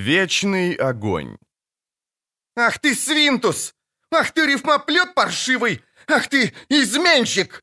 Вечный 0.00 0.72
огонь. 0.76 1.36
«Ах 2.56 2.78
ты, 2.78 2.94
свинтус! 2.94 3.74
Ах 4.10 4.32
ты, 4.32 4.46
рифмоплет 4.46 5.14
паршивый! 5.14 5.82
Ах 6.06 6.26
ты, 6.28 6.54
изменщик!» 6.70 7.62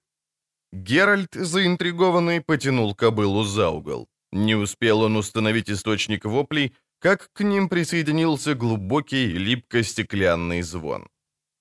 Геральт, 0.71 1.33
заинтригованный, 1.33 2.41
потянул 2.41 2.93
кобылу 2.93 3.43
за 3.43 3.69
угол. 3.69 4.07
Не 4.31 4.55
успел 4.55 5.01
он 5.01 5.15
установить 5.17 5.71
источник 5.71 6.25
воплей, 6.25 6.75
как 6.99 7.29
к 7.33 7.43
ним 7.43 7.69
присоединился 7.69 8.53
глубокий, 8.53 9.33
липко-стеклянный 9.33 10.61
звон. 10.61 11.09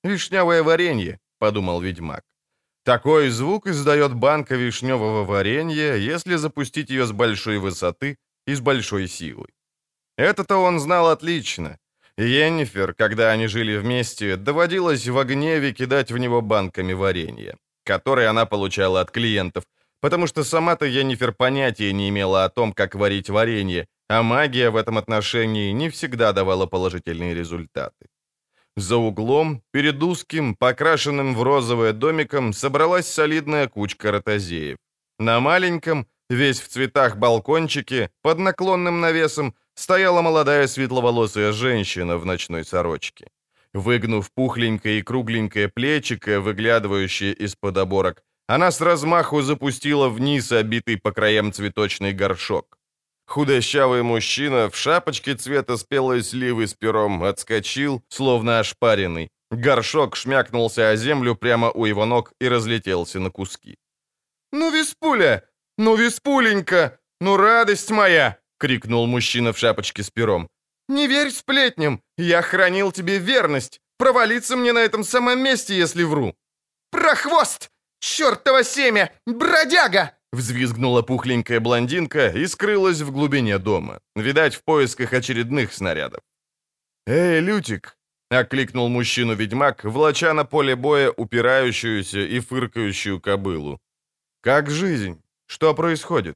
«Вишневое 0.04 0.62
варенье»,— 0.62 1.18
подумал 1.38 1.80
ведьмак. 1.80 2.22
Такой 2.84 3.30
звук 3.30 3.66
издает 3.66 4.12
банка 4.12 4.56
вишневого 4.56 5.24
варенья, 5.24 5.94
если 5.96 6.36
запустить 6.36 6.90
ее 6.90 7.06
с 7.06 7.12
большой 7.12 7.58
высоты 7.58 8.18
и 8.46 8.54
с 8.54 8.60
большой 8.60 9.08
силой. 9.08 9.55
Это-то 10.16 10.56
он 10.56 10.80
знал 10.80 11.08
отлично. 11.08 11.78
Йеннифер, 12.18 12.94
когда 12.94 13.32
они 13.32 13.46
жили 13.46 13.76
вместе, 13.76 14.36
доводилось 14.36 15.06
в 15.06 15.24
гневе 15.24 15.72
кидать 15.72 16.10
в 16.10 16.18
него 16.18 16.40
банками 16.40 16.94
варенья, 16.94 17.56
которые 17.84 18.28
она 18.28 18.46
получала 18.46 19.00
от 19.00 19.10
клиентов, 19.10 19.64
потому 20.00 20.26
что 20.26 20.44
сама-то 20.44 20.86
Йеннифер 20.86 21.32
понятия 21.32 21.92
не 21.92 22.08
имела 22.08 22.44
о 22.44 22.48
том, 22.48 22.72
как 22.72 22.94
варить 22.94 23.28
варенье, 23.28 23.86
а 24.08 24.22
магия 24.22 24.70
в 24.70 24.76
этом 24.76 24.96
отношении 24.96 25.72
не 25.72 25.90
всегда 25.90 26.32
давала 26.32 26.66
положительные 26.66 27.34
результаты. 27.34 28.06
За 28.76 28.96
углом, 28.96 29.62
перед 29.72 30.02
узким, 30.02 30.54
покрашенным 30.54 31.34
в 31.34 31.42
розовое 31.42 31.92
домиком, 31.92 32.52
собралась 32.52 33.06
солидная 33.06 33.68
кучка 33.68 34.12
ротозеев. 34.12 34.76
На 35.18 35.40
маленьком, 35.40 36.06
весь 36.30 36.60
в 36.60 36.68
цветах 36.68 37.16
балкончике, 37.16 38.10
под 38.22 38.38
наклонным 38.38 39.00
навесом, 39.00 39.54
стояла 39.76 40.22
молодая 40.22 40.66
светловолосая 40.66 41.52
женщина 41.52 42.18
в 42.18 42.26
ночной 42.26 42.64
сорочке. 42.64 43.28
Выгнув 43.72 44.30
пухленькое 44.32 44.98
и 44.98 45.02
кругленькое 45.02 45.68
плечико, 45.68 46.40
выглядывающее 46.40 47.32
из-под 47.32 47.76
оборок, 47.76 48.22
она 48.48 48.70
с 48.70 48.80
размаху 48.80 49.42
запустила 49.42 50.08
вниз 50.08 50.52
обитый 50.52 50.96
по 50.96 51.12
краям 51.12 51.52
цветочный 51.52 52.12
горшок. 52.12 52.78
Худощавый 53.26 54.02
мужчина 54.02 54.70
в 54.70 54.76
шапочке 54.76 55.34
цвета 55.34 55.76
спелой 55.76 56.22
сливы 56.22 56.66
с 56.66 56.74
пером 56.74 57.24
отскочил, 57.24 58.02
словно 58.08 58.60
ошпаренный. 58.60 59.30
Горшок 59.50 60.16
шмякнулся 60.16 60.90
о 60.90 60.96
землю 60.96 61.34
прямо 61.34 61.70
у 61.70 61.86
его 61.86 62.06
ног 62.06 62.32
и 62.40 62.48
разлетелся 62.48 63.20
на 63.20 63.30
куски. 63.30 63.76
«Ну, 64.52 64.70
Виспуля! 64.70 65.42
Ну, 65.78 65.96
Виспуленька! 65.96 66.98
Ну, 67.20 67.36
радость 67.36 67.90
моя!»— 67.90 68.38
крикнул 68.58 69.06
мужчина 69.06 69.52
в 69.52 69.58
шапочке 69.58 70.02
с 70.02 70.10
пером. 70.10 70.48
«Не 70.88 71.08
верь 71.08 71.30
сплетням! 71.30 72.00
Я 72.18 72.42
хранил 72.42 72.92
тебе 72.92 73.18
верность! 73.18 73.80
Провалиться 73.98 74.56
мне 74.56 74.72
на 74.72 74.80
этом 74.80 75.04
самом 75.04 75.40
месте, 75.40 75.76
если 75.76 76.04
вру!» 76.04 76.34
«Прохвост! 76.90 77.70
Чёртово 78.00 78.64
семя! 78.64 79.10
Бродяга!» 79.26 80.12
Взвизгнула 80.32 81.02
пухленькая 81.02 81.60
блондинка 81.60 82.28
и 82.28 82.46
скрылась 82.46 83.00
в 83.00 83.10
глубине 83.10 83.58
дома, 83.58 84.00
видать, 84.14 84.54
в 84.54 84.62
поисках 84.64 85.12
очередных 85.12 85.72
снарядов. 85.72 86.20
«Эй, 87.06 87.40
Лютик!»— 87.40 87.96
окликнул 88.30 88.88
мужчину-ведьмак, 88.88 89.84
влача 89.84 90.34
на 90.34 90.44
поле 90.44 90.74
боя 90.76 91.10
упирающуюся 91.10 92.20
и 92.20 92.40
фыркающую 92.40 93.20
кобылу. 93.20 93.80
«Как 94.42 94.70
жизнь? 94.70 95.22
Что 95.46 95.74
происходит?» 95.74 96.34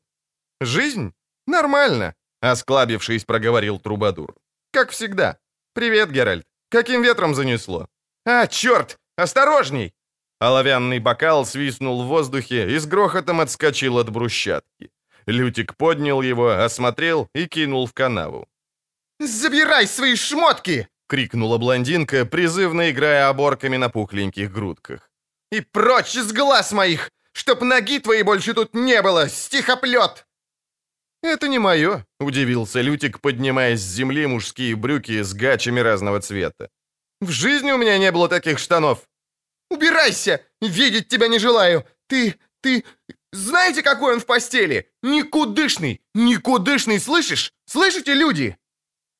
«Жизнь? 0.60 1.12
Нормально!»— 1.46 2.14
осклабившись, 2.40 3.24
проговорил 3.24 3.78
Трубадур. 3.78 4.34
«Как 4.72 4.90
всегда. 4.90 5.38
Привет, 5.74 6.10
Геральт. 6.10 6.44
Каким 6.70 7.02
ветром 7.02 7.34
занесло?» 7.34 7.86
«А, 8.26 8.46
черт! 8.46 8.98
Осторожней!» 9.16 9.92
Оловянный 10.40 11.00
бокал 11.00 11.44
свистнул 11.44 12.02
в 12.02 12.06
воздухе 12.06 12.70
и 12.70 12.78
с 12.78 12.86
грохотом 12.86 13.40
отскочил 13.40 13.98
от 13.98 14.10
брусчатки. 14.10 14.90
Лютик 15.26 15.76
поднял 15.76 16.22
его, 16.22 16.64
осмотрел 16.64 17.28
и 17.34 17.46
кинул 17.46 17.86
в 17.86 17.92
канаву. 17.92 18.48
«Забирай 19.18 19.86
свои 19.86 20.16
шмотки!»— 20.16 20.88
крикнула 21.08 21.58
блондинка, 21.58 22.24
призывно 22.24 22.90
играя 22.90 23.28
оборками 23.28 23.76
на 23.76 23.90
пухленьких 23.90 24.50
грудках. 24.50 25.10
«И 25.52 25.60
прочь 25.60 26.16
из 26.16 26.32
глаз 26.32 26.72
моих! 26.72 27.10
Чтоб 27.32 27.60
ноги 27.62 27.98
твои 27.98 28.22
больше 28.22 28.54
тут 28.54 28.74
не 28.74 29.02
было! 29.02 29.28
Стихоплет!» 29.28 30.26
«Это 31.22 31.48
не 31.48 31.58
мое»,— 31.58 32.06
удивился 32.20 32.80
Лютик, 32.80 33.20
поднимая 33.20 33.76
с 33.76 33.80
земли 33.80 34.26
мужские 34.26 34.74
брюки 34.76 35.22
с 35.22 35.34
гачами 35.34 35.80
разного 35.80 36.20
цвета. 36.20 36.68
«В 37.20 37.30
жизни 37.30 37.72
у 37.72 37.78
меня 37.78 37.98
не 37.98 38.10
было 38.10 38.28
таких 38.28 38.58
штанов!» 38.58 39.06
Убирайся! 39.70 40.44
Видеть 40.60 41.08
тебя 41.08 41.28
не 41.28 41.38
желаю! 41.38 41.86
Ты... 42.08 42.36
ты... 42.60 42.84
Знаете, 43.32 43.82
какой 43.82 44.14
он 44.14 44.20
в 44.20 44.26
постели? 44.26 44.90
Никудышный! 45.02 46.00
Никудышный, 46.14 46.98
слышишь? 46.98 47.52
Слышите, 47.66 48.14
люди?» 48.14 48.56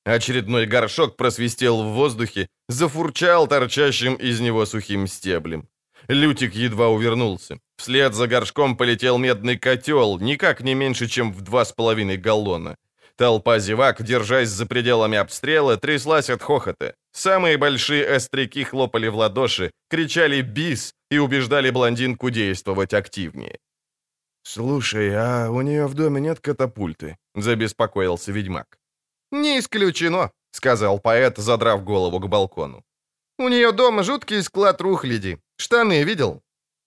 Очередной 0.05 0.67
горшок 0.67 1.17
просвистел 1.17 1.85
в 1.85 1.93
воздухе, 1.93 2.49
зафурчал 2.69 3.47
торчащим 3.47 4.15
из 4.15 4.41
него 4.41 4.67
сухим 4.67 5.07
стеблем. 5.07 5.69
Лютик 6.11 6.55
едва 6.57 6.89
увернулся. 6.89 7.59
Вслед 7.77 8.15
за 8.15 8.27
горшком 8.27 8.77
полетел 8.77 9.19
медный 9.19 9.57
котел, 9.57 10.19
никак 10.19 10.61
не 10.61 10.75
меньше, 10.75 11.07
чем 11.07 11.33
в 11.33 11.41
два 11.41 11.65
с 11.65 11.73
половиной 11.73 12.17
галлона. 12.17 12.77
Толпа 13.17 13.61
зевак, 13.61 14.03
держась 14.03 14.49
за 14.49 14.67
пределами 14.67 15.19
обстрела, 15.19 15.77
тряслась 15.77 16.31
от 16.31 16.43
хохота. 16.43 16.95
Самые 17.13 17.59
большие 17.59 18.17
остряки 18.17 18.65
хлопали 18.65 19.09
в 19.09 19.15
ладоши, 19.15 19.71
кричали 19.89 20.43
«бис» 20.43 20.95
и 21.13 21.19
убеждали 21.19 21.71
блондинку 21.71 22.31
действовать 22.31 22.93
активнее. 22.93 23.59
«Слушай, 24.43 25.15
а 25.15 25.49
у 25.51 25.61
нее 25.61 25.87
в 25.87 25.95
доме 25.95 26.21
нет 26.21 26.41
катапульты?»— 26.41 27.17
забеспокоился 27.37 28.33
ведьмак. 28.33 28.79
«Не 29.31 29.61
исключено»,— 29.61 30.31
сказал 30.51 30.99
поэт, 30.99 31.39
задрав 31.39 31.85
голову 31.85 32.19
к 32.19 32.29
балкону. 32.29 32.83
«У 33.39 33.49
нее 33.49 33.71
дома 33.71 34.03
жуткий 34.03 34.43
склад 34.43 34.81
рухляди. 34.81 35.39
Штаны 35.61 36.05
видел?» 36.05 36.43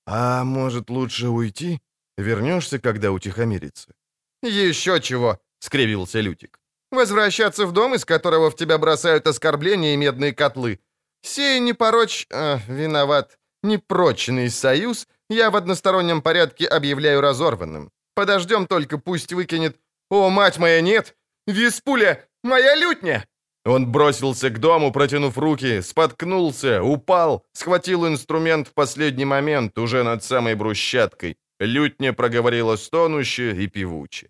«А 0.06 0.44
может, 0.44 0.90
лучше 0.90 1.28
уйти? 1.28 1.80
Вернешься, 2.18 2.80
когда 2.80 3.12
утихомирится?» 3.12 3.94
«Еще 4.42 5.00
чего 5.00 5.40
скривился 5.60 6.20
Лютик. 6.22 6.60
«Возвращаться 6.92 7.66
в 7.66 7.72
дом, 7.72 7.94
из 7.96 8.06
которого 8.06 8.50
в 8.50 8.56
тебя 8.56 8.78
бросают 8.78 9.28
оскорбления 9.28 9.94
и 9.94 9.98
медные 9.98 10.34
котлы. 10.34 10.80
Сей 11.22 11.60
непороч... 11.60 12.28
Э, 12.30 12.58
виноват. 12.68 13.40
Непрочный 13.64 14.50
союз 14.50 15.08
я 15.30 15.50
в 15.50 15.56
одностороннем 15.56 16.22
порядке 16.22 16.68
объявляю 16.68 17.22
разорванным. 17.22 17.92
Подождем 18.16 18.68
только, 18.68 18.98
пусть 18.98 19.34
выкинет... 19.34 19.78
О, 20.10 20.30
мать 20.30 20.60
моя, 20.60 20.82
нет! 20.82 21.16
Виспуля! 21.48 22.28
Моя 22.44 22.76
лютня!» 22.76 23.26
Он 23.66 23.92
бросился 23.92 24.50
к 24.50 24.60
дому, 24.60 24.92
протянув 24.92 25.38
руки, 25.38 25.82
споткнулся, 25.82 26.84
упал, 26.84 27.46
схватил 27.54 28.06
инструмент 28.06 28.68
в 28.68 28.74
последний 28.74 29.26
момент, 29.26 29.78
уже 29.78 30.04
над 30.04 30.24
самой 30.24 30.56
брусчаткой. 30.56 31.38
Лютня 31.60 32.14
проговорила 32.14 32.76
стонуще 32.76 33.56
и 33.64 33.68
певуче. 33.68 34.30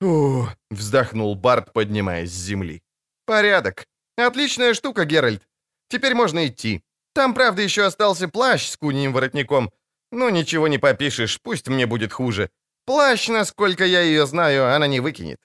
«Ух!»— 0.00 0.48
вздохнул 0.70 1.34
Барт, 1.34 1.72
поднимаясь 1.72 2.30
с 2.30 2.46
земли. 2.46 2.82
«Порядок. 3.26 3.86
Отличная 4.16 4.74
штука, 4.74 5.04
Геральт. 5.04 5.42
Теперь 5.88 6.14
можно 6.14 6.46
идти. 6.46 6.82
Там, 7.14 7.34
правда, 7.34 7.62
еще 7.62 7.84
остался 7.84 8.28
плащ 8.28 8.68
с 8.68 8.76
куньим 8.76 9.12
воротником. 9.12 9.70
Ну, 10.12 10.30
ничего 10.30 10.68
не 10.68 10.78
попишешь, 10.78 11.40
пусть 11.42 11.68
мне 11.68 11.86
будет 11.86 12.12
хуже. 12.12 12.50
Плащ, 12.86 13.28
насколько 13.28 13.84
я 13.84 14.00
ее 14.00 14.26
знаю, 14.26 14.74
она 14.74 14.86
не 14.86 15.00
выкинет». 15.00 15.38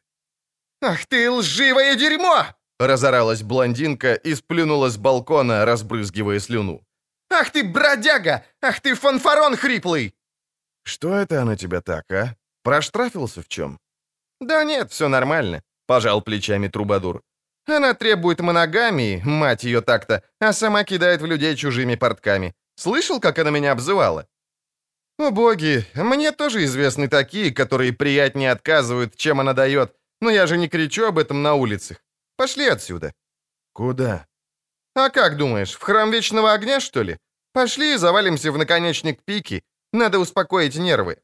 «Ах 0.82 1.06
ты 1.06 1.30
лживое 1.32 1.96
дерьмо!»— 1.96 2.46
разоралась 2.80 3.44
блондинка 3.44 4.14
и 4.14 4.36
сплюнула 4.36 4.90
с 4.90 4.98
балкона, 4.98 5.66
разбрызгивая 5.66 6.40
слюну. 6.40 6.82
«Ах 7.30 7.52
ты 7.52 7.64
бродяга! 7.64 8.44
Ах 8.62 8.80
ты 8.82 8.96
фанфарон 8.96 9.56
хриплый!» 9.56 10.14
«Что 10.84 11.16
это 11.16 11.42
она 11.42 11.56
тебя 11.56 11.82
так, 11.82 12.12
а? 12.12 12.36
Проштрафился 12.64 13.42
в 13.42 13.48
чем?» 13.48 13.80
«Да 14.40 14.64
нет, 14.64 14.92
все 14.92 15.08
нормально»,— 15.08 15.62
пожал 15.88 16.22
плечами 16.22 16.68
Трубадур. 16.68 17.22
«Она 17.68 17.94
требует 17.94 18.42
моногамии, 18.42 19.22
мать 19.26 19.64
ее 19.64 19.82
так-то, 19.82 20.22
а 20.40 20.54
сама 20.54 20.84
кидает 20.84 21.22
в 21.22 21.26
людей 21.26 21.56
чужими 21.56 21.96
портками. 21.96 22.54
Слышал, 22.76 23.20
как 23.20 23.40
она 23.40 23.50
меня 23.50 23.72
обзывала?» 23.72 24.28
«О 25.18 25.32
боги, 25.32 25.86
мне 25.96 26.32
тоже 26.32 26.64
известны 26.66 27.08
такие, 27.08 27.52
которые 27.52 27.92
приятнее 27.92 28.52
отказывают, 28.52 29.16
чем 29.16 29.40
она 29.40 29.54
дает, 29.54 29.96
но 30.22 30.30
я 30.30 30.46
же 30.46 30.58
не 30.58 30.68
кричу 30.68 31.06
об 31.06 31.18
этом 31.18 31.42
на 31.42 31.56
улицах. 31.56 32.05
Пошли 32.38 32.68
отсюда». 32.68 33.14
«Куда?» 33.74 34.26
«А 34.96 35.10
как 35.10 35.38
думаешь, 35.38 35.74
в 35.74 35.82
храм 35.82 36.12
Вечного 36.12 36.54
Огня, 36.54 36.80
что 36.80 37.04
ли? 37.04 37.18
Пошли 37.54 37.94
и 37.94 37.98
завалимся 37.98 38.52
в 38.52 38.58
наконечник 38.58 39.24
пики. 39.26 39.64
Надо 39.94 40.20
успокоить 40.20 40.78
нервы». 40.78 41.18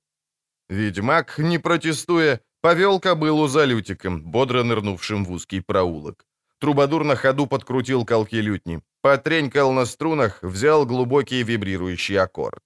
Ведьмак, 0.69 1.37
не 1.39 1.59
протестуя, 1.59 2.39
Повел 2.61 2.99
кобылу 2.99 3.47
за 3.47 3.65
Лютиком, 3.65 4.21
бодро 4.21 4.63
нырнувшим 4.63 5.25
в 5.25 5.31
узкий 5.31 5.61
проулок. 5.61 6.25
Трубадур 6.59 7.03
на 7.03 7.15
ходу 7.15 7.47
подкрутил 7.47 8.05
колки 8.05 8.35
лютни, 8.35 8.81
потренькал 9.01 9.73
на 9.73 9.85
струнах, 9.85 10.43
взял 10.43 10.85
глубокий 10.85 11.43
вибрирующий 11.43 12.19
аккорд. 12.19 12.59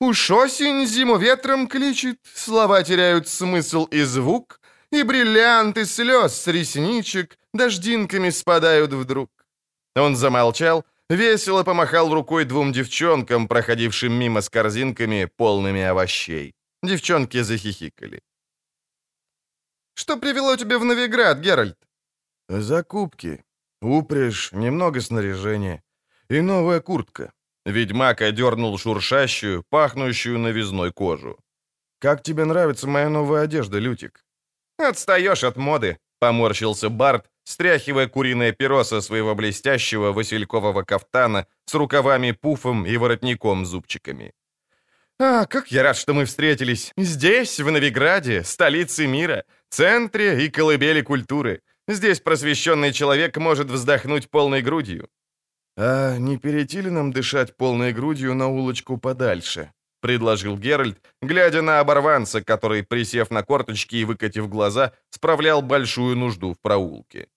Уж 0.00 0.30
осень 0.30 0.86
зиму 0.86 1.16
ветром 1.16 1.66
кличет, 1.66 2.18
слова 2.34 2.82
теряют 2.82 3.26
смысл 3.26 3.86
и 3.86 4.02
звук, 4.02 4.59
и 4.92 5.02
бриллианты 5.02 5.84
слез 5.86 6.34
с 6.34 6.46
ресничек 6.46 7.38
дождинками 7.54 8.30
спадают 8.30 8.92
вдруг. 8.92 9.30
Он 9.96 10.16
замолчал, 10.16 10.84
весело 11.08 11.64
помахал 11.64 12.12
рукой 12.14 12.44
двум 12.44 12.72
девчонкам, 12.72 13.48
проходившим 13.48 14.12
мимо 14.12 14.40
с 14.40 14.48
корзинками, 14.48 15.28
полными 15.36 15.82
овощей. 15.82 16.54
Девчонки 16.82 17.42
захихикали. 17.42 18.22
«Что 19.94 20.16
привело 20.16 20.56
тебя 20.56 20.78
в 20.78 20.84
Новиград, 20.84 21.40
Геральт?» 21.40 21.76
«Закупки. 22.48 23.44
Упряжь, 23.82 24.52
немного 24.52 25.00
снаряжения. 25.00 25.82
И 26.30 26.40
новая 26.40 26.80
куртка». 26.80 27.32
Ведьмак 27.66 28.22
одернул 28.22 28.78
шуршащую, 28.78 29.62
пахнущую 29.68 30.38
новизной 30.38 30.92
кожу. 30.92 31.38
«Как 31.98 32.22
тебе 32.22 32.44
нравится 32.44 32.88
моя 32.88 33.10
новая 33.10 33.42
одежда, 33.42 33.78
Лютик?» 33.78 34.24
«Отстаешь 34.88 35.44
от 35.44 35.56
моды»,— 35.56 35.98
поморщился 36.20 36.88
Барт, 36.88 37.26
стряхивая 37.44 38.08
куриное 38.08 38.52
перо 38.52 38.84
со 38.84 39.00
своего 39.00 39.34
блестящего 39.34 40.12
василькового 40.12 40.82
кафтана 40.82 41.46
с 41.66 41.74
рукавами-пуфом 41.74 42.86
и 42.86 42.96
воротником-зубчиками. 42.96 44.32
«А, 45.18 45.44
как 45.44 45.70
я 45.70 45.82
рад, 45.82 45.96
что 45.96 46.14
мы 46.14 46.24
встретились! 46.24 46.92
Здесь, 46.96 47.60
в 47.60 47.70
Новиграде, 47.70 48.42
столице 48.42 49.06
мира, 49.06 49.44
центре 49.68 50.46
и 50.46 50.48
колыбели 50.48 51.02
культуры. 51.02 51.60
Здесь 51.86 52.20
просвещенный 52.20 52.92
человек 52.92 53.36
может 53.36 53.70
вздохнуть 53.70 54.30
полной 54.30 54.62
грудью». 54.62 55.08
«А 55.76 56.16
не 56.16 56.38
перейти 56.38 56.80
ли 56.80 56.90
нам 56.90 57.12
дышать 57.12 57.54
полной 57.56 57.92
грудью 57.92 58.34
на 58.34 58.48
улочку 58.48 58.96
подальше?»— 58.96 59.72
предложил 60.00 60.56
Геральт, 60.58 60.98
глядя 61.22 61.62
на 61.62 61.80
оборванца, 61.80 62.42
который, 62.42 62.82
присев 62.82 63.30
на 63.30 63.42
корточки 63.42 63.96
и 63.96 64.04
выкатив 64.04 64.48
глаза, 64.48 64.92
справлял 65.10 65.62
большую 65.62 66.16
нужду 66.16 66.52
в 66.52 66.60
проулке. 66.60 67.28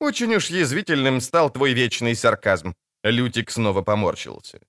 «Очень 0.00 0.34
уж 0.34 0.50
язвительным 0.50 1.20
стал 1.20 1.50
твой 1.50 1.74
вечный 1.74 2.14
сарказм»,— 2.14 2.74
Лютик 3.04 3.50
снова 3.50 3.82
поморщился. 3.82 4.60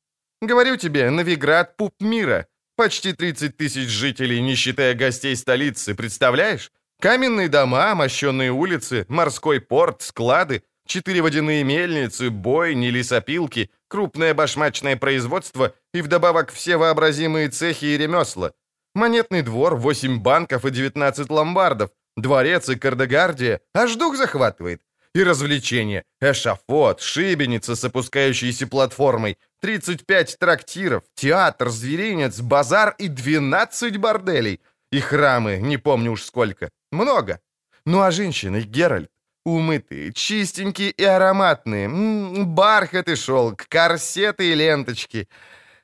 «Говорю 0.41 0.77
тебе, 0.77 1.09
Новиград— 1.09 1.75
пуп 1.77 1.93
мира. 2.01 2.47
Почти 2.75 3.13
30 3.13 3.57
тысяч 3.57 3.89
жителей, 3.89 4.41
не 4.41 4.55
считая 4.55 4.93
гостей 4.93 5.35
столицы, 5.35 5.93
представляешь? 5.93 6.71
Каменные 6.99 7.47
дома, 7.47 7.95
мощенные 7.95 8.51
улицы, 8.51 9.05
морской 9.09 9.59
порт, 9.59 10.01
склады, 10.01 10.63
четыре 10.85 11.21
водяные 11.21 11.63
мельницы, 11.63 12.29
бойни, 12.29 12.87
лесопилки, 12.87 13.69
крупное 13.91 14.33
башмачное 14.33 14.95
производство 14.95 15.73
и 15.93 16.01
вдобавок 16.01 16.51
все 16.51 16.77
вообразимые 16.77 17.49
цехи 17.49 17.85
и 17.85 17.97
ремесла. 17.97 18.53
Монетный 18.95 19.41
двор, 19.41 19.75
8 19.75 20.19
банков 20.21 20.65
и 20.65 20.71
19 20.71 21.29
ломбардов, 21.29 21.91
дворец 22.15 22.69
и 22.69 22.75
кардегардия. 22.75 23.59
Аж 23.73 23.95
дух 23.95 24.15
захватывает. 24.15 24.81
И 25.13 25.23
развлечения. 25.23 26.05
Эшафот, 26.21 27.01
шибеница 27.01 27.75
с 27.75 27.83
опускающейся 27.83 28.65
платформой, 28.65 29.37
35 29.59 30.37
трактиров, 30.39 31.03
театр, 31.15 31.69
зверинец, 31.69 32.39
базар 32.39 32.95
и 32.97 33.09
12 33.09 33.97
борделей. 33.97 34.61
И 34.93 35.01
храмы, 35.01 35.59
не 35.61 35.77
помню 35.77 36.11
уж 36.11 36.23
сколько. 36.23 36.69
Много. 36.91 37.41
Ну 37.85 37.99
а 37.99 38.11
женщины, 38.11 38.61
Геральт, 38.61 39.09
Умытые, 39.45 40.13
чистенькие 40.13 40.91
и 40.91 41.03
ароматные. 41.03 41.85
М 41.85 42.33
-м, 42.33 42.43
бархат 42.45 43.09
и 43.09 43.15
шелк, 43.15 43.65
корсеты 43.67 44.51
и 44.51 44.55
ленточки. 44.55 45.27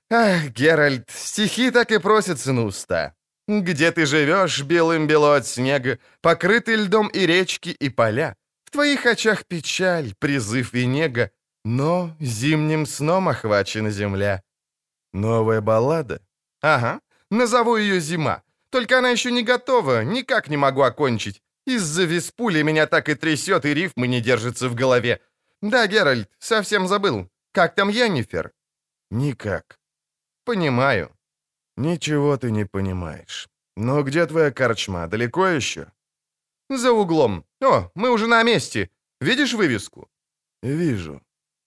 Ах, 0.10 0.50
Геральт, 0.50 1.10
стихи 1.10 1.72
так 1.72 1.92
и 1.92 2.00
просятся 2.00 2.54
на 2.54 2.66
уста. 2.66 3.14
Где 3.48 3.92
ты 3.92 4.06
живешь, 4.06 4.62
белым-бело 4.64 5.36
от 5.38 5.48
снега, 5.48 5.98
покрытый 6.22 6.76
льдом 6.76 7.08
и 7.08 7.26
речки, 7.26 7.70
и 7.70 7.90
поля. 7.90 8.36
В 8.66 8.72
твоих 8.72 9.06
очах 9.06 9.46
печаль, 9.46 10.14
призыв 10.20 10.74
и 10.74 10.86
нега, 10.86 11.32
но 11.66 12.16
зимним 12.20 12.86
сном 12.86 13.28
охвачена 13.30 13.90
земля. 13.90 14.42
Новая 15.14 15.62
баллада? 15.62 16.22
Ага, 16.62 17.00
назову 17.32 17.78
ее 17.78 18.00
«Зима». 18.00 18.44
Только 18.70 18.98
она 18.98 19.10
еще 19.10 19.32
не 19.32 19.44
готова, 19.44 20.04
никак 20.04 20.50
не 20.50 20.58
могу 20.58 20.82
окончить. 20.82 21.42
Из-за 21.68 22.06
виспули 22.06 22.64
меня 22.64 22.88
так 22.88 23.10
и 23.10 23.16
трясет, 23.16 23.66
и 23.66 23.74
рифмы 23.74 24.08
не 24.08 24.22
держатся 24.22 24.70
в 24.70 24.76
голове. 24.76 25.20
Да, 25.62 25.86
Геральт, 25.88 26.30
совсем 26.40 26.88
забыл. 26.88 27.30
Как 27.52 27.76
там 27.76 27.90
Янифер? 27.90 28.54
Никак. 29.12 29.78
Понимаю. 30.46 31.12
Ничего 31.76 32.38
ты 32.38 32.52
не 32.52 32.66
понимаешь. 32.66 33.50
Но 33.76 34.02
где 34.04 34.26
твоя 34.26 34.52
корчма? 34.52 35.08
Далеко 35.08 35.48
еще? 35.48 35.92
За 36.70 36.94
углом. 36.94 37.44
О, 37.62 37.92
мы 37.96 38.12
уже 38.12 38.28
на 38.28 38.44
месте. 38.44 38.90
Видишь 39.20 39.54
вывеску? 39.54 40.08
Вижу. 40.64 41.22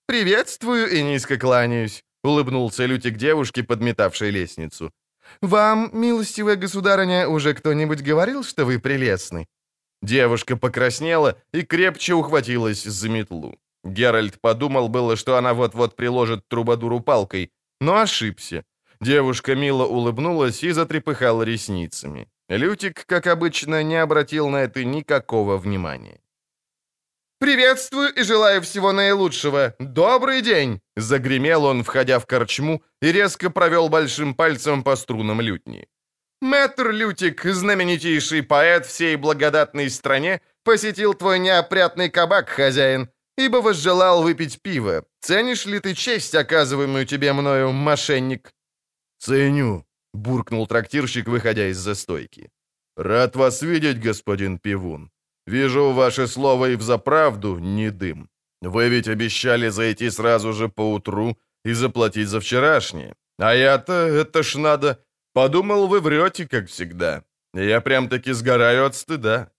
Приветствую 0.06 0.88
и 0.88 1.02
низко 1.02 1.36
кланяюсь, 1.36 2.04
улыбнулся 2.24 2.86
Лютик 2.86 3.16
девушке, 3.16 3.62
подметавшей 3.62 4.30
лестницу. 4.30 4.92
«Вам, 5.42 5.90
милостивая 5.92 6.56
государыня, 6.56 7.28
уже 7.28 7.52
кто-нибудь 7.52 8.02
говорил, 8.02 8.42
что 8.42 8.64
вы 8.64 8.80
прелестны?» 8.80 9.46
Девушка 10.02 10.56
покраснела 10.56 11.36
и 11.52 11.62
крепче 11.62 12.14
ухватилась 12.14 12.84
за 12.84 13.08
метлу. 13.08 13.58
Геральт 13.84 14.40
подумал 14.40 14.88
было, 14.88 15.16
что 15.16 15.36
она 15.36 15.52
вот-вот 15.54 15.96
приложит 15.96 16.48
трубадуру 16.48 17.00
палкой, 17.00 17.50
но 17.80 17.98
ошибся. 17.98 18.64
Девушка 19.00 19.54
мило 19.54 19.86
улыбнулась 19.86 20.62
и 20.62 20.72
затрепыхала 20.72 21.42
ресницами. 21.42 22.28
Лютик, 22.48 23.06
как 23.06 23.26
обычно, 23.26 23.82
не 23.82 23.96
обратил 23.96 24.48
на 24.48 24.58
это 24.58 24.84
никакого 24.84 25.56
внимания. 25.56 26.20
«Приветствую 27.38 28.12
и 28.12 28.22
желаю 28.22 28.60
всего 28.60 28.92
наилучшего! 28.92 29.74
Добрый 29.78 30.42
день!» 30.42 30.80
Загремел 30.96 31.64
он, 31.64 31.82
входя 31.82 32.18
в 32.18 32.26
корчму, 32.26 32.82
и 33.00 33.12
резко 33.12 33.48
провел 33.48 33.88
большим 33.88 34.34
пальцем 34.34 34.82
по 34.82 34.96
струнам 34.96 35.40
лютни. 35.40 35.88
Мэтр 36.40 36.90
Лютик, 36.90 37.44
знаменитейший 37.44 38.42
поэт 38.42 38.86
всей 38.86 39.16
благодатной 39.16 39.90
стране, 39.90 40.40
посетил 40.64 41.14
твой 41.14 41.38
неопрятный 41.38 42.08
кабак, 42.08 42.48
хозяин, 42.48 43.10
ибо 43.36 43.58
возжелал 43.58 44.22
выпить 44.22 44.62
пиво. 44.62 45.04
Ценишь 45.20 45.66
ли 45.66 45.80
ты 45.80 45.94
честь, 45.94 46.34
оказываемую 46.34 47.06
тебе 47.06 47.32
мною, 47.32 47.72
мошенник?» 47.72 48.52
«Ценю»,— 49.18 49.84
буркнул 50.14 50.66
трактирщик, 50.66 51.28
выходя 51.28 51.68
из 51.68 51.78
застойки. 51.78 52.50
«Рад 52.96 53.36
вас 53.36 53.62
видеть, 53.62 54.00
господин 54.00 54.58
Пивун. 54.58 55.10
Вижу, 55.46 55.92
ваше 55.92 56.26
слово 56.26 56.70
и 56.70 56.76
взаправду 56.76 57.58
не 57.58 57.90
дым. 57.90 58.30
Вы 58.62 58.88
ведь 58.88 59.08
обещали 59.08 59.68
зайти 59.68 60.10
сразу 60.10 60.52
же 60.52 60.68
поутру 60.68 61.36
и 61.64 61.74
заплатить 61.74 62.28
за 62.28 62.40
вчерашнее. 62.40 63.14
А 63.38 63.54
я-то, 63.54 63.92
это 63.92 64.42
ж 64.42 64.56
надо, 64.56 64.98
Подумал, 65.32 65.86
вы 65.86 66.00
врете, 66.00 66.48
как 66.48 66.68
всегда. 66.68 67.22
Я 67.54 67.80
прям-таки 67.80 68.32
сгораю 68.32 68.86
от 68.86 68.94
стыда». 68.94 69.50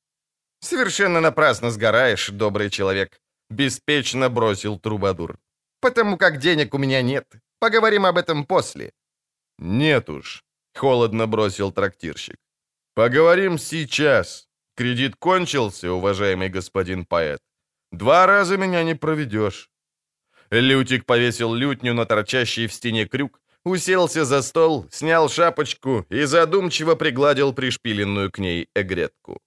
«Совершенно 0.59 1.21
напрасно 1.21 1.71
сгораешь, 1.71 2.29
добрый 2.29 2.69
человек»,— 2.69 3.19
беспечно 3.49 4.29
бросил 4.29 4.79
Трубадур. 4.79 5.39
«Потому 5.79 6.17
как 6.17 6.37
денег 6.37 6.73
у 6.73 6.77
меня 6.77 7.01
нет. 7.01 7.25
Поговорим 7.59 8.05
об 8.05 8.17
этом 8.17 8.45
после». 8.45 8.91
«Нет 9.57 10.09
уж»,— 10.09 10.43
холодно 10.75 11.27
бросил 11.27 11.71
трактирщик. 11.71 12.37
«Поговорим 12.93 13.57
сейчас. 13.57 14.47
Кредит 14.75 15.15
кончился, 15.15 15.91
уважаемый 15.91 16.49
господин 16.49 17.05
поэт. 17.05 17.39
Два 17.91 18.27
раза 18.27 18.57
меня 18.57 18.83
не 18.83 18.95
проведешь». 18.95 19.69
Лютик 20.51 21.05
повесил 21.05 21.53
лютню 21.53 21.93
на 21.93 22.05
торчащий 22.05 22.67
в 22.67 22.73
стене 22.73 23.05
крюк, 23.05 23.40
уселся 23.63 24.25
за 24.25 24.41
стол, 24.41 24.87
снял 24.91 25.29
шапочку 25.29 26.05
и 26.09 26.25
задумчиво 26.25 26.95
пригладил 26.95 27.53
пришпиленную 27.53 28.31
к 28.31 28.39
ней 28.39 28.67
эгретку. 28.75 29.39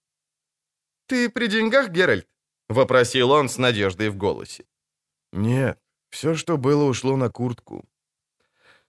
«Ты 1.06 1.28
при 1.28 1.48
деньгах, 1.48 1.90
Геральт?»— 1.90 2.26
вопросил 2.68 3.30
он 3.30 3.48
с 3.48 3.58
надеждой 3.58 4.08
в 4.08 4.16
голосе. 4.16 4.64
«Нет, 5.32 5.78
все, 6.10 6.34
что 6.34 6.56
было, 6.56 6.84
ушло 6.84 7.16
на 7.16 7.28
куртку». 7.28 7.84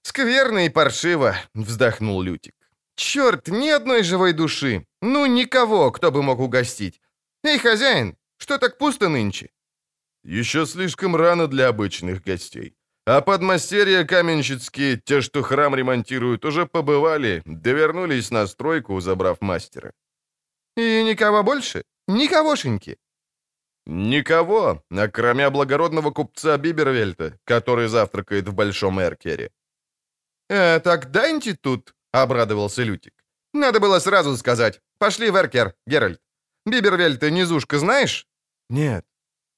«Скверно 0.01 0.65
и 0.65 0.69
паршиво»,— 0.69 1.35
вздохнул 1.55 2.21
Лютик. 2.21 2.55
«Черт, 2.95 3.47
ни 3.47 3.69
одной 3.69 4.03
живой 4.03 4.33
души! 4.33 4.85
Ну, 5.01 5.25
никого, 5.25 5.91
кто 5.91 6.11
бы 6.11 6.23
мог 6.23 6.39
угостить! 6.39 7.01
Эй, 7.43 7.57
хозяин, 7.57 8.15
что 8.37 8.57
так 8.57 8.77
пусто 8.77 9.09
нынче?» 9.09 9.49
«Еще 10.23 10.65
слишком 10.65 11.15
рано 11.15 11.47
для 11.47 11.67
обычных 11.67 12.23
гостей. 12.23 12.75
А 13.07 13.21
подмастерья 13.21 14.03
каменщицкие, 14.03 14.97
те, 14.97 15.21
что 15.21 15.43
храм 15.43 15.75
ремонтируют, 15.75 16.45
уже 16.45 16.65
побывали, 16.65 17.43
довернулись 17.45 18.31
на 18.31 18.47
стройку, 18.47 18.99
забрав 18.99 19.41
мастера. 19.41 19.91
И 20.77 21.03
никого 21.03 21.43
больше? 21.43 21.83
Никогошеньки? 22.07 22.97
Никого, 23.85 24.83
кроме 25.13 25.49
благородного 25.49 26.11
купца 26.11 26.57
Бибервельта, 26.57 27.37
который 27.45 27.87
завтракает 27.87 28.47
в 28.47 28.53
Большом 28.53 28.99
Эркере. 28.99 29.51
«Э, 30.49 30.79
так 30.79 31.11
Данти 31.11 31.53
тут»,— 31.53 31.93
обрадовался 32.11 32.83
Лютик. 32.83 33.13
«Надо 33.53 33.79
было 33.79 33.99
сразу 33.99 34.37
сказать. 34.37 34.81
Пошли 34.97 35.31
в 35.31 35.35
Эркер, 35.35 35.75
Геральт. 35.87 36.19
Бибервельта 36.65 37.31
низушка 37.31 37.79
знаешь?» 37.79 38.27
«Нет». 38.69 39.05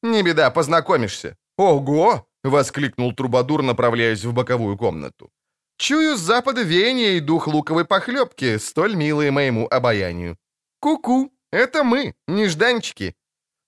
«Не 0.04 0.24
беда, 0.24 0.52
познакомишься». 0.52 1.38
«Ого!»— 1.58 2.27
воскликнул 2.50 3.14
Трубадур, 3.14 3.64
направляясь 3.64 4.26
в 4.26 4.34
боковую 4.34 4.78
комнату. 4.78 5.30
«Чую 5.78 6.18
с 6.18 6.20
запада 6.20 6.64
веяние 6.64 7.18
и 7.18 7.20
дух 7.20 7.48
луковой 7.48 7.86
похлебки, 7.86 8.58
столь 8.58 8.96
милые 8.96 9.32
моему 9.32 9.68
обаянию. 9.70 10.38
Ку-ку, 10.80 11.32
это 11.52 11.84
мы, 11.84 12.14
нежданчики». 12.28 13.16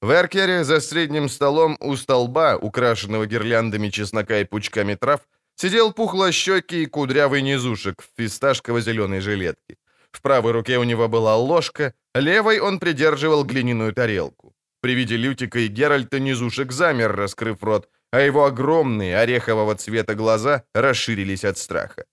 В 0.01 0.11
Эркере 0.11 0.63
за 0.63 0.79
средним 0.79 1.29
столом 1.29 1.77
у 1.81 1.95
столба, 1.97 2.57
украшенного 2.57 3.25
гирляндами 3.25 3.89
чеснока 3.89 4.39
и 4.39 4.45
пучками 4.45 4.95
трав, 4.95 5.19
сидел 5.55 5.93
пухлощекий 5.93 6.83
и 6.83 6.85
кудрявый 6.85 7.41
низушек 7.41 8.01
в 8.01 8.21
фисташково-зеленой 8.21 9.19
жилетке. 9.19 9.75
В 10.11 10.21
правой 10.21 10.53
руке 10.53 10.77
у 10.77 10.83
него 10.83 11.07
была 11.09 11.35
ложка, 11.35 11.93
левой 12.15 12.59
он 12.59 12.79
придерживал 12.79 13.43
глиняную 13.43 13.93
тарелку. 13.93 14.53
При 14.81 14.95
виде 14.95 15.17
Лютика 15.17 15.59
и 15.59 15.67
Геральта 15.67 16.19
низушек 16.19 16.71
замер, 16.71 17.15
раскрыв 17.15 17.61
рот, 17.63 17.89
а 18.11 18.19
его 18.19 18.45
огромные 18.45 19.17
орехового 19.17 19.75
цвета 19.75 20.15
глаза 20.15 20.63
расширились 20.73 21.45
от 21.45 21.57
страха. 21.57 22.05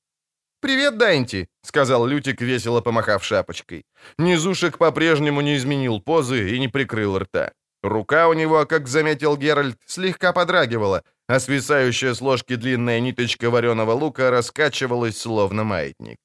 «Привет, 0.61 0.99
Дайнти!»— 0.99 1.49
сказал 1.63 2.07
Лютик, 2.07 2.41
весело 2.41 2.81
помахав 2.81 3.25
шапочкой. 3.25 3.85
Низушек 4.19 4.79
по-прежнему 4.79 5.43
не 5.43 5.57
изменил 5.57 6.01
позы 6.01 6.51
и 6.51 6.59
не 6.59 6.69
прикрыл 6.69 7.19
рта. 7.19 7.53
Рука 7.83 8.29
у 8.29 8.35
него, 8.35 8.67
как 8.67 8.89
заметил 8.89 9.37
Геральт, 9.37 9.79
слегка 9.87 10.33
подрагивала, 10.33 11.03
а 11.29 11.41
свисающая 11.41 12.15
с 12.15 12.21
ложки 12.21 12.57
длинная 12.57 13.01
ниточка 13.01 13.51
вареного 13.51 13.93
лука 13.93 14.31
раскачивалась, 14.31 15.19
словно 15.19 15.65
маятник. 15.65 16.19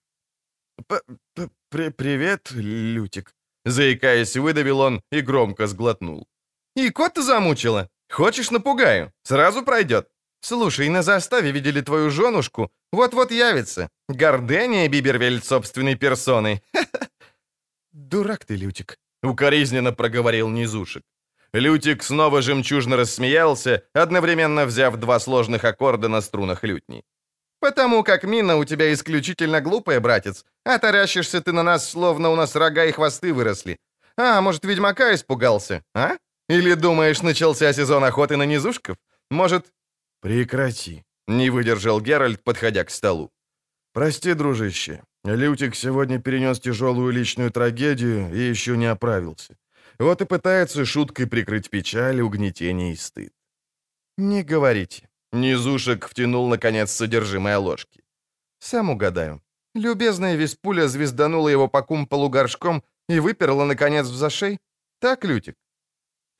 «Привет, 1.69 2.51
Лютик»,— 2.51 3.33
заикаясь, 3.65 4.37
выдавил 4.37 4.79
он 4.79 5.01
и 5.11 5.21
громко 5.21 5.67
сглотнул. 5.67 6.25
«И 6.75 6.89
кот-то 6.89 7.21
замучила? 7.21 7.89
Хочешь, 8.11 8.51
напугаю? 8.51 9.11
Сразу 9.23 9.63
пройдет. 9.63 10.09
Слушай, 10.41 10.89
на 10.89 11.01
заставе 11.01 11.51
видели 11.51 11.81
твою 11.81 12.09
женушку, 12.09 12.69
вот-вот 12.91 13.31
явится. 13.31 13.89
Гордения 14.09 14.89
Бибервельд 14.89 15.45
собственной 15.45 15.95
персоной. 15.95 16.61
Дурак 17.93 18.45
ты, 18.45 18.55
Лютик»,— 18.55 18.97
укоризненно 19.23 19.93
проговорил 19.93 20.49
Низушек. 20.49 21.03
Лютик 21.53 22.03
снова 22.03 22.41
жемчужно 22.41 22.97
рассмеялся, 22.97 23.83
одновременно 23.93 24.65
взяв 24.65 24.95
два 24.97 25.19
сложных 25.19 25.63
аккорда 25.63 26.07
на 26.07 26.21
струнах 26.21 26.63
лютни. 26.63 27.03
«Потому 27.59 28.03
как 28.03 28.23
мина 28.23 28.57
у 28.57 28.65
тебя 28.65 28.91
исключительно 28.91 29.61
глупая, 29.61 29.99
братец, 29.99 30.45
а 30.65 30.79
таращишься 30.79 31.39
ты 31.41 31.51
на 31.51 31.63
нас, 31.63 31.89
словно 31.89 32.29
у 32.29 32.35
нас 32.35 32.55
рога 32.55 32.85
и 32.85 32.91
хвосты 32.91 33.33
выросли. 33.33 33.77
А, 34.17 34.41
может, 34.41 34.65
ведьмака 34.65 35.13
испугался, 35.13 35.83
а? 35.93 36.17
Или 36.51 36.75
думаешь, 36.75 37.23
начался 37.23 37.73
сезон 37.73 38.03
охоты 38.03 38.35
на 38.35 38.45
низушков? 38.45 38.97
Может...» 39.29 39.65
«Прекрати»,— 40.21 41.03
не 41.27 41.49
выдержал 41.49 42.01
Геральт, 42.01 42.43
подходя 42.43 42.83
к 42.83 42.91
столу. 42.91 43.31
«Прости, 43.93 44.33
дружище, 44.33 45.01
Лютик 45.23 45.75
сегодня 45.75 46.19
перенес 46.19 46.59
тяжелую 46.59 47.13
личную 47.13 47.51
трагедию 47.51 48.33
и 48.33 48.49
еще 48.49 48.75
не 48.75 48.91
оправился. 48.91 49.55
Вот 49.99 50.21
и 50.21 50.25
пытается 50.25 50.85
шуткой 50.85 51.27
прикрыть 51.27 51.69
печаль, 51.69 52.21
угнетение 52.21 52.91
и 52.91 52.97
стыд. 52.97 53.33
«Не 54.17 54.43
говорите». 54.43 55.07
Низушек 55.31 56.07
втянул, 56.07 56.49
наконец, 56.49 56.91
содержимое 56.91 57.57
ложки. 57.59 58.03
«Сам 58.59 58.89
угадаю. 58.89 59.41
Любезная 59.75 60.35
Веспуля 60.35 60.87
звезданула 60.89 61.49
его 61.49 61.69
по 61.69 61.81
кумполу 61.81 62.29
горшком 62.29 62.83
и 63.09 63.19
выперла, 63.19 63.63
наконец, 63.65 64.07
в 64.07 64.15
зашей? 64.15 64.59
Так, 64.99 65.23
Лютик?» 65.23 65.55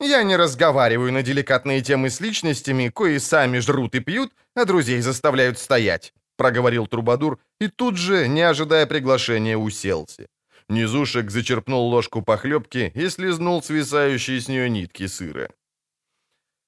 «Я 0.02 0.24
не 0.24 0.36
разговариваю 0.36 1.12
на 1.12 1.22
деликатные 1.22 1.80
темы 1.80 2.10
с 2.10 2.20
личностями, 2.20 2.88
кои 2.88 3.18
сами 3.18 3.60
жрут 3.60 3.94
и 3.94 4.00
пьют, 4.00 4.32
а 4.56 4.64
друзей 4.64 5.00
заставляют 5.00 5.58
стоять»,— 5.58 6.12
проговорил 6.36 6.86
Трубадур 6.88 7.38
и 7.60 7.68
тут 7.68 7.96
же, 7.96 8.26
не 8.28 8.42
ожидая 8.42 8.86
приглашения, 8.86 9.56
уселся. 9.56 10.26
Низушек 10.68 11.30
зачерпнул 11.30 11.88
ложку 11.88 12.22
похлебки 12.22 12.92
и 12.94 13.08
слезнул 13.10 13.62
свисающие 13.62 14.40
с 14.40 14.48
нее 14.48 14.68
нитки 14.68 15.06
сыра. 15.06 15.48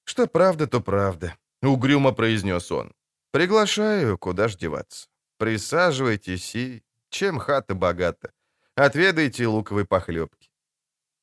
«Что 0.05 0.27
правда, 0.27 0.67
то 0.67 0.79
правда»,— 0.79 1.35
угрюмо 1.61 2.13
произнес 2.13 2.71
он. 2.71 2.93
«Приглашаю, 3.31 4.17
куда 4.17 4.47
ж 4.47 4.55
деваться. 4.55 5.07
Присаживайтесь 5.37 6.55
и... 6.55 6.83
Чем 7.09 7.39
хата 7.39 7.75
богата? 7.75 8.31
Отведайте 8.75 9.47
луковой 9.47 9.85
похлебки». 9.85 10.49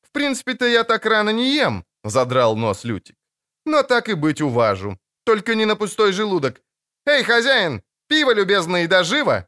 «В 0.02 0.10
принципе-то 0.10 0.66
я 0.66 0.84
так 0.84 1.06
рано 1.06 1.30
не 1.30 1.54
ем»,— 1.54 1.84
задрал 2.04 2.56
нос 2.56 2.84
Лютик. 2.84 3.16
«Но 3.66 3.82
так 3.82 4.08
и 4.08 4.14
быть 4.14 4.40
уважу. 4.40 4.98
Только 5.24 5.54
не 5.54 5.66
на 5.66 5.76
пустой 5.76 6.12
желудок. 6.12 6.62
Эй, 7.06 7.22
хозяин, 7.22 7.82
пиво 8.08 8.34
любезное 8.34 8.84
и 8.84 8.88
доживо!» 8.88 9.46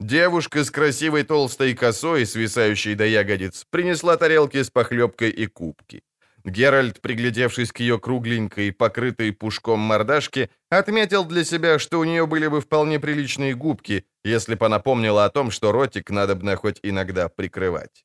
Девушка 0.00 0.64
с 0.64 0.70
красивой 0.70 1.22
толстой 1.22 1.74
косой, 1.74 2.26
свисающей 2.26 2.94
до 2.94 3.04
ягодиц, 3.04 3.64
принесла 3.70 4.16
тарелки 4.16 4.62
с 4.62 4.70
похлебкой 4.70 5.30
и 5.30 5.46
кубки. 5.46 6.02
Геральт, 6.44 7.00
приглядевшись 7.00 7.70
к 7.70 7.78
ее 7.80 8.00
кругленькой, 8.00 8.72
покрытой 8.72 9.32
пушком 9.32 9.78
мордашке, 9.78 10.50
отметил 10.70 11.24
для 11.24 11.44
себя, 11.44 11.78
что 11.78 12.00
у 12.00 12.04
нее 12.04 12.26
были 12.26 12.48
бы 12.48 12.60
вполне 12.60 12.98
приличные 12.98 13.54
губки, 13.54 14.04
если 14.24 14.56
бы 14.56 14.66
она 14.66 14.80
помнила 14.80 15.24
о 15.24 15.30
том, 15.30 15.52
что 15.52 15.70
ротик 15.70 16.10
надо 16.10 16.56
хоть 16.56 16.80
иногда 16.82 17.28
прикрывать. 17.28 18.04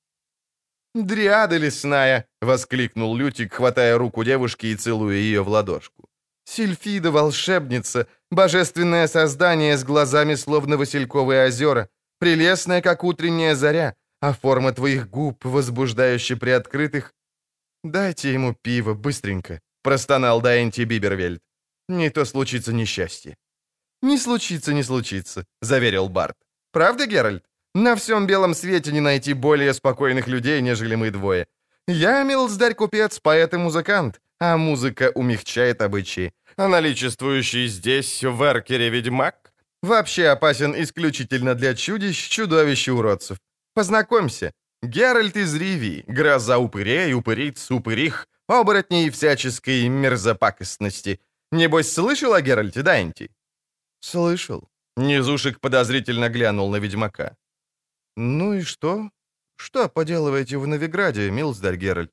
«Дриада 1.04 1.58
лесная!»— 1.58 2.26
воскликнул 2.42 3.16
Лютик, 3.16 3.54
хватая 3.54 3.98
руку 3.98 4.24
девушки 4.24 4.68
и 4.68 4.76
целуя 4.76 5.16
ее 5.16 5.44
в 5.44 5.50
ладошку. 5.50 6.10
Сильфида, 6.46 7.12
волшебница, 7.12 8.08
божественное 8.32 9.08
создание 9.08 9.76
с 9.76 9.84
глазами, 9.84 10.36
словно 10.36 10.78
васильковые 10.78 11.48
озера, 11.48 11.90
прелестная, 12.20 12.82
как 12.82 13.04
утренняя 13.04 13.56
заря, 13.56 13.96
а 14.22 14.34
форма 14.34 14.72
твоих 14.72 15.10
губ, 15.10 15.46
возбуждающая 15.46 16.38
приоткрытых... 16.38 17.14
«Дайте 17.84 18.34
ему 18.34 18.56
пиво, 18.64 18.94
быстренько»,— 18.94 19.60
простонал 19.84 20.42
Дайнти 20.42 20.86
Бибервельд. 20.86 21.42
«Не 21.90 22.10
то 22.10 22.26
случится 22.26 22.74
несчастье». 22.74 23.36
«Не 24.02 24.18
случится, 24.18 24.74
не 24.74 24.84
случится»,— 24.84 25.46
заверил 25.62 26.10
Барт. 26.10 26.38
«Правда, 26.72 27.06
Геральт? 27.06 27.44
На 27.78 27.96
всем 27.96 28.26
белом 28.26 28.56
свете 28.56 28.92
не 28.92 29.02
найти 29.02 29.34
более 29.34 29.72
спокойных 29.72 30.28
людей, 30.28 30.62
нежели 30.62 30.96
мы 30.96 31.12
двое. 31.12 31.46
Я, 31.88 32.24
милздарь-купец, 32.24 33.20
поэт 33.20 33.54
и 33.54 33.58
музыкант, 33.58 34.20
а 34.40 34.58
музыка 34.58 35.12
умягчает 35.14 35.84
обычаи. 35.84 36.34
А 36.58 36.68
наличествующий 36.68 37.68
здесь, 37.68 38.24
в 38.24 38.42
Эркере, 38.42 38.90
ведьмак 38.90 39.54
вообще 39.84 40.30
опасен 40.30 40.74
исключительно 40.74 41.54
для 41.54 41.76
чудищ, 41.76 42.30
чудовищ 42.30 42.88
и 42.88 42.92
уродцев. 42.92 43.38
Познакомься, 43.76 44.54
Геральт 44.82 45.38
из 45.38 45.54
Ривии, 45.54 46.04
гроза 46.08 46.58
упырей, 46.58 47.14
упыриц, 47.14 47.70
упырих, 47.70 48.28
оборотней 48.48 49.06
и 49.06 49.12
всяческой 49.12 49.88
мерзопакостности. 49.88 51.20
Небось, 51.52 51.94
слышал 51.94 52.34
о 52.34 52.42
Геральте 52.42 52.82
Дайнти? 52.82 53.30
Слышал. 54.00 54.68
Низушек 54.98 55.60
подозрительно 55.60 56.30
глянул 56.30 56.72
на 56.72 56.78
ведьмака. 56.78 57.36
Ну 58.18 58.54
и 58.54 58.62
что? 58.64 59.12
Что 59.58 59.88
поделываете 59.90 60.58
в 60.58 60.66
Новиграде, 60.66 61.30
милздарь 61.30 61.78
Геральт? 61.78 62.12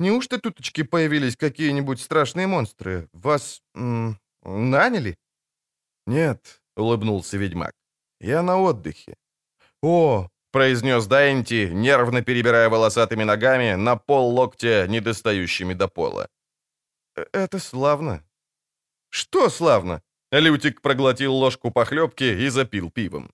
Неужто 0.00 0.38
туточки 0.38 0.82
появились 0.82 1.36
какие-нибудь 1.36 2.00
страшные 2.00 2.46
монстры? 2.46 3.08
Вас 3.12 3.62
м, 3.74 4.18
наняли?» 4.42 5.18
«Нет»,— 6.06 6.62
улыбнулся 6.76 7.36
ведьмак. 7.36 7.72
«Я 8.20 8.42
на 8.42 8.58
отдыхе». 8.58 9.16
«О!»— 9.82 10.30
произнес 10.50 11.06
Дайнти, 11.06 11.70
нервно 11.72 12.22
перебирая 12.22 12.70
волосатыми 12.70 13.24
ногами 13.24 13.74
на 13.74 13.96
пол 13.96 14.34
локтя, 14.34 14.86
недостающими 14.88 15.74
до 15.74 15.88
пола. 15.88 16.28
«Э, 17.16 17.24
«Это 17.32 17.58
славно». 17.58 18.24
«Что 19.10 19.50
славно?» 19.50 20.00
Лютик 20.32 20.80
проглотил 20.80 21.34
ложку 21.34 21.70
похлебки 21.70 22.24
и 22.24 22.48
запил 22.48 22.90
пивом. 22.90 23.30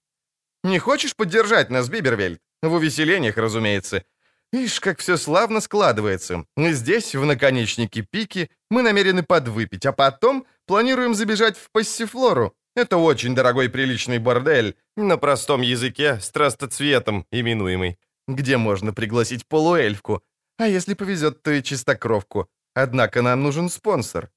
«Не 0.63 0.79
хочешь 0.79 1.17
поддержать 1.17 1.71
нас, 1.71 1.89
Бибервельд? 1.89 2.41
В 2.63 2.73
увеселениях, 2.73 3.37
разумеется. 3.37 4.05
Ишь, 4.53 4.81
как 4.81 4.99
все 4.99 5.17
славно 5.17 5.61
складывается. 5.61 6.45
Здесь, 6.57 7.15
в 7.15 7.25
наконечнике 7.25 8.03
пики, 8.03 8.51
мы 8.71 8.83
намерены 8.83 9.23
подвыпить, 9.23 9.87
а 9.87 9.93
потом 9.93 10.45
планируем 10.67 11.15
забежать 11.15 11.57
в 11.57 11.71
Пассифлору. 11.71 12.55
Это 12.77 12.99
очень 12.99 13.35
дорогой 13.35 13.69
приличный 13.69 14.19
бордель, 14.19 14.77
на 14.97 15.17
простом 15.17 15.63
языке, 15.63 16.21
страстоцветом 16.21 17.27
именуемый, 17.31 17.99
где 18.29 18.57
можно 18.57 18.93
пригласить 18.93 19.47
полуэльфку, 19.47 20.23
а 20.59 20.67
если 20.67 20.95
повезет, 20.95 21.43
то 21.43 21.51
и 21.51 21.63
чистокровку. 21.63 22.49
Однако 22.75 23.23
нам 23.23 23.43
нужен 23.43 23.69
спонсор». 23.69 24.31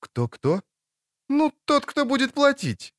«Кто-кто?» 0.00 0.62
«Ну, 1.28 1.52
тот, 1.64 1.84
кто 1.84 2.04
будет 2.04 2.32
платить». 2.32 2.94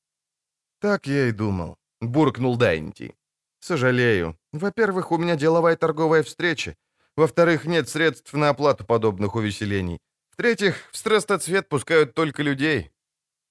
«Так 0.80 1.08
я 1.08 1.30
и 1.30 1.32
думал»,— 1.32 1.78
буркнул 2.02 2.58
Дайнти. 2.58 3.16
«Сожалею. 3.60 4.38
Во-первых, 4.54 5.12
у 5.12 5.18
меня 5.18 5.36
деловая 5.36 5.76
торговая 5.76 6.24
встреча. 6.24 6.76
Во-вторых, 7.16 7.66
нет 7.66 7.90
средств 7.90 8.34
на 8.34 8.50
оплату 8.50 8.86
подобных 8.86 9.36
увеселений. 9.36 10.00
В-третьих, 10.32 10.76
в 10.92 10.98
страстоцвет 10.98 11.68
пускают 11.68 12.14
только 12.14 12.44
людей. 12.44 12.92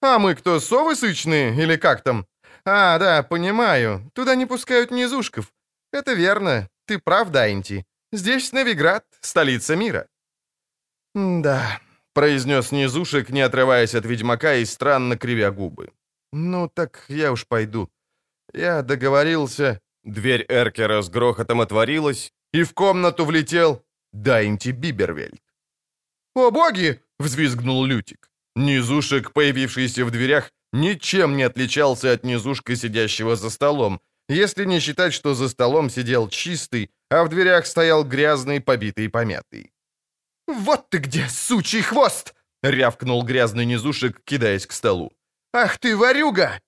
А 0.00 0.18
мы 0.18 0.34
кто, 0.34 0.60
совы 0.60 0.96
сычные 0.96 1.54
или 1.62 1.76
как 1.76 2.02
там? 2.02 2.26
А, 2.64 2.98
да, 2.98 3.22
понимаю. 3.22 4.10
Туда 4.14 4.36
не 4.36 4.46
пускают 4.46 4.90
низушков. 4.90 5.52
Это 5.92 6.14
верно. 6.14 6.68
Ты 6.86 6.98
прав, 6.98 7.30
Дайнти. 7.30 7.84
Здесь 8.12 8.52
Новиград, 8.52 9.04
столица 9.20 9.76
мира. 9.76 10.06
«Да»,— 11.14 11.80
произнес 12.14 12.72
низушек, 12.72 13.30
не 13.30 13.40
отрываясь 13.40 13.94
от 13.94 14.04
ведьмака 14.06 14.54
и 14.54 14.64
странно 14.64 15.16
кривя 15.16 15.50
губы. 15.50 15.90
«Ну, 16.32 16.68
так 16.68 17.04
я 17.08 17.32
уж 17.32 17.46
пойду. 17.46 17.88
Я 18.52 18.82
договорился...» 18.82 19.80
Дверь 20.04 20.46
Эркера 20.48 21.02
с 21.02 21.10
грохотом 21.10 21.60
отворилась, 21.60 22.32
и 22.52 22.62
в 22.62 22.72
комнату 22.72 23.24
влетел 23.24 23.84
Дайнти 24.12 24.72
Бибервельд. 24.72 25.42
«О, 26.34 26.50
боги!»— 26.50 27.02
взвизгнул 27.18 27.84
Лютик. 27.84 28.30
Низушек, 28.56 29.32
появившийся 29.32 30.04
в 30.04 30.10
дверях, 30.10 30.50
ничем 30.72 31.36
не 31.36 31.42
отличался 31.42 32.12
от 32.12 32.24
низушка, 32.24 32.76
сидящего 32.76 33.36
за 33.36 33.50
столом, 33.50 34.00
если 34.28 34.64
не 34.64 34.80
считать, 34.80 35.14
что 35.14 35.34
за 35.34 35.48
столом 35.48 35.90
сидел 35.90 36.28
чистый, 36.28 36.90
а 37.10 37.24
в 37.24 37.28
дверях 37.28 37.66
стоял 37.66 38.04
грязный, 38.04 38.60
побитый 38.60 39.06
и 39.06 39.08
помятый. 39.08 39.72
«Вот 40.46 40.90
ты 40.90 40.98
где, 40.98 41.28
сучий 41.28 41.82
хвост!»— 41.82 42.34
рявкнул 42.62 43.22
грязный 43.22 43.66
низушек, 43.66 44.20
кидаясь 44.24 44.66
к 44.66 44.72
столу. 44.72 45.12
«Ах 45.52 45.78
ты, 45.78 45.96
ворюга!» 45.96 46.60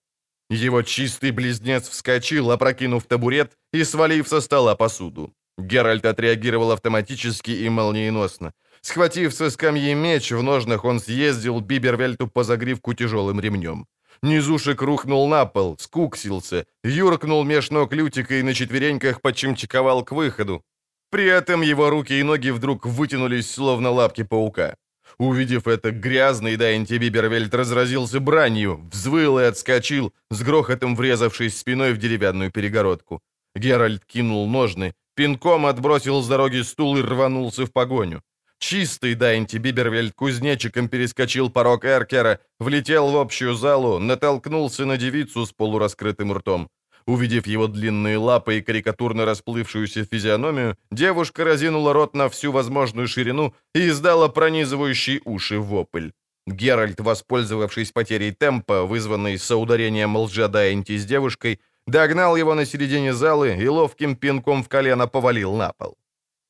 Его 0.50 0.83
чистый 0.83 1.30
близнец 1.30 1.88
вскочил, 1.88 2.50
опрокинув 2.50 3.04
табурет 3.04 3.52
и 3.73 3.85
свалив 3.85 4.28
со 4.28 4.40
стола 4.40 4.75
посуду. 4.75 5.33
Геральт 5.59 6.04
отреагировал 6.04 6.73
автоматически 6.73 7.52
и 7.52 7.69
молниеносно. 7.69 8.52
Схватив 8.80 9.33
со 9.33 9.50
скамьи 9.50 9.95
меч, 9.95 10.33
в 10.33 10.42
ножнах 10.42 10.85
он 10.85 10.99
съездил 10.99 11.61
Бибервельту 11.61 12.26
по 12.26 12.42
загривку 12.42 12.95
тяжелым 12.95 13.40
ремнем. 13.40 13.87
Низушек 14.23 14.83
рухнул 14.83 15.28
на 15.28 15.47
пол, 15.47 15.76
скуксился, 15.78 16.66
юркнул 16.83 17.45
меж 17.45 17.71
ног 17.71 17.92
Лютика 17.92 18.35
и 18.35 18.42
на 18.42 18.52
четвереньках 18.52 19.21
почимчиковал 19.21 20.04
к 20.04 20.12
выходу. 20.12 20.62
При 21.11 21.26
этом 21.26 21.62
его 21.62 21.90
руки 21.90 22.19
и 22.19 22.23
ноги 22.25 22.50
вдруг 22.50 22.87
вытянулись, 22.87 23.50
словно 23.50 23.90
лапки 23.90 24.25
паука. 24.25 24.75
Увидев 25.21 25.67
это, 25.67 25.91
грязный 25.91 26.57
Дайнти 26.57 26.97
Бибервельт 26.97 27.55
разразился 27.55 28.21
бранью, 28.21 28.81
взвыл 28.91 29.39
и 29.39 29.43
отскочил, 29.43 30.15
с 30.31 30.43
грохотом 30.43 30.97
врезавшись 30.97 31.59
спиной 31.59 31.93
в 31.93 31.99
деревянную 31.99 32.50
перегородку. 32.50 33.21
Геральт 33.55 34.03
кинул 34.07 34.49
ножны, 34.49 34.95
пинком 35.15 35.67
отбросил 35.67 36.23
с 36.23 36.29
дороги 36.29 36.62
стул 36.62 36.97
и 36.97 37.03
рванулся 37.03 37.67
в 37.67 37.71
погоню. 37.71 38.23
Чистый 38.59 39.15
Дайнти 39.15 39.59
Бибервельд 39.59 40.15
кузнечиком 40.15 40.89
перескочил 40.89 41.50
порог 41.50 41.85
Эркера, 41.85 42.39
влетел 42.59 43.11
в 43.11 43.17
общую 43.19 43.55
залу, 43.55 43.99
натолкнулся 43.99 44.87
на 44.87 44.97
девицу 44.97 45.45
с 45.45 45.53
полураскрытым 45.53 46.33
ртом. 46.33 46.71
Увидев 47.07 47.47
его 47.47 47.66
длинные 47.66 48.19
лапы 48.19 48.59
и 48.59 48.62
карикатурно 48.62 49.25
расплывшуюся 49.25 50.04
физиономию, 50.04 50.76
девушка 50.90 51.45
разинула 51.45 51.92
рот 51.92 52.14
на 52.14 52.28
всю 52.28 52.52
возможную 52.52 53.09
ширину 53.09 53.54
и 53.75 53.88
издала 53.88 54.28
пронизывающий 54.28 55.21
уши 55.25 55.59
вопль. 55.59 56.11
Геральт, 56.47 57.00
воспользовавшись 57.00 57.92
потерей 57.92 58.33
темпа, 58.33 58.85
вызванной 58.85 59.39
соударением 59.39 60.17
лжа 60.17 60.49
Дайнти 60.49 60.99
с 60.99 61.04
девушкой, 61.04 61.60
догнал 61.86 62.36
его 62.36 62.54
на 62.54 62.67
середине 62.67 63.15
залы 63.15 63.56
и 63.56 63.69
ловким 63.69 64.17
пинком 64.17 64.63
в 64.63 64.69
колено 64.69 65.06
повалил 65.06 65.54
на 65.54 65.73
пол. 65.73 65.97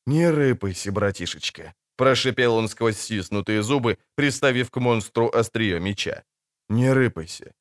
«Не 0.07 0.31
рыпайся, 0.31 0.93
братишечка», 0.93 1.75
Прошипел 2.01 2.55
он 2.55 2.69
сквозь 2.69 2.99
стиснутые 2.99 3.63
зубы, 3.63 3.99
приставив 4.15 4.71
к 4.71 4.81
монстру 4.81 5.29
острие 5.29 5.81
меча. 5.81 6.23
«Не 6.71 6.95
рыпайся». 6.95 7.53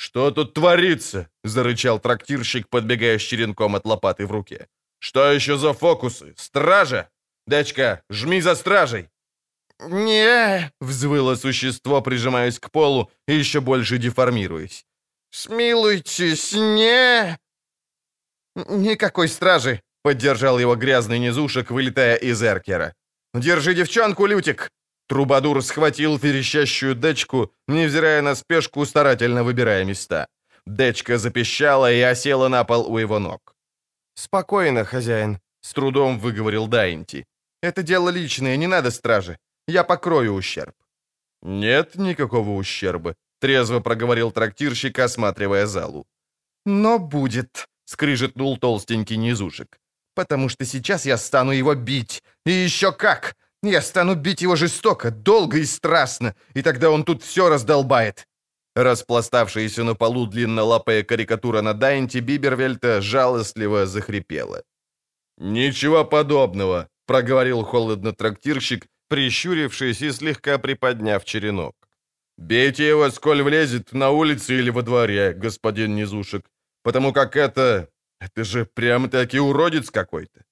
«Что 0.00 0.30
тут 0.30 0.54
творится?»— 0.54 1.28
зарычал 1.44 2.00
трактирщик, 2.00 2.70
подбегая 2.70 3.18
с 3.18 3.22
черенком 3.22 3.76
от 3.76 3.84
лопаты 3.84 4.26
в 4.26 4.32
руке. 4.32 4.66
«Что 4.98 5.30
еще 5.30 5.58
за 5.58 5.74
фокусы? 5.74 6.32
Стража? 6.38 7.10
Дочка, 7.46 8.02
жми 8.08 8.40
за 8.40 8.54
стражей!» 8.54 9.10
«Не!»— 9.78 10.72
взвыло 10.80 11.34
существо, 11.34 12.00
прижимаясь 12.00 12.58
к 12.58 12.70
полу 12.70 13.10
и 13.28 13.34
еще 13.34 13.60
больше 13.60 13.98
деформируясь. 13.98 14.86
«Смилуйтесь, 15.32 16.54
не!» 16.54 17.38
«Никакой 18.56 19.28
стражи!»— 19.28 19.82
поддержал 20.02 20.58
его 20.58 20.76
грязный 20.76 21.18
низушек, 21.18 21.70
вылетая 21.70 22.16
из 22.16 22.42
эркера. 22.42 22.94
«Держи 23.34 23.74
девчонку, 23.74 24.24
Лютик!» 24.24 24.70
Трубадур 25.10 25.62
схватил 25.62 26.18
верещащую 26.18 26.94
дечку, 26.94 27.50
невзирая 27.68 28.22
на 28.22 28.36
спешку, 28.36 28.86
старательно 28.86 29.42
выбирая 29.42 29.84
места. 29.84 30.26
Дечка 30.66 31.18
запищала 31.18 31.92
и 31.92 32.00
осела 32.00 32.48
на 32.48 32.64
пол 32.64 32.86
у 32.86 32.98
его 32.98 33.18
ног. 33.18 33.56
«Спокойно, 34.14 34.84
хозяин»,— 34.84 35.38
с 35.62 35.72
трудом 35.72 36.20
выговорил 36.20 36.68
Дайнти. 36.68 37.24
«Это 37.62 37.82
дело 37.82 38.10
личное, 38.10 38.56
не 38.56 38.68
надо 38.68 38.90
стражи. 38.90 39.36
Я 39.68 39.82
покрою 39.82 40.34
ущерб». 40.34 40.74
«Нет 41.42 41.96
никакого 41.96 42.50
ущерба»,— 42.50 43.14
трезво 43.40 43.80
проговорил 43.80 44.30
трактирщик, 44.30 44.98
осматривая 45.00 45.66
залу. 45.66 46.04
«Но 46.66 46.98
будет»,— 46.98 47.66
скрижетнул 47.84 48.58
толстенький 48.58 49.16
низушек 49.16 49.80
потому 50.14 50.50
что 50.50 50.66
сейчас 50.66 51.06
я 51.06 51.16
стану 51.16 51.52
его 51.52 51.74
бить. 51.74 52.22
И 52.46 52.50
еще 52.50 52.92
как! 52.92 53.34
Я 53.62 53.82
стану 53.82 54.14
бить 54.14 54.42
его 54.42 54.56
жестоко, 54.56 55.10
долго 55.10 55.58
и 55.58 55.64
страстно, 55.64 56.34
и 56.54 56.62
тогда 56.62 56.90
он 56.90 57.04
тут 57.04 57.22
все 57.22 57.48
раздолбает». 57.48 58.26
Распластавшаяся 58.76 59.84
на 59.84 59.94
полу 59.94 60.26
длиннолапая 60.26 61.02
карикатура 61.02 61.60
на 61.60 61.74
Дайнти 61.74 62.20
Бибервельта 62.20 63.00
жалостливо 63.00 63.86
захрипела. 63.86 64.62
«Ничего 65.38 66.04
подобного»,— 66.04 66.88
проговорил 67.06 67.64
холодно 67.64 68.12
трактирщик, 68.12 68.86
прищурившись 69.08 70.02
и 70.02 70.12
слегка 70.12 70.58
приподняв 70.58 71.24
черенок. 71.24 71.74
«Бейте 72.38 72.88
его, 72.88 73.10
сколь 73.10 73.42
влезет, 73.42 73.92
на 73.92 74.10
улице 74.10 74.54
или 74.54 74.70
во 74.70 74.82
дворе, 74.82 75.32
господин 75.32 75.96
Низушек, 75.96 76.48
потому 76.82 77.12
как 77.12 77.36
это 77.36 77.88
это 78.20 78.44
же 78.44 78.66
прямо-таки 78.66 79.40
уродец 79.40 79.90
какой-то. 79.90 80.44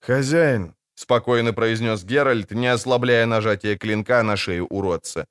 «Хозяин»,— 0.00 0.74
спокойно 0.94 1.52
произнес 1.52 2.04
Геральт, 2.04 2.50
не 2.52 2.66
ослабляя 2.66 3.26
нажатие 3.26 3.76
клинка 3.76 4.22
на 4.22 4.36
шею 4.36 4.66
уродца. 4.66 5.26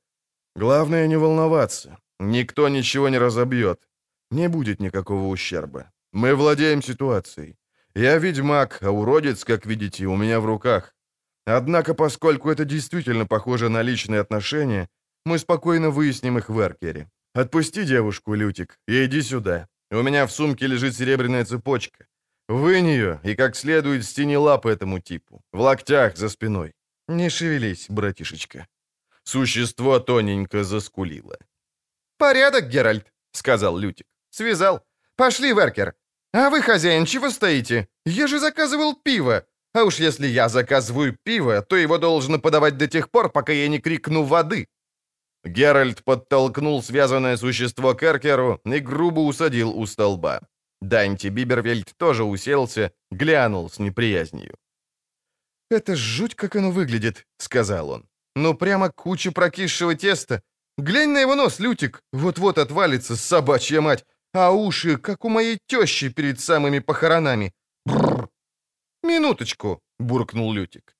«Главное 0.55 1.07
не 1.07 1.17
волноваться. 1.17 1.97
Никто 2.19 2.69
ничего 2.69 3.09
не 3.09 3.19
разобьет. 3.19 3.79
Не 4.31 4.49
будет 4.49 4.79
никакого 4.79 5.27
ущерба. 5.27 5.91
Мы 6.11 6.35
владеем 6.35 6.81
ситуацией. 6.81 7.55
Я 7.95 8.19
ведьмак, 8.19 8.79
а 8.81 8.91
уродец, 8.91 9.43
как 9.43 9.65
видите, 9.65 10.05
у 10.05 10.15
меня 10.15 10.39
в 10.39 10.45
руках. 10.45 10.93
Однако, 11.45 11.93
поскольку 11.93 12.49
это 12.49 12.65
действительно 12.65 13.25
похоже 13.25 13.69
на 13.69 13.83
личные 13.83 14.21
отношения, 14.21 14.87
мы 15.25 15.37
спокойно 15.39 15.89
выясним 15.89 16.37
их 16.37 16.49
в 16.49 16.59
Эркере. 16.59 17.09
Отпусти 17.35 17.83
девушку, 17.83 18.35
Лютик, 18.35 18.77
и 18.87 19.05
иди 19.05 19.21
сюда. 19.21 19.67
У 19.91 20.01
меня 20.01 20.25
в 20.25 20.31
сумке 20.31 20.67
лежит 20.67 20.95
серебряная 20.95 21.45
цепочка. 21.45 22.05
Вынь 22.47 22.87
ее 22.87 23.19
и 23.23 23.35
как 23.35 23.55
следует 23.55 24.03
стяни 24.03 24.37
лапы 24.37 24.69
этому 24.69 24.99
типу. 24.99 25.41
В 25.51 25.59
локтях 25.61 26.17
за 26.17 26.29
спиной. 26.29 26.73
Не 27.07 27.29
шевелись, 27.29 27.85
братишечка. 27.89 28.67
Существо 29.23 29.99
тоненько 29.99 30.63
заскулило. 30.63 31.37
«Порядок, 32.17 32.69
Геральт»,— 32.69 33.05
сказал 33.31 33.77
Лютик. 33.77 34.07
«Связал. 34.29 34.81
Пошли, 35.15 35.53
Веркер. 35.53 35.93
А 36.33 36.49
вы, 36.49 36.61
хозяин, 36.61 37.05
чего 37.05 37.29
стоите? 37.29 37.87
Я 38.05 38.27
же 38.27 38.39
заказывал 38.39 38.95
пиво. 38.95 39.45
А 39.73 39.83
уж 39.83 39.99
если 39.99 40.27
я 40.27 40.49
заказываю 40.49 41.17
пиво, 41.23 41.61
то 41.61 41.75
его 41.75 41.97
должно 41.97 42.39
подавать 42.39 42.77
до 42.77 42.87
тех 42.87 43.09
пор, 43.09 43.31
пока 43.31 43.53
я 43.53 43.67
не 43.67 43.79
крикну 43.79 44.23
воды. 44.23 44.67
Геральт 45.43 46.03
подтолкнул 46.03 46.81
связанное 46.83 47.37
существо 47.37 47.93
к 47.93 48.03
Эркеру 48.03 48.61
и 48.65 48.79
грубо 48.79 49.19
усадил 49.19 49.77
у 49.77 49.85
столба. 49.85 50.41
Данти 50.83 51.29
Бибервельд 51.29 51.93
тоже 51.97 52.23
уселся, 52.23 52.91
глянул 53.11 53.69
с 53.69 53.79
неприязнью. 53.79 54.57
«Это 55.71 55.95
жуть, 55.95 56.35
как 56.35 56.55
оно 56.55 56.71
выглядит»,— 56.71 57.25
сказал 57.37 57.89
он. 57.89 58.05
«Ну, 58.35 58.53
прямо 58.53 58.89
куча 58.89 59.31
прокисшего 59.31 59.95
теста. 59.95 60.41
Глянь 60.77 61.09
на 61.09 61.21
его 61.21 61.35
нос, 61.35 61.59
Лютик, 61.59 62.01
вот-вот 62.11 62.57
отвалится 62.57 63.15
собачья 63.15 63.81
мать, 63.81 64.05
а 64.33 64.51
уши, 64.51 64.97
как 64.97 65.25
у 65.25 65.29
моей 65.29 65.57
тещи 65.67 66.09
перед 66.09 66.39
самыми 66.39 66.79
похоронами. 66.79 67.53
Бррр. 67.85 68.29
«Минуточку»,— 69.03 69.81
буркнул 69.99 70.53
Лютик. 70.53 70.95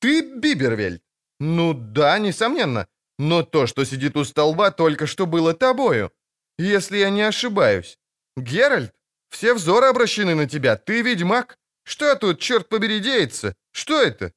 «Ты 0.00 0.22
Бибервельд?» 0.22 1.02
Ну 1.40 1.74
да, 1.74 2.18
несомненно. 2.18 2.86
Но 3.18 3.42
то, 3.42 3.66
что 3.66 3.84
сидит 3.84 4.16
у 4.16 4.24
столба, 4.24 4.70
только 4.70 5.06
что 5.06 5.26
было 5.26 5.54
тобою. 5.54 6.10
Если 6.58 6.98
я 6.98 7.10
не 7.10 7.22
ошибаюсь. 7.22 7.98
Геральт, 8.36 8.94
все 9.30 9.54
взоры 9.54 9.86
обращены 9.86 10.34
на 10.34 10.46
тебя. 10.46 10.76
Ты 10.76 11.02
ведьмак. 11.02 11.58
Что 11.84 12.14
тут, 12.16 12.40
черт 12.40 12.68
побери, 12.68 13.00
деется? 13.00 13.54
Что 13.72 14.02
это? 14.02 14.32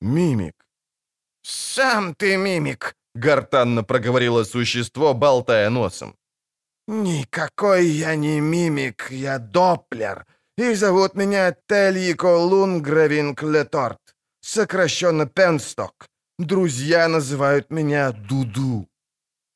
Мимик. 0.00 0.54
Сам 1.42 2.14
ты 2.14 2.36
мимик, 2.36 2.94
гортанно 3.14 3.84
проговорило 3.84 4.44
существо, 4.44 5.14
болтая 5.14 5.70
носом. 5.70 6.14
«Никакой 6.88 7.86
я 7.86 8.16
не 8.16 8.40
мимик, 8.40 9.10
я 9.10 9.38
Доплер, 9.38 10.24
и 10.56 10.74
зовут 10.74 11.14
меня 11.14 11.54
Тельико 11.68 12.36
Лунгравин 12.36 13.34
Клеторт, 13.34 13.98
сокращенно 14.40 15.26
Пенсток. 15.26 16.06
Друзья 16.38 17.08
называют 17.08 17.70
меня 17.70 18.12
Дуду». 18.12 18.88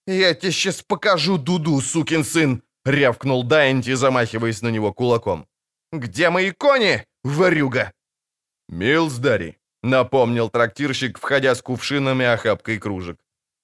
«Я 0.06 0.34
тебе 0.34 0.52
сейчас 0.52 0.82
покажу 0.82 1.38
Дуду, 1.38 1.80
сукин 1.80 2.22
сын!»— 2.22 2.62
рявкнул 2.84 3.44
Дайнти, 3.44 3.94
замахиваясь 3.94 4.62
на 4.62 4.70
него 4.70 4.92
кулаком. 4.92 5.46
«Где 5.92 6.30
мои 6.30 6.52
кони, 6.52 7.04
ворюга?» 7.24 7.92
«Милсдари»,— 8.68 9.58
напомнил 9.82 10.50
трактирщик, 10.50 11.18
входя 11.18 11.54
с 11.54 11.62
кувшинами 11.62 12.24
охапкой 12.24 12.78
кружек. 12.78 13.18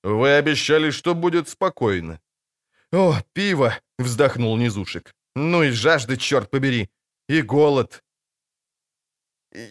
«Вы 0.04 0.38
обещали, 0.38 0.90
что 0.90 1.14
будет 1.14 1.48
спокойно». 1.48 2.20
«О, 2.92 3.16
пиво!»— 3.32 3.72
вздохнул 3.98 4.56
Низушек. 4.56 5.14
«Ну 5.36 5.62
и 5.62 5.70
жажда, 5.70 6.16
черт 6.16 6.50
побери! 6.50 6.88
И 7.28 7.42
голод!» 7.42 8.04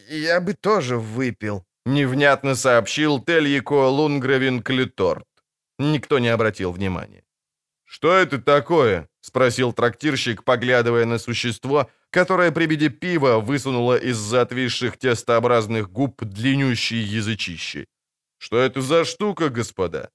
«Я 0.10 0.42
бы 0.42 0.54
тоже 0.54 0.98
выпил»,— 0.98 1.64
невнятно 1.86 2.56
сообщил 2.56 3.24
Тельяко 3.24 3.90
Лунгравин 3.90 4.62
Клиторт. 4.62 5.28
Никто 5.80 6.20
не 6.20 6.30
обратил 6.30 6.72
внимания. 6.72 7.24
«Что 7.88 8.14
это 8.14 8.38
такое?»— 8.38 9.08
спросил 9.22 9.72
трактирщик, 9.72 10.44
поглядывая 10.44 11.06
на 11.06 11.18
существо, 11.18 11.90
которое 12.10 12.52
при 12.52 12.68
виде 12.68 12.90
пива 12.90 13.40
высунуло 13.40 13.98
из-за 13.98 14.42
отвисших 14.42 14.98
тестообразных 14.98 15.90
губ 15.90 16.22
длиннющие 16.22 17.02
язычищи. 17.02 17.88
«Что 18.38 18.60
это 18.60 18.82
за 18.82 19.06
штука, 19.06 19.50
господа?» 19.50 20.10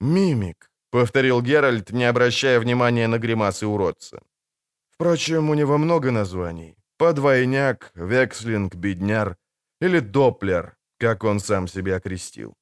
«Мимик»,— 0.00 0.70
повторил 0.90 1.40
Геральт, 1.40 1.92
не 1.92 2.04
обращая 2.04 2.58
внимания 2.58 3.06
на 3.06 3.18
гримасы 3.18 3.66
уродца. 3.66 4.20
«Впрочем, 4.90 5.50
у 5.50 5.54
него 5.54 5.78
много 5.78 6.10
названий. 6.10 6.74
Подвойняк, 6.98 7.92
векслинг, 7.94 8.74
бедняр 8.74 9.36
или 9.80 10.00
доплер, 10.00 10.76
как 10.98 11.24
он 11.24 11.38
сам 11.38 11.68
себя 11.68 11.96
окрестил». 11.96 12.54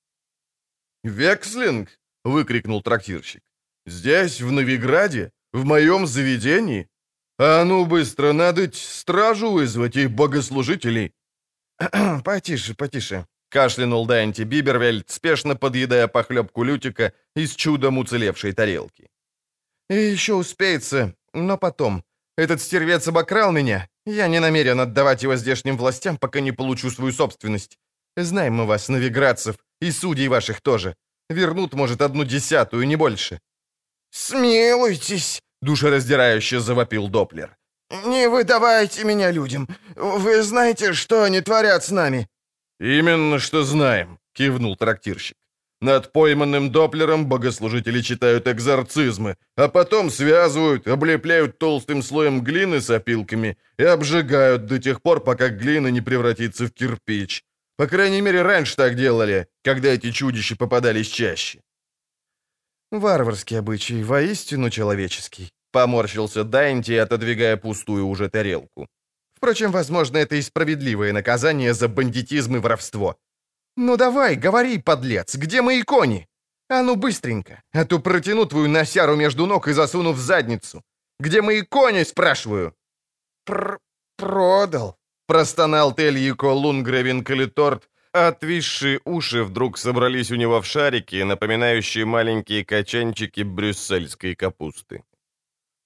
«Векслинг?»— 1.05 1.89
выкрикнул 2.25 2.83
трактирщик. 2.83 3.50
«Здесь, 3.91 4.41
в 4.41 4.53
Новиграде? 4.53 5.33
В 5.53 5.65
моем 5.65 6.07
заведении? 6.07 6.87
А 7.39 7.65
ну 7.65 7.85
быстро, 7.87 8.33
надо 8.33 8.71
стражу 8.73 9.51
вызвать 9.51 9.97
и 9.97 10.07
богослужителей!» 10.07 11.13
«Потише, 12.25 12.75
потише»,— 12.75 13.27
кашлянул 13.51 14.07
Дэнти 14.07 14.45
Бибервельд, 14.45 15.11
спешно 15.11 15.57
подъедая 15.57 16.07
похлебку 16.07 16.63
Лютика 16.63 17.13
из 17.35 17.57
чудом 17.57 17.99
уцелевшей 17.99 18.53
тарелки. 18.53 19.09
«И 19.89 19.95
еще 19.95 20.35
успеется, 20.35 21.15
но 21.35 21.59
потом. 21.59 22.05
Этот 22.39 22.61
стервец 22.61 23.09
обокрал 23.09 23.51
меня. 23.51 23.89
Я 24.07 24.29
не 24.29 24.41
намерен 24.41 24.79
отдавать 24.79 25.25
его 25.25 25.37
здешним 25.37 25.77
властям, 25.77 26.17
пока 26.17 26.41
не 26.41 26.53
получу 26.53 26.91
свою 26.91 27.13
собственность. 27.13 27.77
Знаем 28.17 28.55
мы 28.55 28.67
вас, 28.67 28.89
новиградцев, 28.89 29.57
и 29.81 29.91
судей 29.91 30.29
ваших 30.29 30.61
тоже. 30.61 30.95
Вернут, 31.29 31.75
может, 31.75 32.03
одну 32.03 32.25
десятую, 32.25 32.87
не 32.87 32.97
больше». 32.97 33.41
«Смилуйтесь!»— 34.11 35.41
душераздирающе 35.63 36.61
завопил 36.61 37.09
Доплер. 37.09 37.57
«Не 38.07 38.29
выдавайте 38.29 39.05
меня 39.05 39.33
людям. 39.33 39.69
Вы 39.97 40.43
знаете, 40.43 40.93
что 40.93 41.23
они 41.25 41.41
творят 41.41 41.85
с 41.85 41.91
нами?» 41.91 42.29
«Именно 42.81 43.39
что 43.39 43.65
знаем»,— 43.65 44.19
кивнул 44.35 44.77
трактирщик. 44.77 45.37
«Над 45.81 46.13
пойманным 46.13 46.71
Доплером 46.71 47.27
богослужители 47.27 48.03
читают 48.03 48.47
экзорцизмы, 48.47 49.37
а 49.57 49.69
потом 49.69 50.11
связывают, 50.11 50.87
облепляют 50.87 51.59
толстым 51.59 52.03
слоем 52.03 52.43
глины 52.43 52.81
с 52.81 52.91
опилками 52.91 53.57
и 53.79 53.85
обжигают 53.85 54.67
до 54.67 54.79
тех 54.79 55.03
пор, 55.03 55.25
пока 55.25 55.49
глина 55.49 55.89
не 55.89 56.01
превратится 56.01 56.67
в 56.67 56.71
кирпич. 56.73 57.43
По 57.77 57.87
крайней 57.87 58.21
мере, 58.21 58.43
раньше 58.43 58.77
так 58.77 58.95
делали, 58.95 59.47
когда 59.65 59.89
эти 59.89 60.11
чудища 60.11 60.55
попадались 60.57 61.09
чаще. 61.09 61.61
«Варварский 62.91 63.59
обычай, 63.59 64.03
воистину 64.03 64.71
человеческий»,— 64.71 65.53
поморщился 65.73 66.45
Дайнти, 66.45 66.97
отодвигая 66.97 67.57
пустую 67.57 68.07
уже 68.07 68.29
тарелку. 68.29 68.89
«Впрочем, 69.37 69.71
возможно, 69.71 70.19
это 70.19 70.37
и 70.37 70.43
справедливое 70.43 71.13
наказание 71.13 71.73
за 71.73 71.89
бандитизм 71.89 72.57
и 72.57 72.59
воровство. 72.59 73.17
Ну 73.77 73.97
давай, 73.97 74.37
говори, 74.37 74.79
подлец, 74.79 75.37
где 75.37 75.63
мои 75.63 75.83
кони? 75.83 76.27
А 76.69 76.83
ну 76.83 76.97
быстренько, 76.97 77.63
а 77.73 77.85
то 77.85 78.01
протяну 78.01 78.47
твою 78.47 78.69
носяру 78.69 79.17
между 79.17 79.47
ног 79.47 79.69
и 79.69 79.73
засуну 79.73 80.13
в 80.13 80.19
задницу. 80.19 80.83
Где 81.21 81.43
мои 81.43 81.63
кони, 81.63 82.05
спрашиваю?» 82.05 82.75
Пр 83.45 83.79
«Продал», 84.17 85.01
Простонал 85.31 85.95
Тельико 85.95 86.47
Лунгревин 86.47 87.23
Калиторт, 87.23 87.89
отвисшие 88.13 89.01
уши 89.05 89.45
вдруг 89.45 89.79
собрались 89.79 90.31
у 90.31 90.37
него 90.37 90.61
в 90.61 90.67
шарики, 90.67 91.23
напоминающие 91.23 92.05
маленькие 92.05 92.65
качанчики 92.65 93.43
брюссельской 93.43 94.35
капусты. 94.35 95.05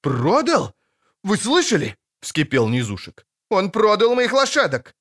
«Продал? 0.02 0.74
Вы 1.22 1.36
слышали?»— 1.36 1.96
вскипел 2.20 2.68
Низушек. 2.68 3.26
«Он 3.50 3.70
продал 3.70 4.14
моих 4.14 4.32
лошадок!» 4.32 4.94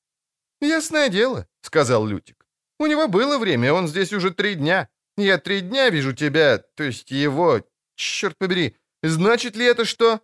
«Ясное 0.62 1.10
дело»,— 1.10 1.48
сказал 1.62 2.06
Лютик. 2.06 2.46
«У 2.80 2.86
него 2.88 3.08
было 3.08 3.38
время, 3.38 3.74
он 3.74 3.88
здесь 3.88 4.14
уже 4.14 4.32
три 4.32 4.56
дня. 4.56 4.88
Я 5.18 5.38
три 5.38 5.62
дня 5.62 5.90
вижу 5.90 6.14
тебя, 6.14 6.58
то 6.58 6.84
есть 6.84 7.12
его, 7.12 7.62
черт 7.96 8.38
побери. 8.38 8.76
Значит 9.04 9.56
ли 9.56 9.66
это, 9.66 9.86
что...» 9.86 10.22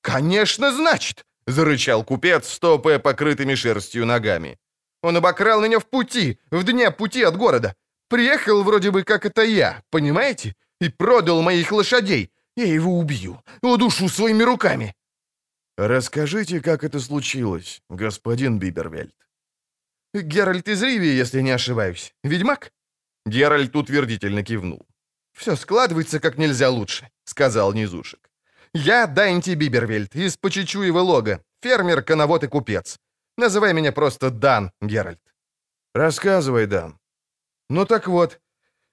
«Конечно, 0.00 0.72
значит!»— 0.72 1.24
зарычал 1.46 2.04
купец, 2.04 2.48
стопая 2.48 2.98
покрытыми 2.98 3.54
шерстью 3.54 4.06
ногами. 4.06 4.58
«Он 5.02 5.16
обокрал 5.16 5.60
меня 5.60 5.78
в 5.78 5.86
пути, 5.86 6.38
в 6.50 6.62
дне 6.64 6.90
пути 6.90 7.22
от 7.22 7.36
города. 7.36 7.74
Приехал 8.08 8.62
вроде 8.62 8.90
бы, 8.90 9.04
как 9.04 9.26
это 9.26 9.42
я, 9.42 9.82
понимаете? 9.90 10.54
И 10.80 10.88
продал 10.88 11.42
моих 11.42 11.72
лошадей. 11.72 12.30
Я 12.56 12.66
его 12.66 12.98
убью, 12.98 13.42
удушу 13.62 14.08
своими 14.08 14.44
руками». 14.44 14.94
«Расскажите, 15.76 16.60
как 16.60 16.84
это 16.84 17.00
случилось, 17.00 17.82
господин 17.88 18.58
Бибервельд». 18.58 19.14
«Геральт 20.14 20.68
из 20.68 20.82
Ривии, 20.82 21.20
если 21.20 21.42
не 21.42 21.50
ошибаюсь. 21.50 22.14
Ведьмак?» 22.24 22.72
Геральт 23.26 23.76
утвердительно 23.76 24.42
кивнул. 24.42 24.86
«Все 25.32 25.56
складывается 25.56 26.18
как 26.18 26.38
нельзя 26.38 26.70
лучше»,— 26.70 27.08
сказал 27.24 27.74
Низушек. 27.74 28.28
Я 28.74 29.06
Дайнти 29.06 29.54
Бибервельд 29.54 30.14
из 30.14 30.36
Почечуева 30.36 30.98
лога, 30.98 31.42
фермер, 31.62 32.02
коновод 32.02 32.44
и 32.44 32.48
купец. 32.48 32.98
Называй 33.38 33.72
меня 33.72 33.92
просто 33.92 34.30
Дан, 34.30 34.72
Геральт». 34.82 35.20
«Рассказывай, 35.94 36.66
Дан». 36.66 36.98
«Ну 37.70 37.86
так 37.86 38.08
вот, 38.08 38.40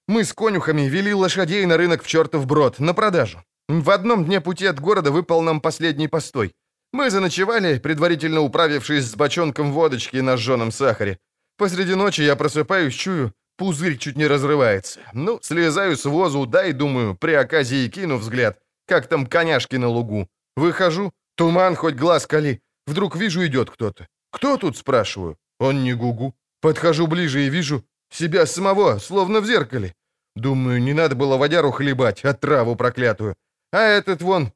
мы 0.08 0.24
с 0.24 0.34
конюхами 0.34 0.84
вели 0.84 1.14
лошадей 1.14 1.66
на 1.66 1.78
рынок 1.78 2.04
в 2.04 2.08
чертов 2.08 2.46
брод, 2.46 2.80
на 2.80 2.94
продажу. 2.94 3.44
В 3.68 3.90
одном 3.90 4.26
дне 4.26 4.42
пути 4.42 4.68
от 4.68 4.80
города 4.80 5.12
выпал 5.12 5.42
нам 5.42 5.60
последний 5.60 6.08
постой. 6.08 6.54
Мы 6.94 7.10
заночевали, 7.10 7.80
предварительно 7.80 8.42
управившись 8.42 9.06
с 9.06 9.16
бочонком 9.16 9.74
водочки 9.74 10.22
на 10.22 10.38
жженом 10.38 10.72
сахаре. 10.72 11.18
Посреди 11.58 11.96
ночи 11.96 12.22
я 12.22 12.36
просыпаюсь, 12.36 12.94
чую, 12.94 13.34
пузырь 13.58 13.98
чуть 13.98 14.18
не 14.18 14.28
разрывается. 14.28 15.00
Ну, 15.14 15.40
слезаю 15.42 15.98
с 15.98 16.06
возу, 16.06 16.46
да 16.46 16.66
и 16.66 16.74
думаю, 16.74 17.16
при 17.16 17.34
оказии 17.34 17.90
кину 17.90 18.18
взгляд. 18.18 18.60
Как 18.88 19.08
там 19.08 19.26
коняшки 19.26 19.78
на 19.78 19.88
лугу? 19.88 20.28
Выхожу, 20.56 21.12
туман 21.36 21.76
хоть 21.76 21.96
глаз 21.96 22.28
кали. 22.28 22.62
Вдруг 22.86 23.16
вижу, 23.16 23.44
идет 23.44 23.72
кто-то. 23.72 24.08
Кто 24.36 24.58
тут, 24.58 24.78
спрашиваю? 24.78 25.38
Он 25.60 25.84
не 25.84 25.94
гугу. 25.94 26.34
Подхожу 26.62 27.08
ближе 27.08 27.46
и 27.46 27.50
вижу 27.50 27.84
себя 28.10 28.46
самого, 28.46 29.00
словно 29.00 29.40
в 29.40 29.46
зеркале. 29.46 29.94
Думаю, 30.36 30.82
не 30.82 30.94
надо 30.94 31.16
было 31.16 31.38
водяру 31.38 31.72
хлебать, 31.72 32.26
отраву 32.26 32.76
проклятую. 32.76 33.36
А 33.72 33.80
этот 33.80 34.22
вон... 34.22 34.52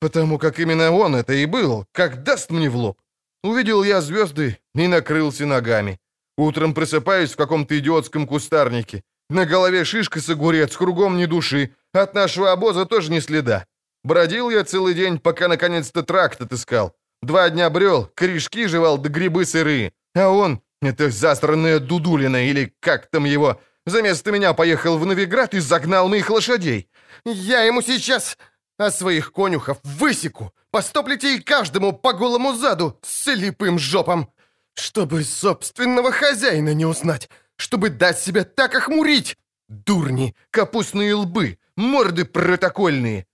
Потому 0.00 0.38
как 0.38 0.58
именно 0.58 0.90
он 0.90 1.14
это 1.14 1.34
и 1.34 1.46
был, 1.46 1.84
как 1.92 2.22
даст 2.22 2.50
мне 2.50 2.70
в 2.70 2.76
лоб. 2.76 2.98
Увидел 3.44 3.84
я 3.84 4.00
звезды 4.00 4.58
и 4.74 4.88
накрылся 4.88 5.44
ногами. 5.46 5.98
Утром 6.38 6.72
просыпаюсь 6.72 7.32
в 7.32 7.36
каком-то 7.36 7.78
идиотском 7.78 8.26
кустарнике. 8.26 9.02
На 9.28 9.44
голове 9.44 9.84
шишка 9.84 10.20
с 10.20 10.30
огурец, 10.30 10.76
кругом 10.76 11.18
ни 11.18 11.26
души. 11.26 11.74
От 11.92 12.14
нашего 12.14 12.52
обоза 12.52 12.86
тоже 12.86 13.12
ни 13.12 13.20
следа. 13.20 13.66
Бродил 14.04 14.50
я 14.50 14.64
целый 14.64 14.94
день, 14.94 15.18
пока 15.18 15.48
наконец-то 15.48 16.02
тракт 16.02 16.40
отыскал. 16.40 16.96
Два 17.22 17.48
дня 17.50 17.70
брел, 17.70 18.10
корешки 18.14 18.66
жевал 18.66 18.98
да 18.98 19.08
грибы 19.08 19.44
сырые. 19.44 19.92
А 20.14 20.28
он, 20.28 20.60
это 20.80 21.10
застранная 21.10 21.78
дудулина, 21.78 22.48
или 22.48 22.74
как 22.80 23.06
там 23.06 23.24
его, 23.24 23.60
Заместо 23.84 24.30
меня 24.30 24.54
поехал 24.54 24.96
в 24.96 25.06
Новиград 25.06 25.54
и 25.54 25.58
загнал 25.58 26.08
моих 26.08 26.30
лошадей. 26.30 26.88
Я 27.24 27.62
ему 27.62 27.82
сейчас 27.82 28.38
а 28.78 28.90
своих 28.90 29.32
конюхов 29.32 29.78
высеку, 29.82 30.52
по 30.70 30.80
и 30.80 31.40
каждому 31.40 31.92
по 31.92 32.12
голому 32.12 32.54
заду 32.54 32.98
с 33.02 33.24
слепым 33.24 33.78
жопом, 33.78 34.32
чтобы 34.74 35.22
собственного 35.24 36.10
хозяина 36.10 36.74
не 36.74 36.86
узнать, 36.86 37.28
чтобы 37.56 37.90
дать 37.90 38.18
себя 38.18 38.44
так 38.44 38.74
охмурить. 38.74 39.36
Дурни, 39.68 40.34
капустные 40.50 41.14
лбы, 41.14 41.58
морды 41.76 42.24
протокольные. 42.24 43.26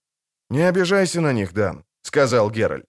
«Не 0.50 0.68
обижайся 0.68 1.20
на 1.20 1.32
них, 1.32 1.52
Дан»,— 1.52 1.84
сказал 2.02 2.50
Геральт. 2.50 2.86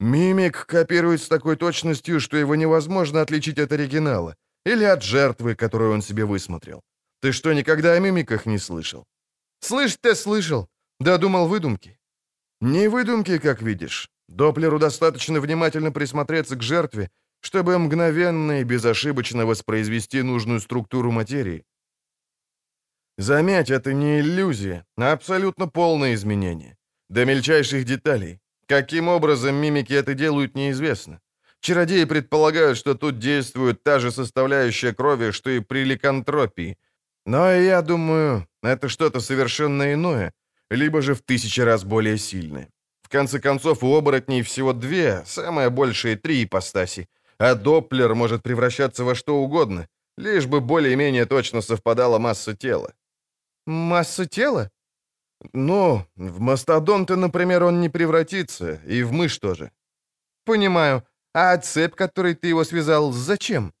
«Мимик 0.00 0.66
копирует 0.66 1.20
с 1.20 1.28
такой 1.28 1.56
точностью, 1.56 2.20
что 2.20 2.36
его 2.36 2.56
невозможно 2.56 3.20
отличить 3.20 3.58
от 3.58 3.72
оригинала 3.72 4.36
или 4.66 4.84
от 4.84 5.02
жертвы, 5.02 5.54
которую 5.54 5.92
он 5.92 6.02
себе 6.02 6.24
высмотрел. 6.24 6.80
Ты 7.20 7.32
что, 7.32 7.52
никогда 7.52 7.92
о 7.92 8.00
мимиках 8.00 8.46
не 8.46 8.58
слышал?» 8.58 9.04
«Слышь-то 9.60 10.14
слышал. 10.14 10.68
Да 11.00 11.18
думал 11.18 11.48
выдумки». 11.48 11.98
«Не 12.60 12.88
выдумки, 12.88 13.38
как 13.38 13.62
видишь. 13.62 14.08
Доплеру 14.28 14.78
достаточно 14.78 15.40
внимательно 15.40 15.92
присмотреться 15.92 16.56
к 16.56 16.62
жертве, 16.62 17.10
чтобы 17.40 17.78
мгновенно 17.78 18.60
и 18.60 18.64
безошибочно 18.64 19.44
воспроизвести 19.46 20.22
нужную 20.22 20.60
структуру 20.60 21.12
материи. 21.12 21.64
Заметь, 23.18 23.70
это 23.70 23.92
не 23.92 24.20
иллюзия, 24.20 24.84
а 24.96 25.12
абсолютно 25.12 25.68
полное 25.68 26.14
изменение. 26.14 26.76
До 27.10 27.24
мельчайших 27.24 27.84
деталей. 27.84 28.40
Каким 28.66 29.08
образом 29.08 29.56
мимики 29.56 29.92
это 29.92 30.14
делают, 30.14 30.54
неизвестно. 30.56 31.20
Чародеи 31.60 32.04
предполагают, 32.04 32.78
что 32.78 32.94
тут 32.94 33.18
действует 33.18 33.82
та 33.82 33.98
же 33.98 34.10
составляющая 34.10 34.92
крови, 34.92 35.32
что 35.32 35.50
и 35.50 35.60
при 35.60 35.84
ликантропии. 35.84 36.76
Но 37.26 37.50
я 37.50 37.82
думаю, 37.82 38.46
это 38.62 38.88
что-то 38.88 39.20
совершенно 39.20 39.92
иное, 39.92 40.32
либо 40.70 41.00
же 41.00 41.14
в 41.14 41.22
тысячи 41.22 41.60
раз 41.60 41.84
более 41.84 42.18
сильное. 42.18 42.68
В 43.02 43.08
конце 43.08 43.40
концов, 43.40 43.82
у 43.82 43.94
оборотней 43.96 44.42
всего 44.42 44.72
две, 44.72 45.22
самое 45.26 45.70
большее 45.70 46.16
три 46.16 46.44
ипостаси, 46.44 47.08
а 47.38 47.54
Доплер 47.54 48.14
может 48.14 48.42
превращаться 48.42 49.04
во 49.04 49.14
что 49.14 49.36
угодно, 49.36 49.88
лишь 50.18 50.46
бы 50.46 50.60
более-менее 50.60 51.26
точно 51.26 51.62
совпадала 51.62 52.18
масса 52.18 52.54
тела. 52.54 52.92
Масса 53.66 54.26
тела? 54.26 54.70
Ну, 55.52 56.06
в 56.16 56.40
мастодонта, 56.40 57.16
например, 57.16 57.64
он 57.64 57.80
не 57.80 57.88
превратится, 57.88 58.80
и 58.86 59.02
в 59.02 59.12
мышь 59.12 59.38
тоже. 59.38 59.70
Понимаю. 60.44 61.02
А 61.34 61.56
цепь, 61.56 61.94
которой 61.94 62.34
ты 62.34 62.48
его 62.48 62.64
связал, 62.64 63.12
зачем? 63.12 63.72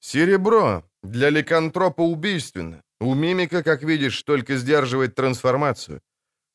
Серебро. 0.00 0.82
Для 1.02 1.30
ликантропа 1.30 2.02
убийственно. 2.02 2.82
У 3.00 3.14
мимика, 3.14 3.62
как 3.62 3.82
видишь, 3.82 4.22
только 4.22 4.56
сдерживает 4.56 5.14
трансформацию. 5.14 6.00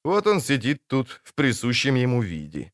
Вот 0.04 0.28
он 0.28 0.42
сидит 0.42 0.82
тут 0.88 1.22
в 1.24 1.34
присущем 1.34 1.96
ему 1.96 2.22
виде. 2.22 2.72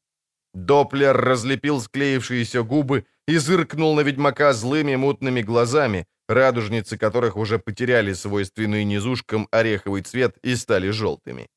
Доплер 0.54 1.16
разлепил 1.16 1.80
склеившиеся 1.80 2.64
губы 2.64 3.06
и 3.28 3.38
зыркнул 3.38 3.96
на 3.96 4.02
ведьмака 4.02 4.54
злыми 4.54 4.98
мутными 4.98 5.42
глазами, 5.42 6.06
радужницы 6.34 6.98
которых 6.98 7.38
уже 7.38 7.60
потеряли 7.60 8.14
свойственный 8.14 8.84
низушкам 8.84 9.48
ореховый 9.52 10.02
цвет 10.02 10.38
и 10.44 10.56
стали 10.56 10.92
желтыми. 10.92 11.48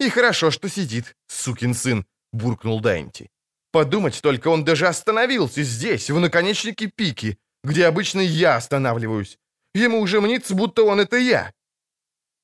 «И 0.00 0.08
хорошо, 0.08 0.50
что 0.50 0.68
сидит, 0.68 1.16
сукин 1.28 1.74
сын»,— 1.74 2.04
буркнул 2.32 2.80
Дайнти. 2.80 3.28
«Подумать 3.72 4.20
только, 4.22 4.48
он 4.48 4.64
даже 4.64 4.86
остановился 4.86 5.62
здесь, 5.62 6.10
в 6.10 6.18
наконечнике 6.18 6.86
пики, 6.86 7.38
где 7.64 7.86
обычно 7.86 8.20
я 8.20 8.56
останавливаюсь. 8.56 9.38
Ему 9.74 10.00
уже 10.00 10.20
мнится, 10.20 10.54
будто 10.54 10.84
он 10.84 11.00
это 11.00 11.16
я». 11.16 11.52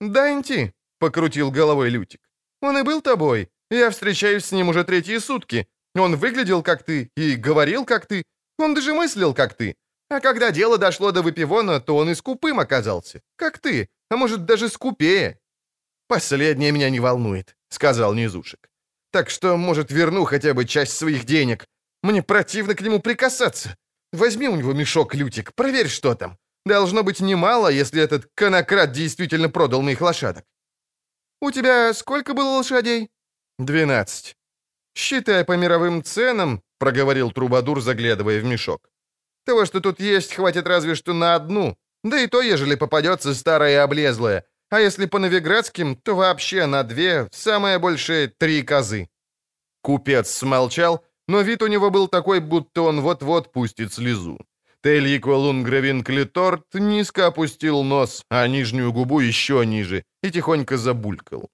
«Дайнти»,— 0.00 0.72
покрутил 0.98 1.50
головой 1.50 1.90
Лютик,— 1.90 2.20
«он 2.62 2.78
и 2.78 2.82
был 2.82 3.00
тобой. 3.00 3.48
Я 3.70 3.90
встречаюсь 3.90 4.44
с 4.44 4.52
ним 4.52 4.68
уже 4.68 4.84
третьи 4.84 5.18
сутки. 5.18 5.66
Он 5.94 6.16
выглядел 6.16 6.62
как 6.62 6.84
ты 6.84 7.10
и 7.16 7.36
говорил 7.36 7.84
как 7.84 8.06
ты. 8.06 8.22
Он 8.58 8.74
даже 8.74 8.92
мыслил 8.92 9.34
как 9.34 9.54
ты. 9.54 9.76
А 10.08 10.20
когда 10.20 10.50
дело 10.50 10.78
дошло 10.78 11.12
до 11.12 11.22
выпивона, 11.22 11.80
то 11.80 11.96
он 11.96 12.10
и 12.10 12.14
скупым 12.14 12.60
оказался. 12.60 13.20
Как 13.36 13.58
ты, 13.58 13.88
а 14.10 14.16
может, 14.16 14.44
даже 14.44 14.68
скупее. 14.68 15.38
«Последнее 16.08 16.70
меня 16.70 16.90
не 16.90 17.00
волнует»,— 17.00 17.56
сказал 17.68 18.14
Низушек. 18.14 18.68
«Так 19.10 19.30
что, 19.30 19.56
может, 19.56 19.90
верну 19.90 20.24
хотя 20.24 20.54
бы 20.54 20.64
часть 20.64 20.96
своих 20.96 21.24
денег. 21.24 21.66
Мне 22.02 22.22
противно 22.22 22.74
к 22.74 22.80
нему 22.82 23.00
прикасаться. 23.00 23.76
Возьми 24.12 24.48
у 24.48 24.56
него 24.56 24.72
мешок, 24.72 25.14
Лютик, 25.14 25.52
проверь, 25.54 25.88
что 25.88 26.14
там. 26.14 26.38
Должно 26.64 27.02
быть 27.02 27.20
немало, 27.20 27.68
если 27.68 28.00
этот 28.00 28.28
конократ 28.34 28.92
действительно 28.92 29.48
продал 29.48 29.82
моих 29.82 30.00
лошадок». 30.00 30.44
«У 31.40 31.50
тебя 31.50 31.92
сколько 31.92 32.34
было 32.34 32.58
лошадей?» 32.58 33.10
«Двенадцать». 33.58 34.36
«Считая 34.94 35.44
по 35.44 35.56
мировым 35.56 36.04
ценам»,— 36.04 36.62
проговорил 36.78 37.32
Трубадур, 37.32 37.80
заглядывая 37.80 38.40
в 38.40 38.44
мешок. 38.44 38.88
Того, 39.46 39.64
что 39.64 39.80
тут 39.80 40.00
есть, 40.00 40.34
хватит 40.34 40.66
разве 40.66 40.96
что 40.96 41.14
на 41.14 41.36
одну. 41.36 41.76
Да 42.02 42.20
и 42.20 42.26
то, 42.26 42.42
ежели 42.42 42.74
попадется 42.74 43.34
старая 43.34 43.72
и 43.72 43.76
облезлая. 43.76 44.44
А 44.70 44.80
если 44.80 45.06
по 45.06 45.18
новиградским, 45.18 45.94
то 45.94 46.16
вообще 46.16 46.66
на 46.66 46.82
две, 46.82 47.28
самое 47.32 47.78
большее 47.78 48.26
три 48.26 48.62
козы». 48.62 49.08
Купец 49.82 50.30
смолчал, 50.30 51.04
но 51.28 51.42
вид 51.42 51.62
у 51.62 51.68
него 51.68 51.90
был 51.90 52.08
такой, 52.08 52.40
будто 52.40 52.82
он 52.82 53.00
вот-вот 53.00 53.52
пустит 53.52 53.92
слезу. 53.92 54.38
Тельиква 54.82 55.34
Лунгравин 55.34 56.02
Клиторт 56.02 56.74
низко 56.74 57.26
опустил 57.26 57.84
нос, 57.84 58.24
а 58.28 58.48
нижнюю 58.48 58.92
губу 58.92 59.20
еще 59.20 59.64
ниже, 59.64 60.02
и 60.24 60.30
тихонько 60.30 60.76
забулькал. 60.76 61.48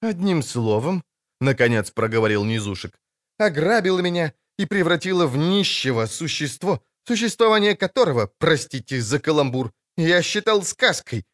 «Одним 0.00 0.42
словом»,— 0.42 1.02
наконец 1.40 1.92
проговорил 1.92 2.44
Низушек,— 2.44 2.92
«ограбил 3.38 4.00
меня 4.00 4.32
и 4.62 4.66
превратила 4.66 5.26
в 5.26 5.36
нищего 5.36 6.06
существо, 6.06 6.80
существование 7.06 7.76
которого, 7.76 8.30
простите 8.38 9.00
за 9.00 9.18
каламбур, 9.18 9.72
я 9.96 10.22
считал 10.22 10.62
сказкой. 10.62 11.24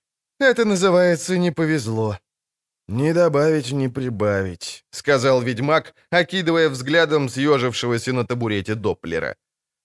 Это 0.41 0.65
называется 0.65 1.39
«не 1.39 1.53
повезло». 1.53 2.19
«Не 2.89 3.13
добавить, 3.13 3.73
не 3.73 3.89
прибавить»,— 3.89 4.85
сказал 4.91 5.43
ведьмак, 5.43 5.95
окидывая 6.11 6.71
взглядом 6.71 7.29
съежившегося 7.29 8.13
на 8.13 8.25
табурете 8.25 8.75
Доплера. 8.75 9.37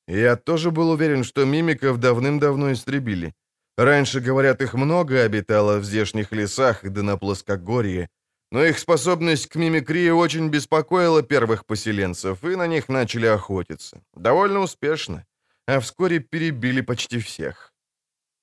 «Я 0.08 0.38
тоже 0.38 0.72
был 0.72 0.92
уверен, 0.92 1.26
что 1.26 1.46
мимиков 1.46 1.98
давным-давно 1.98 2.72
истребили. 2.72 3.34
Раньше, 3.78 4.22
говорят, 4.22 4.62
их 4.62 4.74
много 4.74 5.24
обитало 5.24 5.80
в 5.80 5.84
здешних 5.84 6.32
лесах 6.32 6.84
да 6.84 7.04
на 7.04 7.18
плоскогорье, 7.18 8.10
но 8.54 8.64
их 8.64 8.78
способность 8.78 9.48
к 9.48 9.56
мимикрии 9.56 10.12
очень 10.12 10.50
беспокоила 10.50 11.24
первых 11.24 11.66
поселенцев, 11.66 12.44
и 12.44 12.56
на 12.56 12.68
них 12.68 12.88
начали 12.88 13.26
охотиться. 13.26 14.04
Довольно 14.16 14.60
успешно. 14.60 15.26
А 15.68 15.80
вскоре 15.80 16.20
перебили 16.20 16.82
почти 16.82 17.18
всех. 17.18 17.74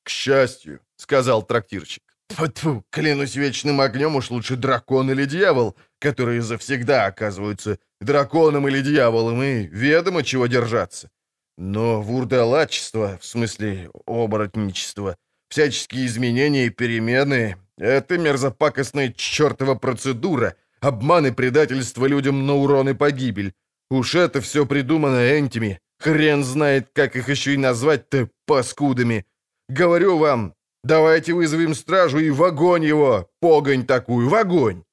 «К 0.02 0.08
счастью»,— 0.08 0.80
сказал 0.96 1.44
трактирщик. 1.44 2.02
«Тьфу, 2.26 2.84
клянусь 2.90 3.36
вечным 3.36 3.80
огнем, 3.80 4.16
уж 4.16 4.30
лучше 4.30 4.56
дракон 4.56 5.12
или 5.12 5.26
дьявол, 5.26 5.76
которые 6.00 6.42
завсегда 6.42 7.06
оказываются 7.06 7.78
драконом 8.00 8.66
или 8.66 8.80
дьяволом, 8.80 9.40
и 9.40 9.68
ведомо 9.68 10.24
чего 10.24 10.48
держаться. 10.48 11.08
Но 11.56 12.02
вурдалачество, 12.02 13.16
в 13.20 13.24
смысле 13.24 13.90
оборотничество, 14.06 15.16
всяческие 15.50 16.06
изменения 16.06 16.66
и 16.66 16.70
перемены 16.70 17.56
это 17.80 18.18
мерзопакостная 18.18 19.12
чертова 19.16 19.74
процедура, 19.74 20.54
обман 20.80 21.26
и 21.26 21.30
предательство 21.30 22.06
людям 22.06 22.46
на 22.46 22.54
урон 22.54 22.90
и 22.90 22.94
погибель. 22.94 23.54
Уж 23.90 24.14
это 24.14 24.40
все 24.40 24.66
придумано 24.66 25.38
энтими. 25.38 25.80
Хрен 25.98 26.44
знает, 26.44 26.90
как 26.92 27.16
их 27.16 27.28
еще 27.28 27.54
и 27.54 27.56
назвать-то 27.56 28.28
паскудами. 28.46 29.26
Говорю 29.68 30.18
вам, 30.18 30.54
давайте 30.84 31.32
вызовем 31.32 31.74
стражу 31.74 32.18
и 32.18 32.30
в 32.30 32.42
огонь 32.42 32.84
его, 32.84 33.30
погонь 33.40 33.86
такую, 33.86 34.28
в 34.28 34.34
огонь. 34.34 34.84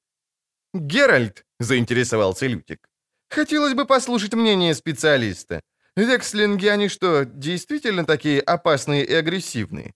«Геральт»,— 0.74 1.44
заинтересовался 1.60 2.46
Лютик,— 2.46 2.88
«хотелось 3.30 3.74
бы 3.74 3.86
послушать 3.86 4.34
мнение 4.34 4.74
специалиста. 4.74 5.60
Векслинги, 5.96 6.66
они 6.66 6.88
что, 6.88 7.24
действительно 7.24 8.04
такие 8.04 8.40
опасные 8.40 9.04
и 9.04 9.14
агрессивные?» 9.14 9.94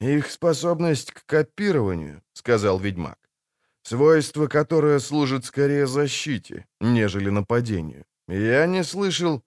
«Их 0.00 0.30
способность 0.30 1.12
к 1.12 1.24
копированию»,— 1.26 2.22
сказал 2.32 2.78
ведьмак. 2.78 3.18
«Свойство, 3.82 4.46
которое 4.46 4.98
служит 4.98 5.44
скорее 5.44 5.86
защите, 5.86 6.66
нежели 6.80 7.30
нападению. 7.30 8.04
Я 8.28 8.66
не 8.66 8.84
слышал...» 8.84 9.42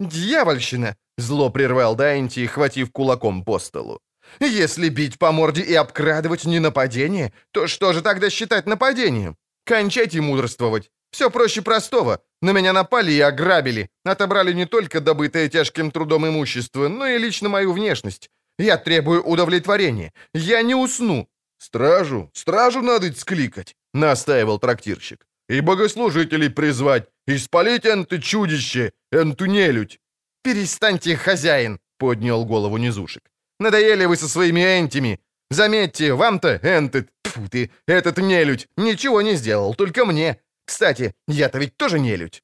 «Дьявольщина!»— 0.00 0.96
зло 1.18 1.50
прервал 1.50 1.96
Дайнти, 1.96 2.46
хватив 2.46 2.90
кулаком 2.92 3.44
по 3.44 3.58
столу. 3.58 4.00
«Если 4.40 4.88
бить 4.88 5.18
по 5.18 5.32
морде 5.32 5.62
и 5.62 5.74
обкрадывать 5.74 6.44
не 6.44 6.60
нападение, 6.60 7.32
то 7.50 7.66
что 7.66 7.92
же 7.92 8.02
тогда 8.02 8.30
считать 8.30 8.66
нападением? 8.66 9.36
Кончайте 9.64 10.20
мудрствовать. 10.20 10.90
Все 11.10 11.30
проще 11.30 11.62
простого. 11.62 12.20
На 12.42 12.52
меня 12.52 12.72
напали 12.72 13.12
и 13.12 13.20
ограбили. 13.20 13.90
Отобрали 14.04 14.52
не 14.52 14.66
только 14.66 15.00
добытое 15.00 15.48
тяжким 15.48 15.90
трудом 15.90 16.26
имущество, 16.26 16.88
но 16.88 17.06
и 17.06 17.18
лично 17.18 17.48
мою 17.48 17.72
внешность. 17.72 18.30
Я 18.58 18.76
требую 18.76 19.22
удовлетворения. 19.22 20.12
Я 20.34 20.62
не 20.62 20.74
усну. 20.74 21.28
Стражу, 21.58 22.30
стражу 22.34 22.82
надо 22.82 23.12
скликать, 23.12 23.76
настаивал 23.94 24.58
трактирщик. 24.58 25.26
И 25.48 25.60
богослужителей 25.60 26.50
призвать, 26.50 27.08
и 27.26 27.38
спалить 27.38 27.86
энты 27.86 28.20
чудище, 28.20 28.92
энту 29.12 29.46
нелюдь. 29.46 29.98
Перестаньте, 30.42 31.16
хозяин, 31.16 31.78
поднял 31.98 32.44
голову 32.44 32.78
низушек. 32.78 33.22
Надоели 33.60 34.06
вы 34.06 34.16
со 34.16 34.28
своими 34.28 34.60
энтими. 34.60 35.18
Заметьте, 35.50 36.12
вам-то, 36.12 36.60
энты, 36.62 37.08
тьфу 37.24 37.48
ты, 37.48 37.70
этот 37.86 38.18
нелюдь, 38.18 38.68
ничего 38.76 39.22
не 39.22 39.36
сделал, 39.36 39.74
только 39.74 40.04
мне. 40.04 40.36
Кстати, 40.66 41.14
я-то 41.26 41.58
ведь 41.58 41.76
тоже 41.76 41.98
нелюдь. 41.98 42.42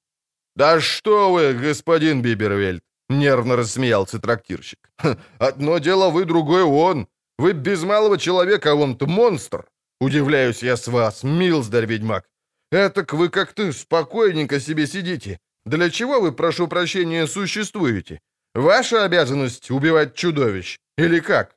«Да 0.56 0.80
что 0.80 1.32
вы, 1.32 1.52
господин 1.52 2.22
Бибервельд!»— 2.22 2.82
нервно 3.08 3.56
рассмеялся 3.56 4.20
трактирщик. 4.20 4.83
«Одно 5.38 5.78
дело 5.78 6.10
вы, 6.10 6.24
другое 6.24 6.64
он. 6.64 7.08
Вы 7.38 7.52
без 7.52 7.82
малого 7.82 8.18
человека, 8.18 8.72
а 8.72 8.74
он-то 8.74 9.06
монстр. 9.06 9.66
Удивляюсь 10.00 10.62
я 10.62 10.76
с 10.76 10.88
вас, 10.88 11.24
милздарь-ведьмак. 11.24 12.24
Этак 12.70 13.12
вы 13.12 13.28
как-то 13.28 13.72
спокойненько 13.72 14.60
себе 14.60 14.86
сидите. 14.86 15.38
Для 15.66 15.90
чего 15.90 16.20
вы, 16.20 16.32
прошу 16.32 16.68
прощения, 16.68 17.26
существуете? 17.26 18.20
Ваша 18.54 19.04
обязанность— 19.04 19.70
убивать 19.70 20.14
чудовищ. 20.14 20.78
Или 20.98 21.20
как?» 21.20 21.56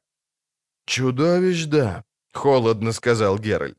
«Чудовищ, 0.86 1.66
да»,— 1.66 2.04
холодно 2.34 2.94
сказал 2.94 3.40
Геральт. 3.40 3.78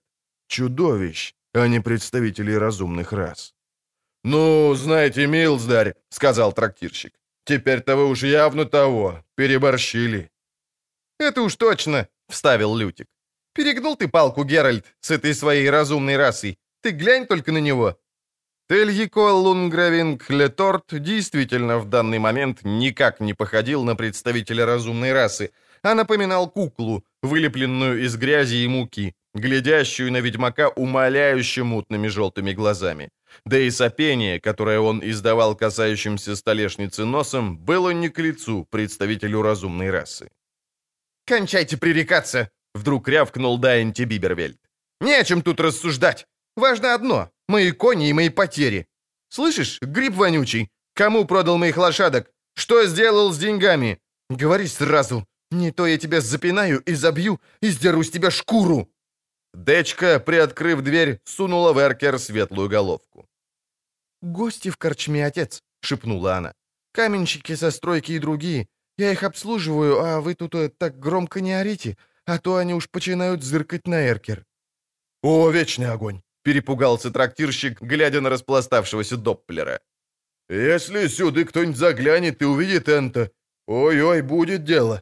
«Чудовищ, 0.48 1.34
а 1.54 1.68
не 1.68 1.80
представителей 1.80 2.58
разумных 2.58 3.12
рас». 3.12 3.54
«Ну, 4.24 4.74
знаете, 4.74 5.26
милздарь»,— 5.26 5.94
сказал 6.10 6.52
трактирщик,— 6.52 7.14
«теперь-то 7.48 7.96
вы 7.96 8.06
уж 8.08 8.22
явно 8.22 8.64
того, 8.64 9.24
переборщили». 9.34 10.30
«Это 11.18 11.42
уж 11.42 11.56
точно»,— 11.56 12.06
вставил 12.28 12.76
Лютик. 12.76 13.06
«Перегнул 13.54 13.96
ты 13.96 14.06
палку, 14.08 14.44
Геральт, 14.44 14.84
с 15.00 15.10
этой 15.10 15.34
своей 15.34 15.70
разумной 15.70 16.16
расой. 16.16 16.58
Ты 16.82 16.90
глянь 16.90 17.26
только 17.26 17.52
на 17.52 17.58
него». 17.58 17.96
Тельико 18.68 19.32
Лунгравинг 19.32 20.30
Леторт 20.30 20.84
действительно 20.90 21.78
в 21.78 21.88
данный 21.88 22.18
момент 22.18 22.58
никак 22.64 23.20
не 23.20 23.32
походил 23.32 23.82
на 23.82 23.96
представителя 23.96 24.66
разумной 24.66 25.12
расы, 25.12 25.50
а 25.90 25.94
напоминал 25.94 26.50
куклу, 26.50 27.02
вылепленную 27.22 28.04
из 28.04 28.16
грязи 28.16 28.56
и 28.56 28.68
муки, 28.68 29.14
глядящую 29.34 30.12
на 30.12 30.20
ведьмака 30.20 30.68
умоляюще 30.68 31.62
мутными 31.62 32.08
желтыми 32.08 32.52
глазами. 32.52 33.08
Да 33.46 33.58
и 33.58 33.70
сопение, 33.70 34.38
которое 34.38 34.80
он 34.80 35.00
издавал 35.02 35.56
касающимся 35.56 36.36
столешницы 36.36 37.04
носом, 37.04 37.56
было 37.56 37.94
не 37.94 38.10
к 38.10 38.18
лицу 38.18 38.66
представителю 38.70 39.42
разумной 39.42 39.90
расы. 39.90 40.28
«Кончайте 41.26 41.76
пререкаться!»— 41.76 42.50
вдруг 42.74 43.08
рявкнул 43.08 43.58
Дайнти 43.58 44.04
Бибервельд. 44.04 44.58
«Не 45.00 45.20
о 45.20 45.24
чем 45.24 45.42
тут 45.42 45.60
рассуждать. 45.60 46.26
Важно 46.56 46.94
одно— 46.94 47.30
мои 47.48 47.72
кони 47.72 48.08
и 48.08 48.12
мои 48.12 48.28
потери. 48.28 48.86
Слышишь, 49.30 49.78
гриб 49.80 50.14
вонючий, 50.14 50.68
кому 50.94 51.24
продал 51.24 51.58
моих 51.58 51.78
лошадок? 51.78 52.30
Что 52.54 52.86
сделал 52.86 53.32
с 53.32 53.38
деньгами? 53.38 53.98
Говори 54.30 54.66
сразу, 54.66 55.24
не 55.50 55.72
то 55.72 55.86
я 55.86 55.98
тебя 55.98 56.20
запинаю 56.20 56.80
и 56.80 56.94
забью, 56.94 57.40
и 57.62 57.70
сдеру 57.70 58.02
с 58.02 58.10
тебя 58.10 58.30
шкуру!» 58.30 58.88
Дечка, 59.54 60.20
приоткрыв 60.20 60.82
дверь, 60.82 61.20
сунула 61.24 61.72
в 61.72 61.78
эркер 61.78 62.18
светлую 62.18 62.68
головку. 62.68 63.26
«Гости 64.22 64.70
в 64.70 64.76
корчме, 64.76 65.26
отец»,— 65.26 65.62
шепнула 65.80 66.36
она. 66.36 66.52
«Каменщики 66.92 67.56
со 67.56 67.70
стройки 67.70 68.12
и 68.12 68.18
другие. 68.18 68.66
Я 68.98 69.12
их 69.12 69.22
обслуживаю, 69.22 70.00
а 70.00 70.20
вы 70.20 70.34
тут 70.34 70.54
э, 70.54 70.68
так 70.68 70.98
громко 70.98 71.40
не 71.40 71.52
орите, 71.52 71.96
а 72.24 72.38
то 72.38 72.56
они 72.56 72.74
уж 72.74 72.88
начинают 72.92 73.42
зыркать 73.42 73.86
на 73.86 74.06
эркер». 74.08 74.44
«О, 75.22 75.50
вечный 75.50 75.90
огонь!»— 75.90 76.20
перепугался 76.42 77.10
трактирщик, 77.10 77.80
глядя 77.80 78.20
на 78.20 78.30
распластавшегося 78.30 79.16
Допплера. 79.16 79.80
«Если 80.50 81.08
сюда 81.08 81.44
кто-нибудь 81.44 81.76
заглянет 81.76 82.42
и 82.42 82.44
увидит 82.44 82.88
это, 82.88 83.30
ой-ой, 83.66 84.22
будет 84.22 84.64
дело. 84.64 85.00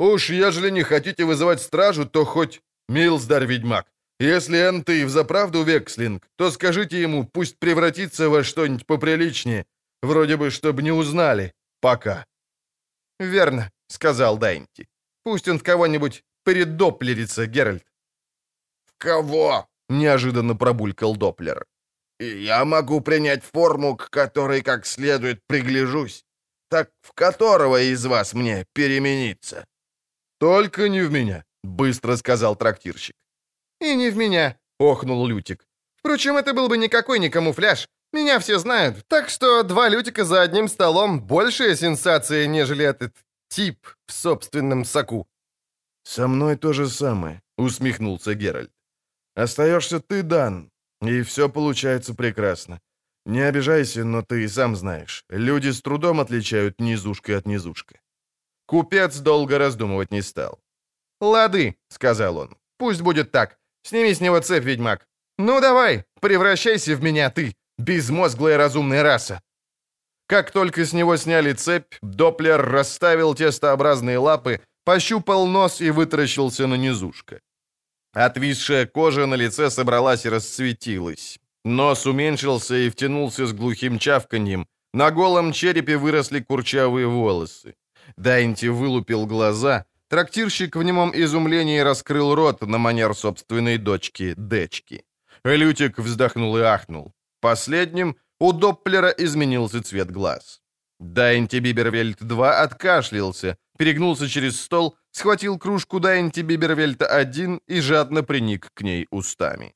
Уж 0.00 0.30
ежели 0.30 0.70
не 0.70 0.82
хотите 0.82 1.24
вызывать 1.24 1.60
стражу, 1.60 2.06
то 2.06 2.24
хоть 2.24 2.62
Милздар-ведьмак, 2.88 3.84
если 4.18 4.56
Энты 4.56 5.02
и 5.02 5.04
взаправду 5.04 5.62
векслинг, 5.62 6.26
то 6.36 6.50
скажите 6.50 7.02
ему, 7.02 7.26
пусть 7.26 7.58
превратится 7.58 8.30
во 8.30 8.42
что-нибудь 8.42 8.86
поприличнее, 8.86 9.66
вроде 10.02 10.38
бы, 10.38 10.50
чтобы 10.50 10.82
не 10.82 10.90
узнали. 10.90 11.52
Пока». 11.82 12.24
«Верно»,— 13.18 13.70
сказал 13.88 14.38
Дайнти. 14.38 14.88
«Пусть 15.22 15.48
он 15.48 15.58
в 15.58 15.62
кого-нибудь 15.62 16.24
передоплерится, 16.44 17.46
Геральт». 17.46 17.84
«В 18.86 18.92
кого?»— 18.96 19.66
неожиданно 19.90 20.56
пробулькал 20.56 21.14
Доплер. 21.14 21.66
«И 22.20 22.44
я 22.44 22.64
могу 22.64 23.02
принять 23.02 23.44
форму, 23.44 23.96
к 23.96 24.08
которой 24.08 24.62
как 24.62 24.86
следует 24.86 25.42
пригляжусь. 25.46 26.24
Так 26.70 26.90
в 27.02 27.12
которого 27.12 27.82
из 27.82 28.06
вас 28.06 28.32
мне 28.32 28.64
перемениться?» 28.72 29.66
«Только 30.40 30.88
не 30.88 31.02
в 31.02 31.12
меня»,— 31.12 31.44
быстро 31.62 32.16
сказал 32.16 32.56
трактирщик. 32.56 33.14
«И 33.80 33.94
не 33.94 34.10
в 34.10 34.16
меня»,— 34.16 34.56
охнул 34.78 35.26
Лютик. 35.26 35.66
«Впрочем, 35.98 36.36
это 36.36 36.54
был 36.54 36.68
бы 36.68 36.78
никакой 36.78 37.18
не 37.18 37.28
камуфляж. 37.28 37.88
Меня 38.12 38.38
все 38.38 38.58
знают, 38.58 39.06
так 39.08 39.28
что 39.28 39.62
два 39.62 39.90
Лютика 39.90 40.24
за 40.24 40.42
одним 40.42 40.68
столом— 40.68 41.20
большая 41.28 41.76
сенсация, 41.76 42.46
нежели 42.46 42.84
этот 42.84 43.14
тип 43.48 43.86
в 44.06 44.12
собственном 44.12 44.84
соку». 44.84 45.26
«Со 46.04 46.26
мной 46.26 46.56
то 46.56 46.72
же 46.72 46.88
самое»,— 46.88 47.42
усмехнулся 47.58 48.34
Геральт. 48.34 48.70
«Остаешься 49.36 50.00
ты, 50.00 50.22
Дан, 50.22 50.70
и 51.02 51.22
все 51.22 51.50
получается 51.50 52.14
прекрасно. 52.14 52.80
Не 53.26 53.48
обижайся, 53.48 54.04
но 54.04 54.22
ты 54.22 54.44
и 54.44 54.48
сам 54.48 54.74
знаешь, 54.76 55.24
люди 55.28 55.70
с 55.70 55.82
трудом 55.82 56.18
отличают 56.18 56.80
низушка 56.80 57.36
от 57.36 57.46
низушка». 57.46 58.00
Купец 58.70 59.18
долго 59.18 59.58
раздумывать 59.58 60.12
не 60.12 60.22
стал. 60.22 60.60
«Лады»,— 61.20 61.74
сказал 61.88 62.36
он. 62.36 62.56
«Пусть 62.78 63.00
будет 63.00 63.32
так. 63.32 63.58
Сними 63.82 64.14
с 64.14 64.20
него 64.20 64.40
цепь, 64.40 64.64
ведьмак. 64.64 65.08
Ну 65.38 65.60
давай, 65.60 66.04
превращайся 66.20 66.94
в 66.94 67.02
меня, 67.02 67.30
ты, 67.30 67.56
безмозглая 67.78 68.56
разумная 68.56 69.02
раса». 69.02 69.40
Как 70.28 70.52
только 70.52 70.84
с 70.84 70.92
него 70.92 71.16
сняли 71.16 71.52
цепь, 71.52 71.94
Доплер 72.00 72.64
расставил 72.64 73.34
тестообразные 73.34 74.18
лапы, 74.18 74.60
пощупал 74.84 75.48
нос 75.48 75.80
и 75.80 75.90
вытаращился 75.90 76.68
на 76.68 76.76
низушка. 76.76 77.40
Отвисшая 78.14 78.86
кожа 78.86 79.26
на 79.26 79.34
лице 79.34 79.70
собралась 79.70 80.26
и 80.26 80.30
расцветилась. 80.30 81.40
Нос 81.64 82.06
уменьшился 82.06 82.76
и 82.76 82.88
втянулся 82.88 83.46
с 83.46 83.52
глухим 83.52 83.98
чавканьем. 83.98 84.68
На 84.94 85.10
голом 85.10 85.52
черепе 85.52 85.96
выросли 85.96 86.38
курчавые 86.38 87.08
волосы. 87.08 87.74
Дайнти 88.16 88.68
вылупил 88.68 89.26
глаза, 89.26 89.86
Трактирщик 90.10 90.74
в 90.74 90.82
немом 90.82 91.12
изумлении 91.14 91.78
раскрыл 91.78 92.34
рот 92.34 92.62
на 92.62 92.78
манер 92.78 93.14
собственной 93.14 93.78
дочки 93.78 94.34
Дечки. 94.36 95.04
Лютик 95.44 96.00
вздохнул 96.00 96.56
и 96.58 96.62
ахнул. 96.62 97.14
Последним 97.40 98.16
у 98.40 98.52
Допплера 98.52 99.10
изменился 99.10 99.80
цвет 99.84 100.10
глаз. 100.10 100.62
Дайнти 100.98 101.60
Бибервельт-2 101.60 102.50
откашлялся, 102.50 103.56
перегнулся 103.78 104.28
через 104.28 104.60
стол, 104.60 104.96
схватил 105.12 105.58
кружку 105.58 106.00
Дайнти 106.00 106.42
Бибервельта-1 106.42 107.60
и 107.68 107.80
жадно 107.80 108.24
приник 108.24 108.68
к 108.74 108.82
ней 108.82 109.06
устами. 109.12 109.74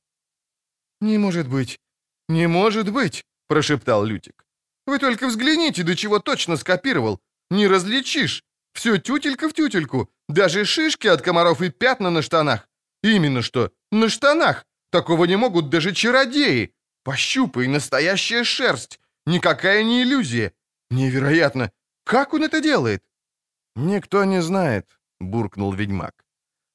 «Не 0.99 1.17
может 1.17 1.47
быть! 1.47 1.79
Не 2.27 2.47
может 2.47 2.91
быть!»— 2.91 3.23
прошептал 3.47 4.03
Лютик. 4.03 4.45
«Вы 4.85 4.99
только 4.99 5.27
взгляните, 5.27 5.83
до 5.83 5.95
чего 5.95 6.19
точно 6.19 6.57
скопировал! 6.57 7.21
Не 7.49 7.67
различишь! 7.67 8.43
Все 8.73 8.97
тютелька 8.97 9.47
в 9.47 9.53
тютельку, 9.53 10.09
даже 10.27 10.65
шишки 10.65 11.07
от 11.07 11.21
комаров 11.21 11.61
и 11.61 11.69
пятна 11.69 12.09
на 12.09 12.21
штанах. 12.21 12.67
Именно 13.03 13.41
что, 13.41 13.71
на 13.91 14.09
штанах. 14.09 14.65
Такого 14.91 15.25
не 15.25 15.37
могут 15.37 15.69
даже 15.69 15.93
чародеи. 15.93 16.73
Пощупай, 17.03 17.67
настоящая 17.67 18.43
шерсть. 18.43 18.99
Никакая 19.25 19.83
не 19.83 20.01
иллюзия. 20.01 20.51
Невероятно. 20.89 21.71
Как 22.03 22.33
он 22.33 22.43
это 22.43 22.61
делает? 22.61 23.03
Никто 23.75 24.25
не 24.25 24.41
знает, 24.41 24.85
буркнул 25.19 25.73
ведьмак. 25.73 26.25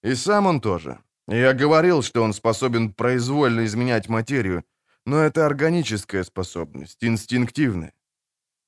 И 0.02 0.14
сам 0.14 0.46
он 0.46 0.60
тоже. 0.60 0.98
Я 1.28 1.52
говорил, 1.52 2.02
что 2.02 2.22
он 2.22 2.32
способен 2.32 2.92
произвольно 2.92 3.64
изменять 3.64 4.08
материю, 4.08 4.64
но 5.06 5.18
это 5.18 5.46
органическая 5.46 6.24
способность, 6.24 7.04
инстинктивная. 7.04 7.92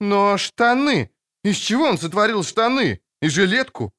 Но 0.00 0.36
штаны! 0.36 1.10
Из 1.44 1.56
чего 1.56 1.84
он 1.84 1.98
сотворил 1.98 2.42
штаны? 2.42 3.00
И 3.22 3.28
жилетку? 3.28 3.92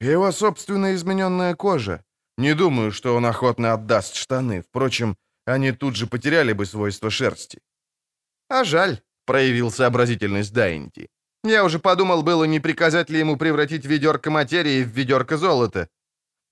Его 0.00 0.32
собственная 0.32 0.94
измененная 0.94 1.54
кожа. 1.54 2.02
Не 2.38 2.54
думаю, 2.54 2.92
что 2.92 3.16
он 3.16 3.26
охотно 3.26 3.72
отдаст 3.72 4.14
штаны. 4.14 4.62
Впрочем, 4.62 5.16
они 5.46 5.72
тут 5.72 5.96
же 5.96 6.06
потеряли 6.06 6.52
бы 6.52 6.66
свойства 6.66 7.10
шерсти. 7.10 7.60
А 8.48 8.64
жаль, 8.64 9.00
проявил 9.26 9.70
сообразительность 9.70 10.52
Дайнти. 10.52 11.08
Я 11.44 11.64
уже 11.64 11.78
подумал 11.78 12.22
было, 12.22 12.44
не 12.44 12.60
приказать 12.60 13.10
ли 13.10 13.20
ему 13.20 13.36
превратить 13.36 13.86
ведерко 13.86 14.30
материи 14.30 14.84
в 14.84 14.88
ведерко 14.88 15.36
золота. 15.36 15.88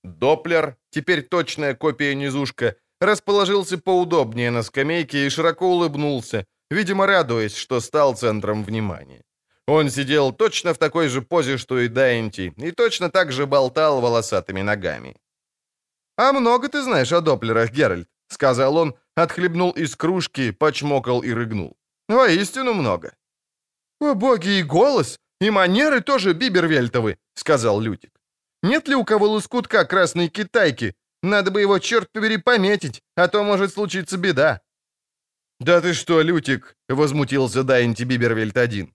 Доплер, 0.03 0.75
теперь 0.89 1.21
точная 1.21 1.75
копия 1.75 2.15
низушка, 2.15 2.75
расположился 3.01 3.77
поудобнее 3.77 4.51
на 4.51 4.63
скамейке 4.63 5.25
и 5.25 5.29
широко 5.29 5.67
улыбнулся, 5.67 6.45
видимо, 6.71 7.05
радуясь, 7.07 7.55
что 7.55 7.81
стал 7.81 8.15
центром 8.15 8.63
внимания. 8.63 9.23
Он 9.67 9.89
сидел 9.89 10.31
точно 10.31 10.73
в 10.73 10.77
такой 10.77 11.09
же 11.09 11.21
позе, 11.21 11.57
что 11.57 11.79
и 11.79 11.89
Дайнти, 11.89 12.53
и 12.57 12.71
точно 12.71 13.09
так 13.09 13.31
же 13.31 13.45
болтал 13.45 14.01
волосатыми 14.01 14.63
ногами. 14.63 15.15
«А 16.17 16.31
много 16.31 16.69
ты 16.69 16.81
знаешь 16.81 17.11
о 17.11 17.21
доплерах, 17.21 17.71
Геральт?»— 17.71 18.07
сказал 18.29 18.77
он, 18.77 18.95
отхлебнул 19.15 19.71
из 19.71 19.95
кружки, 19.95 20.51
почмокал 20.51 21.21
и 21.21 21.33
рыгнул. 21.33 21.75
«Воистину 22.07 22.73
много». 22.73 23.13
«О, 23.99 24.13
боги, 24.13 24.59
и 24.59 24.63
голос, 24.63 25.19
и 25.41 25.49
манеры 25.51 26.01
тоже 26.01 26.33
бибервельтовы»,— 26.33 27.17
сказал 27.35 27.81
Лютик. 27.81 28.11
«Нет 28.63 28.87
ли 28.87 28.95
у 28.95 29.03
кого 29.03 29.27
лоскутка 29.27 29.85
красной 29.85 30.29
китайки? 30.29 30.95
Надо 31.23 31.51
бы 31.51 31.61
его, 31.61 31.79
черт 31.79 32.09
побери, 32.13 32.37
пометить, 32.37 33.01
а 33.15 33.27
то 33.27 33.43
может 33.43 33.73
случиться 33.73 34.17
беда». 34.17 34.61
«Да 35.59 35.81
ты 35.81 35.93
что, 35.93 36.21
Лютик?»— 36.21 36.75
возмутился 36.89 37.63
Дайнти 37.63 38.05
Бибервельт-1. 38.05 38.89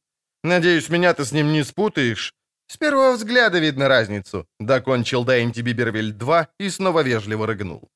«Надеюсь, 0.44 0.88
меня 0.88 1.14
ты 1.14 1.24
с 1.24 1.32
ним 1.32 1.52
не 1.52 1.64
спутаешь?» 1.64 2.34
«С 2.66 2.76
первого 2.76 3.12
взгляда 3.12 3.58
видно 3.60 3.88
разницу»,— 3.88 4.46
докончил 4.60 5.24
Дайнти 5.24 5.62
Бибервельт-2 5.62 6.46
и 6.58 6.70
снова 6.70 7.02
вежливо 7.02 7.46
рыгнул. 7.46 7.90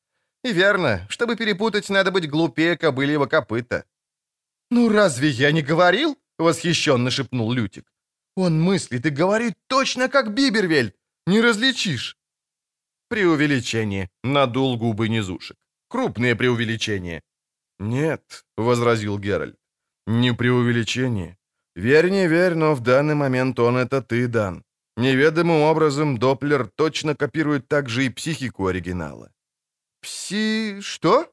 «И 0.45 0.53
верно, 0.53 1.07
чтобы 1.09 1.37
перепутать, 1.37 1.89
надо 1.89 2.11
быть 2.11 2.29
глупее 2.29 2.77
кобыльего 2.77 3.27
копыта». 3.27 3.85
«Ну 4.71 4.89
разве 4.89 5.29
я 5.29 5.53
не 5.53 5.63
говорил?»— 5.63 6.17
восхищенно 6.39 7.11
шепнул 7.11 7.53
Лютик. 7.53 7.91
«Он 8.37 8.61
мыслит 8.61 9.07
и 9.07 9.11
говорит 9.11 9.55
точно 9.67 10.09
как 10.09 10.35
Бибервельт. 10.35 10.95
Не 11.27 11.41
различишь». 11.41 12.17
«Преувеличение»,— 13.09 14.11
надул 14.25 14.77
губы 14.77 15.09
низушек. 15.09 15.57
«Крупное 15.89 16.37
преувеличение». 16.37 17.23
«Нет»,— 17.79 18.45
возразил 18.57 19.19
Геральт,— 19.19 19.57
«не 20.07 20.35
преувеличение. 20.35 21.36
Верь, 21.77 22.11
не 22.11 22.27
верь, 22.27 22.55
но 22.55 22.75
в 22.75 22.81
данный 22.81 23.15
момент 23.15 23.59
он— 23.61 23.77
это 23.77 24.01
ты, 24.01 24.27
Дан. 24.29 24.65
Неведомым 24.97 25.61
образом 25.61 26.17
Доплер 26.17 26.69
точно 26.75 27.15
копирует 27.15 27.69
также 27.69 28.07
и 28.07 28.11
психику 28.11 28.67
оригинала». 28.67 29.31
«Пси... 30.01 30.81
что?» 30.81 31.31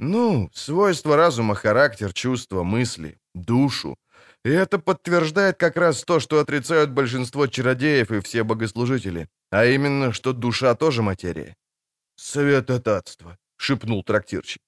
«Ну, 0.00 0.50
свойства 0.52 1.16
разума, 1.16 1.54
характер, 1.54 2.12
чувства, 2.12 2.64
мысли, 2.64 3.18
душу. 3.34 3.96
И 4.44 4.50
это 4.50 4.78
подтверждает 4.78 5.56
как 5.58 5.76
раз 5.76 6.04
то, 6.04 6.20
что 6.20 6.40
отрицают 6.40 6.90
большинство 6.90 7.46
чародеев 7.46 8.10
и 8.10 8.20
все 8.20 8.42
богослужители, 8.42 9.28
а 9.50 9.64
именно, 9.64 10.12
что 10.12 10.32
душа 10.32 10.74
тоже 10.74 11.02
материя. 11.02 11.54
«Светотатство»,— 12.16 13.36
шепнул 13.56 14.02
трактирщик. 14.02 14.62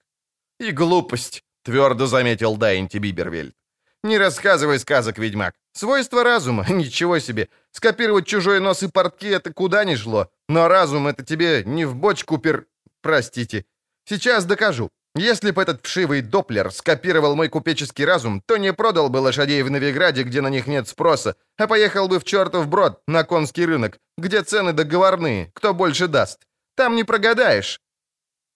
«И 0.60 0.70
глупость»,— 0.72 1.42
твердо 1.64 2.06
заметил 2.06 2.56
Дайнти 2.56 2.98
Бибервельд. 2.98 3.54
«Не 4.02 4.18
рассказывай 4.18 4.78
сказок, 4.78 5.18
ведьмак. 5.18 5.54
Свойства 5.72 6.24
разума, 6.24 6.64
ничего 6.70 7.20
себе. 7.20 7.48
Скопировать 7.72 8.26
чужой 8.26 8.60
нос 8.60 8.82
и 8.82 8.88
портки— 8.88 9.28
это 9.28 9.52
куда 9.52 9.84
ни 9.84 9.94
шло. 9.94 10.28
Но 10.48 10.68
разум— 10.68 11.06
это 11.08 11.24
тебе 11.24 11.62
не 11.64 11.84
в 11.84 11.94
бочку 11.94 12.38
пер... 12.38 12.66
Простите. 13.02 13.64
Сейчас 14.04 14.44
докажу. 14.44 14.90
Если 15.16 15.50
бы 15.50 15.62
этот 15.62 15.84
вшивый 15.84 16.22
доплер 16.22 16.70
скопировал 16.70 17.34
мой 17.34 17.48
купеческий 17.48 18.04
разум, 18.04 18.42
то 18.46 18.56
не 18.56 18.72
продал 18.72 19.08
бы 19.08 19.18
лошадей 19.18 19.62
в 19.62 19.70
Новиграде, 19.70 20.22
где 20.22 20.40
на 20.40 20.48
них 20.48 20.66
нет 20.66 20.88
спроса, 20.88 21.34
а 21.58 21.66
поехал 21.66 22.06
бы 22.06 22.20
в 22.20 22.24
чертов 22.24 22.68
брод, 22.68 23.02
на 23.08 23.24
конский 23.24 23.66
рынок, 23.66 23.98
где 24.16 24.42
цены 24.42 24.72
договорные, 24.72 25.50
кто 25.54 25.74
больше 25.74 26.06
даст. 26.06 26.46
Там 26.76 26.94
не 26.94 27.02
прогадаешь. 27.04 27.80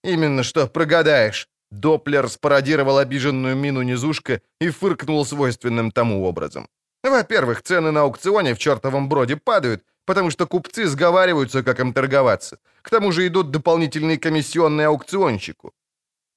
Именно 0.05 0.45
что 0.45 0.68
прогадаешь. 0.68 1.49
Доплер 1.81 2.29
спародировал 2.29 2.99
обиженную 2.99 3.57
мину 3.57 3.83
низушка 3.83 4.41
и 4.61 4.70
фыркнул 4.70 5.27
свойственным 5.27 5.91
тому 5.91 6.25
образом. 6.25 6.68
Во-первых, 7.03 7.62
цены 7.62 7.91
на 7.91 8.03
аукционе 8.03 8.55
в 8.55 8.59
чертовом 8.59 9.09
броде 9.09 9.37
падают, 9.37 9.83
потому 10.07 10.31
что 10.31 10.47
купцы 10.47 10.87
сговариваются, 10.87 11.62
как 11.62 11.81
им 11.81 11.93
торговаться. 11.93 12.59
К 12.83 12.91
тому 12.91 13.12
же 13.12 13.27
идут 13.27 13.51
дополнительные 13.51 14.18
комиссионные 14.18 14.87
аукционщику. 14.87 15.72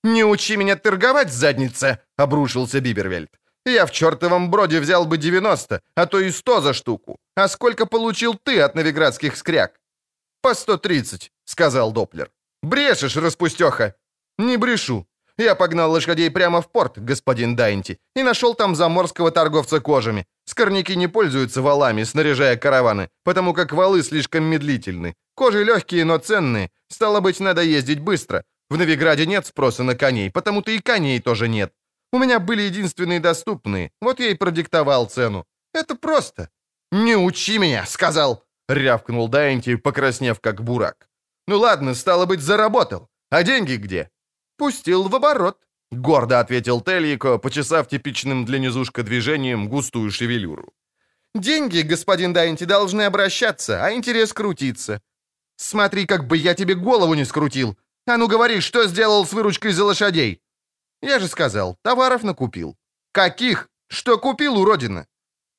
«Не 0.03 0.23
учи 0.23 0.57
меня 0.57 0.75
торговать, 0.75 1.31
задница!»— 1.31 1.99
обрушился 2.17 2.79
Бибервельд. 2.79 3.29
«Я 3.65 3.85
в 3.85 3.91
чертовом 3.91 4.49
броде 4.49 4.79
взял 4.79 5.05
бы 5.05 5.17
90, 5.17 5.81
а 5.95 6.05
то 6.05 6.19
и 6.19 6.31
100 6.31 6.61
за 6.61 6.73
штуку. 6.73 7.17
А 7.35 7.47
сколько 7.47 7.85
получил 7.85 8.33
ты 8.33 8.61
от 8.61 8.75
новиградских 8.75 9.37
скряг?» 9.37 9.79
«По 10.41 10.53
130»,— 10.53 11.31
сказал 11.45 11.91
Доплер. 11.91 12.31
«Брешешь, 12.63 13.17
распустеха!» 13.17 13.93
«Не 14.39 14.57
брешу. 14.57 15.05
Я 15.39 15.55
погнал 15.55 15.91
лошадей 15.91 16.31
прямо 16.31 16.61
в 16.61 16.71
порт, 16.71 16.97
господин 16.97 17.55
Дайнти, 17.55 17.97
и 18.15 18.23
нашел 18.23 18.55
там 18.55 18.75
заморского 18.75 19.31
торговца 19.31 19.79
кожами. 19.79 20.25
Скорняки 20.45 20.95
не 20.95 21.07
пользуются 21.07 21.61
валами, 21.61 22.03
снаряжая 22.03 22.57
караваны, 22.57 23.09
потому 23.23 23.53
как 23.53 23.71
валы 23.71 24.03
слишком 24.03 24.43
медлительны. 24.43 25.13
Кожи 25.35 25.63
легкие, 25.63 26.05
но 26.05 26.17
ценные. 26.17 26.69
Стало 26.89 27.19
быть, 27.19 27.39
надо 27.39 27.61
ездить 27.61 27.99
быстро. 27.99 28.43
В 28.69 28.77
Новиграде 28.77 29.25
нет 29.25 29.45
спроса 29.45 29.83
на 29.83 29.95
коней, 29.95 30.31
потому-то 30.31 30.71
и 30.71 30.79
коней 30.79 31.19
тоже 31.19 31.47
нет. 31.47 31.71
У 32.11 32.17
меня 32.17 32.39
были 32.39 32.63
единственные 32.63 33.19
доступные, 33.19 33.91
вот 34.01 34.19
я 34.19 34.29
и 34.29 34.35
продиктовал 34.35 35.05
цену. 35.05 35.45
Это 35.73 35.95
просто. 35.95 36.49
«Не 36.91 37.15
учи 37.15 37.59
меня»,— 37.59 37.85
сказал,— 37.87 38.43
рявкнул 38.69 39.27
Дайнти, 39.27 39.75
покраснев 39.75 40.39
как 40.39 40.63
бурак. 40.63 41.09
«Ну 41.47 41.59
ладно, 41.59 41.95
стало 41.95 42.25
быть, 42.25 42.41
заработал. 42.41 43.07
А 43.29 43.43
деньги 43.43 43.75
где?» 43.75 44.09
«Пустил 44.57 45.07
в 45.07 45.15
оборот»,— 45.15 45.57
гордо 45.91 46.39
ответил 46.39 46.81
Тельико, 46.81 47.37
почесав 47.37 47.87
типичным 47.87 48.45
для 48.45 48.59
низушка 48.59 49.03
движением 49.03 49.69
густую 49.69 50.11
шевелюру. 50.11 50.73
«Деньги, 51.35 51.81
господин 51.81 52.33
Дайнти, 52.33 52.65
должны 52.65 53.03
обращаться, 53.03 53.85
а 53.85 53.93
интерес 53.93 54.33
крутиться. 54.33 55.01
Смотри, 55.57 56.05
как 56.05 56.27
бы 56.27 56.37
я 56.37 56.55
тебе 56.55 56.73
голову 56.73 57.13
не 57.13 57.25
скрутил. 57.25 57.77
А 58.07 58.17
ну 58.17 58.27
говори, 58.27 58.61
что 58.61 58.87
сделал 58.87 59.25
с 59.25 59.33
выручкой 59.33 59.73
за 59.73 59.83
лошадей?» 59.83 60.41
«Я 61.01 61.19
же 61.19 61.27
сказал, 61.27 61.77
товаров 61.83 62.23
накупил». 62.23 62.75
«Каких? 63.11 63.69
Что 63.89 64.17
купил, 64.17 64.57
уродина?» 64.57 65.05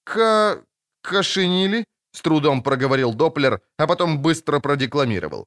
«Ка... 0.04 0.62
кошенили?»— 1.02 1.84
с 2.12 2.20
трудом 2.20 2.62
проговорил 2.62 3.14
Доплер, 3.14 3.60
а 3.78 3.86
потом 3.86 4.22
быстро 4.22 4.60
продекламировал. 4.60 5.46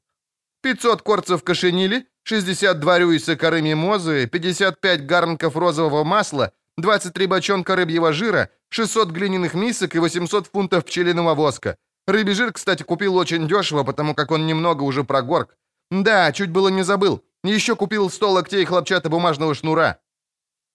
«500 0.64 1.02
корцев 1.02 1.44
кошенили, 1.44 2.08
62 2.24 3.00
рюйса 3.00 3.36
коры 3.36 3.62
мимозы, 3.62 4.28
55 4.28 5.06
гарнков 5.06 5.56
розового 5.56 6.04
масла, 6.04 6.54
23 6.78 7.28
бочонка 7.28 7.76
рыбьего 7.76 8.14
жира, 8.14 8.50
600 8.70 9.10
глиняных 9.10 9.54
мисок 9.54 9.96
и 9.96 10.00
800 10.00 10.48
фунтов 10.48 10.86
пчелиного 10.86 11.36
воска. 11.36 11.78
Рыбий 12.08 12.34
жир, 12.34 12.52
кстати, 12.54 12.84
купил 12.84 13.16
очень 13.16 13.48
дешево, 13.48 13.84
потому 13.84 14.16
как 14.16 14.32
он 14.32 14.48
немного 14.48 14.84
уже 14.84 15.04
прогорк. 15.04 15.56
Да, 15.92 16.32
чуть 16.32 16.50
было 16.50 16.70
не 16.70 16.84
забыл. 16.84 17.24
Еще 17.44 17.76
купил 17.76 18.10
100 18.10 18.32
локтей 18.32 18.66
хлопчатобумажного 18.66 19.56
шнура». 19.56 20.00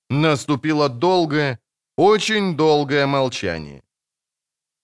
Наступило 0.09 0.89
долгое, 0.89 1.59
очень 1.97 2.57
долгое 2.57 3.07
молчание. 3.07 3.83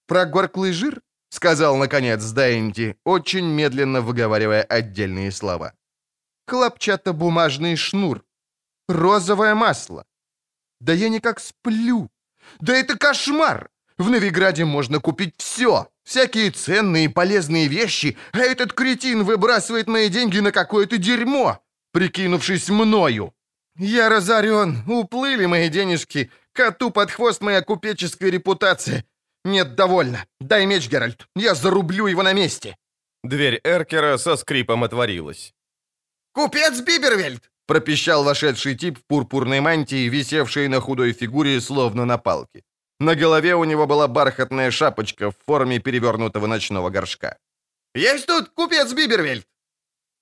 «Прогорклый 0.06 0.72
жир?»— 0.72 1.00
сказал, 1.32 1.76
наконец, 1.76 2.22
Дайнти, 2.30 2.96
очень 3.04 3.46
медленно 3.46 4.02
выговаривая 4.02 4.62
отдельные 4.62 5.32
слова. 5.32 5.72
«Хлопчатобумажный 6.46 7.76
шнур. 7.76 8.22
Розовое 8.88 9.54
масло. 9.54 10.04
Да 10.80 10.92
я 10.92 11.08
никак 11.08 11.40
сплю. 11.40 12.10
Да 12.60 12.74
это 12.74 12.98
кошмар! 12.98 13.70
В 13.96 14.10
Новиграде 14.10 14.64
можно 14.64 14.98
купить 15.00 15.34
все. 15.38 15.88
Всякие 16.04 16.50
ценные 16.50 17.04
и 17.04 17.08
полезные 17.08 17.68
вещи, 17.68 18.16
а 18.32 18.38
этот 18.40 18.72
кретин 18.72 19.24
выбрасывает 19.24 19.86
мои 19.86 20.08
деньги 20.08 20.40
на 20.40 20.50
какое-то 20.52 20.98
дерьмо, 20.98 21.60
прикинувшись 21.92 22.68
мною. 22.68 23.32
Я 23.76 24.08
разорен, 24.08 24.82
уплыли 24.86 25.46
мои 25.46 25.68
денежки, 25.68 26.30
коту 26.52 26.90
под 26.90 27.10
хвост 27.10 27.40
моя 27.40 27.62
купеческая 27.62 28.30
репутация. 28.30 29.04
Нет, 29.44 29.74
довольно. 29.74 30.24
Дай 30.40 30.66
меч, 30.66 30.88
Геральт, 30.88 31.26
я 31.36 31.54
зарублю 31.54 32.06
его 32.06 32.22
на 32.22 32.32
месте. 32.32 32.76
Дверь 33.24 33.60
Эркера 33.64 34.18
со 34.18 34.36
скрипом 34.36 34.84
отворилась. 34.84 35.54
«Купец 36.32 36.80
Бибервельд!»— 36.80 37.50
пропищал 37.66 38.24
вошедший 38.24 38.74
тип 38.76 38.98
в 38.98 39.04
пурпурной 39.06 39.60
мантии, 39.60 40.08
висевшей 40.08 40.68
на 40.68 40.80
худой 40.80 41.12
фигуре, 41.12 41.60
словно 41.60 42.04
на 42.04 42.18
палке. 42.18 42.62
На 43.00 43.14
голове 43.14 43.54
у 43.54 43.64
него 43.64 43.86
была 43.86 44.08
бархатная 44.08 44.70
шапочка 44.70 45.30
в 45.30 45.36
форме 45.46 45.78
перевернутого 45.78 46.46
ночного 46.46 46.90
горшка. 46.90 47.36
«Есть 47.94 48.26
тут 48.26 48.48
купец 48.50 48.92
Бибервельд?» 48.92 49.46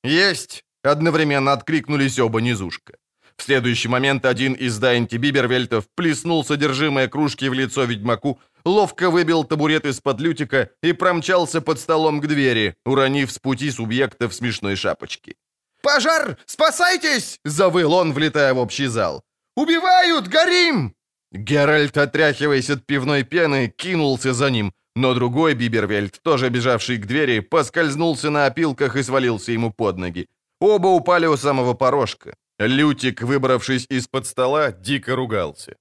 «Есть!»— 0.04 0.64
одновременно 0.82 1.52
откликнулись 1.52 2.18
оба 2.18 2.40
низушка. 2.40 2.94
В 3.40 3.42
следующий 3.42 3.88
момент 3.88 4.26
один 4.26 4.52
из 4.52 4.78
Дайнти 4.78 5.16
Бибервельтов 5.16 5.86
плеснул 5.94 6.44
содержимое 6.44 7.08
кружки 7.08 7.48
в 7.48 7.54
лицо 7.54 7.84
ведьмаку, 7.84 8.38
ловко 8.66 9.10
выбил 9.10 9.44
табурет 9.44 9.86
из-под 9.86 10.20
лютика 10.20 10.68
и 10.82 10.92
промчался 10.92 11.62
под 11.62 11.80
столом 11.80 12.20
к 12.20 12.26
двери, 12.26 12.74
уронив 12.84 13.32
с 13.32 13.38
пути 13.38 13.70
субъекта 13.70 14.28
в 14.28 14.34
смешной 14.34 14.76
шапочке. 14.76 15.36
«Пожар! 15.82 16.36
Спасайтесь!»— 16.44 17.38
завыл 17.44 17.94
он, 17.94 18.12
влетая 18.12 18.52
в 18.52 18.58
общий 18.58 18.88
зал. 18.88 19.22
«Убивают! 19.56 20.28
Горим!» 20.28 20.94
Геральт, 21.32 21.96
отряхиваясь 21.96 22.68
от 22.68 22.84
пивной 22.84 23.22
пены, 23.22 23.72
кинулся 23.74 24.34
за 24.34 24.50
ним, 24.50 24.74
но 24.94 25.14
другой 25.14 25.54
Бибервельт, 25.54 26.20
тоже 26.22 26.50
бежавший 26.50 26.98
к 26.98 27.06
двери, 27.06 27.40
поскользнулся 27.40 28.28
на 28.28 28.44
опилках 28.44 28.96
и 28.96 29.02
свалился 29.02 29.52
ему 29.52 29.72
под 29.72 29.96
ноги. 29.96 30.28
Оба 30.60 30.88
упали 30.88 31.24
у 31.24 31.38
самого 31.38 31.72
порожка. 31.72 32.34
Лютик, 32.66 33.22
выбравшись 33.22 33.86
из-под 33.88 34.26
стола, 34.26 34.70
дико 34.70 35.16
ругался. 35.16 35.76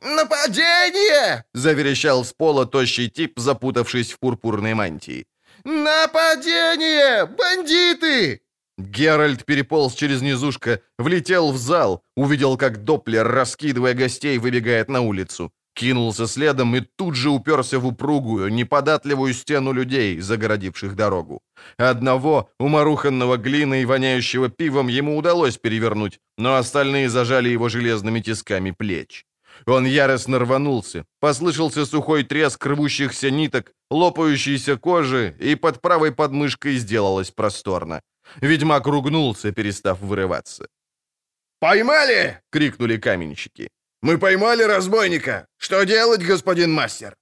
«Нападение!»— 0.00 1.44
заверещал 1.54 2.24
с 2.24 2.32
пола 2.32 2.66
тощий 2.66 3.08
тип, 3.08 3.38
запутавшись 3.38 4.12
в 4.12 4.18
пурпурной 4.18 4.74
мантии. 4.74 5.26
«Нападение! 5.64 7.26
Бандиты!» 7.26 8.42
Геральт 8.78 9.44
переполз 9.44 9.94
через 9.94 10.22
низушка, 10.22 10.80
влетел 10.98 11.52
в 11.52 11.56
зал, 11.56 12.02
увидел, 12.16 12.56
как 12.56 12.84
Доплер, 12.84 13.26
раскидывая 13.26 13.94
гостей, 13.94 14.38
выбегает 14.38 14.88
на 14.88 15.00
улицу. 15.00 15.52
Кинулся 15.74 16.28
следом 16.28 16.76
и 16.76 16.80
тут 16.80 17.16
же 17.16 17.30
уперся 17.30 17.78
в 17.78 17.86
упругую, 17.86 18.52
неподатливую 18.52 19.34
стену 19.34 19.72
людей, 19.72 20.20
загородивших 20.20 20.94
дорогу. 20.94 21.40
Одного, 21.76 22.48
уморуханного 22.60 23.36
глиной 23.36 23.82
и 23.82 23.84
воняющего 23.84 24.48
пивом, 24.48 24.88
ему 24.88 25.16
удалось 25.16 25.58
перевернуть, 25.58 26.20
но 26.38 26.54
остальные 26.54 27.08
зажали 27.08 27.48
его 27.48 27.68
железными 27.68 28.20
тисками 28.20 28.70
плеч. 28.70 29.24
Он 29.66 29.86
яростно 29.86 30.38
рванулся, 30.38 31.04
послышался 31.20 31.86
сухой 31.86 32.22
треск 32.22 32.66
рвущихся 32.66 33.30
ниток, 33.30 33.72
лопающейся 33.90 34.76
кожи, 34.76 35.34
и 35.40 35.56
под 35.56 35.80
правой 35.80 36.12
подмышкой 36.12 36.76
сделалось 36.76 37.30
просторно. 37.30 38.00
Ведьмак 38.40 38.86
ругнулся, 38.86 39.52
перестав 39.52 40.00
вырываться. 40.00 40.66
«Поймали!»— 41.60 42.40
крикнули 42.52 42.96
каменщики. 42.96 43.68
«Мы 44.04 44.18
поймали 44.18 44.62
разбойника! 44.64 45.46
Что 45.56 45.84
делать, 45.84 46.20
господин 46.20 46.70
мастер?» 46.70 47.16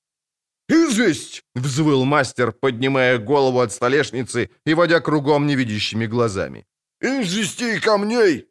«Известь!»— 0.68 1.42
взвыл 1.54 2.04
мастер, 2.04 2.50
поднимая 2.50 3.18
голову 3.18 3.60
от 3.60 3.72
столешницы 3.72 4.50
и 4.66 4.74
водя 4.74 5.00
кругом 5.00 5.46
невидящими 5.46 6.06
глазами. 6.06 6.66
«Извести 7.00 7.78
камней!» 7.78 8.48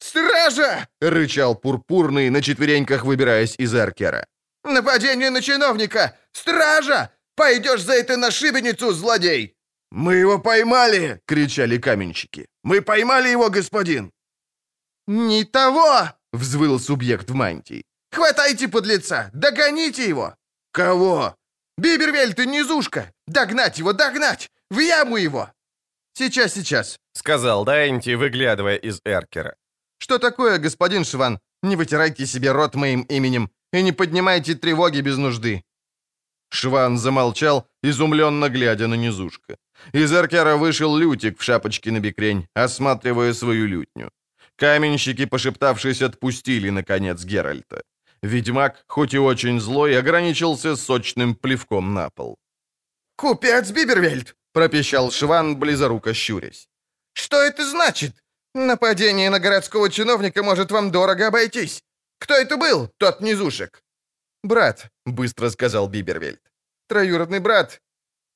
«Стража!»— 0.00 0.86
рычал 1.00 1.54
Пурпурный, 1.54 2.28
на 2.28 2.42
четвереньках 2.42 3.04
выбираясь 3.04 3.54
из 3.58 3.74
аркера. 3.74 4.26
«Нападение 4.64 5.30
на 5.30 5.40
чиновника! 5.40 6.18
Стража! 6.32 7.10
Пойдешь 7.36 7.84
за 7.84 7.94
это 7.94 8.18
на 8.18 8.30
шибеницу, 8.30 8.92
злодей!» 8.92 9.56
«Мы 9.90 10.16
его 10.16 10.38
поймали!»— 10.38 11.20
кричали 11.26 11.78
каменщики. 11.78 12.48
«Мы 12.64 12.82
поймали 12.82 13.30
его, 13.30 13.48
господин!» 13.48 14.12
«Не 15.06 15.44
того!»— 15.44 16.10
взвыл 16.32 16.78
субъект 16.78 17.30
в 17.30 17.34
мантии. 17.34 17.84
«Хватайте 18.12 18.68
подлеца! 18.68 19.30
Догоните 19.32 20.08
его!» 20.08 20.34
«Кого?» 20.72 21.36
«Бибервель, 21.78 22.34
ты 22.34 22.46
низушка! 22.46 23.12
Догнать 23.26 23.78
его, 23.78 23.92
догнать! 23.92 24.50
В 24.70 24.78
яму 24.78 25.16
его!» 25.16 25.50
«Сейчас, 26.12 26.54
сейчас»,— 26.54 26.98
сказал 27.12 27.64
Дайнти, 27.64 28.14
выглядывая 28.14 28.76
из 28.76 29.00
эркера. 29.04 29.54
«Что 29.98 30.18
такое, 30.18 30.58
господин 30.58 31.04
Шван? 31.04 31.38
Не 31.62 31.76
вытирайте 31.76 32.26
себе 32.26 32.52
рот 32.52 32.74
моим 32.74 33.02
именем 33.02 33.50
и 33.72 33.82
не 33.82 33.92
поднимайте 33.92 34.54
тревоги 34.54 35.00
без 35.00 35.16
нужды». 35.16 35.62
Шван 36.50 36.98
замолчал, 36.98 37.68
изумленно 37.82 38.48
глядя 38.48 38.88
на 38.88 38.96
низушка. 38.96 39.56
Из 39.92 40.12
эркера 40.12 40.56
вышел 40.56 40.96
Лютик 40.96 41.38
в 41.38 41.42
шапочке 41.42 41.92
на 41.92 42.00
бекрень, 42.00 42.46
осматривая 42.54 43.32
свою 43.32 43.66
лютню. 43.66 44.10
Каменщики, 44.60 45.26
пошептавшись, 45.26 46.02
отпустили, 46.02 46.70
наконец, 46.70 47.24
Геральта. 47.24 47.82
Ведьмак, 48.22 48.84
хоть 48.86 49.14
и 49.14 49.18
очень 49.18 49.60
злой, 49.60 49.98
ограничился 49.98 50.76
сочным 50.76 51.34
плевком 51.34 51.94
на 51.94 52.10
пол. 52.10 52.36
«Купец 53.16 53.70
Бибервельд!»— 53.70 54.36
пропищал 54.52 55.10
Шван, 55.10 55.56
близоруко 55.56 56.12
щурясь. 56.12 56.68
«Что 57.14 57.36
это 57.36 57.64
значит? 57.70 58.12
Нападение 58.54 59.30
на 59.30 59.38
городского 59.38 59.88
чиновника 59.88 60.42
может 60.42 60.70
вам 60.70 60.90
дорого 60.90 61.28
обойтись. 61.28 61.82
Кто 62.18 62.34
это 62.34 62.58
был, 62.58 62.90
тот 62.98 63.22
низушек?» 63.22 63.82
«Брат»,— 64.42 64.90
быстро 65.06 65.50
сказал 65.50 65.88
Бибервельд. 65.88 66.40
«Троюродный 66.86 67.40
брат». 67.40 67.80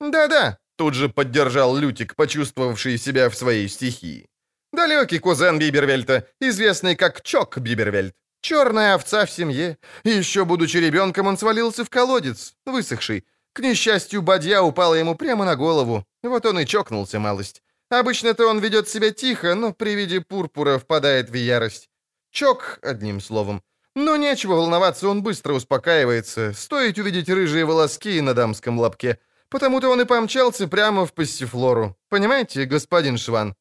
«Да-да»,— 0.00 0.58
тут 0.76 0.94
же 0.94 1.08
поддержал 1.08 1.76
Лютик, 1.76 2.14
почувствовавший 2.16 2.98
себя 2.98 3.28
в 3.28 3.34
своей 3.34 3.68
стихии. 3.68 4.26
Далекий 4.74 5.20
кузен 5.20 5.58
Бибервельта, 5.58 6.26
известный 6.40 6.96
как 6.96 7.22
Чок 7.22 7.58
Бибервельт. 7.58 8.14
Черная 8.40 8.94
овца 8.94 9.24
в 9.24 9.30
семье. 9.30 9.78
Еще 10.02 10.44
будучи 10.44 10.78
ребенком, 10.78 11.28
он 11.28 11.38
свалился 11.38 11.84
в 11.84 11.90
колодец, 11.90 12.54
высохший. 12.66 13.24
К 13.52 13.60
несчастью, 13.60 14.20
бадья 14.20 14.62
упала 14.62 14.94
ему 14.94 15.14
прямо 15.14 15.44
на 15.44 15.54
голову. 15.54 16.04
Вот 16.24 16.44
он 16.44 16.58
и 16.58 16.66
чокнулся 16.66 17.20
малость. 17.20 17.62
Обычно-то 17.88 18.48
он 18.48 18.58
ведет 18.58 18.88
себя 18.88 19.12
тихо, 19.12 19.54
но 19.54 19.72
при 19.72 19.94
виде 19.94 20.20
пурпура 20.20 20.78
впадает 20.78 21.30
в 21.30 21.34
ярость. 21.34 21.88
Чок, 22.32 22.80
одним 22.82 23.20
словом. 23.20 23.62
Но 23.94 24.16
нечего 24.16 24.54
волноваться, 24.54 25.08
он 25.08 25.22
быстро 25.22 25.54
успокаивается. 25.54 26.52
Стоит 26.52 26.98
увидеть 26.98 27.28
рыжие 27.28 27.64
волоски 27.64 28.20
на 28.20 28.34
дамском 28.34 28.80
лобке. 28.80 29.18
Потому-то 29.50 29.88
он 29.88 30.00
и 30.00 30.04
помчался 30.04 30.66
прямо 30.66 31.06
в 31.06 31.12
пассифлору. 31.12 31.96
Понимаете, 32.08 32.64
господин 32.64 33.18
Шван? 33.18 33.54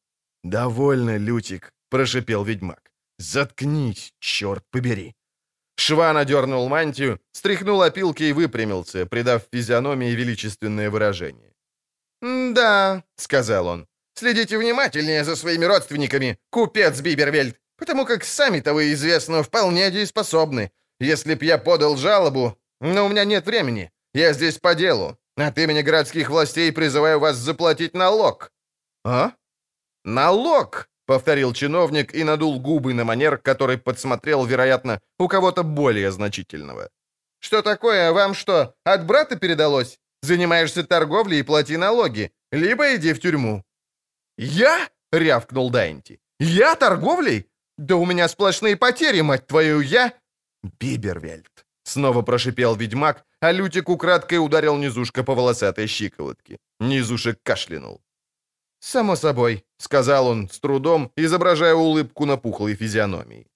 «Довольно, 0.44 1.16
Лютик»,— 1.16 1.72
прошипел 1.90 2.44
ведьмак. 2.44 2.90
«Заткнись, 3.18 4.12
черт 4.20 4.62
побери!» 4.70 5.14
Шван 5.76 6.16
одернул 6.16 6.68
мантию, 6.68 7.18
стряхнул 7.32 7.82
опилки 7.82 8.22
и 8.22 8.32
выпрямился, 8.32 9.06
придав 9.06 9.42
физиономии 9.52 10.14
величественное 10.14 10.90
выражение. 10.90 11.52
«Да»,— 12.20 13.02
сказал 13.16 13.66
он,— 13.66 13.86
«следите 14.14 14.58
внимательнее 14.58 15.24
за 15.24 15.36
своими 15.36 15.64
родственниками, 15.64 16.38
купец 16.50 17.00
Бибервельд, 17.00 17.56
потому 17.78 18.04
как 18.04 18.24
сами 18.24 18.60
того 18.60 18.82
известно 18.92 19.42
вполне 19.42 19.90
дееспособны. 19.90 20.70
Если 21.00 21.34
б 21.34 21.44
я 21.44 21.58
подал 21.58 21.96
жалобу, 21.96 22.56
но 22.80 23.06
у 23.06 23.08
меня 23.08 23.24
нет 23.24 23.46
времени, 23.46 23.90
я 24.14 24.32
здесь 24.32 24.58
по 24.58 24.74
делу. 24.74 25.16
От 25.36 25.58
имени 25.58 25.82
городских 25.82 26.30
властей 26.30 26.70
призываю 26.72 27.18
вас 27.18 27.36
заплатить 27.36 27.94
налог». 27.94 28.52
«А?» 29.04 29.32
«Налог!»— 30.04 30.88
повторил 31.06 31.52
чиновник 31.54 32.14
и 32.14 32.24
надул 32.24 32.60
губы 32.60 32.94
на 32.94 33.04
манер, 33.04 33.38
который 33.38 33.78
подсмотрел, 33.78 34.44
вероятно, 34.46 35.00
у 35.18 35.28
кого-то 35.28 35.62
более 35.62 36.10
значительного. 36.10 36.88
«Что 37.40 37.62
такое? 37.62 38.12
Вам 38.12 38.34
что, 38.34 38.74
от 38.84 39.06
брата 39.06 39.36
передалось? 39.36 39.98
Занимаешься 40.22 40.84
торговлей 40.84 41.40
и 41.40 41.42
плати 41.42 41.76
налоги, 41.76 42.32
либо 42.52 42.94
иди 42.94 43.12
в 43.12 43.20
тюрьму». 43.20 43.62
«Я?»— 44.38 44.88
рявкнул 45.12 45.70
Дайнти. 45.70 46.20
«Я 46.40 46.74
торговлей? 46.74 47.46
Да 47.78 47.96
у 47.96 48.06
меня 48.06 48.28
сплошные 48.28 48.76
потери, 48.76 49.22
мать 49.22 49.46
твою, 49.46 49.80
я...» 49.80 50.12
«Бибервельд»,— 50.80 51.66
снова 51.84 52.22
прошипел 52.22 52.76
ведьмак, 52.76 53.24
а 53.40 53.52
Лютик 53.52 53.88
украдкой 53.88 54.38
ударил 54.38 54.76
низушка 54.76 55.24
по 55.24 55.34
волосатой 55.34 55.86
щиколотке. 55.86 56.58
Низушек 56.80 57.38
кашлянул. 57.42 58.00
«Само 58.86 59.16
собой»,— 59.16 59.64
сказал 59.78 60.26
он 60.26 60.48
с 60.50 60.60
трудом, 60.60 61.10
изображая 61.16 61.74
улыбку 61.74 62.26
на 62.26 62.36
пухлой 62.36 62.74
физиономии. 62.74 63.46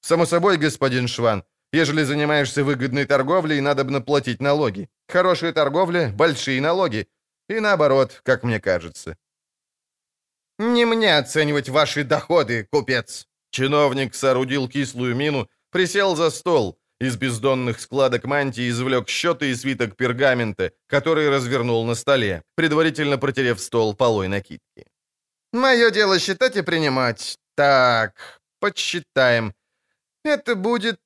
«Само 0.00 0.26
собой, 0.26 0.56
господин 0.56 1.06
Шван, 1.06 1.44
ежели 1.72 2.02
занимаешься 2.02 2.64
выгодной 2.64 3.04
торговлей, 3.04 3.60
надо 3.60 3.84
бы 3.84 3.92
наплатить 3.92 4.42
налоги. 4.42 4.88
Хорошая 5.08 5.52
торговля— 5.52 6.12
большие 6.16 6.60
налоги. 6.60 7.06
И 7.48 7.60
наоборот, 7.60 8.22
как 8.24 8.42
мне 8.42 8.58
кажется». 8.58 9.16
«Не 10.58 10.84
мне 10.84 11.16
оценивать 11.16 11.68
ваши 11.68 12.02
доходы, 12.02 12.66
купец!» 12.72 13.28
Чиновник 13.50 14.16
соорудил 14.16 14.68
кислую 14.68 15.14
мину, 15.14 15.48
присел 15.70 16.16
за 16.16 16.30
стол, 16.30 16.76
из 17.02 17.16
бездонных 17.16 17.80
складок 17.80 18.24
мантии 18.24 18.68
извлек 18.68 19.08
счеты 19.08 19.50
и 19.50 19.56
свиток 19.56 19.96
пергамента, 19.96 20.70
который 20.86 21.30
развернул 21.30 21.84
на 21.84 21.94
столе, 21.94 22.42
предварительно 22.54 23.18
протерев 23.18 23.60
стол 23.60 23.96
полой 23.96 24.28
накидки. 24.28 24.86
«Мое 25.52 25.90
дело 25.90 26.18
считать 26.18 26.56
и 26.56 26.62
принимать. 26.62 27.38
Так, 27.56 28.40
подсчитаем. 28.60 29.52
Это 30.24 30.54
будет... 30.54 31.00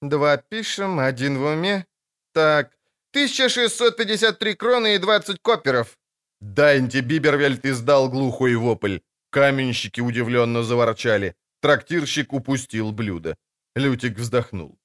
Два 0.00 0.36
пишем, 0.36 1.00
один 1.00 1.38
в 1.38 1.42
уме. 1.42 1.84
Так, 2.32 2.70
1653 3.10 4.54
кроны 4.54 4.94
и 4.94 4.98
20 4.98 5.38
коперов». 5.42 5.98
Дайнти 6.40 7.00
Бибервельт 7.00 7.66
издал 7.66 8.08
глухой 8.08 8.54
вопль. 8.54 8.98
Каменщики 9.30 10.00
удивленно 10.00 10.62
заворчали. 10.62 11.34
Трактирщик 11.60 12.32
упустил 12.32 12.92
блюдо. 12.92 13.36
Лютик 13.78 14.18
вздохнул. 14.18 14.78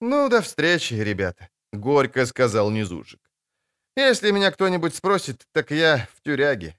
«Ну, 0.00 0.28
до 0.28 0.40
встречи, 0.40 0.94
ребята»,— 0.94 1.48
горько 1.72 2.26
сказал 2.26 2.70
Низушек. 2.70 3.20
«Если 3.96 4.30
меня 4.30 4.50
кто-нибудь 4.50 4.94
спросит, 4.94 5.46
так 5.52 5.70
я 5.70 6.06
в 6.14 6.20
тюряге». 6.22 6.76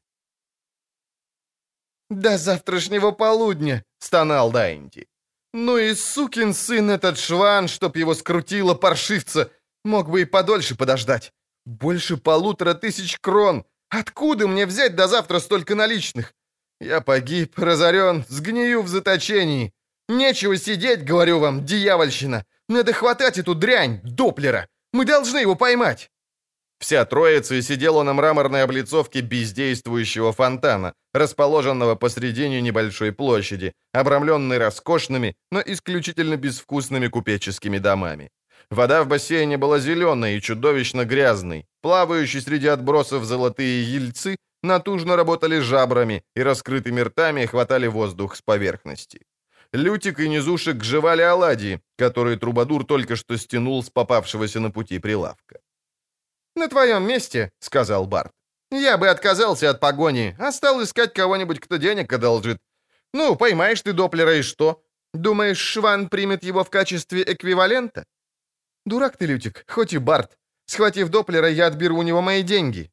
«До 2.10 2.38
завтрашнего 2.38 3.12
полудня!»— 3.12 3.84
стонал 4.00 4.52
Дайнти. 4.52 5.08
«Ну 5.54 5.78
и 5.78 5.96
сукин 5.96 6.54
сын 6.54 6.92
этот 6.92 7.18
шван, 7.18 7.68
чтоб 7.68 7.98
его 7.98 8.14
скрутило 8.14 8.76
паршивца! 8.76 9.50
Мог 9.84 10.10
бы 10.10 10.22
и 10.22 10.26
подольше 10.26 10.76
подождать. 10.76 11.34
Больше 11.66 12.18
полутора 12.18 12.74
тысяч 12.74 13.18
крон! 13.20 13.66
Откуда 13.90 14.48
мне 14.48 14.66
взять 14.66 14.96
до 14.96 15.08
завтра 15.08 15.40
столько 15.40 15.76
наличных? 15.76 16.34
Я 16.80 17.02
погиб, 17.02 17.58
разорен, 17.58 18.26
сгнию 18.28 18.82
в 18.82 18.88
заточении. 18.88 19.75
Нечего 20.08 20.58
сидеть, 20.58 21.04
говорю 21.04 21.40
вам, 21.40 21.66
дьявольщина. 21.66 22.46
Надо 22.70 22.94
хватать 22.94 23.38
эту 23.38 23.56
дрянь, 23.56 24.00
Доплера. 24.04 24.68
Мы 24.94 25.06
должны 25.06 25.40
его 25.40 25.56
поймать. 25.56 26.12
Вся 26.80 27.06
троица 27.06 27.62
сидела 27.62 28.04
на 28.04 28.14
мраморной 28.14 28.64
облицовке 28.64 29.22
бездействующего 29.22 30.34
фонтана, 30.34 30.94
расположенного 31.14 31.96
посредине 31.96 32.62
небольшой 32.62 33.12
площади, 33.12 33.74
обрамленной 33.94 34.58
роскошными, 34.58 35.36
но 35.52 35.62
исключительно 35.66 36.38
безвкусными 36.38 37.08
купеческими 37.08 37.80
домами. 37.80 38.30
Вода 38.70 39.04
в 39.04 39.08
бассейне 39.08 39.58
была 39.58 39.80
зеленой 39.80 40.38
и 40.38 40.42
чудовищно 40.42 41.06
грязной. 41.06 41.66
Плавающие 41.82 42.42
среди 42.42 42.68
отбросов 42.68 43.24
золотые 43.24 43.84
ельцы 43.84 44.38
натужно 44.64 45.16
работали 45.16 45.60
жабрами 45.60 46.24
и 46.36 46.44
раскрытыми 46.44 47.02
ртами 47.02 47.46
хватали 47.46 47.88
воздух 47.88 48.36
с 48.36 48.42
поверхности. 48.42 49.22
Лютик 49.76 50.20
и 50.20 50.30
Низушек 50.30 50.84
жевали 50.84 51.22
оладьи, 51.22 51.82
которые 51.98 52.38
Трубадур 52.38 52.86
только 52.86 53.16
что 53.16 53.38
стянул 53.38 53.84
с 53.84 53.90
попавшегося 53.90 54.60
на 54.60 54.72
пути 54.72 55.00
прилавка. 55.00 55.60
«На 56.56 56.68
твоем 56.68 57.04
месте»,— 57.08 57.52
сказал 57.60 58.08
Барт,— 58.08 58.32
«я 58.72 58.98
бы 58.98 59.10
отказался 59.10 59.70
от 59.70 59.80
погони, 59.80 60.36
а 60.40 60.52
стал 60.52 60.82
искать 60.82 61.14
кого-нибудь, 61.14 61.60
кто 61.60 61.78
денег 61.78 62.14
одолжит. 62.14 62.58
Ну, 63.14 63.36
поймаешь 63.36 63.82
ты 63.82 63.94
Доплера 63.94 64.36
и 64.38 64.42
что? 64.42 64.82
Думаешь, 65.14 65.60
Шван 65.60 66.08
примет 66.10 66.44
его 66.44 66.64
в 66.64 66.70
качестве 66.70 67.24
эквивалента?» 67.24 68.06
«Дурак 68.86 69.18
ты, 69.18 69.26
Лютик, 69.26 69.66
хоть 69.68 69.94
и 69.94 69.98
Барт. 69.98 70.38
Схватив 70.66 71.10
Доплера, 71.10 71.50
я 71.50 71.68
отберу 71.68 71.98
у 71.98 72.04
него 72.04 72.22
мои 72.22 72.44
деньги». 72.44 72.92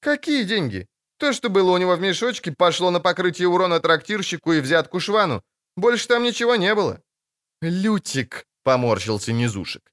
«Какие 0.00 0.44
деньги? 0.44 0.86
То, 1.16 1.32
что 1.32 1.48
было 1.48 1.72
у 1.72 1.78
него 1.78 1.96
в 1.96 2.00
мешочке, 2.00 2.52
пошло 2.52 2.90
на 2.90 3.00
покрытие 3.00 3.48
урона 3.48 3.80
трактирщику 3.80 4.52
и 4.52 4.60
взятку 4.60 5.00
Швану. 5.00 5.42
Больше 5.80 6.08
там 6.08 6.22
ничего 6.22 6.56
не 6.56 6.74
было». 6.74 7.00
«Лютик»,— 7.62 8.46
поморщился 8.64 9.32
Низушек. 9.32 9.92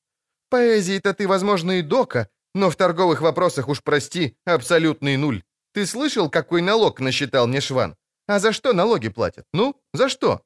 «Поэзии-то 0.49 1.13
ты, 1.13 1.27
возможно, 1.27 1.79
и 1.79 1.81
дока, 1.81 2.27
но 2.53 2.69
в 2.69 2.75
торговых 2.75 3.21
вопросах 3.21 3.69
уж 3.69 3.81
прости, 3.81 4.35
абсолютный 4.45 5.17
нуль. 5.17 5.43
Ты 5.73 5.85
слышал, 5.85 6.29
какой 6.29 6.61
налог 6.61 6.99
насчитал 6.99 7.47
мне 7.47 7.61
Шван? 7.61 7.95
А 8.27 8.39
за 8.39 8.51
что 8.51 8.73
налоги 8.73 9.09
платят? 9.09 9.45
Ну, 9.53 9.75
за 9.93 10.09
что?» 10.09 10.41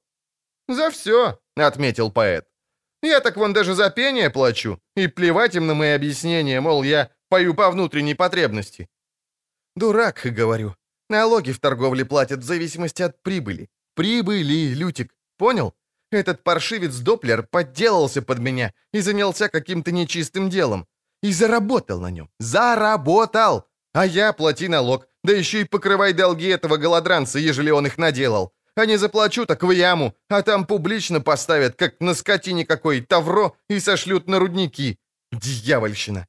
«За 0.68 0.90
все»,— 0.92 1.40
отметил 1.56 2.12
поэт. 2.12 2.48
«Я 3.02 3.20
так 3.20 3.38
вон 3.38 3.54
даже 3.54 3.74
за 3.74 3.90
пение 3.90 4.30
плачу, 4.30 4.80
и 4.96 5.08
плевать 5.08 5.56
им 5.56 5.66
на 5.66 5.74
мои 5.74 5.90
объяснения, 5.90 6.62
мол, 6.62 6.84
я 6.84 7.10
пою 7.30 7.56
по 7.56 7.72
внутренней 7.72 8.16
потребности». 8.16 8.88
«Дурак»,— 9.76 10.22
говорю. 10.38 10.76
Налоги 11.10 11.52
в 11.52 11.60
торговле 11.60 12.06
платят 12.06 12.40
в 12.40 12.46
зависимости 12.46 13.02
от 13.02 13.24
прибыли. 13.24 13.70
Прибыли, 13.96 14.76
Лютик. 14.76 15.12
Понял? 15.42 15.74
Этот 16.12 16.44
паршивец 16.44 16.98
Доплер 16.98 17.42
подделался 17.42 18.22
под 18.22 18.38
меня 18.38 18.74
и 18.94 19.02
занялся 19.02 19.50
каким-то 19.50 19.92
нечистым 19.92 20.52
делом. 20.52 20.86
И 21.24 21.34
заработал 21.34 22.00
на 22.00 22.12
нем. 22.12 22.30
Заработал! 22.40 23.64
А 23.92 24.06
я 24.06 24.34
плати 24.34 24.68
налог, 24.68 25.08
да 25.24 25.34
еще 25.34 25.62
и 25.62 25.64
покрывай 25.64 26.14
долги 26.14 26.48
этого 26.48 26.78
голодранца, 26.78 27.40
ежели 27.40 27.72
он 27.72 27.88
их 27.88 27.98
наделал. 27.98 28.54
А 28.76 28.86
не 28.86 28.98
заплачу, 28.98 29.48
так 29.48 29.64
в 29.64 29.72
яму, 29.72 30.14
а 30.30 30.44
там 30.44 30.66
публично 30.66 31.22
поставят, 31.22 31.76
как 31.76 32.00
на 32.00 32.14
скотине 32.14 32.64
какой, 32.64 33.02
тавро 33.02 33.54
и 33.68 33.80
сошлют 33.80 34.28
на 34.28 34.38
рудники. 34.38 35.00
Дьявольщина!» 35.32 36.28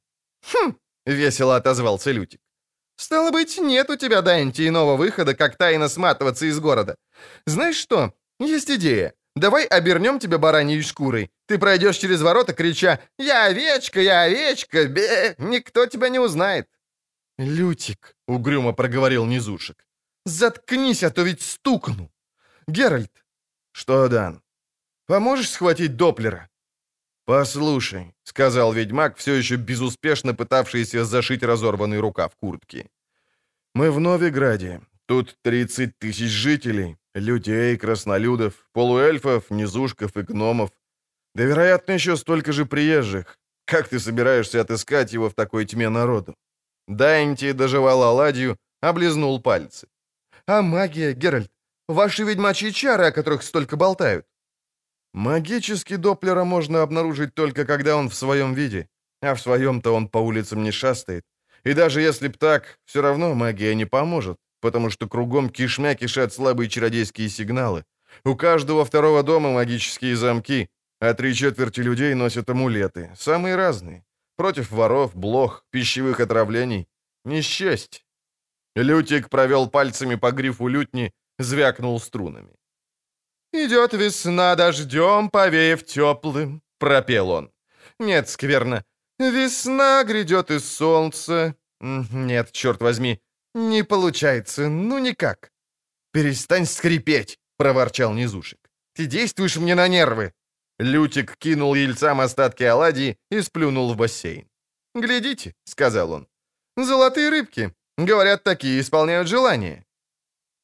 «Хм!»— 0.51 0.75
весело 1.05 1.55
отозвался 1.55 2.11
Лютик. 2.11 2.41
«Стало 2.95 3.29
быть, 3.31 3.59
нет 3.59 3.91
у 3.91 3.95
тебя, 3.95 4.21
Дайнти, 4.23 4.67
иного 4.67 4.97
выхода, 4.97 5.35
как 5.35 5.55
тайно 5.55 5.87
сматываться 5.87 6.47
из 6.47 6.59
города. 6.59 6.95
Знаешь 7.45 7.77
что, 7.77 8.13
есть 8.45 8.69
идея. 8.69 9.13
Давай 9.35 9.65
обернем 9.65 10.19
тебя 10.19 10.37
бараньей 10.37 10.81
шкурой. 10.81 11.31
Ты 11.47 11.57
пройдешь 11.57 11.97
через 11.97 12.21
ворота, 12.21 12.53
крича 12.53 12.99
«Я 13.17 13.45
овечка, 13.45 13.99
я 13.99 14.21
овечка, 14.21 14.87
бе!» 14.87 15.35
Никто 15.37 15.85
тебя 15.87 16.09
не 16.09 16.19
узнает». 16.19 16.67
«Лютик»,— 17.37 18.15
угрюмо 18.27 18.73
проговорил 18.73 19.25
Низушек. 19.25 19.87
«Заткнись, 20.25 21.03
а 21.03 21.09
то 21.09 21.23
ведь 21.23 21.41
стукну». 21.41 22.11
«Геральт». 22.67 23.25
«Что, 23.71 24.07
Дан?» 24.07 24.41
«Поможешь 25.07 25.49
схватить 25.49 25.95
Доплера?» 25.95 26.49
«Послушай»,— 27.25 28.13
сказал 28.23 28.73
ведьмак, 28.73 29.17
все 29.17 29.33
еще 29.33 29.55
безуспешно 29.55 30.33
пытавшийся 30.33 31.05
зашить 31.05 31.43
разорванный 31.43 31.99
рукав 31.99 32.35
куртки. 32.35 32.89
«Мы 33.73 33.91
в 33.91 33.99
Новиграде. 33.99 34.81
Тут 35.05 35.37
30 35.41 35.97
тысяч 35.97 36.29
жителей. 36.29 36.97
Людей, 37.15 37.77
краснолюдов, 37.77 38.53
полуэльфов, 38.73 39.51
низушков 39.51 40.17
и 40.17 40.21
гномов. 40.21 40.71
Да, 41.35 41.43
вероятно, 41.43 41.93
еще 41.93 42.17
столько 42.17 42.51
же 42.51 42.65
приезжих. 42.65 43.37
Как 43.65 43.87
ты 43.87 43.99
собираешься 43.99 44.61
отыскать 44.61 45.13
его 45.13 45.29
в 45.29 45.33
такой 45.33 45.65
тьме 45.65 45.89
народу?» 45.89 46.35
Дайнти 46.87 47.53
доживал 47.53 48.03
оладью, 48.03 48.57
облизнул 48.81 49.41
пальцы. 49.41 49.87
«А 50.47 50.61
магия, 50.61 51.13
Геральт? 51.13 51.51
Ваши 51.87 52.23
ведьмачьи 52.23 52.71
чары, 52.71 53.05
о 53.05 53.11
которых 53.11 53.43
столько 53.43 53.77
болтают?» 53.77 54.25
«Магический 55.13 55.97
Доплера 55.97 56.43
можно 56.43 56.81
обнаружить 56.81 57.35
только 57.35 57.65
когда 57.65 57.95
он 57.95 58.09
в 58.09 58.15
своем 58.15 58.53
виде, 58.53 58.87
а 59.21 59.35
в 59.35 59.41
своем-то 59.41 59.93
он 59.95 60.07
по 60.07 60.17
улицам 60.17 60.63
не 60.63 60.71
шастает. 60.71 61.23
И 61.63 61.73
даже 61.73 62.01
если 62.01 62.27
б 62.27 62.37
так, 62.37 62.79
все 62.85 63.01
равно 63.01 63.35
магия 63.35 63.75
не 63.75 63.85
поможет 63.85 64.37
потому 64.63 64.89
что 64.89 65.09
кругом 65.09 65.49
кишмя 65.49 65.93
кишат 65.93 66.33
слабые 66.33 66.69
чародейские 66.69 67.29
сигналы. 67.29 67.83
У 68.23 68.35
каждого 68.35 68.85
второго 68.85 69.21
дома 69.21 69.51
магические 69.51 70.15
замки, 70.15 70.69
а 71.01 71.13
три 71.13 71.33
четверти 71.35 71.81
людей 71.81 72.13
носят 72.15 72.49
амулеты, 72.49 73.11
самые 73.17 73.57
разные. 73.57 74.03
Против 74.37 74.71
воров, 74.71 75.15
блох, 75.15 75.65
пищевых 75.69 76.21
отравлений. 76.21 76.87
Несчастье. 77.25 78.03
Лютик 78.75 79.29
провел 79.29 79.69
пальцами 79.69 80.15
по 80.15 80.31
грифу 80.31 80.69
лютни, 80.69 81.11
звякнул 81.39 81.99
струнами. 81.99 82.55
«Идет 83.53 83.93
весна 83.93 84.55
дождем, 84.55 85.29
повеяв 85.29 85.83
теплым»,— 85.83 86.61
пропел 86.79 87.29
он. 87.29 87.51
«Нет, 87.99 88.29
скверно. 88.29 88.83
Весна 89.19 90.03
грядет 90.05 90.51
из 90.51 90.63
солнца. 90.65 91.53
Нет, 91.81 92.51
черт 92.53 92.81
возьми, 92.81 93.19
«Не 93.53 93.83
получается, 93.83 94.69
ну 94.69 94.99
никак». 94.99 95.51
«Перестань 96.11 96.65
скрипеть»,— 96.65 97.37
проворчал 97.57 98.13
Низушек. 98.13 98.59
«Ты 98.95 99.05
действуешь 99.05 99.57
мне 99.57 99.75
на 99.75 99.87
нервы». 99.87 100.33
Лютик 100.79 101.37
кинул 101.37 101.75
ельцам 101.75 102.19
остатки 102.19 102.63
оладьи 102.63 103.17
и 103.31 103.41
сплюнул 103.41 103.93
в 103.93 103.95
бассейн. 103.95 104.47
«Глядите»,— 104.95 105.53
сказал 105.65 106.11
он. 106.11 106.27
«Золотые 106.77 107.29
рыбки. 107.29 107.71
Говорят, 107.97 108.43
такие 108.43 108.79
исполняют 108.79 109.27
желания». 109.27 109.85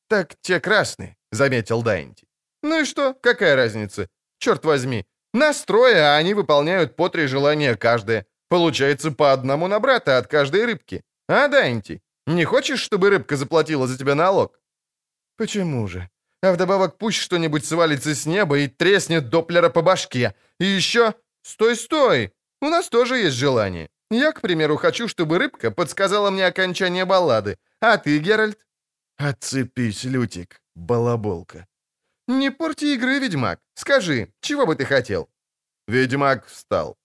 «Так 0.08 0.36
те 0.42 0.60
красные»,— 0.60 1.16
заметил 1.32 1.84
Дайнти. 1.84 2.28
«Ну 2.64 2.82
и 2.82 2.86
что? 2.86 3.14
Какая 3.14 3.56
разница? 3.56 4.08
Черт 4.40 4.66
возьми. 4.66 5.06
Нас 5.34 5.64
трое, 5.64 6.02
а 6.02 6.18
они 6.18 6.34
выполняют 6.34 6.96
по 6.96 7.10
три 7.10 7.28
желания 7.28 7.76
каждое. 7.76 8.26
Получается 8.50 9.12
по 9.12 9.32
одному 9.32 9.68
на 9.68 9.80
брата 9.80 10.18
от 10.18 10.28
каждой 10.28 10.66
рыбки. 10.66 11.04
А, 11.28 11.48
Дайнти? 11.48 12.02
Не 12.30 12.46
хочешь, 12.46 12.80
чтобы 12.80 13.10
рыбка 13.10 13.38
заплатила 13.38 13.88
за 13.88 13.98
тебя 13.98 14.14
налог?» 14.14 14.60
«Почему 15.36 15.88
же? 15.88 16.10
А 16.44 16.52
вдобавок 16.52 16.98
пусть 16.98 17.18
что-нибудь 17.18 17.66
свалится 17.66 18.14
с 18.14 18.28
неба 18.28 18.60
и 18.60 18.68
треснет 18.68 19.30
Доплера 19.30 19.70
по 19.70 19.82
башке. 19.82 20.36
И 20.60 20.66
еще... 20.66 21.14
Стой, 21.42 21.76
стой! 21.76 22.32
У 22.62 22.70
нас 22.70 22.90
тоже 22.90 23.18
есть 23.18 23.36
желание. 23.36 23.90
Я, 24.12 24.32
к 24.32 24.42
примеру, 24.42 24.78
хочу, 24.78 25.08
чтобы 25.08 25.40
рыбка 25.40 25.72
подсказала 25.72 26.30
мне 26.30 26.46
окончание 26.46 27.06
баллады. 27.06 27.58
А 27.82 27.98
ты, 27.98 28.20
Геральт?» 28.20 28.60
«Отцепись, 29.18 30.04
Лютик, 30.04 30.62
балаболка». 30.76 31.66
«Не 32.28 32.52
порти 32.52 32.94
игры, 32.94 33.20
ведьмак. 33.20 33.60
Скажи, 33.74 34.28
чего 34.42 34.68
бы 34.68 34.76
ты 34.76 34.86
хотел?» 34.86 35.30
Ведьмак 35.88 36.46
встал. 36.46 36.96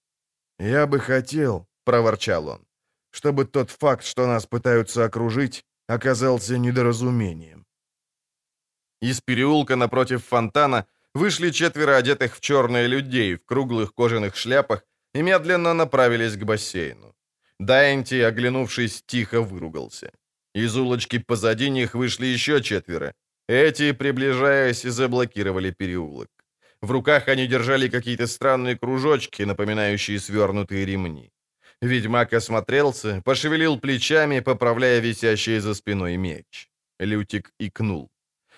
«Я 0.58 0.86
бы 0.86 1.00
хотел»,— 1.00 1.66
проворчал 1.84 2.48
он, 2.48 2.63
чтобы 3.14 3.44
тот 3.44 3.70
факт, 3.70 4.04
что 4.04 4.26
нас 4.26 4.46
пытаются 4.46 5.04
окружить, 5.04 5.64
оказался 5.86 6.58
недоразумением. 6.58 7.64
Из 9.02 9.20
переулка 9.20 9.76
напротив 9.76 10.24
фонтана 10.24 10.84
вышли 11.14 11.50
четверо 11.52 11.96
одетых 11.96 12.34
в 12.34 12.40
черные 12.40 12.88
людей 12.88 13.36
в 13.36 13.44
круглых 13.44 13.94
кожаных 13.94 14.34
шляпах 14.36 14.82
и 15.14 15.22
медленно 15.22 15.74
направились 15.74 16.36
к 16.36 16.44
бассейну. 16.44 17.14
Дайнти, 17.60 18.20
оглянувшись, 18.20 19.02
тихо 19.06 19.40
выругался. 19.40 20.10
Из 20.54 20.76
улочки 20.76 21.18
позади 21.18 21.70
них 21.70 21.94
вышли 21.94 22.26
еще 22.26 22.60
четверо. 22.60 23.14
Эти, 23.48 23.92
приближаясь, 23.92 24.82
заблокировали 24.82 25.70
переулок. 25.70 26.30
В 26.82 26.90
руках 26.90 27.28
они 27.28 27.46
держали 27.46 27.88
какие-то 27.88 28.26
странные 28.26 28.76
кружочки, 28.76 29.44
напоминающие 29.44 30.18
свернутые 30.18 30.84
ремни. 30.84 31.33
Ведьмак 31.84 32.32
осмотрелся, 32.32 33.20
пошевелил 33.24 33.78
плечами, 33.78 34.40
поправляя 34.40 35.00
висящий 35.00 35.60
за 35.60 35.74
спиной 35.74 36.16
меч. 36.16 36.70
Лютик 36.98 37.52
икнул. 37.58 38.08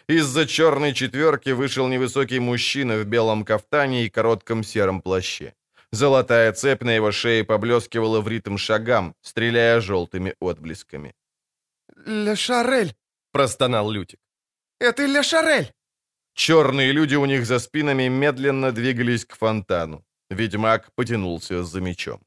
Из-за 0.09 0.47
черной 0.47 0.93
четверки 0.95 1.51
вышел 1.51 1.89
невысокий 1.89 2.39
мужчина 2.39 2.99
в 2.99 3.05
белом 3.05 3.45
кафтане 3.45 4.05
и 4.05 4.11
коротком 4.11 4.63
сером 4.63 5.03
плаще. 5.03 5.55
Золотая 5.93 6.53
цепь 6.53 6.85
на 6.85 6.95
его 6.95 7.11
шее 7.11 7.43
поблескивала 7.43 8.21
в 8.21 8.29
ритм 8.29 8.57
шагам, 8.59 9.15
стреляя 9.23 9.81
желтыми 9.81 10.35
отблесками. 10.41 11.13
«Ля 12.07 12.37
Шарель!»— 12.37 12.95
простонал 13.33 13.91
Лютик. 13.91 14.21
«Это 14.81 15.07
Ля 15.07 15.23
Шарель!» 15.23 15.73
Черные 16.35 16.93
люди 16.93 17.17
у 17.17 17.27
них 17.27 17.45
за 17.45 17.59
спинами 17.59 18.09
медленно 18.09 18.71
двигались 18.71 19.25
к 19.25 19.37
фонтану. 19.37 20.05
Ведьмак 20.31 20.91
потянулся 20.95 21.65
за 21.65 21.81
мечом. 21.81 22.21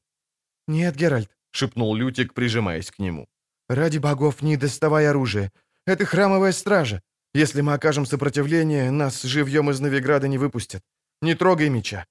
«Нет, 0.70 0.96
Геральт»,— 0.96 1.28
шепнул 1.50 1.96
Лютик, 1.96 2.32
прижимаясь 2.32 2.90
к 2.90 3.00
нему. 3.00 3.26
«Ради 3.68 3.98
богов, 3.98 4.42
не 4.42 4.56
доставай 4.56 5.08
оружие. 5.08 5.50
Это 5.86 6.04
храмовая 6.04 6.52
стража. 6.52 7.00
Если 7.34 7.62
мы 7.62 7.74
окажем 7.74 8.06
сопротивление, 8.06 8.90
нас 8.90 9.22
живьем 9.22 9.70
из 9.70 9.80
Новиграда 9.80 10.28
не 10.28 10.38
выпустят. 10.38 10.82
Не 11.22 11.34
трогай 11.34 11.70
меча». 11.70 12.06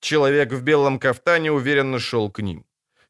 Человек 0.00 0.52
в 0.52 0.62
белом 0.62 0.98
кафтане 0.98 1.50
уверенно 1.50 1.98
шел 1.98 2.30
к 2.30 2.42
ним. 2.42 2.64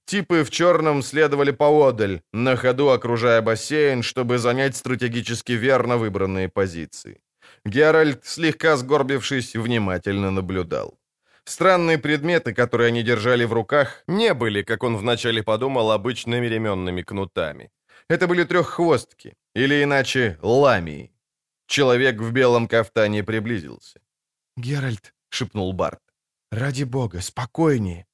Типы 0.05 0.45
в 0.45 0.51
черном 0.51 1.03
следовали 1.03 1.53
поодаль, 1.53 2.21
на 2.33 2.57
ходу 2.57 2.91
окружая 2.91 3.43
бассейн, 3.43 4.03
чтобы 4.03 4.39
занять 4.39 4.77
стратегически 4.77 5.53
верно 5.53 5.97
выбранные 5.97 6.49
позиции. 6.49 7.21
Геральт, 7.65 8.25
слегка 8.25 8.77
сгорбившись, 8.77 9.57
внимательно 9.57 10.31
наблюдал. 10.31 11.01
Странные 11.45 11.99
предметы, 11.99 12.55
которые 12.55 12.88
они 12.88 13.03
держали 13.03 13.45
в 13.45 13.53
руках, 13.53 14.05
не 14.07 14.34
были, 14.34 14.62
как 14.62 14.82
он 14.84 14.97
вначале 14.97 15.43
подумал, 15.43 15.90
обычными 15.90 16.47
ременными 16.47 17.03
кнутами. 17.03 17.70
Это 18.09 18.26
были 18.26 18.45
треххвостки, 18.45 19.34
или 19.55 19.82
иначе 19.82 20.38
ламии. 20.43 21.11
Человек 21.66 22.20
в 22.20 22.32
белом 22.32 22.68
кафтане 22.68 23.24
приблизился. 23.24 24.01
«Геральт»,— 24.57 25.14
шепнул 25.30 25.72
Барт,— 25.72 26.01
«ради 26.51 26.84
бога, 26.84 27.20
спокойнее». 27.20 28.07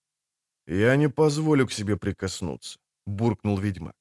«Я 0.66 0.96
не 0.96 1.08
позволю 1.08 1.66
к 1.66 1.72
себе 1.72 1.96
прикоснуться»,— 1.96 2.78
буркнул 3.06 3.58
ведьмак. 3.58 3.94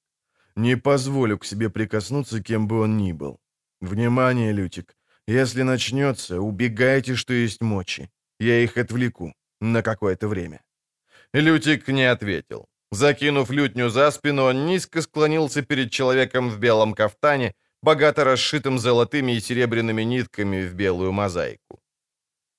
«Не 0.56 0.78
позволю 0.78 1.38
к 1.38 1.46
себе 1.46 1.70
прикоснуться, 1.70 2.44
кем 2.44 2.68
бы 2.68 2.82
он 2.82 2.98
ни 2.98 3.14
был. 3.14 3.40
Внимание, 3.82 4.54
Лютик, 4.54 4.96
если 5.28 5.64
начнется, 5.64 6.40
убегайте, 6.40 7.16
что 7.16 7.34
есть 7.34 7.62
мочи. 7.62 8.10
Я 8.40 8.60
их 8.60 8.78
отвлеку 8.78 9.34
на 9.62 9.82
какое-то 9.82 10.28
время». 10.28 10.62
Лютик 11.34 11.88
не 11.88 12.12
ответил. 12.12 12.68
Закинув 12.92 13.52
лютню 13.52 13.90
за 13.90 14.12
спину, 14.12 14.44
он 14.44 14.66
низко 14.66 15.02
склонился 15.02 15.62
перед 15.62 15.92
человеком 15.92 16.50
в 16.50 16.58
белом 16.58 16.94
кафтане, 16.94 17.54
богато 17.82 18.24
расшитым 18.24 18.80
золотыми 18.80 19.34
и 19.34 19.42
серебряными 19.42 20.04
нитками 20.04 20.66
в 20.66 20.74
белую 20.74 21.12
мозаику. 21.12 21.80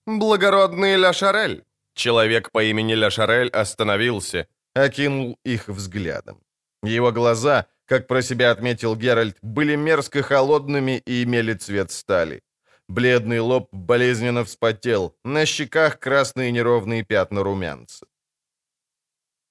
«Благородный 0.07 0.97
Ля 0.97 1.13
Шарель!» 1.13 1.65
Человек 1.95 2.51
по 2.51 2.63
имени 2.63 2.95
Ля 2.95 3.11
Шарель 3.11 3.49
остановился, 3.49 4.47
окинул 4.75 5.39
их 5.45 5.69
взглядом. 5.69 6.41
Его 6.83 7.13
глаза, 7.13 7.67
как 7.87 8.07
про 8.07 8.23
себя 8.23 8.51
отметил 8.51 8.97
Геральт, 8.97 9.37
были 9.43 9.77
мерзко 9.77 10.23
холодными 10.23 11.03
и 11.07 11.25
имели 11.25 11.55
цвет 11.55 11.91
стали. 11.91 12.43
Бледный 12.89 13.41
лоб 13.41 13.69
болезненно 13.73 14.45
вспотел, 14.45 15.15
на 15.25 15.47
щеках 15.47 15.99
красные 15.99 16.53
неровные 16.53 17.05
пятна 17.05 17.43
румянца. 17.43 18.07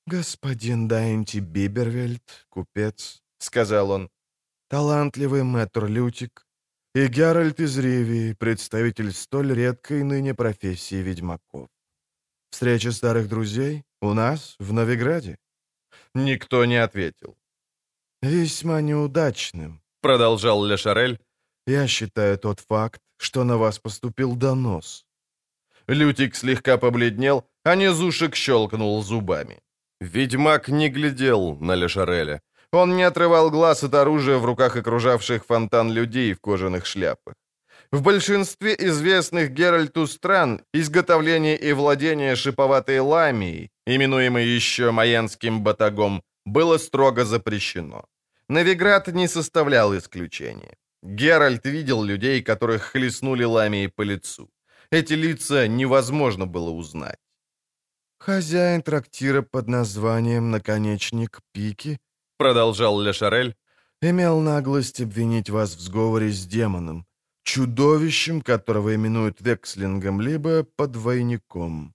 «Господин 0.08 0.88
Дайнти 0.88 1.40
Бибервельд, 1.40 2.46
купец»,— 2.50 3.22
сказал 3.40 3.92
он,— 3.92 4.10
«талантливый 4.70 5.44
мэтр 5.44 5.86
Лютик 5.86 6.48
и 6.96 7.08
Геральт 7.08 7.60
из 7.60 7.78
Ривии, 7.78 8.34
представитель 8.34 9.12
столь 9.12 9.54
редкой 9.54 10.04
ныне 10.04 10.34
профессии 10.34 11.04
ведьмаков. 11.04 11.68
Встреча 12.50 12.92
старых 12.92 13.28
друзей 13.28 13.84
у 14.02 14.14
нас, 14.14 14.56
в 14.60 14.74
Новиграде?» 14.74 15.38
Никто 16.16 16.66
не 16.66 16.78
ответил. 16.78 17.38
«Весьма 18.22 18.82
неудачным»,— 18.82 19.82
продолжал 20.02 20.66
Лешарель. 20.66 21.20
«Я 21.68 21.88
считаю 21.88 22.38
тот 22.38 22.62
факт, 22.62 23.02
что 23.18 23.44
на 23.44 23.58
вас 23.58 23.80
поступил 23.80 24.36
донос». 24.36 25.06
Лютик 25.88 26.36
слегка 26.36 26.78
побледнел, 26.78 27.44
а 27.64 27.76
низушек 27.76 28.36
щелкнул 28.36 29.04
зубами. 29.04 29.60
Ведьмак 30.02 30.70
не 30.70 30.90
глядел 30.90 31.58
на 31.60 31.76
Лешареля. 31.76 32.42
Он 32.72 32.96
не 32.96 33.04
отрывал 33.04 33.50
глаз 33.50 33.84
от 33.84 33.94
оружия 33.94 34.38
в 34.38 34.46
руках 34.46 34.76
окружавших 34.76 35.46
фонтан 35.46 35.92
людей 35.92 36.34
в 36.34 36.40
кожаных 36.40 36.86
шляпах. 36.86 37.36
В 37.92 38.02
большинстве 38.02 38.76
известных 38.78 39.52
Геральту 39.52 40.08
стран 40.08 40.62
изготовление 40.74 41.58
и 41.58 41.74
владение 41.74 42.36
шиповатой 42.36 43.00
ламией, 43.00 43.70
именуемой 43.86 44.46
еще 44.46 44.92
майенским 44.92 45.64
батагом, 45.64 46.22
было 46.46 46.78
строго 46.78 47.24
запрещено. 47.24 48.04
Новиград 48.50 49.08
не 49.08 49.28
составлял 49.28 49.98
исключения. 49.98 50.76
Геральт 51.04 51.66
видел 51.66 52.04
людей, 52.04 52.42
которых 52.42 52.82
хлестнули 52.84 53.44
ламией 53.44 53.90
по 53.90 54.02
лицу. 54.04 54.50
Эти 54.92 55.14
лица 55.14 55.68
невозможно 55.68 56.46
было 56.46 56.70
узнать. 56.70 57.20
«Хозяин 58.20 58.82
трактира 58.82 59.42
под 59.42 59.68
названием 59.68 60.52
«Наконечник 60.52 61.40
Пики»,— 61.54 62.00
продолжал 62.38 63.00
Лешарель,— 63.00 63.56
«имел 64.02 64.40
наглость 64.40 65.02
обвинить 65.02 65.50
вас 65.50 65.76
в 65.76 65.82
сговоре 65.82 66.30
с 66.30 66.46
демоном, 66.46 67.06
чудовищем, 67.44 68.42
которого 68.42 68.96
именуют 68.96 69.42
векслингом, 69.42 70.22
либо 70.22 70.64
подвойником». 70.64 71.94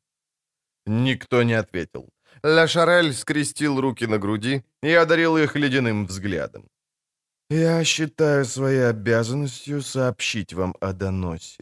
Никто 0.86 1.42
не 1.42 1.54
ответил. 1.54 2.08
Лешарель 2.44 3.12
скрестил 3.12 3.80
руки 3.80 4.06
на 4.06 4.18
груди 4.18 4.64
и 4.82 4.92
одарил 4.92 5.36
их 5.36 5.56
ледяным 5.56 6.06
взглядом. 6.06 6.68
«Я 7.52 7.84
считаю 7.84 8.46
своей 8.46 8.88
обязанностью 8.88 9.82
сообщить 9.82 10.54
вам 10.54 10.74
о 10.80 10.94
доносе. 10.94 11.58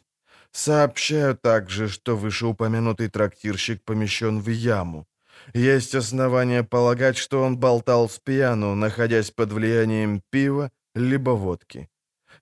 Сообщаю 0.52 1.36
также, 1.36 1.88
что 1.88 2.16
вышеупомянутый 2.16 3.08
трактирщик 3.08 3.82
помещен 3.82 4.40
в 4.40 4.48
яму. 4.50 5.08
Есть 5.52 5.96
основания 5.96 6.62
полагать, 6.62 7.16
что 7.16 7.42
он 7.42 7.58
болтал 7.58 8.08
с 8.08 8.20
пьяну, 8.20 8.76
находясь 8.76 9.32
под 9.32 9.52
влиянием 9.52 10.22
пива 10.30 10.70
либо 10.94 11.30
водки. 11.30 11.88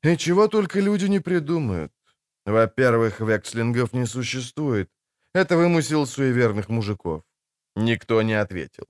И 0.02 0.16
чего 0.18 0.48
только 0.48 0.80
люди 0.80 1.06
не 1.08 1.20
придумают. 1.20 1.90
Во-первых, 2.44 3.20
векслингов 3.20 3.94
не 3.94 4.06
существует. 4.06 4.90
Это 5.34 5.56
вымысел 5.56 6.06
суеверных 6.06 6.68
мужиков. 6.68 7.22
Никто 7.76 8.20
не 8.20 8.34
ответил. 8.34 8.84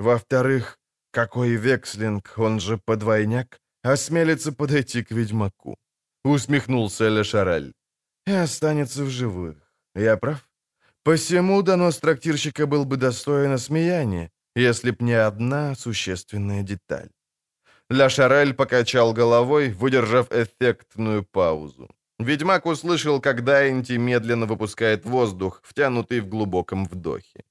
Во-вторых, 0.00 0.80
какой 1.12 1.50
векслинг, 1.50 2.32
он 2.36 2.58
же 2.58 2.78
подвойняк, 2.78 3.60
осмелится 3.92 4.52
подойти 4.52 5.02
к 5.02 5.10
ведьмаку? 5.10 5.76
Усмехнулся 6.24 7.08
Лешараль 7.08 7.72
и 8.26 8.32
останется 8.32 9.04
в 9.04 9.10
живых. 9.10 9.56
Я 9.94 10.16
прав? 10.16 10.48
Посему 11.02 11.62
донос 11.62 11.98
трактирщика 11.98 12.66
был 12.66 12.84
бы 12.84 12.96
достоин 12.96 13.52
осмеяния, 13.52 14.30
если 14.56 14.90
б 14.90 15.04
не 15.04 15.14
одна 15.14 15.74
существенная 15.74 16.62
деталь. 16.62 17.10
Ля 17.90 18.08
покачал 18.54 19.12
головой, 19.12 19.70
выдержав 19.70 20.32
эффектную 20.32 21.22
паузу. 21.22 21.88
Ведьмак 22.18 22.66
услышал, 22.66 23.20
как 23.20 23.44
Дайнти 23.44 23.98
медленно 23.98 24.46
выпускает 24.46 25.04
воздух, 25.04 25.60
втянутый 25.62 26.20
в 26.20 26.28
глубоком 26.28 26.86
вдохе. 26.86 27.44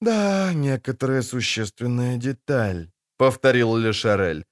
«Да, 0.00 0.52
некоторая 0.52 1.22
существенная 1.22 2.18
деталь»,— 2.18 2.90
повторил 3.16 3.76
Ле 3.76 3.92
Шарель. 3.92 4.44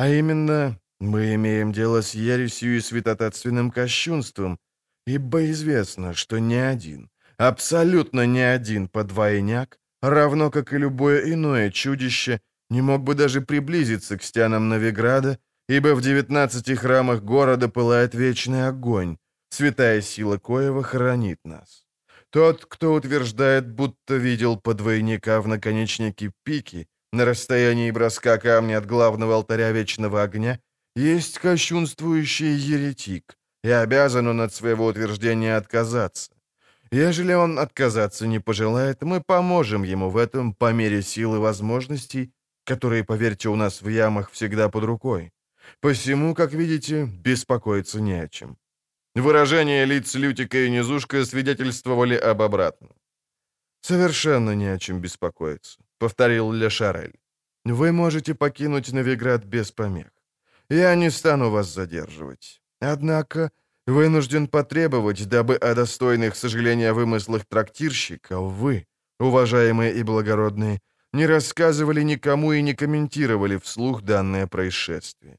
«А 0.00 0.08
именно, 0.08 0.78
мы 0.98 1.34
имеем 1.34 1.72
дело 1.72 2.00
с 2.00 2.14
ересью 2.14 2.78
и 2.78 2.80
святотатственным 2.80 3.70
кощунством, 3.70 4.58
ибо 5.06 5.50
известно, 5.50 6.14
что 6.14 6.38
ни 6.38 6.54
один, 6.54 7.10
абсолютно 7.36 8.24
ни 8.24 8.38
один 8.38 8.88
подвойняк, 8.88 9.78
равно 10.00 10.50
как 10.50 10.72
и 10.72 10.78
любое 10.78 11.30
иное 11.34 11.70
чудище, 11.70 12.40
не 12.70 12.80
мог 12.80 13.02
бы 13.02 13.14
даже 13.14 13.42
приблизиться 13.42 14.16
к 14.16 14.22
стенам 14.22 14.70
Новиграда, 14.70 15.38
ибо 15.68 15.94
в 15.94 16.00
девятнадцати 16.00 16.74
храмах 16.74 17.22
города 17.22 17.68
пылает 17.68 18.14
вечный 18.14 18.68
огонь, 18.68 19.18
Святая 19.50 20.00
сила 20.00 20.38
Коева 20.38 20.82
хранит 20.82 21.40
нас. 21.44 21.84
Тот, 22.30 22.64
кто 22.64 22.94
утверждает, 22.94 23.68
будто 23.68 24.16
видел 24.16 24.56
подвойника 24.56 25.42
в 25.42 25.46
наконечнике 25.46 26.32
пики 26.42 26.88
на 27.12 27.24
расстоянии 27.24 27.90
броска 27.90 28.38
камня 28.38 28.78
от 28.78 28.86
главного 28.86 29.34
алтаря 29.34 29.72
Вечного 29.72 30.22
Огня, 30.22 30.60
есть 30.96 31.38
кощунствующий 31.38 32.54
еретик, 32.54 33.36
и 33.64 33.70
обязан 33.70 34.28
он 34.28 34.40
от 34.40 34.54
своего 34.54 34.86
утверждения 34.86 35.56
отказаться. 35.56 36.30
Ежели 36.92 37.34
он 37.34 37.58
отказаться 37.58 38.26
не 38.26 38.40
пожелает, 38.40 39.02
мы 39.02 39.20
поможем 39.20 39.84
ему 39.84 40.10
в 40.10 40.16
этом 40.16 40.54
по 40.54 40.72
мере 40.72 41.02
сил 41.02 41.36
и 41.36 41.38
возможностей, 41.38 42.32
которые, 42.64 43.04
поверьте, 43.04 43.48
у 43.48 43.56
нас 43.56 43.82
в 43.82 43.88
ямах 43.88 44.30
всегда 44.32 44.68
под 44.68 44.84
рукой. 44.84 45.32
Посему, 45.80 46.34
как 46.34 46.52
видите, 46.52 47.04
беспокоиться 47.04 48.00
не 48.00 48.24
о 48.24 48.28
чем. 48.28 48.56
Выражения 49.14 49.84
лиц 49.86 50.14
Лютика 50.14 50.58
и 50.58 50.70
Низушка 50.70 51.24
свидетельствовали 51.24 52.14
об 52.14 52.42
обратном. 52.42 52.90
«Совершенно 53.82 54.54
не 54.54 54.66
о 54.66 54.78
чем 54.78 55.00
беспокоиться»,— 55.00 55.78
повторил 56.00 56.52
Ле 56.52 56.70
Шарель. 56.70 57.20
«Вы 57.64 57.92
можете 57.92 58.34
покинуть 58.34 58.92
Новиград 58.92 59.44
без 59.44 59.70
помех. 59.70 60.10
Я 60.70 60.94
не 60.96 61.10
стану 61.10 61.50
вас 61.50 61.74
задерживать. 61.74 62.62
Однако 62.80 63.50
вынужден 63.86 64.46
потребовать, 64.48 65.28
дабы 65.28 65.56
о 65.56 65.74
достойных 65.74 66.36
сожаления 66.36 66.92
вымыслах 66.92 67.44
трактирщиков 67.44 68.52
вы, 68.52 68.86
уважаемые 69.18 69.92
и 69.94 70.02
благородные, 70.02 70.80
не 71.12 71.26
рассказывали 71.26 72.02
никому 72.02 72.52
и 72.52 72.62
не 72.62 72.74
комментировали 72.74 73.58
вслух 73.58 74.02
данное 74.02 74.46
происшествие. 74.46 75.36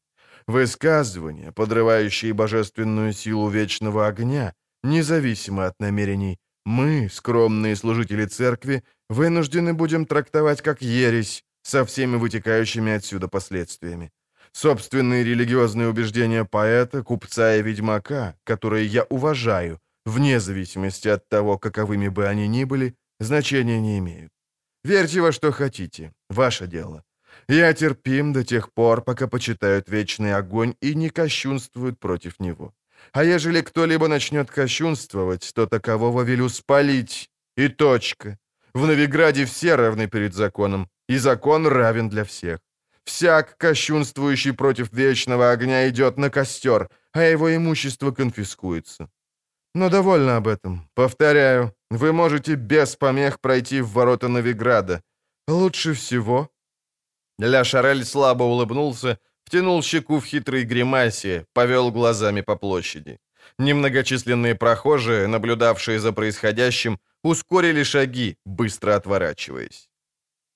Высказывания, 0.47 1.51
подрывающие 1.51 2.34
божественную 2.34 3.14
силу 3.14 3.49
вечного 3.49 4.07
огня, 4.07 4.53
независимо 4.84 5.66
от 5.66 5.80
намерений, 5.80 6.38
мы, 6.66 7.09
скромные 7.12 7.76
служители 7.76 8.26
церкви, 8.26 8.84
вынуждены 9.12 9.74
будем 9.74 10.05
трактовать 10.05 10.62
как 10.62 10.82
ересь 10.82 11.43
со 11.64 11.84
всеми 11.86 12.18
вытекающими 12.18 12.93
отсюда 12.93 13.28
последствиями. 13.28 14.09
Собственные 14.53 15.24
религиозные 15.24 15.88
убеждения 15.88 16.45
поэта, 16.45 17.03
купца 17.03 17.55
и 17.55 17.62
ведьмака, 17.62 18.36
которые 18.43 18.86
я 18.86 19.03
уважаю, 19.09 19.80
вне 20.05 20.39
зависимости 20.39 21.09
от 21.09 21.30
того, 21.30 21.57
каковыми 21.57 22.09
бы 22.09 22.30
они 22.30 22.47
ни 22.47 22.66
были, 22.66 22.95
значения 23.20 23.82
не 23.82 23.97
имеют. 23.97 24.32
Верьте 24.84 25.22
во 25.22 25.32
что 25.32 25.51
хотите, 25.51 26.12
ваше 26.30 26.68
дело. 26.68 27.03
Я 27.49 27.74
терпим 27.74 28.34
до 28.34 28.43
тех 28.43 28.74
пор, 28.74 29.03
пока 29.03 29.28
почитают 29.28 29.89
вечный 29.89 30.36
огонь 30.36 30.74
и 30.82 30.95
не 30.95 31.09
кощунствуют 31.09 31.99
против 31.99 32.39
него. 32.39 32.74
А 33.12 33.24
ежели 33.24 33.62
кто-либо 33.62 34.07
начнет 34.07 34.49
кощунствовать, 34.49 35.51
то 35.53 35.68
такового 35.68 36.24
велю 36.24 36.49
спалить. 36.49 37.30
И 37.57 37.68
точка. 37.68 38.38
В 38.74 38.86
Новиграде 38.86 39.45
все 39.45 39.76
равны 39.76 40.07
перед 40.07 40.34
законом, 40.34 40.89
и 41.09 41.17
закон 41.17 41.67
равен 41.67 42.09
для 42.09 42.24
всех. 42.24 42.59
Всяк, 43.03 43.57
кощунствующий 43.57 44.53
против 44.53 44.93
вечного 44.93 45.51
огня, 45.51 45.89
идет 45.89 46.17
на 46.17 46.30
костер, 46.30 46.89
а 47.13 47.24
его 47.24 47.55
имущество 47.55 48.11
конфискуется. 48.11 49.09
Но 49.76 49.89
довольно 49.89 50.38
об 50.38 50.47
этом. 50.47 50.89
Повторяю, 50.93 51.74
вы 51.89 52.13
можете 52.13 52.55
без 52.55 52.95
помех 52.95 53.39
пройти 53.39 53.82
в 53.82 53.89
ворота 53.89 54.28
Новиграда. 54.28 55.01
Лучше 55.47 55.93
всего 55.93 56.49
Ля 57.39 57.63
Шарель 57.63 58.05
слабо 58.05 58.43
улыбнулся, 58.43 59.17
втянул 59.45 59.84
щеку 59.84 60.19
в 60.19 60.26
хитрой 60.26 60.63
гримасе, 60.63 61.45
повел 61.53 61.91
глазами 61.91 62.41
по 62.41 62.55
площади. 62.55 63.17
Немногочисленные 63.57 64.55
прохожие, 64.55 65.28
наблюдавшие 65.28 65.99
за 65.99 66.11
происходящим, 66.13 66.99
ускорили 67.24 67.84
шаги, 67.84 68.38
быстро 68.45 68.95
отворачиваясь. 68.95 69.89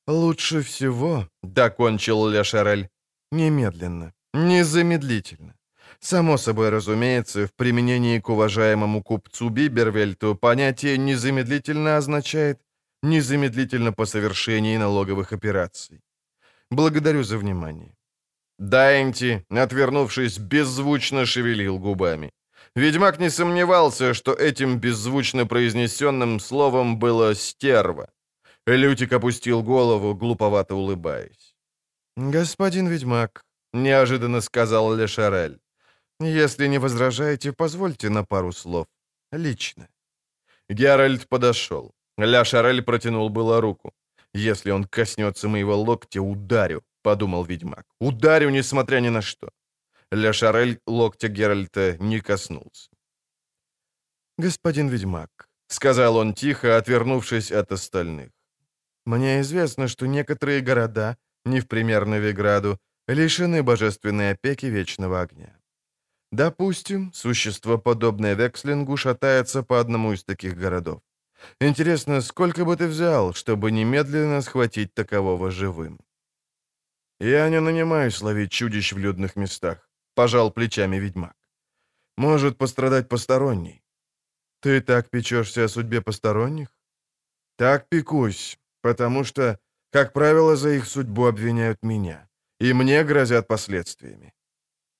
«Лучше 0.07 0.61
всего»,— 0.61 1.27
докончил 1.43 2.27
Ля 2.27 2.43
Шарель,— 2.43 2.89
«немедленно, 3.31 4.13
незамедлительно. 4.33 5.55
Само 5.99 6.37
собой 6.37 6.69
разумеется, 6.69 7.47
в 7.47 7.53
применении 7.53 8.19
к 8.19 8.29
уважаемому 8.29 9.01
купцу 9.01 9.49
Бибервельту 9.49 10.35
понятие 10.35 10.97
«незамедлительно» 10.97 11.97
означает 11.97 12.59
«незамедлительно 13.03 13.93
по 13.93 14.05
совершении 14.05 14.77
налоговых 14.77 15.33
операций». 15.33 16.01
Благодарю 16.71 17.23
за 17.23 17.37
внимание». 17.37 17.95
Дайнти, 18.59 19.45
отвернувшись, 19.49 20.37
беззвучно 20.37 21.25
шевелил 21.25 21.79
губами. 21.79 22.31
Ведьмак 22.75 23.19
не 23.19 23.29
сомневался, 23.29 24.13
что 24.13 24.33
этим 24.33 24.79
беззвучно 24.79 25.45
произнесенным 25.45 26.39
словом 26.39 26.99
было 26.99 27.35
«стерва». 27.35 28.09
Лютик 28.67 29.13
опустил 29.13 29.63
голову, 29.63 30.13
глуповато 30.13 30.75
улыбаясь. 30.75 31.55
«Господин 32.17 32.87
ведьмак»,— 32.87 33.45
неожиданно 33.73 34.41
сказал 34.41 34.93
Лешарель, 34.93 35.59
«если 36.19 36.67
не 36.67 36.79
возражаете, 36.79 37.53
позвольте 37.53 38.09
на 38.09 38.25
пару 38.25 38.51
слов. 38.51 38.87
Лично». 39.31 39.87
Геральт 40.69 41.27
подошел. 41.29 41.91
Ля 42.17 42.45
Шарель 42.45 42.81
протянул 42.81 43.29
было 43.29 43.61
руку. 43.61 43.93
«Если 44.33 44.71
он 44.71 44.83
коснется 44.83 45.47
моего 45.47 45.75
локтя, 45.75 46.21
ударю»,— 46.21 46.81
подумал 47.03 47.45
ведьмак. 47.45 47.85
«Ударю, 48.01 48.49
несмотря 48.49 48.99
ни 48.99 49.09
на 49.09 49.21
что». 49.21 49.49
Ля 50.15 50.33
Шарель 50.33 50.79
локтя 50.87 51.27
Геральта 51.27 51.97
не 51.99 52.21
коснулся. 52.21 52.89
«Господин 54.37 54.89
ведьмак»,— 54.89 55.49
сказал 55.67 56.15
он 56.15 56.33
тихо, 56.33 56.77
отвернувшись 56.77 57.51
от 57.51 57.71
остальных. 57.71 58.29
«Мне 59.05 59.41
известно, 59.41 59.87
что 59.87 60.07
некоторые 60.07 60.61
города, 60.61 61.17
не 61.45 61.59
в 61.59 61.67
пример 61.67 62.05
Новиграду, 62.05 62.79
лишены 63.07 63.61
божественной 63.61 64.31
опеки 64.31 64.67
вечного 64.67 65.21
огня. 65.21 65.59
Допустим, 66.31 67.11
существо, 67.13 67.77
подобное 67.77 68.35
Векслингу, 68.35 68.97
шатается 68.97 69.63
по 69.63 69.79
одному 69.79 70.13
из 70.13 70.23
таких 70.23 70.55
городов. 70.55 71.01
Интересно, 71.61 72.21
сколько 72.21 72.63
бы 72.63 72.77
ты 72.77 72.87
взял, 72.87 73.33
чтобы 73.33 73.71
немедленно 73.71 74.41
схватить 74.41 74.93
такового 74.93 75.51
живым? 75.51 75.99
Я 77.19 77.49
не 77.49 77.61
нанимаюсь 77.61 78.21
ловить 78.21 78.51
чудищ 78.51 78.93
в 78.93 78.97
людных 78.97 79.35
местах, 79.35 79.84
пожал 80.15 80.51
плечами 80.51 80.99
ведьмак. 80.99 81.35
Может 82.17 82.57
пострадать 82.57 83.09
посторонний. 83.09 83.83
Ты 84.61 84.81
так 84.81 85.09
печешься 85.09 85.63
о 85.63 85.69
судьбе 85.69 86.01
посторонних? 86.01 86.69
Так 87.57 87.89
пекусь, 87.89 88.57
потому 88.81 89.25
что, 89.25 89.59
как 89.91 90.13
правило, 90.13 90.55
за 90.55 90.69
их 90.69 90.85
судьбу 90.87 91.25
обвиняют 91.25 91.83
меня, 91.83 92.29
и 92.59 92.73
мне 92.73 93.03
грозят 93.03 93.47
последствиями. 93.47 94.33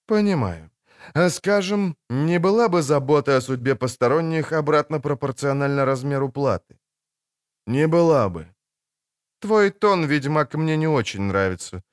Понимаю. 0.05 0.69
А 1.13 1.29
скажем, 1.29 1.95
не 2.09 2.39
была 2.39 2.67
бы 2.67 2.81
забота 2.81 3.37
о 3.37 3.41
судьбе 3.41 3.75
посторонних 3.75 4.53
обратно 4.53 4.99
пропорциональна 4.99 5.85
размеру 5.85 6.29
платы? 6.29 6.79
Не 7.67 7.87
была 7.87 8.29
бы. 8.29 8.47
Твой 9.39 9.71
тон, 9.71 10.05
ведьмак, 10.05 10.55
мне 10.55 10.77
не 10.77 10.87
очень 10.87 11.21
нравится. 11.21 11.83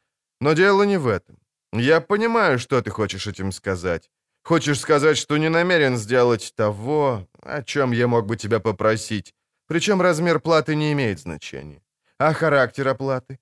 Но 0.40 0.54
дело 0.54 0.84
не 0.84 0.98
в 0.98 1.06
этом. 1.06 1.41
Я 1.72 2.00
понимаю, 2.00 2.58
что 2.58 2.82
ты 2.82 2.90
хочешь 2.90 3.26
этим 3.26 3.52
сказать. 3.52 4.10
Хочешь 4.44 4.80
сказать, 4.80 5.16
что 5.16 5.38
не 5.38 5.48
намерен 5.48 5.96
сделать 5.96 6.52
того, 6.56 7.28
о 7.42 7.62
чем 7.62 7.92
я 7.92 8.06
мог 8.08 8.26
бы 8.26 8.36
тебя 8.36 8.60
попросить. 8.60 9.34
Причем 9.68 10.02
размер 10.02 10.40
платы 10.40 10.74
не 10.76 10.92
имеет 10.92 11.18
значения. 11.18 11.82
А 12.18 12.32
характер 12.32 12.88
оплаты? 12.88 13.38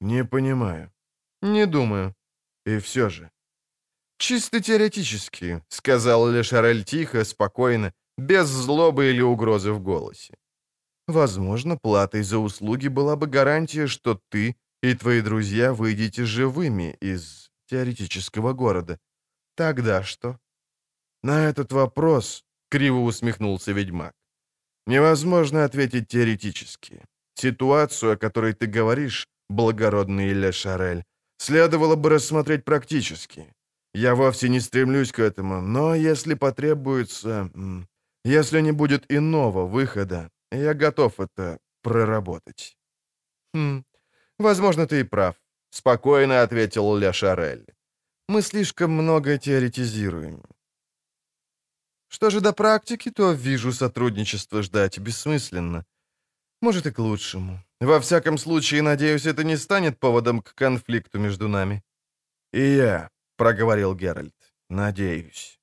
Не 0.00 0.24
понимаю. 0.24 0.92
Не 1.42 1.66
думаю. 1.66 2.14
И 2.66 2.78
все 2.78 3.08
же. 3.08 3.30
«Чисто 4.18 4.60
теоретически»,— 4.60 5.62
сказал 5.68 6.28
Лешарель 6.28 6.84
тихо, 6.84 7.24
спокойно, 7.24 7.94
без 8.18 8.48
злобы 8.48 9.08
или 9.08 9.22
угрозы 9.22 9.72
в 9.72 9.80
голосе. 9.80 10.34
«Возможно, 11.08 11.78
платой 11.78 12.22
за 12.22 12.38
услуги 12.38 12.88
была 12.88 13.16
бы 13.16 13.26
гарантия, 13.26 13.86
что 13.86 14.20
ты 14.28 14.56
и 14.82 14.94
твои 14.94 15.22
друзья 15.22 15.72
выйдете 15.72 16.26
живыми 16.26 16.98
из 17.00 17.49
теоретического 17.70 18.52
города. 18.52 18.98
Тогда 19.54 20.02
что?» 20.02 20.38
«На 21.22 21.48
этот 21.48 21.72
вопрос»,— 21.72 22.44
криво 22.70 23.00
усмехнулся 23.00 23.72
ведьмак, 23.72 24.12
«невозможно 24.86 25.64
ответить 25.64 26.08
теоретически. 26.08 27.02
Ситуацию, 27.34 28.12
о 28.12 28.16
которой 28.16 28.52
ты 28.52 28.66
говоришь, 28.66 29.26
благородный 29.48 30.34
Лешарель, 30.34 31.04
следовало 31.38 31.96
бы 31.96 32.10
рассмотреть 32.10 32.64
практически. 32.64 33.54
Я 33.94 34.14
вовсе 34.14 34.48
не 34.48 34.60
стремлюсь 34.60 35.12
к 35.12 35.18
этому, 35.18 35.60
но 35.60 35.94
если 35.94 36.34
потребуется, 36.34 37.50
если 38.24 38.62
не 38.62 38.72
будет 38.72 39.12
иного 39.12 39.66
выхода, 39.66 40.30
я 40.52 40.74
готов 40.74 41.20
это 41.20 41.58
проработать. 41.82 42.76
Хм, 43.54 43.84
возможно, 44.38 44.86
ты 44.86 45.00
и 45.00 45.04
прав, 45.04 45.34
спокойно 45.70 46.42
ответил 46.42 46.96
Ля 46.96 47.12
Шарель. 47.12 47.66
Мы 48.28 48.42
слишком 48.42 48.92
много 48.92 49.38
теоретизируем. 49.38 50.42
Что 52.08 52.30
же 52.30 52.40
до 52.40 52.52
практики, 52.52 53.10
то 53.10 53.32
вижу, 53.32 53.72
сотрудничество 53.72 54.62
ждать 54.62 54.98
бессмысленно. 54.98 55.84
Может, 56.60 56.86
и 56.86 56.90
к 56.90 56.98
лучшему. 56.98 57.64
Во 57.80 57.98
всяком 58.00 58.36
случае, 58.38 58.82
надеюсь, 58.82 59.26
это 59.26 59.44
не 59.44 59.56
станет 59.56 59.98
поводом 59.98 60.42
к 60.42 60.54
конфликту 60.54 61.18
между 61.18 61.48
нами. 61.48 61.82
«И 62.52 62.76
я»,— 62.76 63.10
проговорил 63.36 63.94
Геральт,— 63.94 64.34
«надеюсь». 64.68 65.60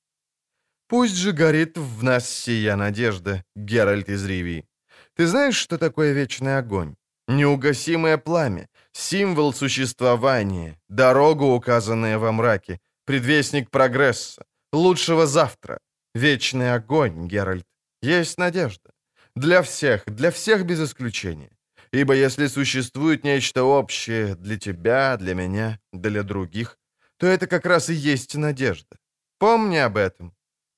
«Пусть 0.88 1.16
же 1.16 1.32
горит 1.32 1.76
в 1.76 2.02
нас 2.02 2.28
сия 2.28 2.76
надежда, 2.76 3.44
Геральт 3.54 4.08
из 4.08 4.24
Ривии. 4.24 4.66
Ты 5.14 5.26
знаешь, 5.26 5.56
что 5.56 5.78
такое 5.78 6.12
вечный 6.12 6.58
огонь? 6.58 6.96
Неугасимое 7.28 8.16
пламя, 8.16 8.68
символ 8.98 9.52
существования, 9.52 10.76
дорога, 10.88 11.44
указанная 11.44 12.18
во 12.18 12.32
мраке, 12.32 12.80
предвестник 13.04 13.70
прогресса, 13.70 14.42
лучшего 14.72 15.26
завтра. 15.26 15.78
Вечный 16.14 16.74
огонь, 16.74 17.28
Геральт. 17.28 17.64
Есть 18.02 18.38
надежда. 18.38 18.90
Для 19.36 19.62
всех, 19.62 20.04
для 20.06 20.30
всех 20.30 20.64
без 20.64 20.80
исключения. 20.80 21.50
Ибо 21.92 22.14
если 22.14 22.48
существует 22.48 23.24
нечто 23.24 23.62
общее 23.62 24.34
для 24.34 24.58
тебя, 24.58 25.16
для 25.16 25.34
меня, 25.34 25.78
для 25.92 26.22
других, 26.22 26.76
то 27.18 27.26
это 27.26 27.46
как 27.46 27.66
раз 27.66 27.90
и 27.90 27.94
есть 27.94 28.34
надежда. 28.34 28.96
Помни 29.38 29.76
об 29.76 29.96
этом. 29.96 30.32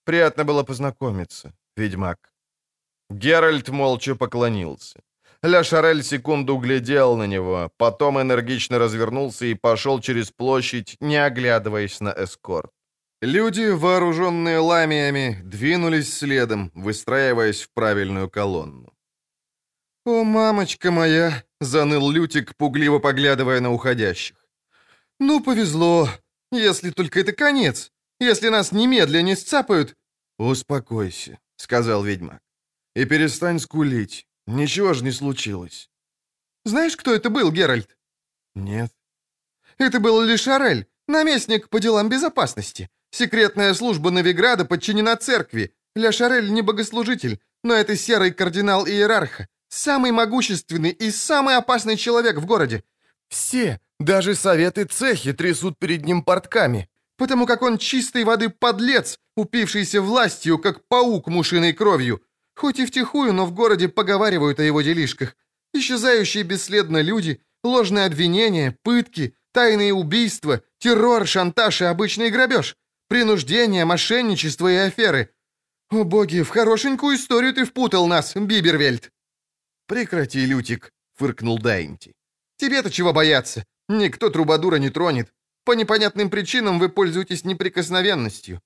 Приятно 0.04 0.44
было 0.44 0.62
познакомиться, 0.62 1.52
ведьмак. 1.76 2.32
Геральт 3.10 3.68
молча 3.68 4.14
поклонился. 4.14 5.00
Ля 5.42 5.64
Шарель 5.64 6.02
секунду 6.02 6.56
глядел 6.58 7.16
на 7.16 7.26
него, 7.26 7.70
потом 7.78 8.20
энергично 8.20 8.78
развернулся 8.78 9.46
и 9.46 9.54
пошел 9.54 10.00
через 10.00 10.30
площадь, 10.30 10.96
не 11.00 11.16
оглядываясь 11.16 12.00
на 12.00 12.14
эскорт. 12.16 12.70
Люди, 13.22 13.70
вооруженные 13.70 14.58
ламиями, 14.58 15.40
двинулись 15.42 16.12
следом, 16.12 16.70
выстраиваясь 16.74 17.62
в 17.62 17.70
правильную 17.72 18.28
колонну. 18.28 18.92
«О, 20.06 20.24
мамочка 20.24 20.90
моя!»— 20.90 21.44
заныл 21.60 22.10
Лютик, 22.10 22.54
пугливо 22.56 22.98
поглядывая 22.98 23.60
на 23.60 23.72
уходящих. 23.72 24.36
«Ну, 25.18 25.40
повезло, 25.42 26.08
если 26.52 26.90
только 26.90 27.20
это 27.20 27.32
конец. 27.32 27.92
Если 28.20 28.48
нас 28.48 28.72
немедленно 28.72 29.22
не 29.22 29.36
сцапают...» 29.36 29.94
«Успокойся»,— 30.38 31.38
сказал 31.56 32.02
ведьмак. 32.02 32.40
«И 32.94 33.04
перестань 33.04 33.58
скулить. 33.58 34.26
Ничего 34.50 34.94
же 34.94 35.04
не 35.04 35.12
случилось». 35.12 35.90
«Знаешь, 36.64 36.96
кто 36.96 37.14
это 37.14 37.30
был, 37.30 37.52
Геральт?» 37.52 37.96
«Нет». 38.54 38.92
«Это 39.78 40.00
был 40.00 40.20
Лишарель, 40.20 40.86
наместник 41.06 41.68
по 41.68 41.80
делам 41.80 42.08
безопасности. 42.08 42.90
Секретная 43.10 43.74
служба 43.74 44.10
Новиграда 44.10 44.64
подчинена 44.64 45.16
церкви. 45.16 45.74
Ля 45.94 46.12
Шарель 46.12 46.52
не 46.52 46.62
богослужитель, 46.62 47.40
но 47.64 47.74
это 47.74 47.96
серый 47.96 48.32
кардинал 48.32 48.86
иерарха. 48.86 49.48
Самый 49.68 50.12
могущественный 50.12 50.90
и 50.90 51.10
самый 51.10 51.56
опасный 51.56 51.96
человек 51.96 52.36
в 52.36 52.46
городе. 52.46 52.82
Все, 53.28 53.80
даже 54.00 54.34
советы 54.34 54.84
цехи 54.84 55.32
трясут 55.32 55.78
перед 55.78 56.04
ним 56.04 56.22
портками, 56.22 56.88
потому 57.16 57.46
как 57.46 57.62
он 57.62 57.78
чистой 57.78 58.24
воды 58.24 58.48
подлец, 58.48 59.18
упившийся 59.36 60.02
властью, 60.02 60.58
как 60.58 60.86
паук 60.88 61.28
мушиной 61.28 61.72
кровью. 61.72 62.20
Хоть 62.54 62.78
и 62.78 62.86
втихую, 62.86 63.32
но 63.32 63.46
в 63.46 63.52
городе 63.52 63.88
поговаривают 63.88 64.60
о 64.60 64.64
его 64.64 64.82
делишках. 64.82 65.36
Исчезающие 65.72 66.42
бесследно 66.42 67.00
люди, 67.00 67.40
ложные 67.62 68.06
обвинения, 68.06 68.76
пытки, 68.82 69.34
тайные 69.52 69.94
убийства, 69.94 70.62
террор, 70.78 71.26
шантаж 71.26 71.82
и 71.82 71.84
обычный 71.84 72.30
грабеж, 72.30 72.76
принуждение, 73.08 73.84
мошенничество 73.84 74.70
и 74.70 74.76
аферы. 74.76 75.30
О 75.90 76.04
боги, 76.04 76.42
в 76.42 76.50
хорошенькую 76.50 77.16
историю 77.16 77.52
ты 77.52 77.64
впутал 77.64 78.06
нас, 78.06 78.34
Бибервельд. 78.36 79.10
«Прекрати, 79.86 80.46
Лютик»,— 80.46 80.92
фыркнул 81.16 81.58
Дайнти. 81.58 82.14
«Тебе-то 82.58 82.90
чего 82.90 83.12
бояться? 83.12 83.64
Никто 83.88 84.30
трубадура 84.30 84.76
не 84.76 84.88
тронет. 84.88 85.32
По 85.64 85.72
непонятным 85.72 86.30
причинам 86.30 86.78
вы 86.78 86.88
пользуетесь 86.88 87.44
неприкосновенностью». 87.44 88.62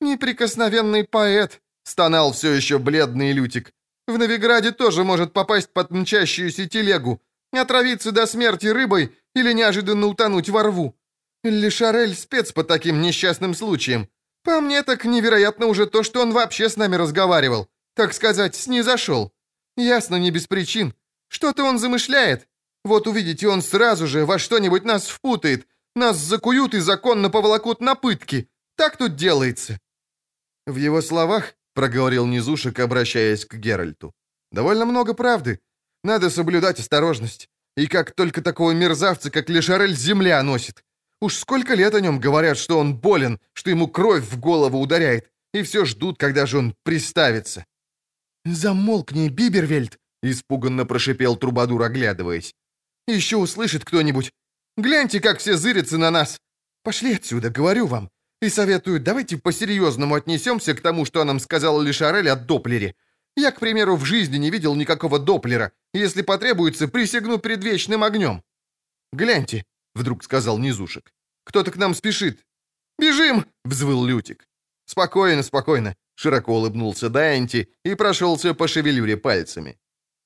«Неприкосновенный 0.00 1.04
поэт»,— 1.04 1.60
стонал 1.88 2.32
все 2.32 2.52
еще 2.52 2.78
бледный 2.78 3.32
Лютик. 3.32 3.72
«В 4.06 4.18
Новиграде 4.18 4.72
тоже 4.72 5.04
может 5.04 5.32
попасть 5.32 5.72
под 5.72 5.90
мчащуюся 5.90 6.68
телегу, 6.68 7.20
отравиться 7.52 8.12
до 8.12 8.26
смерти 8.26 8.66
рыбой 8.66 9.16
или 9.34 9.52
неожиданно 9.52 10.06
утонуть 10.06 10.48
во 10.48 10.62
рву. 10.62 10.96
Лишарель 11.44 12.14
спец 12.14 12.52
по 12.52 12.64
таким 12.64 13.00
несчастным 13.00 13.54
случаям. 13.54 14.08
По 14.44 14.60
мне 14.60 14.82
так 14.82 15.04
невероятно 15.04 15.66
уже 15.66 15.86
то, 15.86 16.02
что 16.02 16.20
он 16.20 16.32
вообще 16.32 16.68
с 16.68 16.76
нами 16.76 16.96
разговаривал. 16.96 17.68
Так 17.94 18.12
сказать, 18.12 18.54
снизошел. 18.54 19.32
Ясно, 19.76 20.16
не 20.16 20.30
без 20.30 20.46
причин. 20.46 20.94
Что-то 21.28 21.64
он 21.64 21.78
замышляет. 21.78 22.48
Вот 22.84 23.06
увидите, 23.06 23.48
он 23.48 23.62
сразу 23.62 24.06
же 24.06 24.24
во 24.24 24.38
что-нибудь 24.38 24.84
нас 24.84 25.08
впутает. 25.08 25.66
Нас 25.94 26.16
закуют 26.16 26.74
и 26.74 26.80
законно 26.80 27.28
поволокут 27.30 27.80
на 27.80 27.94
пытки. 27.94 28.48
Так 28.76 28.96
тут 28.96 29.16
делается». 29.16 29.78
В 30.66 30.76
его 30.76 31.00
словах, 31.00 31.54
проговорил 31.78 32.26
Низушек, 32.26 32.80
обращаясь 32.80 33.44
к 33.44 33.54
Геральту, 33.54 34.12
довольно 34.50 34.84
много 34.84 35.14
правды. 35.14 35.60
Надо 36.02 36.28
соблюдать 36.28 36.80
осторожность. 36.80 37.48
И 37.76 37.86
как 37.86 38.10
только 38.16 38.42
такого 38.42 38.72
мерзавца, 38.72 39.30
как 39.30 39.48
Лешарель, 39.48 39.94
земля 39.94 40.42
носит. 40.42 40.82
Уж 41.20 41.36
сколько 41.36 41.74
лет 41.74 41.94
о 41.94 42.00
нем 42.00 42.18
говорят, 42.18 42.58
что 42.58 42.80
он 42.80 42.96
болен, 42.96 43.38
что 43.52 43.70
ему 43.70 43.86
кровь 43.86 44.24
в 44.24 44.40
голову 44.40 44.80
ударяет, 44.80 45.30
и 45.54 45.62
все 45.62 45.84
ждут, 45.84 46.18
когда 46.18 46.46
же 46.46 46.58
он 46.58 46.74
приставится. 46.82 47.64
«Замолкни, 48.44 49.28
Бибервельд!»— 49.28 49.98
испуганно 50.24 50.84
прошипел 50.84 51.36
Трубадур, 51.36 51.82
оглядываясь. 51.84 52.56
«Еще 53.06 53.36
услышит 53.36 53.84
кто-нибудь. 53.84 54.32
Гляньте, 54.76 55.20
как 55.20 55.38
все 55.38 55.56
зырятся 55.56 55.96
на 55.96 56.10
нас. 56.10 56.38
Пошли 56.82 57.14
отсюда, 57.14 57.50
говорю 57.50 57.86
вам. 57.86 58.10
И 58.40 58.48
советую, 58.48 59.00
давайте 59.00 59.36
по-серьезному 59.36 60.14
отнесемся 60.14 60.74
к 60.74 60.80
тому, 60.80 61.04
что 61.04 61.24
нам 61.24 61.40
сказал 61.40 61.80
Лишарель 61.80 62.28
о 62.28 62.36
Доплере. 62.36 62.94
Я, 63.36 63.50
к 63.50 63.60
примеру, 63.60 63.96
в 63.96 64.04
жизни 64.04 64.38
не 64.38 64.50
видел 64.50 64.74
никакого 64.74 65.18
Доплера. 65.18 65.72
Если 65.92 66.22
потребуется, 66.22 66.88
присягну 66.88 67.38
перед 67.38 67.64
вечным 67.64 68.04
огнем. 68.04 68.42
Гляньте,— 69.12 69.64
вдруг 69.94 70.24
сказал 70.24 70.58
Низушек. 70.58 71.12
«Кто-то 71.44 71.70
к 71.70 71.76
нам 71.76 71.94
спешит». 71.94 72.44
«Бежим!»— 72.98 73.44
взвыл 73.64 74.04
Лютик. 74.04 74.48
«Спокойно, 74.84 75.42
спокойно. 75.42 75.96
Широко 76.14 76.52
улыбнулся 76.52 77.08
Дайнти 77.08 77.68
и 77.84 77.94
прошелся 77.94 78.54
по 78.54 78.68
шевелюре 78.68 79.16
пальцами. 79.16 79.78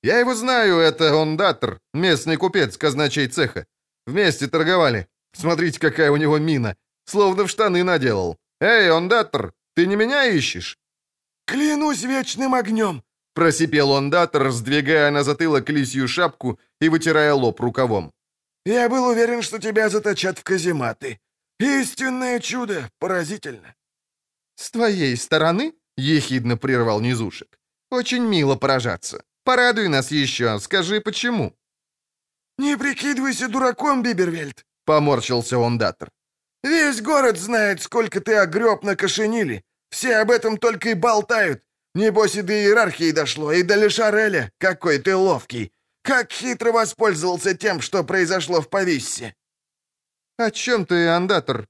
«Я 0.02 0.18
его 0.18 0.34
знаю, 0.34 0.78
это 0.78 1.22
Ондатор, 1.22 1.80
местный 1.94 2.36
купец 2.36 2.76
казначей 2.76 3.28
цеха. 3.28 3.66
Вместе 4.06 4.48
торговали. 4.48 5.06
Смотрите, 5.32 5.78
какая 5.78 6.10
у 6.10 6.16
него 6.16 6.38
мина. 6.38 6.76
Словно 7.12 7.44
в 7.44 7.48
штаны 7.48 7.84
наделал. 7.84 8.38
Эй, 8.60 8.90
Ондатор, 8.90 9.52
ты 9.76 9.86
не 9.86 9.96
меня 9.96 10.24
ищешь?» 10.24 10.78
«Клянусь 11.46 12.04
вечным 12.04 12.54
огнем!»— 12.54 13.02
просипел 13.34 13.92
Ондатор, 13.92 14.50
сдвигая 14.50 15.10
на 15.10 15.22
затылок 15.22 15.68
лисью 15.68 16.08
шапку 16.08 16.58
и 16.80 16.88
вытирая 16.88 17.34
лоб 17.34 17.60
рукавом. 17.60 18.12
«Я 18.64 18.88
был 18.88 19.04
уверен, 19.08 19.42
что 19.42 19.58
тебя 19.58 19.90
заточат 19.90 20.38
в 20.38 20.42
казематы. 20.42 21.18
Истинное 21.60 22.40
чудо, 22.40 22.90
поразительно!» 22.98 23.74
«С 24.54 24.70
твоей 24.70 25.16
стороны?»— 25.16 25.74
ехидно 25.98 26.56
прервал 26.56 27.00
Низушек. 27.00 27.58
«Очень 27.90 28.26
мило 28.26 28.56
поражаться. 28.56 29.22
Порадуй 29.44 29.88
нас 29.88 30.12
еще, 30.12 30.58
скажи, 30.60 31.00
почему?» 31.00 31.52
«Не 32.58 32.78
прикидывайся 32.78 33.48
дураком, 33.48 34.02
Бибервельд»,— 34.02 34.64
поморщился 34.86 35.58
он 35.58 35.76
Датор. 35.76 36.08
«Весь 36.62 37.00
город 37.00 37.38
знает, 37.38 37.82
сколько 37.82 38.20
ты 38.20 38.34
огреб 38.34 38.82
на 38.82 38.96
кошенили. 38.96 39.64
Все 39.90 40.16
об 40.16 40.30
этом 40.30 40.56
только 40.56 40.90
и 40.90 40.94
болтают. 40.94 41.62
Небось 41.94 42.36
и 42.36 42.42
до 42.42 42.52
иерархии 42.52 43.12
дошло, 43.12 43.52
и 43.52 43.62
до 43.62 43.74
Лешареля. 43.76 44.50
Какой 44.58 44.98
ты 44.98 45.14
ловкий. 45.14 45.72
Как 46.02 46.32
хитро 46.32 46.72
воспользовался 46.72 47.54
тем, 47.54 47.80
что 47.80 48.04
произошло 48.04 48.60
в 48.60 48.68
Повиссе». 48.68 49.34
«О 50.38 50.50
чем 50.50 50.86
ты, 50.86 51.08
Андатор?» 51.08 51.66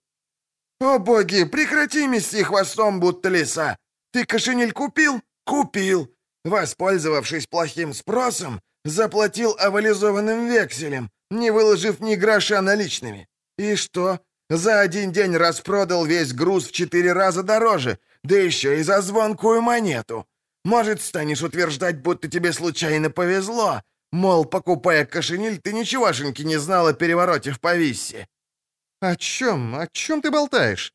«О 0.81 0.99
боги, 0.99 1.45
прекрати 1.45 2.07
мести 2.07 2.43
хвостом, 2.43 3.01
будто 3.01 3.29
лиса! 3.29 3.77
Ты 4.13 4.27
кошенель 4.27 4.73
купил? 4.73 5.23
Купил! 5.45 6.15
Воспользовавшись 6.45 7.47
плохим 7.47 7.95
спросом, 7.95 8.61
заплатил 8.85 9.57
авализованным 9.59 10.49
векселем, 10.49 11.11
не 11.31 11.51
выложив 11.51 12.01
ни 12.01 12.17
гроша 12.17 12.61
наличными. 12.61 13.29
И 13.59 13.77
что? 13.77 14.21
За 14.55 14.81
один 14.81 15.13
день 15.13 15.35
распродал 15.35 16.05
весь 16.05 16.35
груз 16.35 16.67
в 16.67 16.73
четыре 16.73 17.15
раза 17.15 17.43
дороже, 17.43 17.99
да 18.23 18.37
еще 18.37 18.79
и 18.79 18.83
за 18.83 19.01
звонкую 19.01 19.63
монету. 19.63 20.27
Может, 20.63 21.01
станешь 21.01 21.43
утверждать, 21.43 22.03
будто 22.03 22.29
тебе 22.29 22.53
случайно 22.53 23.09
повезло, 23.09 23.81
мол, 24.11 24.45
покупая 24.45 25.07
кошениль, 25.07 25.59
ты 25.59 25.73
ничегошеньки 25.73 26.43
не 26.43 26.59
знал 26.59 26.87
о 26.87 26.93
перевороте 26.93 27.53
в 27.53 27.61
Повиссе. 27.61 28.29
«О 29.01 29.17
чем? 29.17 29.75
О 29.75 29.87
чем 29.87 30.21
ты 30.21 30.31
болтаешь?» 30.31 30.93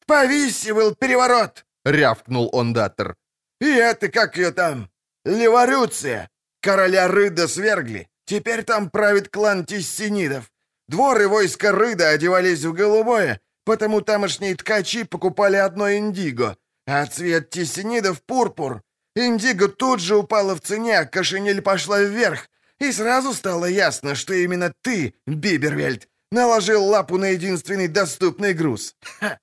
«В 0.00 0.04
Повиссе 0.04 0.74
был 0.74 0.94
переворот!»— 0.94 1.64
рявкнул 1.86 2.50
ондатор. 2.52 3.16
«И 3.62 3.66
это 3.66 4.08
как 4.08 4.36
ее 4.36 4.50
там? 4.50 4.90
Леворюция! 5.24 6.28
Короля 6.60 7.08
Рыда 7.08 7.48
свергли. 7.48 8.10
Теперь 8.26 8.62
там 8.62 8.90
правит 8.90 9.30
клан 9.30 9.64
Тессинидов. 9.64 10.49
Двор 10.90 11.22
и 11.22 11.26
войско 11.26 11.70
Рыда 11.70 12.08
одевались 12.08 12.64
в 12.64 12.72
голубое, 12.72 13.40
потому 13.64 14.00
тамошние 14.00 14.56
ткачи 14.56 15.04
покупали 15.04 15.54
одно 15.54 15.88
индиго, 15.92 16.56
а 16.84 17.06
цвет 17.06 17.50
Тессинидов— 17.50 18.20
пурпур. 18.26 18.82
Индиго 19.14 19.68
тут 19.68 20.00
же 20.00 20.16
упала 20.16 20.56
в 20.56 20.60
цене, 20.60 20.98
а 20.98 21.04
кошенель 21.06 21.62
пошла 21.62 22.00
вверх, 22.00 22.48
и 22.80 22.90
сразу 22.90 23.34
стало 23.34 23.66
ясно, 23.66 24.16
что 24.16 24.34
именно 24.34 24.72
ты, 24.82 25.14
Бибервельд, 25.26 26.08
наложил 26.32 26.84
лапу 26.84 27.18
на 27.18 27.28
единственный 27.34 27.86
доступный 27.86 28.52
груз. 28.52 28.96
Ха! 29.20 29.38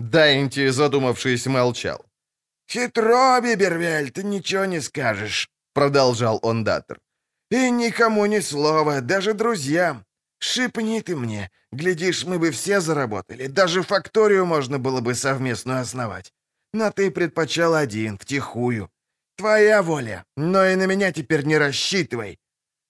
Дайнти, 0.00 0.68
задумавшись, 0.70 1.46
молчал. 1.46 2.04
«Хитро, 2.68 3.40
Бибервельд, 3.40 4.16
ничего 4.16 4.64
не 4.64 4.80
скажешь»,— 4.80 5.48
продолжал 5.74 6.40
ондатор. 6.42 6.98
«И 7.52 7.70
никому 7.70 8.26
ни 8.26 8.40
слова, 8.40 9.00
даже 9.00 9.32
друзьям. 9.32 10.04
Шипни 10.42 11.00
ты 11.02 11.14
мне. 11.14 11.50
Глядишь, 11.70 12.24
мы 12.24 12.38
бы 12.40 12.50
все 12.50 12.80
заработали. 12.80 13.46
Даже 13.46 13.82
факторию 13.82 14.44
можно 14.44 14.80
было 14.80 15.00
бы 15.00 15.14
совместно 15.14 15.80
основать. 15.80 16.32
Но 16.72 16.90
ты 16.90 17.12
предпочел 17.12 17.74
один, 17.74 18.18
втихую. 18.18 18.90
Твоя 19.36 19.82
воля, 19.82 20.24
но 20.36 20.66
и 20.66 20.74
на 20.74 20.86
меня 20.86 21.12
теперь 21.12 21.44
не 21.44 21.58
рассчитывай. 21.58 22.40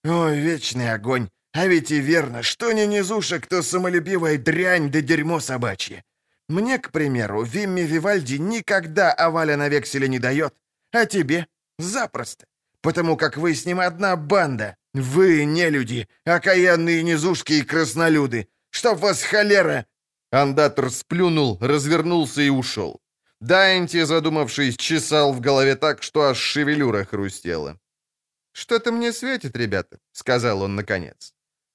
Ой, 0.03 0.40
вечный 0.40 0.94
огонь. 0.94 1.28
А 1.53 1.66
ведь 1.66 1.90
и 1.90 2.00
верно, 2.00 2.42
что 2.42 2.72
не 2.72 2.86
низушек, 2.86 3.46
то 3.46 3.62
самолюбивая 3.62 4.38
дрянь 4.38 4.90
да 4.90 5.03
дерьмо 5.03 5.38
собачье. 5.38 6.05
Мне, 6.48 6.78
к 6.78 6.90
примеру, 6.90 7.42
Вимми 7.42 7.82
Вивальди 7.82 8.38
никогда 8.38 9.12
оваля 9.12 9.59
на 9.59 9.68
векселе 9.68 10.09
не 10.09 10.18
дает, 10.18 10.55
а 10.90 11.05
тебе— 11.05 11.46
запросто. 11.78 12.46
Потому 12.83 13.16
как 13.16 13.37
вы 13.37 13.55
с 13.55 13.64
ним 13.66 13.80
одна 13.80 14.16
банда. 14.16 14.76
Вы, 14.95 15.45
не 15.45 15.70
люди, 15.70 16.09
окаянные 16.24 17.03
низушки 17.03 17.55
и 17.55 17.62
краснолюды. 17.62 18.49
Чтоб 18.70 18.99
вас 18.99 19.22
холера!» 19.22 19.87
Андатор 20.30 20.91
сплюнул, 20.91 21.59
развернулся 21.61 22.43
и 22.43 22.51
ушел. 22.51 23.01
Дайнти, 23.41 24.05
задумавшись, 24.05 24.76
чесал 24.76 25.33
в 25.33 25.41
голове 25.41 25.76
так, 25.76 26.03
что 26.03 26.22
аж 26.22 26.39
шевелюра 26.39 27.05
хрустела. 27.05 27.78
«Что-то 28.53 28.93
мне 28.93 29.12
светит, 29.12 29.57
ребята»,— 29.57 29.99
сказал 30.12 30.62
он 30.62 30.76
наконец. 30.76 31.35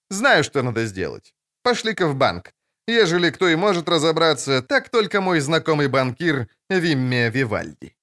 «Знаю, 0.09 0.43
что 0.43 0.63
надо 0.63 0.85
сделать. 0.85 1.33
Пошли-ка 1.63 2.07
в 2.07 2.15
банк. 2.15 2.53
Ежели 2.87 3.31
кто 3.31 3.49
и 3.49 3.55
может 3.55 3.89
разобраться, 3.89 4.61
так 4.61 4.89
только 4.89 5.21
мой 5.21 5.39
знакомый 5.39 5.87
банкир 5.87 6.47
Вимме 6.69 7.29
Вивальди». 7.29 7.96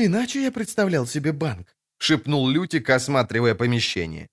«Иначе 0.00 0.42
я 0.42 0.52
представлял 0.52 1.06
себе 1.06 1.32
банк»,— 1.32 1.76
шепнул 1.98 2.48
Лютик, 2.48 2.88
осматривая 2.90 3.56
помещение. 3.56 4.28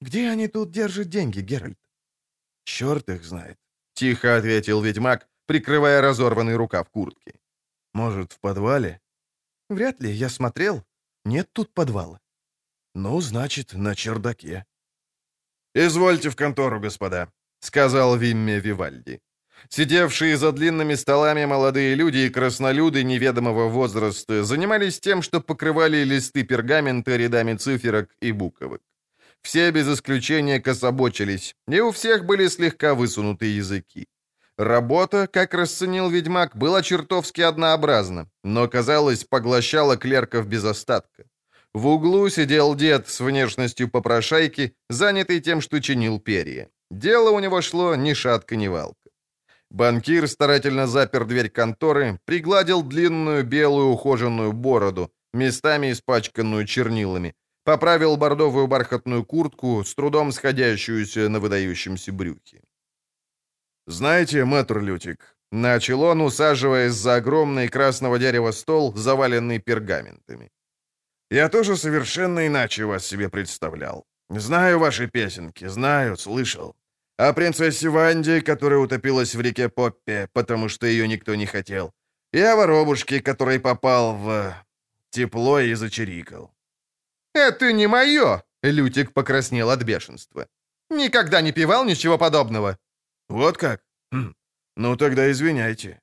«Где 0.00 0.30
они 0.30 0.46
тут 0.46 0.70
держат 0.70 1.08
деньги, 1.08 1.40
Геральт?» 1.40 1.78
«Черт 2.64 3.08
их 3.08 3.24
знает»,— 3.24 3.58
тихо 3.94 4.36
ответил 4.36 4.80
ведьмак, 4.80 5.28
прикрывая 5.46 6.00
разорванный 6.00 6.54
рукав 6.54 6.88
куртки. 6.90 7.34
«Может, 7.92 8.32
в 8.32 8.38
подвале?» 8.38 9.00
«Вряд 9.68 10.00
ли, 10.00 10.12
я 10.12 10.28
смотрел. 10.28 10.84
Нет 11.24 11.48
тут 11.52 11.74
подвала». 11.74 12.20
«Ну, 12.94 13.20
значит, 13.20 13.74
на 13.74 13.96
чердаке». 13.96 14.64
«Извольте 15.74 16.30
в 16.30 16.36
контору, 16.36 16.78
господа»,— 16.80 17.32
сказал 17.60 18.16
Вимме 18.16 18.60
Вивальди. 18.60 19.20
Сидевшие 19.68 20.36
за 20.36 20.52
длинными 20.52 20.94
столами 20.96 21.44
молодые 21.44 21.94
люди 21.94 22.18
и 22.18 22.30
краснолюды 22.30 23.04
неведомого 23.04 23.68
возраста 23.68 24.44
занимались 24.44 25.00
тем, 25.00 25.22
что 25.22 25.40
покрывали 25.40 26.04
листы 26.04 26.42
пергамента 26.42 27.16
рядами 27.16 27.54
циферок 27.54 28.08
и 28.20 28.32
буквок. 28.32 28.80
Все 29.42 29.70
без 29.70 29.88
исключения 29.88 30.60
кособочились, 30.60 31.54
и 31.68 31.80
у 31.80 31.90
всех 31.90 32.24
были 32.24 32.48
слегка 32.48 32.94
высунутые 32.94 33.56
языки. 33.56 34.06
Работа, 34.58 35.26
как 35.26 35.54
расценил 35.54 36.10
ведьмак, 36.10 36.54
была 36.54 36.82
чертовски 36.82 37.40
однообразна, 37.40 38.28
но, 38.44 38.68
казалось, 38.68 39.24
поглощала 39.24 39.96
клерков 39.96 40.46
без 40.46 40.64
остатка. 40.64 41.24
В 41.72 41.86
углу 41.86 42.28
сидел 42.28 42.74
дед 42.74 43.08
с 43.08 43.20
внешностью 43.20 43.88
попрошайки, 43.88 44.74
занятый 44.90 45.40
тем, 45.40 45.62
что 45.62 45.80
чинил 45.80 46.20
перья. 46.20 46.68
Дело 46.90 47.30
у 47.30 47.40
него 47.40 47.62
шло 47.62 47.94
ни 47.94 48.12
шатка, 48.12 48.56
ни 48.56 48.68
валка. 48.68 48.99
Банкир 49.70 50.26
старательно 50.28 50.86
запер 50.86 51.24
дверь 51.24 51.48
конторы, 51.48 52.18
пригладил 52.24 52.82
длинную 52.82 53.44
белую 53.44 53.88
ухоженную 53.90 54.52
бороду, 54.52 55.12
местами 55.32 55.92
испачканную 55.92 56.66
чернилами, 56.66 57.34
поправил 57.64 58.16
бордовую 58.16 58.66
бархатную 58.66 59.24
куртку, 59.24 59.84
с 59.84 59.94
трудом 59.94 60.32
сходящуюся 60.32 61.28
на 61.28 61.38
выдающемся 61.38 62.12
брюхе. 62.12 62.62
«Знаете, 63.86 64.44
мэтр 64.44 64.80
Лютик»,— 64.80 65.36
начал 65.52 66.02
он, 66.02 66.20
усаживаясь 66.20 66.92
за 66.92 67.16
огромный 67.16 67.68
красного 67.68 68.18
дерева 68.18 68.52
стол, 68.52 68.92
заваленный 68.96 69.60
пергаментами. 69.60 70.50
«Я 71.30 71.48
тоже 71.48 71.76
совершенно 71.76 72.46
иначе 72.46 72.84
вас 72.84 73.06
себе 73.06 73.28
представлял. 73.28 74.04
Знаю 74.30 74.78
ваши 74.78 75.08
песенки, 75.08 75.68
знаю, 75.68 76.16
слышал. 76.16 76.74
О 77.20 77.32
принцессе 77.34 77.88
Ванде, 77.88 78.40
которая 78.40 78.78
утопилась 78.78 79.34
в 79.34 79.40
реке 79.40 79.68
Поппе, 79.68 80.28
потому 80.32 80.68
что 80.68 80.86
ее 80.86 81.08
никто 81.08 81.34
не 81.34 81.46
хотел. 81.46 81.92
И 82.32 82.40
о 82.40 82.56
воробушке, 82.56 83.20
который 83.20 83.60
попал 83.60 84.16
в... 84.16 84.54
тепло 85.10 85.60
и 85.60 85.74
зачирикал». 85.74 86.50
«Это 87.34 87.72
не 87.72 87.88
мое!»— 87.88 88.42
Лютик 88.62 89.12
покраснел 89.12 89.68
от 89.70 89.82
бешенства. 89.82 90.46
«Никогда 90.90 91.42
не 91.42 91.52
пивал 91.52 91.84
ничего 91.84 92.18
подобного. 92.18 92.78
«Вот 93.30 93.58
как? 93.58 93.80
Хм. 94.12 94.34
Ну 94.76 94.96
тогда 94.96 95.30
извиняйте». 95.30 96.00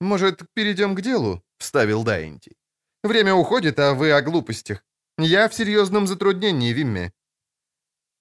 «Может, 0.00 0.42
перейдем 0.54 0.94
к 0.94 1.02
делу?»— 1.02 1.42
вставил 1.58 2.04
Дайнти. 2.04 2.56
«Время 3.04 3.34
уходит, 3.34 3.78
а 3.78 3.92
вы 3.92 4.12
о 4.12 4.22
глупостях. 4.22 4.82
Я 5.18 5.48
в 5.48 5.54
серьезном 5.54 6.06
затруднении, 6.06 6.72
Вимме». 6.72 7.12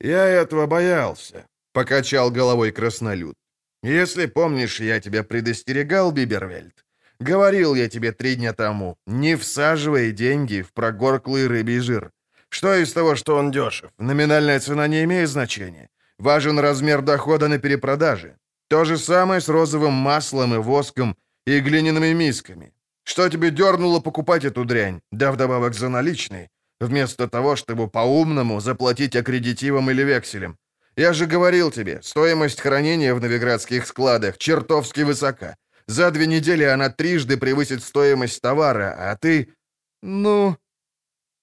«Я 0.01 0.25
этого 0.25 0.67
боялся»,— 0.67 1.47
покачал 1.77 2.31
головой 2.31 2.71
краснолюд. 2.71 3.35
«Если 3.83 4.25
помнишь, 4.25 4.79
я 4.79 4.99
тебя 4.99 5.23
предостерегал, 5.23 6.11
Бибервельд. 6.11 6.73
Говорил 7.19 7.75
я 7.75 7.87
тебе 7.87 8.11
три 8.11 8.35
дня 8.35 8.53
тому, 8.53 8.95
не 9.05 9.35
всаживай 9.35 10.11
деньги 10.11 10.61
в 10.61 10.71
прогорклый 10.73 11.47
рыбий 11.47 11.79
жир. 11.79 12.09
Что 12.49 12.73
из 12.73 12.93
того, 12.93 13.15
что 13.15 13.37
он 13.37 13.51
дешев? 13.51 13.91
Номинальная 13.99 14.59
цена 14.59 14.87
не 14.87 15.03
имеет 15.03 15.29
значения. 15.29 15.89
Важен 16.19 16.59
размер 16.59 17.01
дохода 17.01 17.47
на 17.47 17.59
перепродаже. 17.59 18.37
То 18.69 18.85
же 18.85 18.97
самое 18.97 19.39
с 19.39 19.47
розовым 19.49 19.93
маслом 19.93 20.55
и 20.55 20.57
воском 20.57 21.15
и 21.45 21.59
глиняными 21.59 22.13
мисками. 22.13 22.71
Что 23.03 23.29
тебе 23.29 23.51
дернуло 23.51 23.99
покупать 23.99 24.45
эту 24.45 24.65
дрянь, 24.65 24.99
да 25.11 25.31
вдобавок 25.31 25.75
за 25.75 25.89
наличные, 25.89 26.49
вместо 26.79 27.27
того, 27.27 27.55
чтобы 27.55 27.87
по-умному 27.87 28.61
заплатить 28.61 29.15
аккредитивом 29.15 29.91
или 29.91 30.03
векселем? 30.03 30.57
Я 30.97 31.13
же 31.13 31.27
говорил 31.27 31.71
тебе, 31.71 32.01
стоимость 32.01 32.59
хранения 32.59 33.13
в 33.13 33.21
новиградских 33.21 33.85
складах 33.85 34.39
чертовски 34.39 35.01
высока. 35.01 35.55
За 35.85 36.09
две 36.09 36.25
недели 36.25 36.63
она 36.63 36.89
трижды 36.89 37.37
превысит 37.37 37.83
стоимость 37.83 38.41
товара, 38.41 38.95
а 38.97 39.15
ты... 39.15 39.53
Ну... 40.01 40.57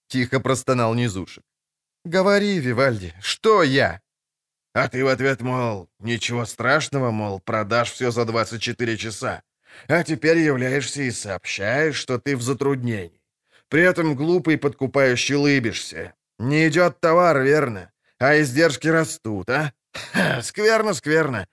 Тихо 0.08 0.40
простонал 0.40 0.94
Низушек. 0.94 1.44
«Говори, 2.04 2.58
Вивальди, 2.58 3.14
что 3.22 3.62
я?» 3.62 4.00
А 4.74 4.88
ты 4.88 5.04
в 5.04 5.08
ответ, 5.08 5.40
мол, 5.40 5.88
ничего 6.00 6.44
страшного, 6.46 7.12
мол, 7.12 7.40
продашь 7.40 7.92
все 7.92 8.10
за 8.10 8.24
24 8.24 8.96
часа. 8.96 9.42
А 9.86 10.02
теперь 10.02 10.38
являешься 10.38 11.02
и 11.02 11.12
сообщаешь, 11.12 11.96
что 11.96 12.18
ты 12.18 12.36
в 12.36 12.42
затруднении. 12.42 13.22
При 13.68 13.82
этом 13.82 14.16
глупый 14.16 14.58
подкупающий 14.58 15.36
лыбишься. 15.36 16.14
Не 16.40 16.68
идет 16.68 17.00
товар, 17.00 17.40
верно? 17.40 17.93
А 18.18 18.40
издержки 18.40 18.88
растут, 18.88 19.50
а? 19.50 19.72
Скверно, 20.42 20.94
скверно. 20.94 21.48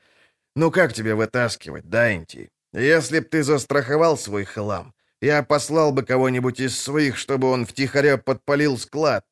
Ну 0.55 0.71
как 0.71 0.93
тебе 0.93 1.15
вытаскивать, 1.15 1.89
Дайнти? 1.89 2.49
Если 2.73 3.19
б 3.19 3.25
ты 3.25 3.43
застраховал 3.43 4.17
свой 4.17 4.45
хлам, 4.45 4.93
я 5.21 5.43
послал 5.43 5.91
бы 5.91 6.03
кого-нибудь 6.03 6.59
из 6.59 6.79
своих, 6.79 7.17
чтобы 7.17 7.49
он 7.49 7.65
втихаря 7.65 8.17
подпалил 8.17 8.77
склад. 8.77 9.25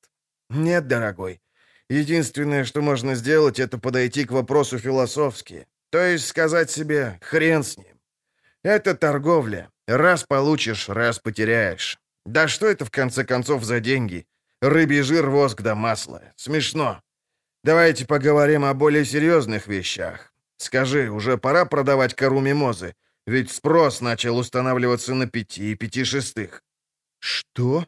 Нет, 0.50 0.88
дорогой, 0.88 1.42
Единственное, 1.90 2.66
что 2.66 2.82
можно 2.82 3.16
сделать, 3.16 3.60
это 3.60 3.80
подойти 3.80 4.24
к 4.24 4.32
вопросу 4.32 4.78
философски. 4.78 5.68
То 5.90 6.00
есть 6.00 6.28
сказать 6.28 6.70
себе 6.70 7.20
«хрен 7.22 7.64
с 7.64 7.78
ним». 7.78 8.00
Это 8.64 8.94
торговля. 8.94 9.72
Раз 9.88 10.24
получишь, 10.24 10.88
раз 10.88 11.18
потеряешь. 11.18 11.98
Да 12.26 12.48
что 12.48 12.68
это, 12.68 12.86
в 12.86 12.92
конце 12.92 13.26
концов, 13.26 13.64
за 13.64 13.80
деньги? 13.80 14.28
Рыбий 14.62 15.02
жир, 15.02 15.30
воск 15.30 15.62
да 15.62 15.74
масло. 15.74 16.22
Смешно. 16.36 17.02
Давайте 17.64 18.06
поговорим 18.06 18.64
о 18.64 18.74
более 18.74 19.06
серьезных 19.06 19.68
вещах. 19.68 20.34
Скажи, 20.58 21.10
уже 21.10 21.38
пора 21.38 21.66
продавать 21.66 22.16
кору 22.16 22.40
мимозы? 22.40 22.96
Ведь 23.28 23.52
спрос 23.52 24.02
начал 24.02 24.38
устанавливаться 24.38 25.14
на 25.14 25.28
пяти 25.28 25.72
и 25.72 25.76
пяти 25.76 26.04
шестых». 26.04 26.64
«Что?» 27.20 27.86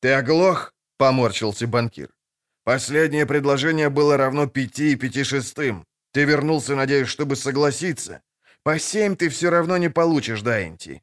«Ты 0.00 0.12
оглох?»— 0.12 0.74
поморщился 0.98 1.66
банкир. 1.66 2.08
«Последнее 2.64 3.26
предложение 3.26 3.88
было 3.88 4.16
равно 4.16 4.46
пяти 4.48 4.92
и 4.92 4.96
пяти 4.96 5.24
шестым. 5.24 5.84
Ты 6.12 6.24
вернулся, 6.24 6.74
надеюсь, 6.74 7.08
чтобы 7.08 7.36
согласиться. 7.36 8.22
По 8.62 8.78
семь 8.78 9.16
ты 9.16 9.28
все 9.28 9.50
равно 9.50 9.78
не 9.78 9.88
получишь, 9.88 10.42
Дайнти». 10.42 11.02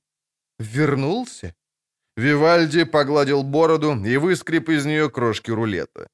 «Вернулся?» 0.59 1.55
Вивальди 2.17 2.83
погладил 2.83 3.43
бороду 3.43 4.05
и 4.05 4.17
выскреб 4.17 4.69
из 4.69 4.85
нее 4.85 5.09
крошки 5.09 5.51
рулета. 5.51 6.07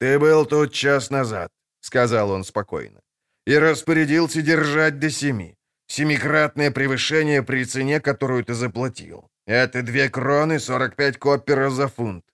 «Ты 0.00 0.18
был 0.18 0.46
тут 0.46 0.72
час 0.72 1.10
назад»,— 1.10 1.50
сказал 1.80 2.30
он 2.30 2.44
спокойно, 2.44 3.00
«и 3.46 3.58
распорядился 3.58 4.42
держать 4.42 4.98
до 4.98 5.10
семи. 5.10 5.54
Семикратное 5.88 6.70
превышение 6.70 7.42
при 7.42 7.64
цене, 7.64 8.00
которую 8.00 8.44
ты 8.44 8.54
заплатил. 8.54 9.28
Это 9.46 9.82
две 9.82 10.08
кроны 10.08 10.58
45 10.58 11.18
коппера 11.18 11.70
за 11.70 11.88
фунт. 11.88 12.24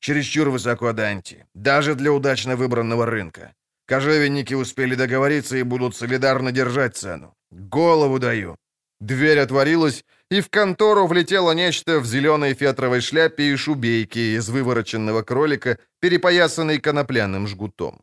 Чересчур 0.00 0.50
высоко, 0.50 0.92
Данти, 0.92 1.46
даже 1.54 1.94
для 1.94 2.12
удачно 2.12 2.56
выбранного 2.56 3.06
рынка. 3.06 3.52
Кожевенники 3.86 4.54
успели 4.54 4.94
договориться 4.94 5.56
и 5.56 5.64
будут 5.64 5.96
солидарно 5.96 6.52
держать 6.52 6.96
цену. 6.96 7.34
Голову 7.50 8.18
даю». 8.18 8.56
Дверь 9.00 9.40
отворилась, 9.40 10.04
и 10.30 10.40
в 10.40 10.48
контору 10.50 11.06
влетело 11.06 11.52
нечто 11.52 12.00
в 12.00 12.06
зеленой 12.06 12.54
фетровой 12.54 13.00
шляпе 13.00 13.52
и 13.52 13.56
шубейке 13.56 14.36
из 14.36 14.48
вывороченного 14.48 15.22
кролика, 15.22 15.78
перепоясанной 16.00 16.80
конопляным 16.80 17.46
жгутом. 17.46 18.00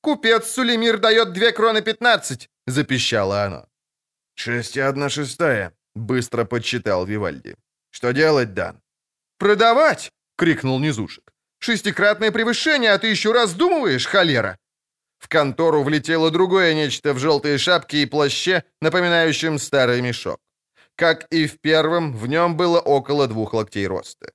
«Купец 0.00 0.50
Сулемир 0.50 0.98
дает 0.98 1.32
две 1.32 1.52
кроны 1.52 1.82
пятнадцать!»— 1.82 2.48
запищало 2.66 3.44
оно. 3.44 3.66
«Шесть 4.34 4.76
и 4.76 4.80
одна 4.80 5.08
шестая»,— 5.08 5.72
быстро 5.94 6.44
подсчитал 6.44 7.06
Вивальди. 7.06 7.56
«Что 7.90 8.12
делать, 8.12 8.54
Дан?» 8.54 8.80
«Продавать!»— 9.38 10.12
крикнул 10.36 10.80
Низушек. 10.80 11.32
«Шестикратное 11.58 12.30
превышение, 12.30 12.92
а 12.92 12.98
ты 12.98 13.06
еще 13.06 13.32
раздумываешь, 13.32 14.06
холера!» 14.06 14.56
В 15.18 15.28
контору 15.28 15.82
влетело 15.82 16.30
другое 16.30 16.74
нечто 16.74 17.14
в 17.14 17.18
желтой 17.18 17.58
шапке 17.58 18.02
и 18.02 18.06
плаще, 18.06 18.62
напоминающем 18.82 19.58
старый 19.58 20.02
мешок. 20.02 20.38
Как 20.96 21.26
и 21.30 21.46
в 21.46 21.58
первом, 21.60 22.12
в 22.12 22.26
нем 22.26 22.56
было 22.56 22.80
около 22.80 23.28
двух 23.28 23.54
локтей 23.54 23.86
роста. 23.86 24.32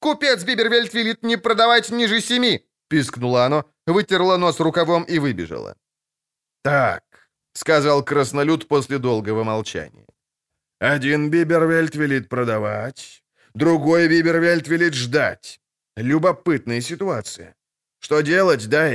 «Купец 0.00 0.44
Бибервельт 0.44 0.94
велит 0.94 1.22
не 1.22 1.38
продавать 1.38 1.90
ниже 1.90 2.20
семи!»— 2.20 2.66
пискнуло 2.88 3.44
оно, 3.44 3.64
вытерла 3.86 4.36
нос 4.36 4.60
рукавом 4.60 5.04
и 5.04 5.18
выбежала. 5.18 5.76
«Так»,— 6.62 7.02
сказал 7.52 8.04
краснолюд 8.04 8.68
после 8.68 8.98
долгого 8.98 9.44
молчания. 9.44 10.06
«Один 10.80 11.30
Бибервельт 11.30 11.94
велит 11.94 12.28
продавать, 12.28 13.22
другой 13.54 14.08
Бибервельт 14.08 14.68
велит 14.68 14.94
ждать. 14.94 15.60
Любопытная 15.96 16.80
ситуация. 16.80 17.54
Что 18.00 18.20
делать, 18.20 18.68
да? 18.68 18.90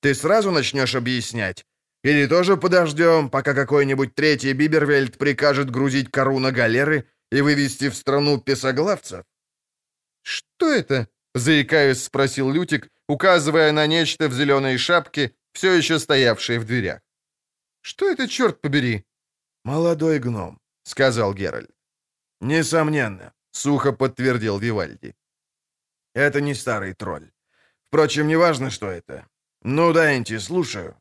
Ты 0.00 0.14
сразу 0.14 0.50
начнешь 0.50 0.94
объяснять? 0.94 1.64
Или 2.06 2.28
тоже 2.28 2.56
подождем, 2.56 3.28
пока 3.30 3.52
какой-нибудь 3.52 4.14
третий 4.14 4.54
Бибервельд 4.54 5.18
прикажет 5.18 5.70
грузить 5.70 6.10
кору 6.10 6.38
на 6.38 6.52
галеры 6.52 7.04
и 7.32 7.40
вывести 7.40 7.88
в 7.88 7.96
страну 7.96 8.40
песоглавцев?» 8.40 9.24
«Что 10.22 10.72
это?»— 10.72 11.08
заикаясь, 11.34 12.04
спросил 12.04 12.52
Лютик, 12.52 12.90
указывая 13.08 13.72
на 13.72 13.88
нечто 13.88 14.28
в 14.28 14.32
зеленой 14.32 14.78
шапке, 14.78 15.32
все 15.52 15.72
еще 15.72 15.98
стоявшее 15.98 16.60
в 16.60 16.64
дверях. 16.64 17.00
«Что 17.80 18.08
это, 18.08 18.28
черт 18.28 18.60
побери?» 18.60 19.04
«Молодой 19.64 20.20
гном»,— 20.20 20.60
сказал 20.84 21.34
Геральт. 21.34 21.74
«Несомненно»,— 22.40 23.32
сухо 23.50 23.92
подтвердил 23.92 24.60
Вивальди. 24.60 25.16
«Это 26.14 26.40
не 26.40 26.54
старый 26.54 26.94
тролль. 26.94 27.32
Впрочем, 27.88 28.28
неважно, 28.28 28.70
что 28.70 28.86
это. 28.86 29.26
«Ну, 29.62 29.92
Дэнти, 29.92 30.38
слушаю». 30.38 30.94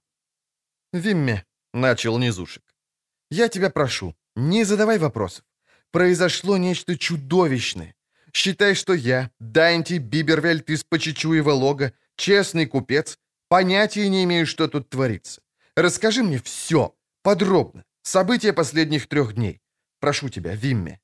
«Вимме»,— 0.99 1.45
начал 1.73 2.17
Низушек,— 2.17 2.63
«я 3.31 3.49
тебя 3.49 3.69
прошу, 3.69 4.15
не 4.35 4.65
задавай 4.65 4.97
вопросов. 4.97 5.45
Произошло 5.91 6.57
нечто 6.57 6.97
чудовищное. 6.97 7.95
Считай, 8.33 8.75
что 8.75 8.93
я, 8.93 9.31
Дайнти 9.39 9.97
Бибервельт 9.97 10.69
из 10.69 10.83
Почечуева 10.83 11.51
лога, 11.51 11.93
честный 12.15 12.65
купец, 12.65 13.17
понятия 13.47 14.09
не 14.09 14.23
имею, 14.23 14.45
что 14.45 14.67
тут 14.67 14.89
творится. 14.89 15.41
Расскажи 15.75 16.23
мне 16.23 16.39
все, 16.39 16.95
подробно, 17.21 17.83
события 18.01 18.53
последних 18.53 19.07
трех 19.07 19.35
дней. 19.35 19.61
Прошу 19.99 20.29
тебя, 20.29 20.55
Вимме». 20.55 20.99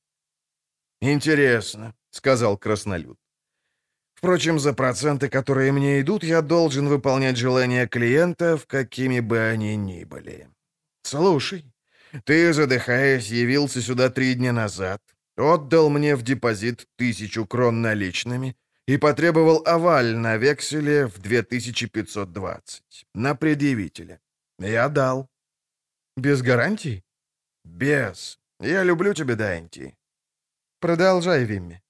«Интересно»,— 1.00 1.94
сказал 2.10 2.58
Краснолюд. 2.58 3.21
Впрочем, 4.22 4.60
за 4.60 4.72
проценты, 4.72 5.28
которые 5.28 5.72
мне 5.72 6.00
идут, 6.00 6.22
я 6.22 6.42
должен 6.42 6.88
выполнять 6.88 7.36
желания 7.36 7.88
клиентов, 7.88 8.66
какими 8.68 9.18
бы 9.18 9.50
они 9.50 9.74
ни 9.74 10.04
были. 10.04 10.48
Слушай, 11.02 11.64
ты, 12.24 12.52
задыхаясь, 12.52 13.30
явился 13.30 13.82
сюда 13.82 14.10
три 14.10 14.34
дня 14.34 14.52
назад, 14.52 15.02
отдал 15.36 15.90
мне 15.90 16.14
в 16.14 16.22
депозит 16.22 16.86
тысячу 16.96 17.46
крон 17.46 17.82
наличными 17.82 18.56
и 18.86 18.96
потребовал 18.96 19.60
аваль 19.66 20.14
на 20.14 20.36
векселе 20.36 21.08
в 21.08 21.18
2520 21.18 23.06
на 23.14 23.34
предъявителя. 23.34 24.20
Я 24.60 24.88
дал. 24.88 25.28
Без 26.16 26.42
гарантий? 26.42 27.02
Без. 27.64 28.38
Я 28.60 28.84
люблю 28.84 29.14
тебя, 29.14 29.34
Дайнти. 29.34 29.96
Продолжай, 30.78 31.42
Вимми. 31.44 31.82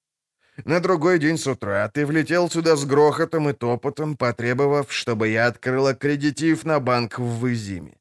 На 0.64 0.80
другой 0.80 1.18
день 1.18 1.38
с 1.38 1.46
утра 1.46 1.88
ты 1.88 2.04
влетел 2.04 2.50
сюда 2.50 2.76
с 2.76 2.84
грохотом 2.84 3.48
и 3.48 3.52
топотом, 3.52 4.16
потребовав, 4.16 4.92
чтобы 4.92 5.28
я 5.28 5.46
открыл 5.46 5.86
аккредитив 5.86 6.64
на 6.64 6.78
банк 6.78 7.18
в 7.18 7.38
Вызиме. 7.38 7.96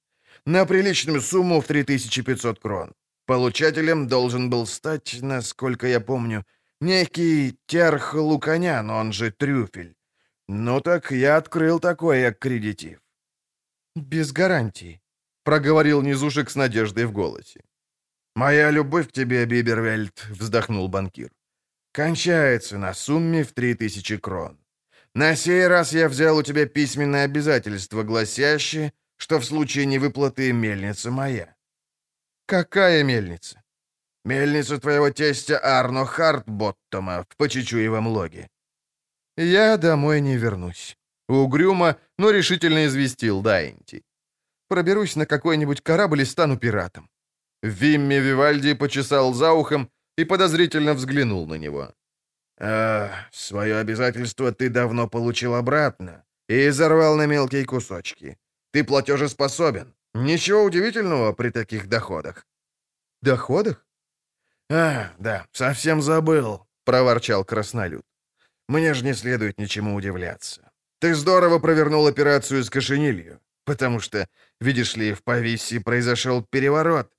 На 0.45 0.65
приличную 0.65 1.21
сумму 1.21 1.61
в 1.61 1.65
3500 1.65 2.59
крон. 2.59 2.93
Получателем 3.25 4.07
должен 4.07 4.49
был 4.49 4.67
стать, 4.67 5.21
насколько 5.21 5.87
я 5.87 6.01
помню, 6.01 6.45
некий 6.81 7.57
Терх 7.67 8.15
Луканян, 8.15 8.89
он 8.89 9.13
же 9.13 9.31
Трюфель. 9.31 9.95
Ну 10.49 10.81
так 10.81 11.11
я 11.11 11.37
открыл 11.37 11.79
такой 11.79 12.27
аккредитив. 12.27 12.99
«Без 13.95 14.33
гарантии»,— 14.33 15.01
проговорил 15.43 16.01
Низушек 16.01 16.49
с 16.49 16.55
надеждой 16.55 17.05
в 17.05 17.13
голосе. 17.13 17.61
«Моя 18.35 18.71
любовь 18.71 19.07
к 19.07 19.11
тебе, 19.11 19.45
Бибервельд»,— 19.45 20.25
вздохнул 20.29 20.89
банкир 20.89 21.29
кончается 21.91 22.77
на 22.77 22.93
сумме 22.93 23.43
в 23.43 23.53
3000 23.53 24.17
крон. 24.17 24.57
На 25.13 25.35
сей 25.35 25.67
раз 25.67 25.93
я 25.93 26.07
взял 26.07 26.37
у 26.37 26.43
тебя 26.43 26.65
письменное 26.65 27.25
обязательство, 27.25 28.03
гласящее, 28.03 28.93
что 29.17 29.39
в 29.39 29.45
случае 29.45 29.85
невыплаты 29.85 30.53
мельница 30.53 31.11
моя». 31.11 31.55
«Какая 32.45 33.03
мельница?» 33.03 33.61
«Мельница 34.25 34.77
твоего 34.79 35.09
тестя 35.09 35.59
Арно 35.63 36.05
Хартботтома 36.05 37.25
в 37.29 37.35
Почечуевом 37.37 38.07
логе». 38.07 38.49
«Я 39.37 39.77
домой 39.77 40.21
не 40.21 40.37
вернусь»,— 40.37 40.97
угрюмо, 41.29 41.97
но 42.17 42.31
решительно 42.31 42.85
известил 42.85 43.41
Дайнти. 43.41 44.03
«Проберусь 44.67 45.15
на 45.15 45.25
какой-нибудь 45.25 45.81
корабль 45.81 46.21
и 46.21 46.25
стану 46.25 46.57
пиратом». 46.57 47.09
Вимми 47.63 48.15
Вивальди 48.15 48.73
почесал 48.75 49.33
за 49.33 49.53
ухом 49.53 49.89
и 50.17 50.25
подозрительно 50.25 50.93
взглянул 50.93 51.47
на 51.47 51.55
него. 51.55 51.93
«Э, 52.59 53.09
свое 53.31 53.77
обязательство 53.77 54.51
ты 54.51 54.69
давно 54.69 55.07
получил 55.07 55.55
обратно 55.55 56.23
и 56.47 56.67
изорвал 56.67 57.15
на 57.15 57.25
мелкие 57.25 57.65
кусочки. 57.65 58.37
Ты 58.71 58.83
платежеспособен. 58.83 59.93
Ничего 60.13 60.63
удивительного 60.63 61.33
при 61.33 61.49
таких 61.49 61.87
доходах». 61.87 62.45
«Доходах?» 63.21 63.85
«А, 64.69 65.11
да, 65.19 65.45
совсем 65.51 66.01
забыл»,— 66.01 66.67
проворчал 66.85 67.45
Краснолюд. 67.45 68.05
«Мне 68.69 68.93
же 68.93 69.05
не 69.05 69.13
следует 69.13 69.59
ничему 69.59 69.95
удивляться. 69.95 70.71
Ты 70.99 71.15
здорово 71.15 71.59
провернул 71.59 72.07
операцию 72.07 72.63
с 72.63 72.69
кошенилью, 72.69 73.39
потому 73.65 73.99
что, 73.99 74.27
видишь 74.61 74.95
ли, 74.97 75.13
в 75.13 75.23
Повисе 75.23 75.79
произошел 75.79 76.43
переворот». 76.43 77.11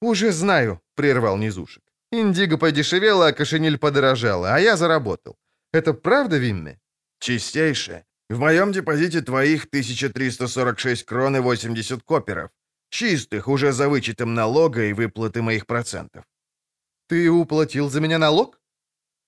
«Уже 0.00 0.32
знаю»,— 0.32 0.80
прервал 0.94 1.38
Низушек. 1.38 1.81
Индиго 2.12 2.58
подешевела, 2.58 3.28
а 3.28 3.32
кошениль 3.32 3.78
подорожала, 3.78 4.54
а 4.54 4.60
я 4.60 4.76
заработал. 4.76 5.36
Это 5.72 5.94
правда, 5.94 6.36
Винны? 6.36 6.78
Чистейшее. 7.18 8.04
В 8.28 8.38
моем 8.38 8.72
депозите 8.72 9.22
твоих 9.22 9.64
1346 9.64 11.04
крон 11.04 11.36
и 11.36 11.40
80 11.40 12.02
коперов. 12.02 12.50
Чистых, 12.90 13.48
уже 13.48 13.72
за 13.72 13.88
вычетом 13.88 14.34
налога 14.34 14.84
и 14.84 14.92
выплаты 14.92 15.40
моих 15.40 15.66
процентов. 15.66 16.24
Ты 17.08 17.30
уплатил 17.30 17.88
за 17.88 18.00
меня 18.00 18.18
налог? 18.18 18.60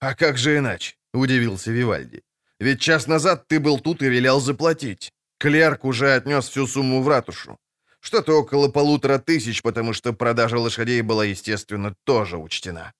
А 0.01 0.15
как 0.15 0.37
же 0.37 0.59
иначе? 0.59 0.97
Удивился 1.15 1.71
Вивальди. 1.73 2.23
Ведь 2.61 2.81
час 2.81 3.07
назад 3.07 3.49
ты 3.49 3.61
был 3.61 3.81
тут 3.81 4.03
и 4.03 4.11
велел 4.11 4.41
заплатить. 4.41 5.11
Клерк 5.39 5.85
уже 5.85 6.15
отнес 6.15 6.49
всю 6.49 6.67
сумму 6.67 7.03
в 7.03 7.09
ратушу. 7.09 7.59
Что-то 8.05 8.35
около 8.35 8.69
полутора 8.69 9.19
тысяч, 9.19 9.63
потому 9.63 9.95
что 9.95 10.13
продажа 10.13 10.59
лошадей 10.59 11.01
была, 11.03 11.25
естественно, 11.25 11.95
тоже 12.05 12.37
учтена. 12.37 12.93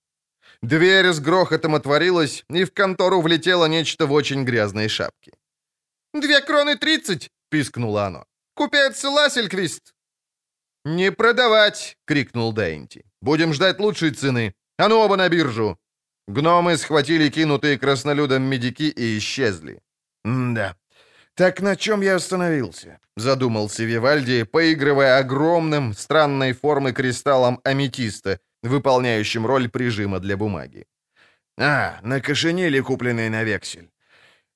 Дверь 0.63 1.05
с 1.05 1.19
грохотом 1.19 1.75
отворилась, 1.75 2.43
и 2.49 2.63
в 2.63 2.71
контору 2.73 3.21
влетело 3.21 3.67
нечто 3.67 4.07
в 4.07 4.11
очень 4.13 4.45
грязной 4.45 4.89
шапке. 4.89 5.31
«Две 6.13 6.41
кроны 6.41 6.75
тридцать!»— 6.75 7.29
пискнуло 7.49 8.05
оно. 8.05 8.25
«Купец 8.55 9.03
Лассельквист!» 9.03 9.93
«Не 10.85 11.11
продавать!»— 11.11 11.97
крикнул 12.07 12.53
Дайнти. 12.53 13.03
«Будем 13.21 13.53
ждать 13.53 13.79
лучшей 13.79 14.11
цены. 14.11 14.55
А 14.79 14.87
ну 14.87 14.97
оба 14.97 15.17
на 15.17 15.29
биржу!» 15.29 15.77
Гномы 16.27 16.77
схватили 16.77 17.29
кинутые 17.29 17.77
краснолюдом 17.77 18.41
медики 18.41 18.93
и 18.95 19.17
исчезли. 19.17 19.81
«Да. 20.23 20.75
Так 21.35 21.61
на 21.61 21.75
чем 21.75 22.01
я 22.01 22.15
остановился?»— 22.15 22.99
задумался 23.17 23.83
Вивальди, 23.83 24.43
поигрывая 24.43 25.19
огромным, 25.19 25.93
странной 25.93 26.53
формы 26.53 26.93
кристаллом 26.93 27.59
аметиста, 27.63 28.39
выполняющим 28.63 29.45
роль 29.45 29.67
прижима 29.67 30.19
для 30.19 30.37
бумаги. 30.37 30.85
«А, 31.57 31.99
на 32.03 32.21
кошениле, 32.21 32.81
купленной 32.81 33.29
на 33.29 33.43
вексель. 33.43 33.89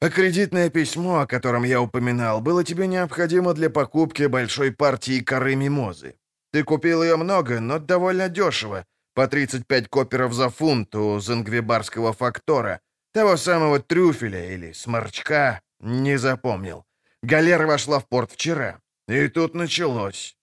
А 0.02 0.10
кредитное 0.10 0.70
письмо, 0.70 1.20
о 1.20 1.28
котором 1.28 1.66
я 1.66 1.82
упоминал, 1.82 2.42
было 2.42 2.64
тебе 2.64 2.88
необходимо 2.88 3.54
для 3.54 3.70
покупки 3.70 4.28
большой 4.28 4.72
партии 4.72 5.20
коры 5.20 5.56
мимозы. 5.56 6.16
Ты 6.54 6.64
купил 6.64 7.04
ее 7.04 7.18
много, 7.18 7.60
но 7.60 7.80
довольно 7.80 8.30
дешево, 8.30 8.86
по 9.14 9.28
35 9.28 9.90
коперов 9.90 10.34
за 10.34 10.50
фунт 10.50 10.96
у 10.96 11.20
зангвибарского 11.20 12.14
фактора, 12.14 12.80
того 13.14 13.38
самого 13.38 13.80
трюфеля 13.80 14.54
или 14.54 14.72
сморчка, 14.72 15.62
не 15.80 16.18
запомнил. 16.18 16.86
Галера 17.24 17.68
вошла 17.68 18.00
в 18.00 18.08
порт 18.08 18.32
вчера, 18.32 18.80
и 19.08 19.28
тут 19.28 19.56
началось. 19.56 20.38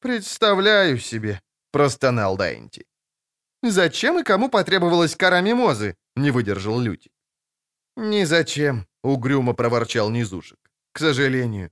«Представляю 0.00 0.98
себе»,— 0.98 1.40
простонал 1.72 2.36
Дайнти. 2.36 2.86
«Зачем 3.62 4.18
и 4.18 4.22
кому 4.22 4.48
потребовалась 4.48 5.16
кора 5.16 5.40
мимозы?»— 5.40 5.96
не 6.16 6.30
выдержал 6.30 6.80
Лютик. 6.80 7.12
«Ни 7.96 8.24
зачем»,— 8.24 8.86
угрюмо 9.02 9.54
проворчал 9.54 10.10
Низушек. 10.10 10.58
«К 10.92 11.00
сожалению». 11.00 11.70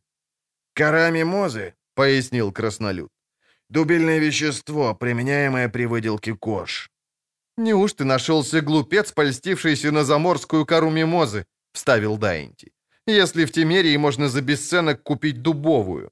«Кора 0.74 1.10
мимозы»,— 1.10 1.74
пояснил 1.94 2.52
Краснолюд. 2.52 3.10
«Дубильное 3.68 4.18
вещество, 4.18 4.94
применяемое 4.94 5.68
при 5.68 5.86
выделке 5.86 6.34
кож». 6.34 6.90
«Неужто 7.56 8.04
нашелся 8.04 8.60
глупец, 8.60 9.12
польстившийся 9.12 9.92
на 9.92 10.04
заморскую 10.04 10.66
кору 10.66 10.90
мимозы?»— 10.90 11.46
вставил 11.72 12.18
Дайнти. 12.18 12.75
«Если 13.06 13.44
в 13.44 13.52
Темерии 13.52 13.96
можно 13.96 14.28
за 14.28 14.42
бесценок 14.42 15.02
купить 15.02 15.42
дубовую». 15.42 16.10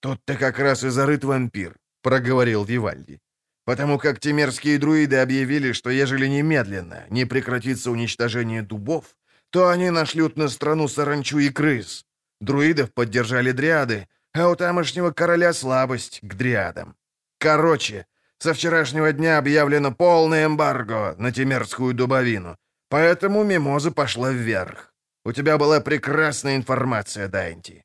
«Тут-то 0.00 0.36
как 0.36 0.58
раз 0.58 0.84
и 0.84 0.90
зарыт 0.90 1.24
вампир»,— 1.24 1.76
проговорил 2.02 2.64
Вивальди 2.64 3.20
потому 3.66 3.98
как 3.98 4.20
темерские 4.20 4.78
друиды 4.78 5.16
объявили, 5.16 5.72
что 5.72 5.90
ежели 5.90 6.28
немедленно 6.28 7.04
не 7.10 7.26
прекратится 7.26 7.90
уничтожение 7.90 8.62
дубов, 8.62 9.04
то 9.50 9.68
они 9.68 9.90
нашлют 9.90 10.36
на 10.36 10.48
страну 10.48 10.88
саранчу 10.88 11.38
и 11.38 11.50
крыс. 11.50 12.06
Друидов 12.40 12.92
поддержали 12.94 13.52
дриады, 13.52 14.08
а 14.32 14.48
у 14.48 14.56
тамошнего 14.56 15.10
короля 15.10 15.52
слабость 15.52 16.20
к 16.22 16.34
дриадам. 16.34 16.94
Короче, 17.38 18.06
со 18.38 18.54
вчерашнего 18.54 19.12
дня 19.12 19.38
объявлено 19.38 19.92
полное 19.92 20.46
эмбарго 20.46 21.16
на 21.18 21.32
темерскую 21.32 21.92
дубовину, 21.94 22.56
поэтому 22.88 23.44
мимоза 23.44 23.90
пошла 23.90 24.30
вверх. 24.30 24.94
У 25.26 25.32
тебя 25.32 25.58
была 25.58 25.80
прекрасная 25.80 26.54
информация, 26.54 27.26
Дайнти. 27.26 27.82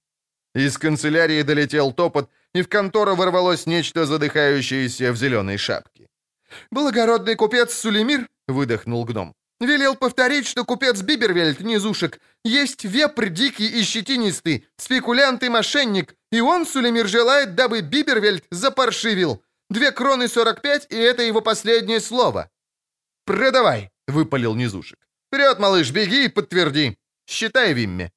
Из 0.54 0.78
канцелярии 0.78 1.42
долетел 1.42 1.92
топот, 1.92 2.30
и 2.54 2.62
в 2.62 2.68
контору 2.68 3.16
ворвалось 3.16 3.66
нечто 3.66 4.06
задыхающееся 4.06 5.12
в 5.12 5.18
зеленой 5.18 5.58
шапке. 5.58 6.08
«Благородный 6.70 7.36
купец 7.36 7.74
Сулемир»,— 7.74 8.28
выдохнул 8.48 9.06
гном,— 9.06 9.34
«велел 9.60 9.96
повторить, 9.96 10.46
что 10.46 10.66
купец 10.66 11.02
Бибервельд, 11.02 11.62
низушек, 11.62 12.20
есть 12.46 12.84
вепрь 12.84 13.30
дикий 13.30 13.80
и 13.80 13.84
щетинистый, 13.84 14.68
спекулянт 14.78 15.42
и 15.42 15.50
мошенник, 15.50 16.16
и 16.32 16.42
он, 16.42 16.68
Сулемир, 16.68 17.08
желает, 17.08 17.56
дабы 17.56 17.82
Бибервельд 17.82 18.44
запаршивил. 18.52 19.42
Две 19.72 19.92
кроны 19.92 20.28
сорок 20.28 20.62
пять, 20.62 20.86
и 20.92 20.96
это 20.96 21.24
его 21.24 21.42
последнее 21.42 22.02
слово». 22.02 22.52
«Продавай»,— 23.26 23.90
выпалил 24.08 24.54
низушек. 24.54 25.00
«Вперед, 25.28 25.58
малыш, 25.58 25.90
беги 25.90 26.26
и 26.26 26.30
подтверди. 26.30 26.98
Считай, 27.32 27.74
Вимме». 27.74 28.12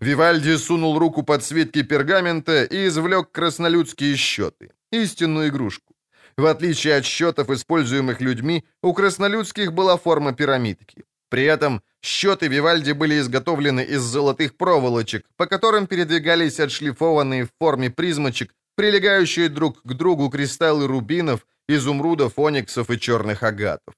Вивальди 0.00 0.58
сунул 0.58 0.98
руку 0.98 1.22
под 1.22 1.42
свитки 1.42 1.82
пергамента 1.82 2.64
и 2.64 2.86
извлек 2.86 3.30
краснолюдские 3.32 4.16
счеты, 4.16 4.70
истинную 4.92 5.48
игрушку. 5.48 5.94
В 6.36 6.44
отличие 6.44 6.96
от 6.96 7.04
счетов, 7.04 7.48
используемых 7.50 8.20
людьми, 8.20 8.64
у 8.82 8.92
краснолюдских 8.92 9.72
была 9.72 9.96
форма 9.96 10.32
пирамидки. 10.34 11.04
При 11.30 11.44
этом 11.44 11.80
счеты 12.02 12.48
Вивальди 12.48 12.92
были 12.92 13.18
изготовлены 13.18 13.80
из 13.80 14.02
золотых 14.02 14.56
проволочек, 14.56 15.24
по 15.36 15.46
которым 15.46 15.86
передвигались 15.86 16.60
отшлифованные 16.60 17.44
в 17.44 17.50
форме 17.58 17.88
призмочек, 17.90 18.52
прилегающие 18.76 19.48
друг 19.48 19.82
к 19.82 19.94
другу 19.94 20.28
кристаллы 20.28 20.86
рубинов, 20.86 21.46
изумрудов, 21.68 22.38
ониксов 22.38 22.90
и 22.90 22.98
черных 22.98 23.42
агатов. 23.42 23.94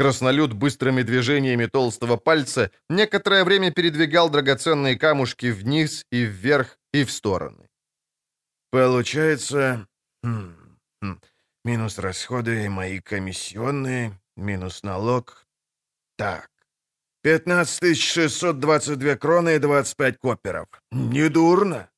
Краснолюд 0.00 0.54
быстрыми 0.54 1.02
движениями 1.02 1.66
толстого 1.66 2.16
пальца 2.16 2.70
некоторое 2.88 3.44
время 3.44 3.70
передвигал 3.70 4.30
драгоценные 4.30 4.98
камушки 4.98 5.52
вниз 5.52 6.06
и 6.10 6.22
вверх 6.22 6.78
и 6.94 7.04
в 7.04 7.10
стороны. 7.10 7.68
«Получается... 8.70 9.86
Хм, 10.22 10.78
хм, 11.02 11.20
минус 11.66 11.98
расходы 11.98 12.70
мои 12.70 13.00
комиссионные, 13.00 14.18
минус 14.38 14.82
налог. 14.84 15.46
Так, 16.16 16.48
15 17.22 17.94
622 17.94 19.16
кроны 19.16 19.56
и 19.56 19.58
25 19.58 20.16
коперов. 20.16 20.68
Недурно!» 20.90 21.90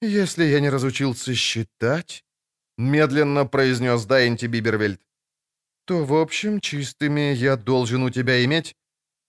«Если 0.00 0.44
я 0.44 0.60
не 0.60 0.70
разучился 0.70 1.34
считать...»— 1.34 2.24
медленно 2.78 3.44
произнес 3.44 4.06
Дайнти 4.06 4.46
Бибервельд 4.46 5.02
то, 5.92 6.04
в 6.04 6.14
общем, 6.14 6.60
чистыми 6.60 7.34
я 7.34 7.56
должен 7.56 8.02
у 8.02 8.10
тебя 8.10 8.42
иметь...» 8.44 8.74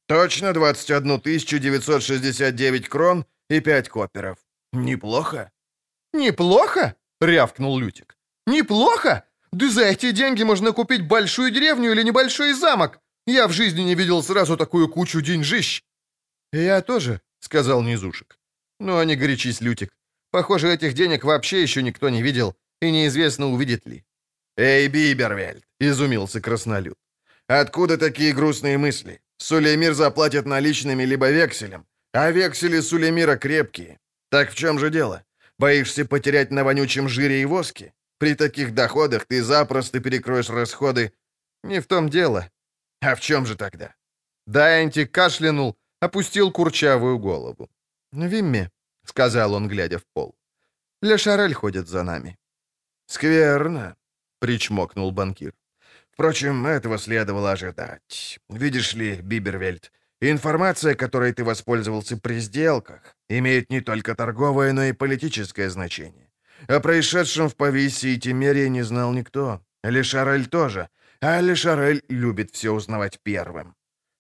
«Точно 0.08 0.54
21 0.54 1.20
969 1.20 2.88
крон 2.88 3.26
и 3.50 3.60
5 3.60 3.90
коперов. 3.90 4.38
Неплохо?» 4.72 5.52
«Неплохо?»— 6.14 6.96
рявкнул 7.22 7.78
Лютик. 7.80 8.18
«Неплохо? 8.48 9.24
Да 9.52 9.70
за 9.70 9.82
эти 9.82 10.12
деньги 10.12 10.44
можно 10.44 10.72
купить 10.72 11.08
большую 11.08 11.52
деревню 11.52 11.92
или 11.92 12.04
небольшой 12.04 12.54
замок. 12.54 13.00
Я 13.28 13.48
в 13.48 13.52
жизни 13.52 13.82
не 13.84 13.96
видел 13.96 14.24
сразу 14.24 14.56
такую 14.56 14.88
кучу 14.88 15.22
деньжищ». 15.22 15.84
«Я 16.54 16.82
тоже»,— 16.82 17.20
сказал 17.40 17.84
Низушек. 17.84 18.40
«Ну, 18.80 19.04
не 19.04 19.16
горячись, 19.18 19.62
Лютик. 19.62 19.92
Похоже, 20.32 20.74
этих 20.74 20.94
денег 20.94 21.26
вообще 21.26 21.62
еще 21.62 21.84
никто 21.84 22.10
не 22.10 22.22
видел, 22.24 22.56
и 22.82 22.92
неизвестно, 22.92 23.48
увидит 23.48 23.86
ли». 23.86 24.06
«Эй, 24.58 24.88
Бибервельд!»— 24.88 25.64
изумился 25.90 26.42
Краснолюд. 26.42 26.98
«Откуда 27.48 27.98
такие 27.98 28.34
грустные 28.34 28.78
мысли? 28.78 29.22
Сулеймир 29.38 29.94
заплатит 29.94 30.46
наличными 30.46 31.04
либо 31.06 31.32
векселем, 31.32 31.86
а 32.14 32.32
вексели 32.32 32.82
Сулеймира 32.82 33.38
крепкие. 33.38 34.00
Так 34.30 34.52
в 34.52 34.56
чем 34.56 34.80
же 34.80 34.90
дело? 34.90 35.24
Боишься 35.60 36.06
потерять 36.06 36.52
на 36.52 36.64
вонючем 36.64 37.10
жире 37.10 37.42
и 37.42 37.46
воске? 37.46 37.94
При 38.18 38.36
таких 38.36 38.74
доходах 38.74 39.26
ты 39.26 39.44
запросто 39.44 40.00
перекроешь 40.00 40.50
расходы. 40.50 41.12
Не 41.64 41.82
в 41.82 41.88
том 41.88 42.10
дело. 42.10 42.50
А 43.02 43.16
в 43.16 43.20
чем 43.20 43.46
же 43.46 43.56
тогда?» 43.56 43.96
Дайнти 44.48 45.06
кашлянул, 45.06 45.76
опустил 46.02 46.52
курчавую 46.52 47.20
голову. 47.20 47.70
«Вимме»,— 48.12 48.70
сказал 49.06 49.54
он, 49.54 49.68
глядя 49.68 49.98
в 49.98 50.04
пол. 50.14 50.36
«Ле 51.02 51.18
Шарель 51.18 51.54
ходит 51.54 51.88
за 51.88 52.04
нами». 52.04 52.38
«Скверно», 53.08 53.96
причмокнул 54.44 55.12
банкир. 55.12 55.54
Впрочем, 56.14 56.66
этого 56.68 56.98
следовало 56.98 57.52
ожидать. 57.52 58.40
Видишь 58.50 58.94
ли, 58.94 59.16
Бибервельд, 59.22 59.92
информация, 60.22 60.94
которой 60.96 61.34
ты 61.34 61.44
воспользовался 61.44 62.18
при 62.18 62.40
сделках, 62.40 63.16
имеет 63.30 63.72
не 63.72 63.82
только 63.82 64.16
торговое, 64.16 64.74
но 64.74 64.84
и 64.84 64.94
политическое 64.94 65.70
значение. 65.70 66.32
О 66.68 66.80
происшедшем 66.80 67.50
в 67.50 67.56
Пависе 67.56 68.10
и 68.10 68.20
Тимерии 68.20 68.68
не 68.68 68.84
знал 68.84 69.12
никто. 69.14 69.62
Лешарель 69.84 70.46
тоже. 70.46 70.90
А 71.20 71.42
Лешарель 71.42 72.04
любит 72.10 72.52
все 72.52 72.72
узнавать 72.72 73.20
первым. 73.24 73.76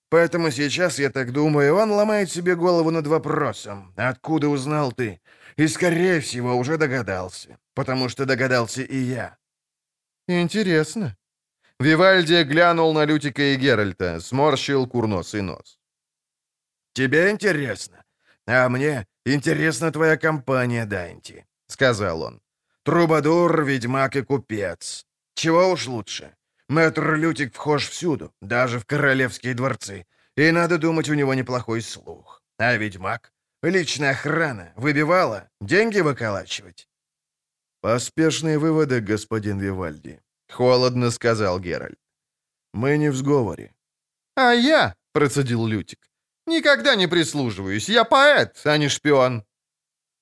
Поэтому 0.10 0.52
сейчас, 0.52 1.00
я 1.00 1.10
так 1.10 1.32
думаю, 1.32 1.76
он 1.76 1.92
ломает 1.92 2.32
себе 2.32 2.56
голову 2.56 2.92
над 2.92 3.08
вопросом, 3.08 3.94
откуда 3.96 4.48
узнал 4.48 4.92
ты? 4.92 5.22
И, 5.58 5.68
скорее 5.68 6.20
всего, 6.20 6.56
уже 6.56 6.78
догадался, 6.78 7.58
потому 7.74 8.10
что 8.10 8.26
догадался 8.26 8.82
и 8.84 8.98
я. 8.98 9.38
«Интересно». 10.28 11.18
Вивальди 11.84 12.44
глянул 12.44 12.94
на 12.94 13.06
Лютика 13.06 13.42
и 13.42 13.56
Геральта, 13.58 14.22
сморщил 14.22 14.88
курносый 14.88 15.42
нос. 15.42 15.80
«Тебе 16.94 17.30
интересно? 17.30 18.04
А 18.48 18.70
мне 18.70 19.06
интересна 19.26 19.92
твоя 19.92 20.18
компания, 20.18 20.86
Дайнти»,— 20.86 21.46
сказал 21.68 22.22
он. 22.22 22.42
Трубадур, 22.84 23.64
ведьмак 23.64 24.16
и 24.16 24.22
купец. 24.22 25.06
Чего 25.36 25.72
уж 25.72 25.88
лучше. 25.88 26.36
Мэтр 26.70 27.16
Лютик 27.16 27.54
вхож 27.54 27.90
всюду, 27.90 28.34
даже 28.42 28.80
в 28.80 28.86
королевские 28.86 29.54
дворцы. 29.54 30.06
И 30.38 30.52
надо 30.52 30.78
думать, 30.78 31.10
у 31.10 31.14
него 31.14 31.34
неплохой 31.34 31.82
слух. 31.82 32.42
А 32.58 32.78
ведьмак? 32.78 33.34
Личная 33.62 34.12
охрана. 34.12 34.72
Выбивала? 34.76 35.50
Деньги 35.62 36.02
выколачивать? 36.02 36.88
«Поспешные 37.82 38.60
выводы, 38.60 39.02
господин 39.02 39.60
Вивальди»,— 39.60 40.22
холодно 40.54 41.12
сказал 41.12 41.60
Геральт. 41.60 42.00
«Мы 42.74 42.98
не 42.98 43.10
в 43.10 43.16
сговоре». 43.16 43.74
«А 44.36 44.54
я»,— 44.54 44.96
процедил 45.14 45.66
Лютик,— 45.68 46.10
«никогда 46.48 46.96
не 46.96 47.08
прислуживаюсь. 47.08 47.90
Я 47.90 48.04
поэт, 48.04 48.62
а 48.66 48.78
не 48.78 48.90
шпион». 48.90 49.44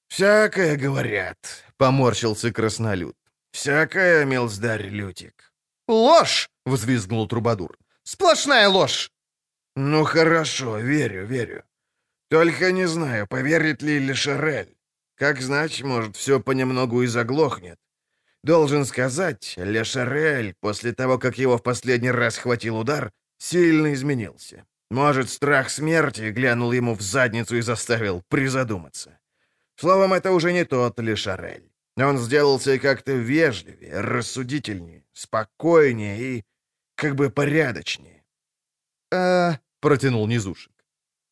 «Всякое 0.08 0.78
говорят»,— 0.78 1.38
поморщился 1.78 2.52
краснолюд. 2.52 3.16
«Всякое, 3.52 4.26
милздарь 4.26 4.88
Лютик». 4.88 5.54
«Ложь!»— 5.88 6.50
взвизгнул 6.66 7.28
Трубадур. 7.28 7.78
«Сплошная 8.04 8.68
ложь!» 8.68 9.12
«Ну 9.76 10.04
хорошо, 10.04 10.80
верю, 10.80 11.26
верю. 11.26 11.64
Только 12.30 12.72
не 12.72 12.88
знаю, 12.88 13.28
поверит 13.28 13.82
ли 13.82 14.00
Лешарель. 14.00 14.78
Как 15.16 15.42
знать, 15.42 15.82
может, 15.82 16.16
все 16.16 16.40
понемногу 16.40 17.04
и 17.04 17.08
заглохнет. 17.08 17.78
Должен 18.44 18.86
сказать, 18.86 19.54
Лешарель, 19.58 20.56
после 20.60 20.94
того, 20.94 21.20
как 21.20 21.38
его 21.38 21.58
в 21.58 21.64
последний 21.64 22.12
раз 22.12 22.38
хватил 22.38 22.78
удар, 22.78 23.12
сильно 23.38 23.94
изменился. 23.94 24.66
Может, 24.90 25.30
страх 25.30 25.70
смерти 25.70 26.32
глянул 26.32 26.72
ему 26.72 26.96
в 26.96 27.02
задницу 27.02 27.56
и 27.58 27.62
заставил 27.62 28.24
призадуматься. 28.30 29.20
Словом, 29.76 30.14
это 30.14 30.32
уже 30.32 30.54
не 30.54 30.66
тот 30.66 31.00
Лешарель. 31.00 31.72
Он 31.98 32.18
сделался 32.18 32.80
как-то 32.80 33.12
вежливее, 33.12 34.02
рассудительнее, 34.02 35.06
спокойнее 35.14 36.20
и 36.20 36.46
как 36.96 37.16
бы 37.16 37.30
порядочнее. 37.30 38.24
«Э-э», 39.12 39.58
протянул 39.82 40.28
Низушек. 40.28 40.72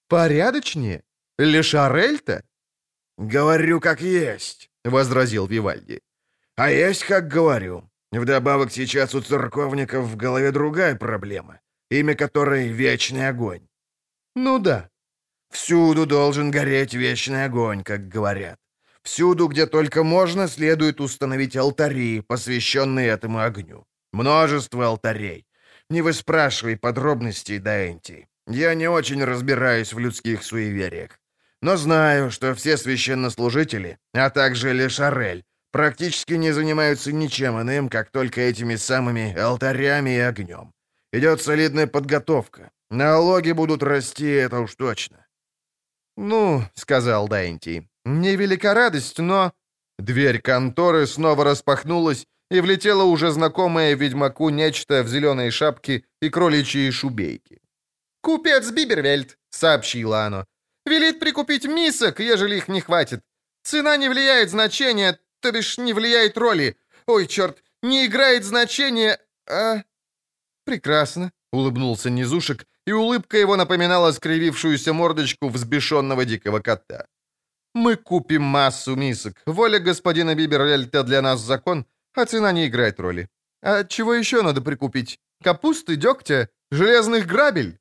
«Порядочнее? 0.08 1.04
Лешарель-то?» 1.38 2.44
«Говорю, 3.18 3.80
как 3.80 4.02
есть»,— 4.02 4.70
возразил 4.84 5.48
Вивальди. 5.48 6.02
«А 6.60 6.70
есть, 6.72 7.06
как 7.06 7.30
говорю. 7.30 7.90
Вдобавок 8.12 8.72
сейчас 8.72 9.16
у 9.16 9.22
церковников 9.22 10.06
в 10.06 10.18
голове 10.18 10.52
другая 10.52 10.96
проблема, 10.96 11.62
имя 11.90 12.16
которой— 12.16 12.68
Вечный 12.68 13.30
Огонь». 13.30 13.62
«Ну 14.36 14.60
да». 14.60 14.90
«Всюду 15.50 16.06
должен 16.06 16.52
гореть 16.52 16.94
Вечный 16.94 17.46
Огонь, 17.46 17.82
как 17.84 18.10
говорят. 18.10 18.60
Всюду, 19.04 19.48
где 19.48 19.68
только 19.68 20.04
можно, 20.04 20.50
следует 20.50 21.00
установить 21.00 21.56
алтари, 21.56 22.20
посвященные 22.28 23.08
этому 23.08 23.40
огню. 23.40 23.86
Множество 24.12 24.86
алтарей. 24.86 25.46
Не 25.90 26.02
выспрашивай 26.02 26.76
подробностей, 26.76 27.60
Дэнти. 27.60 28.28
Я 28.48 28.76
не 28.76 28.90
очень 28.90 29.24
разбираюсь 29.24 29.94
в 29.94 30.00
людских 30.00 30.44
суевериях. 30.44 31.12
Но 31.62 31.78
знаю, 31.78 32.32
что 32.32 32.54
все 32.54 32.76
священнослужители, 32.76 33.98
а 34.14 34.30
также 34.30 34.74
Лешарель, 34.74 35.46
практически 35.72 36.34
не 36.34 36.52
занимаются 36.52 37.12
ничем 37.12 37.62
иным, 37.62 37.90
как 37.90 38.12
только 38.12 38.42
этими 38.42 38.76
самыми 38.76 39.38
алтарями 39.38 40.12
и 40.16 40.20
огнем. 40.20 40.74
Идет 41.14 41.42
солидная 41.42 41.88
подготовка. 41.88 42.72
Налоги 42.90 43.52
будут 43.52 43.84
расти, 43.84 44.28
это 44.28 44.60
уж 44.60 44.76
точно. 44.76 45.26
«Ну,— 46.18 46.64
сказал 46.76 47.28
Дайнти,— 47.28 47.88
невелика 48.06 48.74
радость, 48.74 49.20
но...» 49.20 49.54
Дверь 49.98 50.42
конторы 50.42 51.08
снова 51.08 51.44
распахнулась, 51.44 52.26
и 52.52 52.62
влетело 52.62 53.04
уже 53.04 53.32
знакомое 53.32 53.96
ведьмаку 53.96 54.50
нечто 54.50 55.04
в 55.04 55.08
зеленой 55.08 55.52
шапке 55.52 56.04
и 56.22 56.30
кроличьей 56.30 56.92
шубейке. 56.92 57.60
«Купец 58.22 58.72
Бибервельд»,— 58.72 59.38
сообщило 59.50 60.26
оно,— 60.26 60.46
«велит 60.86 61.20
прикупить 61.20 61.66
мисок, 61.66 62.20
ежели 62.20 62.58
их 62.58 62.68
не 62.68 62.82
хватит. 62.82 63.22
Цена 63.64 63.98
не 63.98 64.10
влияет 64.10 64.50
значения, 64.50 65.20
то 65.42 65.52
бишь 65.52 65.78
не 65.78 65.94
влияет 65.94 66.38
роли. 66.38 66.76
Ой, 67.08 67.28
черт, 67.28 67.64
не 67.82 68.06
играет 68.06 68.44
значения, 68.44 69.20
а...» 69.48 69.84
«Прекрасно»,— 70.66 71.32
улыбнулся 71.52 72.10
Низушек, 72.10 72.66
и 72.86 72.92
улыбка 72.92 73.38
его 73.38 73.56
напоминала 73.56 74.12
скривившуюся 74.12 74.94
мордочку 74.94 75.50
взбешенного 75.50 76.26
дикого 76.26 76.60
кота. 76.60 77.06
«Мы 77.76 77.96
купим 77.96 78.44
массу 78.44 78.96
мисок. 78.96 79.42
Воля 79.46 79.80
господина 79.80 80.36
Бибервельта 80.36 81.04
для 81.04 81.22
нас 81.22 81.40
закон, 81.42 81.86
а 82.14 82.26
цена 82.26 82.52
не 82.52 82.68
играет 82.68 83.00
роли. 83.00 83.28
А 83.62 83.84
чего 83.84 84.14
еще 84.14 84.42
надо 84.42 84.62
прикупить? 84.62 85.20
Капусты, 85.44 85.96
дегтя, 85.96 86.50
железных 86.72 87.26
грабель?» 87.26 87.80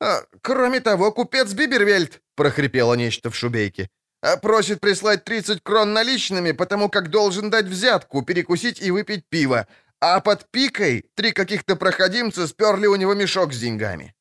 А, 0.00 0.22
«Кроме 0.42 0.80
того, 0.80 1.12
купец 1.12 1.52
Бибервельд»,— 1.54 2.20
прохрипело 2.36 2.94
нечто 2.94 3.30
в 3.30 3.34
шубейке, 3.34 3.88
«а 4.26 4.36
«просит 4.36 4.80
прислать 4.80 5.24
30 5.24 5.62
крон 5.62 5.92
наличными, 5.92 6.52
потому 6.52 6.88
как 6.88 7.10
должен 7.10 7.50
дать 7.50 7.66
взятку, 7.66 8.22
перекусить 8.22 8.80
и 8.80 8.90
выпить 8.90 9.24
пиво, 9.28 9.66
а 10.00 10.20
под 10.20 10.50
пикой 10.50 11.04
три 11.14 11.32
каких-то 11.32 11.76
проходимца 11.76 12.46
сперли 12.46 12.86
у 12.86 12.96
него 12.96 13.14
мешок 13.14 13.52
с 13.52 13.60
деньгами». 13.60 14.14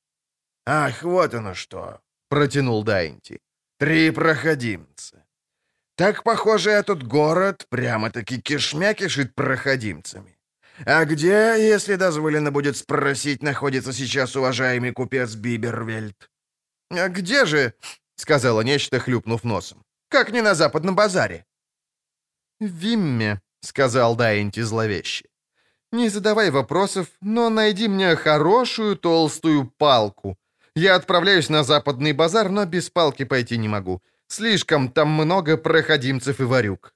«Ах, 0.66 1.04
вот 1.04 1.34
оно 1.34 1.54
что!»— 1.54 2.00
протянул 2.30 2.84
Дайнти. 2.84 3.40
«Три 3.80 4.12
проходимца. 4.12 5.26
Так, 5.96 6.24
похоже, 6.24 6.72
этот 6.72 7.08
город 7.08 7.66
прямо-таки 7.70 8.42
кишмя 8.42 8.94
кишит 8.94 9.34
проходимцами. 9.34 10.38
«А 10.86 11.06
где, 11.06 11.56
если 11.58 11.96
дозволено 11.96 12.52
будет 12.52 12.76
спросить, 12.76 13.42
находится 13.42 13.94
сейчас 13.94 14.36
уважаемый 14.36 14.92
купец 14.92 15.36
Бибервельд?» 15.36 16.30
«А 16.90 17.08
где 17.08 17.46
же?»— 17.46 17.74
сказала 18.18 18.62
нечто, 18.62 19.00
хлюпнув 19.00 19.46
носом. 19.46 19.85
«Как 20.10 20.32
не 20.32 20.42
на 20.42 20.54
западном 20.54 20.96
базаре?» 20.96 21.46
«Вимме»,— 22.60 23.42
сказал 23.62 24.16
Дайнти 24.16 24.62
зловеще. 24.62 25.26
«Не 25.92 26.10
задавай 26.10 26.52
вопросов, 26.52 27.08
но 27.22 27.50
найди 27.50 27.88
мне 27.88 28.16
хорошую 28.16 28.96
толстую 28.96 29.72
палку. 29.78 30.38
Я 30.76 30.96
отправляюсь 30.96 31.50
на 31.50 31.64
западный 31.64 32.14
базар, 32.14 32.50
но 32.50 32.66
без 32.66 32.90
палки 32.90 33.26
пойти 33.26 33.58
не 33.58 33.68
могу. 33.68 34.02
Слишком 34.28 34.90
там 34.90 35.10
много 35.10 35.58
проходимцев 35.58 36.40
и 36.40 36.44
варюк». 36.44 36.94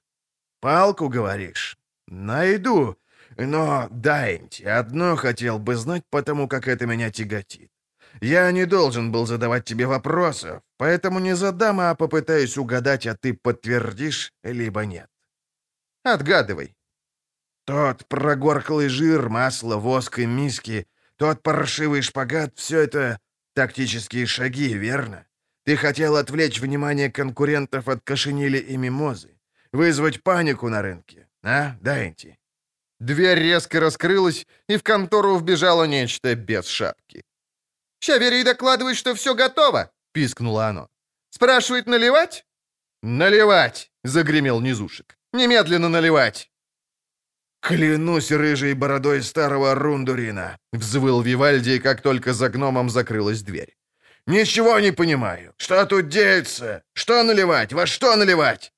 «Палку, 0.60 1.08
говоришь? 1.08 1.78
Найду. 2.06 2.96
Но, 3.36 3.88
Дайнти, 3.90 4.64
одно 4.64 5.16
хотел 5.16 5.58
бы 5.58 5.76
знать, 5.76 6.02
потому 6.10 6.48
как 6.48 6.68
это 6.68 6.86
меня 6.86 7.10
тяготит. 7.10 7.69
Я 8.20 8.52
не 8.52 8.66
должен 8.66 9.12
был 9.12 9.26
задавать 9.26 9.64
тебе 9.64 9.86
вопросов, 9.86 10.62
поэтому 10.76 11.20
не 11.20 11.36
задам, 11.36 11.80
а 11.80 11.94
попытаюсь 11.94 12.58
угадать, 12.58 13.06
а 13.06 13.14
ты 13.14 13.34
подтвердишь, 13.34 14.32
либо 14.42 14.84
нет. 14.84 15.08
Отгадывай. 16.02 16.74
Тот 17.64 18.06
прогорклый 18.08 18.88
жир, 18.88 19.28
масло, 19.28 19.76
воск 19.76 20.18
и 20.18 20.26
миски, 20.26 20.86
тот 21.16 21.42
паршивый 21.42 22.02
шпагат— 22.02 22.52
все 22.56 22.80
это 22.80 23.18
тактические 23.54 24.26
шаги, 24.26 24.74
верно? 24.74 25.26
Ты 25.64 25.76
хотел 25.76 26.16
отвлечь 26.16 26.60
внимание 26.60 27.10
конкурентов 27.10 27.88
от 27.88 28.00
кошенили 28.02 28.58
и 28.58 28.76
мимозы, 28.76 29.38
вызвать 29.72 30.22
панику 30.22 30.68
на 30.68 30.82
рынке, 30.82 31.28
а, 31.42 31.76
Дайнти? 31.80 32.38
Дверь 32.98 33.38
резко 33.38 33.80
раскрылась, 33.80 34.46
и 34.68 34.76
в 34.76 34.82
контору 34.82 35.36
вбежало 35.36 35.84
нечто 35.84 36.34
без 36.34 36.66
шапки. 36.66 37.22
«Щавери 38.00 38.44
докладывает, 38.44 38.96
что 38.96 39.14
все 39.14 39.34
готово!»— 39.34 39.90
пискнуло 40.12 40.66
оно. 40.66 40.88
«Спрашивает, 41.30 41.86
наливать?» 41.86 42.44
«Наливать!»— 43.02 43.90
загремел 44.04 44.60
низушек. 44.60 45.16
«Немедленно 45.32 45.88
наливать!» 45.88 46.50
«Клянусь 47.60 48.32
рыжей 48.32 48.74
бородой 48.74 49.22
старого 49.22 49.74
рундурина!»— 49.74 50.58
взвыл 50.72 51.22
Вивальди, 51.22 51.78
как 51.78 52.02
только 52.02 52.32
за 52.32 52.48
гномом 52.48 52.90
закрылась 52.90 53.42
дверь. 53.42 53.76
«Ничего 54.26 54.80
не 54.80 54.92
понимаю. 54.92 55.54
Что 55.56 55.86
тут 55.86 56.08
деется? 56.08 56.82
Что 56.94 57.22
наливать? 57.22 57.72
Во 57.72 57.86
что 57.86 58.16
наливать?» 58.16 58.72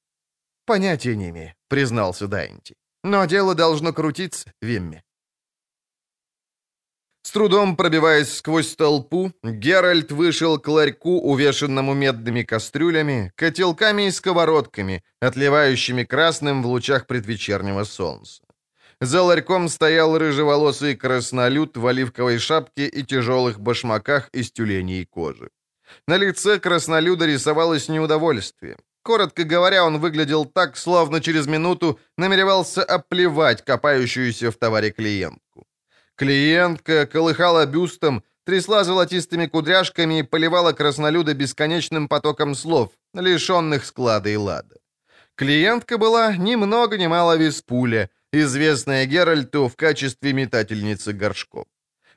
«Понятия 0.67 1.17
не 1.17 1.31
имею»,— 1.31 1.55
признался 1.69 2.27
Дайнти. 2.27 2.77
Но 3.05 3.25
дело 3.25 3.55
должно 3.55 3.93
крутиться, 3.93 4.53
Вимми. 4.61 5.03
С 7.23 7.31
трудом 7.31 7.77
пробиваясь 7.77 8.35
сквозь 8.35 8.75
толпу, 8.75 9.33
Геральт 9.45 10.11
вышел 10.11 10.59
к 10.59 10.69
ларьку, 10.69 11.21
увешанному 11.21 11.95
медными 11.95 12.43
кастрюлями, 12.43 13.33
котелками 13.37 14.09
и 14.09 14.11
сковородками, 14.11 15.03
отливающими 15.21 16.05
красным 16.05 16.63
в 16.63 16.67
лучах 16.67 17.07
предвечернего 17.07 17.85
солнца. 17.85 18.43
За 19.01 19.23
ларьком 19.23 19.69
стоял 19.69 20.19
рыжеволосый 20.19 20.97
краснолюд 20.97 21.77
в 21.77 21.87
оливковой 21.87 22.39
шапке 22.39 22.87
и 22.87 23.03
тяжелых 23.03 23.59
башмаках 23.61 24.29
из 24.33 24.53
тюленей 24.53 25.05
кожи. 25.07 25.51
На 26.07 26.17
лице 26.17 26.59
краснолюда 26.59 27.27
рисовалось 27.27 27.89
неудовольствие. 27.89 28.77
Коротко 29.03 29.43
говоря, 29.45 29.85
он 29.85 29.99
выглядел 29.99 30.45
так, 30.45 30.77
словно 30.77 31.21
через 31.21 31.47
минуту 31.47 31.99
намеревался 32.17 32.85
оплевать 32.85 33.65
копающуюся 33.65 34.51
в 34.51 34.57
товаре 34.57 34.93
клиентку. 34.93 35.42
Клиентка 36.23 37.05
колыхала 37.05 37.67
бюстом, 37.67 38.23
трясла 38.45 38.85
золотистыми 38.85 39.47
кудряшками 39.47 40.21
и 40.21 40.23
поливала 40.23 40.73
краснолюда 40.73 41.35
бесконечным 41.35 42.07
потоком 42.07 42.55
слов, 42.55 42.91
лишенных 43.13 43.85
склада 43.85 44.29
и 44.29 44.37
лада. 44.37 44.77
Клиентка 45.35 45.99
была 45.99 46.37
ни 46.37 46.55
много 46.55 46.97
ни 46.97 47.09
мало 47.09 47.37
Виспуля, 47.37 48.09
известная 48.33 49.05
Геральту 49.07 49.67
в 49.67 49.75
качестве 49.75 50.33
метательницы 50.33 51.13
горшков. 51.13 51.67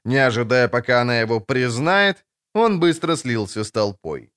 Не 0.03 0.17
ожидая, 0.27 0.67
пока 0.67 1.01
она 1.01 1.19
его 1.21 1.39
признает, 1.39 2.25
он 2.53 2.79
быстро 2.79 3.15
слился 3.15 3.63
с 3.63 3.71
толпой. 3.71 4.31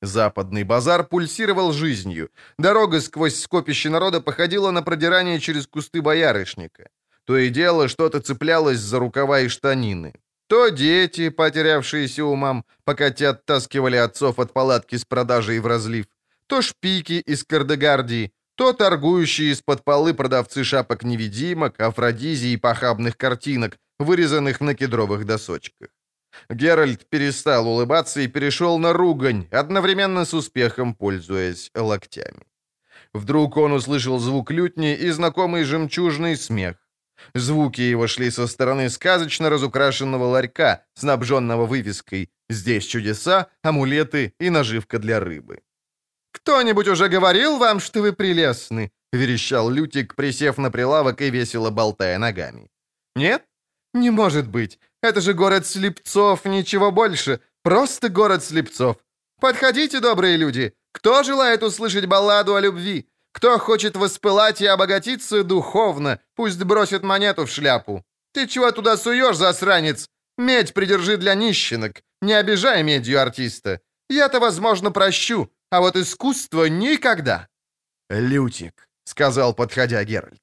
Западный 0.00 0.64
базар 0.64 1.04
пульсировал 1.04 1.72
жизнью. 1.72 2.30
Дорога 2.58 3.02
сквозь 3.02 3.38
скопище 3.38 3.90
народа 3.90 4.22
походила 4.22 4.70
на 4.70 4.82
продирание 4.82 5.38
через 5.38 5.66
кусты 5.66 6.00
боярышника. 6.00 6.88
То 7.26 7.36
и 7.36 7.50
дело 7.50 7.88
что-то 7.88 8.20
цеплялось 8.20 8.78
за 8.78 8.98
рукава 8.98 9.40
и 9.40 9.48
штанины. 9.48 10.12
То 10.48 10.68
дети, 10.68 11.28
потерявшиеся 11.28 12.24
умам, 12.24 12.64
пока 12.84 13.10
те 13.10 13.28
оттаскивали 13.28 13.96
отцов 13.96 14.38
от 14.38 14.52
палатки 14.52 14.96
с 14.96 15.04
продажей 15.04 15.58
в 15.58 15.66
разлив, 15.66 16.06
то 16.46 16.62
шпики 16.62 17.14
из 17.14 17.44
Кардегардии, 17.44 18.32
то 18.54 18.72
торгующие 18.72 19.50
из-под 19.50 19.84
полы 19.84 20.14
продавцы 20.14 20.62
шапок-невидимок, 20.62 21.80
афродизий 21.80 22.54
и 22.54 22.56
похабных 22.56 23.16
картинок, 23.16 23.76
вырезанных 23.98 24.60
на 24.60 24.74
кедровых 24.74 25.26
досочках. 25.26 25.88
Геральт 26.48 27.08
перестал 27.08 27.66
улыбаться 27.66 28.20
и 28.20 28.28
перешел 28.28 28.78
на 28.78 28.92
ругань, 28.92 29.48
одновременно 29.50 30.24
с 30.24 30.32
успехом 30.32 30.94
пользуясь 30.94 31.70
локтями. 31.74 32.46
Вдруг 33.12 33.56
он 33.56 33.72
услышал 33.72 34.18
звук 34.18 34.50
лютни 34.50 34.94
и 34.94 35.10
знакомый 35.10 35.64
жемчужный 35.64 36.36
смех. 36.36 36.76
Звуки 37.34 37.80
его 37.80 38.06
шли 38.06 38.30
со 38.30 38.46
стороны 38.46 38.90
сказочно 38.90 39.50
разукрашенного 39.50 40.24
ларька, 40.24 40.84
снабженного 40.94 41.66
вывеской 41.66 42.30
«Здесь 42.50 42.86
чудеса, 42.86 43.46
амулеты 43.62 44.34
и 44.40 44.50
наживка 44.50 44.98
для 44.98 45.20
рыбы». 45.20 45.60
«Кто-нибудь 46.32 46.88
уже 46.88 47.08
говорил 47.08 47.58
вам, 47.58 47.80
что 47.80 48.02
вы 48.02 48.12
прелестны?»— 48.12 48.90
верещал 49.12 49.70
Лютик, 49.70 50.14
присев 50.14 50.58
на 50.58 50.70
прилавок 50.70 51.22
и 51.22 51.30
весело 51.30 51.70
болтая 51.70 52.18
ногами. 52.18 52.70
«Нет? 53.16 53.42
Не 53.94 54.10
может 54.10 54.46
быть. 54.46 54.78
Это 55.02 55.20
же 55.20 55.32
город 55.32 55.66
слепцов, 55.66 56.44
ничего 56.44 56.92
больше. 56.92 57.40
Просто 57.62 58.08
город 58.08 58.44
слепцов. 58.44 58.96
Подходите, 59.40 60.00
добрые 60.00 60.36
люди. 60.36 60.72
Кто 60.92 61.22
желает 61.22 61.62
услышать 61.62 62.06
балладу 62.06 62.54
о 62.54 62.60
любви? 62.60 63.08
Кто 63.36 63.58
хочет 63.58 63.96
воспылать 63.96 64.62
и 64.62 64.66
обогатиться 64.66 65.44
духовно, 65.44 66.18
пусть 66.36 66.62
бросит 66.64 67.02
монету 67.02 67.44
в 67.44 67.50
шляпу. 67.50 68.02
Ты 68.32 68.46
чего 68.46 68.72
туда 68.72 68.96
суешь, 68.96 69.36
засранец? 69.36 70.08
Медь 70.38 70.72
придержи 70.72 71.18
для 71.18 71.34
нищенок. 71.34 72.02
Не 72.22 72.32
обижай 72.32 72.82
медью 72.82 73.20
артиста. 73.20 73.80
Я-то, 74.08 74.40
возможно, 74.40 74.90
прощу, 74.90 75.50
а 75.70 75.80
вот 75.80 75.96
искусство 75.96 76.64
никогда. 76.68 77.46
«Лютик»,— 78.08 78.88
сказал, 79.04 79.54
подходя 79.54 80.02
Геральт. 80.04 80.40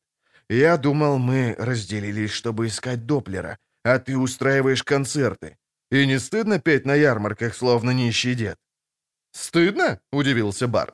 «Я 0.50 0.78
думал, 0.78 1.18
мы 1.18 1.56
разделились, 1.58 2.32
чтобы 2.32 2.68
искать 2.68 3.08
Доплера, 3.08 3.58
а 3.84 3.98
ты 3.98 4.16
устраиваешь 4.16 4.84
концерты. 4.84 5.58
И 5.90 6.06
не 6.06 6.20
стыдно 6.20 6.60
петь 6.60 6.86
на 6.86 6.94
ярмарках, 6.94 7.56
словно 7.56 7.92
нищий 7.92 8.36
дед?» 8.36 8.58
«Стыдно?»— 9.32 10.00
удивился 10.12 10.68
Барт. 10.68 10.94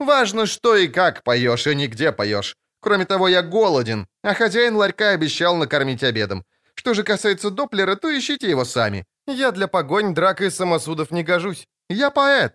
Важно, 0.00 0.46
что 0.46 0.76
и 0.76 0.88
как 0.88 1.22
поешь, 1.22 1.66
и 1.66 1.74
нигде 1.74 2.10
поешь. 2.10 2.56
Кроме 2.80 3.04
того, 3.04 3.28
я 3.28 3.42
голоден, 3.42 4.06
а 4.22 4.34
хозяин 4.34 4.74
ларька 4.76 5.10
обещал 5.10 5.56
накормить 5.56 6.02
обедом. 6.02 6.44
Что 6.74 6.94
же 6.94 7.04
касается 7.04 7.50
Доплера, 7.50 7.96
то 7.96 8.08
ищите 8.08 8.48
его 8.48 8.64
сами. 8.64 9.04
Я 9.26 9.52
для 9.52 9.68
погонь, 9.68 10.14
драк 10.14 10.40
и 10.40 10.50
самосудов 10.50 11.10
не 11.10 11.22
гожусь. 11.22 11.68
Я 11.90 12.10
поэт». 12.10 12.54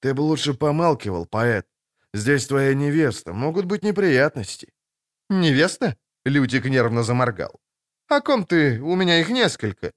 «Ты 0.00 0.12
бы 0.12 0.22
лучше 0.22 0.54
помалкивал, 0.54 1.26
поэт. 1.26 1.66
Здесь 2.12 2.46
твоя 2.46 2.74
невеста. 2.74 3.32
Могут 3.32 3.66
быть 3.66 3.84
неприятности». 3.84 4.72
«Невеста?»— 5.30 5.96
Лютик 6.24 6.64
нервно 6.64 7.04
заморгал. 7.04 7.60
«О 8.08 8.20
ком 8.20 8.44
ты? 8.44 8.80
У 8.80 8.96
меня 8.96 9.20
их 9.20 9.28
несколько». 9.28 9.92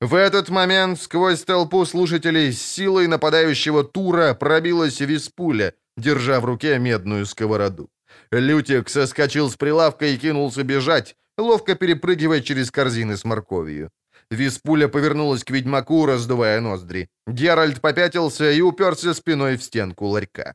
В 0.00 0.14
этот 0.14 0.50
момент 0.50 1.00
сквозь 1.00 1.44
толпу 1.44 1.86
слушателей 1.86 2.52
с 2.52 2.60
силой 2.60 3.06
нападающего 3.06 3.84
тура 3.84 4.34
пробилась 4.34 5.00
виспуля, 5.00 5.74
держа 5.96 6.40
в 6.40 6.44
руке 6.44 6.78
медную 6.78 7.26
сковороду. 7.26 7.90
Лютик 8.30 8.88
соскочил 8.88 9.50
с 9.50 9.56
прилавка 9.56 10.06
и 10.06 10.16
кинулся 10.16 10.62
бежать, 10.62 11.16
ловко 11.38 11.74
перепрыгивая 11.74 12.40
через 12.40 12.70
корзины 12.70 13.16
с 13.16 13.24
морковью. 13.24 13.90
Виспуля 14.30 14.88
повернулась 14.88 15.44
к 15.44 15.50
ведьмаку, 15.50 16.06
раздувая 16.06 16.60
ноздри. 16.60 17.08
Геральт 17.26 17.80
попятился 17.80 18.50
и 18.50 18.60
уперся 18.62 19.14
спиной 19.14 19.56
в 19.56 19.62
стенку 19.62 20.06
ларька. 20.06 20.54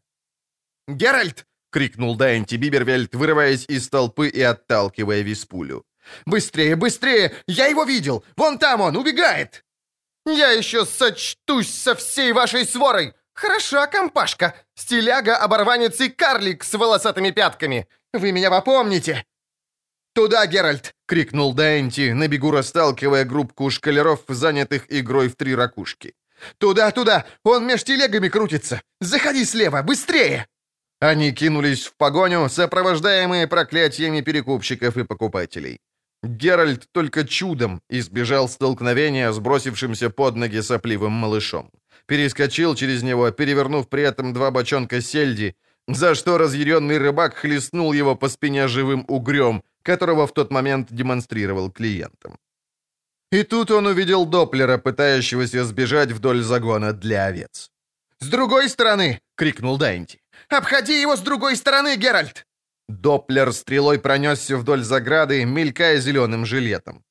«Геральт!»— 0.88 1.45
крикнул 1.72 2.15
Дайнти 2.15 2.57
Бибервельд, 2.57 3.14
вырываясь 3.14 3.65
из 3.69 3.89
толпы 3.89 4.30
и 4.30 4.41
отталкивая 4.41 5.22
Виспулю. 5.22 5.84
«Быстрее, 6.26 6.76
быстрее! 6.76 7.34
Я 7.47 7.68
его 7.68 7.84
видел! 7.84 8.23
Вон 8.38 8.57
там 8.57 8.81
он, 8.81 8.95
убегает!» 8.95 9.64
«Я 10.26 10.51
еще 10.51 10.85
сочтусь 10.85 11.73
со 11.73 11.93
всей 11.93 12.34
вашей 12.34 12.65
сворой! 12.65 13.14
«Хороша 13.38 13.85
компашка! 13.85 14.55
Стиляга, 14.76 15.38
оборванец 15.38 16.01
и 16.01 16.09
карлик 16.09 16.64
с 16.64 16.73
волосатыми 16.73 17.30
пятками! 17.30 17.88
Вы 18.11 18.31
меня 18.31 18.49
попомните!» 18.49 19.26
«Туда, 20.15 20.47
Геральт!»— 20.47 20.95
крикнул 21.07 21.53
Дэнти, 21.53 22.14
на 22.14 22.27
бегу 22.27 22.49
расталкивая 22.49 23.26
группку 23.26 23.69
шкалеров, 23.69 24.22
занятых 24.27 24.85
игрой 24.89 25.27
в 25.27 25.35
три 25.35 25.55
ракушки. 25.55 26.15
«Туда, 26.57 26.89
туда! 26.91 27.26
Он 27.43 27.68
меж 27.68 27.84
телегами 27.84 28.30
крутится! 28.30 28.81
Заходи 29.01 29.45
слева, 29.45 29.84
быстрее!» 29.84 30.47
Они 30.99 31.31
кинулись 31.31 31.85
в 31.85 31.95
погоню, 31.95 32.49
сопровождаемые 32.49 33.45
проклятиями 33.47 34.22
перекупщиков 34.22 34.97
и 34.97 35.03
покупателей. 35.03 35.77
Геральт 36.23 36.88
только 36.91 37.23
чудом 37.23 37.81
избежал 37.88 38.49
столкновения 38.49 39.31
с 39.31 39.38
бросившимся 39.38 40.09
под 40.09 40.35
ноги 40.35 40.61
сопливым 40.61 41.11
малышом 41.11 41.69
перескочил 42.08 42.76
через 42.76 43.04
него, 43.04 43.32
перевернув 43.32 43.88
при 43.88 44.04
этом 44.04 44.34
два 44.34 44.52
бочонка 44.52 45.02
сельди, 45.02 45.56
за 45.88 46.16
что 46.16 46.38
разъяренный 46.38 46.98
рыбак 46.98 47.36
хлестнул 47.36 47.94
его 47.94 48.16
по 48.16 48.30
спине 48.30 48.68
живым 48.68 49.06
угрем, 49.08 49.64
которого 49.84 50.26
в 50.26 50.34
тот 50.34 50.52
момент 50.52 50.88
демонстрировал 50.92 51.72
клиентам. 51.72 52.38
И 53.32 53.44
тут 53.44 53.72
он 53.72 53.88
увидел 53.88 54.26
Доплера, 54.26 54.78
пытающегося 54.78 55.66
сбежать 55.66 56.12
вдоль 56.12 56.42
загона 56.42 56.94
для 56.94 57.26
овец. 57.26 57.72
«С 58.20 58.30
другой 58.30 58.70
стороны!»— 58.70 59.20
крикнул 59.36 59.78
Дайнти. 59.78 60.20
«Обходи 60.50 61.02
его 61.02 61.16
с 61.16 61.20
другой 61.20 61.56
стороны, 61.56 61.98
Геральт!» 61.98 62.46
Доплер 62.88 63.52
стрелой 63.52 64.00
пронесся 64.00 64.58
вдоль 64.58 64.82
заграды, 64.82 65.46
мелькая 65.46 66.00
зеленым 66.00 66.46
жилетом. 66.46 67.04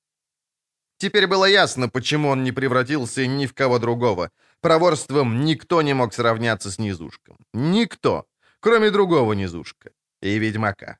Теперь 0.98 1.26
было 1.26 1.44
ясно, 1.44 1.88
почему 1.88 2.30
он 2.30 2.44
не 2.44 2.52
превратился 2.52 3.26
ни 3.26 3.46
в 3.46 3.52
кого 3.52 3.78
другого. 3.78 4.30
Проворством 4.60 5.44
никто 5.44 5.82
не 5.82 5.94
мог 5.94 6.14
сравняться 6.14 6.70
с 6.70 6.78
низушком. 6.78 7.36
Никто, 7.54 8.26
кроме 8.60 8.90
другого 8.90 9.34
низушка 9.34 9.90
и 10.22 10.38
ведьмака. 10.38 10.98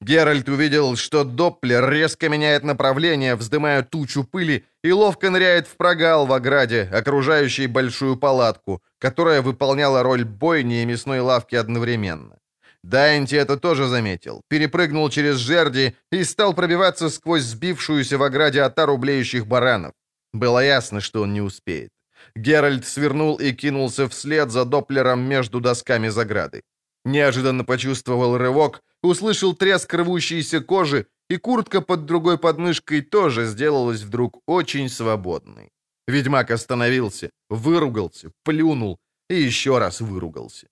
Геральт 0.00 0.48
увидел, 0.48 0.96
что 0.96 1.24
Доплер 1.24 1.88
резко 1.88 2.28
меняет 2.28 2.64
направление, 2.64 3.34
вздымая 3.34 3.82
тучу 3.82 4.24
пыли, 4.24 4.64
и 4.84 4.92
ловко 4.92 5.30
ныряет 5.30 5.66
в 5.66 5.76
прогал 5.76 6.26
в 6.26 6.32
ограде, 6.32 6.90
окружающей 6.92 7.66
большую 7.66 8.16
палатку, 8.16 8.82
которая 8.98 9.40
выполняла 9.40 10.02
роль 10.02 10.24
бойни 10.24 10.82
и 10.82 10.86
мясной 10.86 11.20
лавки 11.20 11.56
одновременно. 11.56 12.36
Дайнти 12.82 13.36
это 13.36 13.56
тоже 13.56 13.88
заметил, 13.88 14.42
перепрыгнул 14.48 15.08
через 15.10 15.36
жерди 15.36 15.96
и 16.12 16.24
стал 16.24 16.54
пробиваться 16.54 17.08
сквозь 17.08 17.42
сбившуюся 17.42 18.18
в 18.18 18.22
ограде 18.22 18.62
отару 18.62 18.98
блеющих 18.98 19.46
баранов. 19.46 19.92
Было 20.32 20.62
ясно, 20.62 21.00
что 21.00 21.22
он 21.22 21.32
не 21.32 21.40
успеет. 21.40 21.90
Геральт 22.36 22.84
свернул 22.84 23.36
и 23.36 23.52
кинулся 23.52 24.06
вслед 24.08 24.50
за 24.50 24.64
Доплером 24.64 25.20
между 25.20 25.60
досками 25.60 26.08
заграды. 26.08 26.62
Неожиданно 27.04 27.64
почувствовал 27.64 28.36
рывок, 28.36 28.82
услышал 29.02 29.54
треск 29.54 29.94
рвущейся 29.94 30.60
кожи, 30.60 31.06
и 31.30 31.38
куртка 31.38 31.80
под 31.80 32.04
другой 32.04 32.36
подмышкой 32.36 33.00
тоже 33.00 33.46
сделалась 33.46 34.02
вдруг 34.02 34.40
очень 34.46 34.88
свободной. 34.88 35.70
Ведьмак 36.06 36.50
остановился, 36.50 37.30
выругался, 37.48 38.30
плюнул 38.44 38.98
и 39.30 39.34
еще 39.34 39.78
раз 39.78 40.00
выругался. 40.00 40.66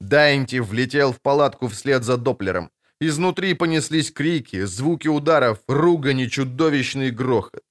Дайнти 0.00 0.60
влетел 0.60 1.12
в 1.12 1.20
палатку 1.20 1.66
вслед 1.66 2.04
за 2.04 2.16
Доплером. 2.16 2.70
Изнутри 3.00 3.54
понеслись 3.54 4.12
крики, 4.12 4.64
звуки 4.64 5.08
ударов, 5.08 5.58
ругань 5.68 6.20
и 6.20 6.30
чудовищный 6.30 7.10
грохот. 7.10 7.62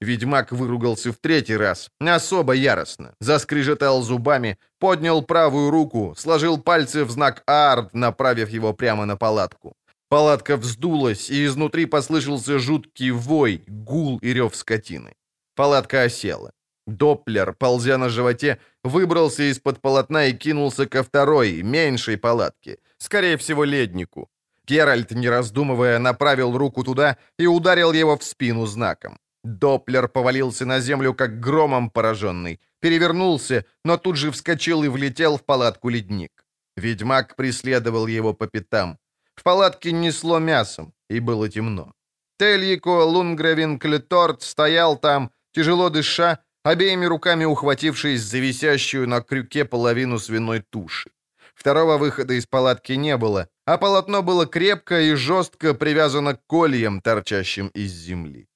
Ведьмак 0.00 0.52
выругался 0.52 1.10
в 1.10 1.16
третий 1.16 1.56
раз, 1.56 1.90
особо 2.00 2.52
яростно, 2.52 3.14
заскрежетал 3.20 4.02
зубами, 4.02 4.58
поднял 4.78 5.22
правую 5.22 5.70
руку, 5.70 6.14
сложил 6.18 6.58
пальцы 6.58 7.04
в 7.04 7.10
знак 7.10 7.42
«Ард», 7.46 7.94
направив 7.94 8.50
его 8.50 8.74
прямо 8.74 9.06
на 9.06 9.16
палатку. 9.16 9.74
Палатка 10.08 10.56
вздулась, 10.56 11.30
и 11.30 11.46
изнутри 11.46 11.86
послышался 11.86 12.58
жуткий 12.58 13.10
вой, 13.10 13.64
гул 13.66 14.18
и 14.18 14.34
рев 14.34 14.54
скотины. 14.54 15.14
Палатка 15.54 16.02
осела. 16.02 16.52
Доплер, 16.86 17.54
ползя 17.54 17.98
на 17.98 18.08
животе, 18.08 18.58
выбрался 18.84 19.50
из-под 19.50 19.80
полотна 19.80 20.26
и 20.26 20.32
кинулся 20.32 20.86
ко 20.86 21.02
второй, 21.02 21.62
меньшей 21.62 22.16
палатке, 22.16 22.78
скорее 22.98 23.36
всего, 23.36 23.64
леднику. 23.64 24.28
Геральт, 24.68 25.10
не 25.10 25.28
раздумывая, 25.28 25.98
направил 25.98 26.56
руку 26.56 26.84
туда 26.84 27.16
и 27.38 27.46
ударил 27.46 27.92
его 27.92 28.16
в 28.16 28.22
спину 28.22 28.66
знаком. 28.66 29.18
Доплер 29.46 30.08
повалился 30.08 30.66
на 30.66 30.80
землю, 30.80 31.14
как 31.14 31.38
громом 31.38 31.88
пораженный, 31.90 32.60
перевернулся, 32.80 33.64
но 33.84 33.96
тут 33.96 34.16
же 34.16 34.30
вскочил 34.30 34.82
и 34.82 34.88
влетел 34.88 35.36
в 35.36 35.44
палатку 35.44 35.88
ледник. 35.88 36.44
Ведьмак 36.76 37.36
преследовал 37.36 38.08
его 38.08 38.34
по 38.34 38.48
пятам. 38.48 38.98
В 39.36 39.44
палатке 39.44 39.92
несло 39.92 40.40
мясом, 40.40 40.92
и 41.08 41.20
было 41.20 41.48
темно. 41.48 41.92
Тельико 42.40 43.04
Лунгревин 43.04 43.78
Клеторт 43.78 44.42
стоял 44.42 44.98
там, 44.98 45.30
тяжело 45.52 45.90
дыша, 45.90 46.38
обеими 46.64 47.06
руками 47.06 47.44
ухватившись 47.44 48.22
за 48.22 48.38
висящую 48.38 49.08
на 49.08 49.20
крюке 49.20 49.64
половину 49.64 50.18
свиной 50.18 50.60
туши. 50.60 51.10
Второго 51.54 51.98
выхода 51.98 52.34
из 52.34 52.46
палатки 52.46 52.96
не 52.96 53.16
было, 53.16 53.48
а 53.64 53.78
полотно 53.78 54.22
было 54.22 54.46
крепко 54.46 55.00
и 55.00 55.14
жестко 55.14 55.72
привязано 55.72 56.34
к 56.34 56.44
кольям, 56.46 57.00
торчащим 57.00 57.68
из 57.68 57.92
земли. 57.92 58.48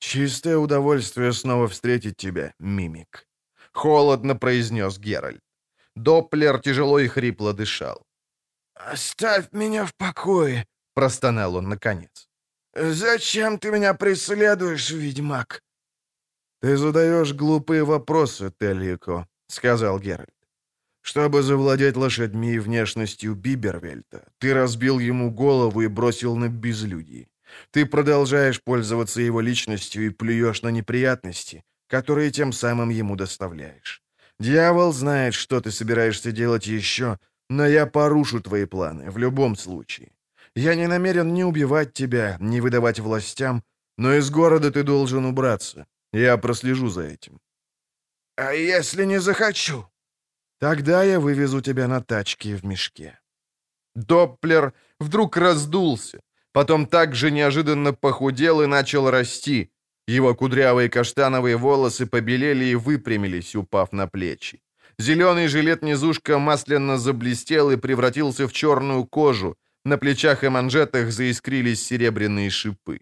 «Чистое 0.00 0.56
удовольствие 0.56 1.32
снова 1.32 1.68
встретить 1.68 2.16
тебя, 2.16 2.54
мимик»,— 2.58 3.28
холодно 3.72 4.34
произнес 4.34 4.98
Геральт. 4.98 5.42
Доплер 5.94 6.58
тяжело 6.58 6.98
и 6.98 7.06
хрипло 7.08 7.52
дышал. 7.52 8.06
«Оставь 8.74 9.52
меня 9.52 9.84
в 9.84 9.94
покое»,— 9.94 10.66
простонал 10.94 11.56
он 11.56 11.68
наконец. 11.68 12.28
«Зачем 12.74 13.58
ты 13.58 13.70
меня 13.70 13.94
преследуешь, 13.94 14.90
ведьмак?» 14.90 15.62
«Ты 16.62 16.76
задаешь 16.76 17.34
глупые 17.34 17.84
вопросы, 17.84 18.52
Телико»,— 18.58 19.26
сказал 19.48 20.00
Геральт. 20.00 20.34
«Чтобы 21.02 21.42
завладеть 21.42 21.96
лошадьми 21.96 22.54
и 22.54 22.58
внешностью 22.58 23.34
Бибервельта, 23.34 24.32
ты 24.38 24.54
разбил 24.54 24.98
ему 24.98 25.30
голову 25.30 25.82
и 25.82 25.88
бросил 25.88 26.36
на 26.36 26.48
безлюдье. 26.48 27.29
Ты 27.70 27.86
продолжаешь 27.86 28.62
пользоваться 28.62 29.20
его 29.20 29.40
личностью 29.40 30.06
и 30.06 30.10
плюешь 30.10 30.62
на 30.62 30.70
неприятности, 30.70 31.64
которые 31.88 32.30
тем 32.30 32.52
самым 32.52 32.90
ему 32.90 33.16
доставляешь. 33.16 34.02
Дьявол 34.38 34.92
знает, 34.92 35.34
что 35.34 35.60
ты 35.60 35.70
собираешься 35.70 36.32
делать 36.32 36.66
еще, 36.66 37.18
но 37.50 37.66
я 37.66 37.86
порушу 37.86 38.40
твои 38.40 38.64
планы 38.64 39.10
в 39.10 39.18
любом 39.18 39.56
случае. 39.56 40.12
Я 40.54 40.74
не 40.74 40.86
намерен 40.88 41.34
ни 41.34 41.42
убивать 41.42 41.92
тебя, 41.92 42.36
ни 42.40 42.60
выдавать 42.60 43.00
властям, 43.00 43.62
но 43.98 44.14
из 44.14 44.30
города 44.30 44.70
ты 44.70 44.82
должен 44.82 45.24
убраться. 45.24 45.86
Я 46.12 46.38
прослежу 46.38 46.88
за 46.88 47.02
этим. 47.02 47.40
А 48.36 48.52
если 48.52 49.04
не 49.04 49.20
захочу? 49.20 49.84
Тогда 50.58 51.04
я 51.04 51.20
вывезу 51.20 51.60
тебя 51.60 51.88
на 51.88 52.00
тачке 52.00 52.56
в 52.56 52.64
мешке. 52.64 53.18
Доплер 53.94 54.72
вдруг 54.98 55.36
раздулся, 55.36 56.20
потом 56.52 56.86
так 56.86 57.14
же 57.14 57.30
неожиданно 57.30 57.92
похудел 57.92 58.62
и 58.62 58.66
начал 58.66 59.10
расти. 59.10 59.70
Его 60.08 60.34
кудрявые 60.34 60.88
каштановые 60.88 61.56
волосы 61.56 62.06
побелели 62.06 62.64
и 62.64 62.74
выпрямились, 62.74 63.54
упав 63.54 63.92
на 63.92 64.06
плечи. 64.06 64.60
Зеленый 64.98 65.46
жилет-низушка 65.48 66.38
масляно 66.38 66.98
заблестел 66.98 67.70
и 67.70 67.76
превратился 67.76 68.46
в 68.46 68.52
черную 68.52 69.04
кожу. 69.04 69.56
На 69.84 69.96
плечах 69.96 70.44
и 70.44 70.48
манжетах 70.48 71.10
заискрились 71.10 71.86
серебряные 71.86 72.50
шипы. 72.50 73.00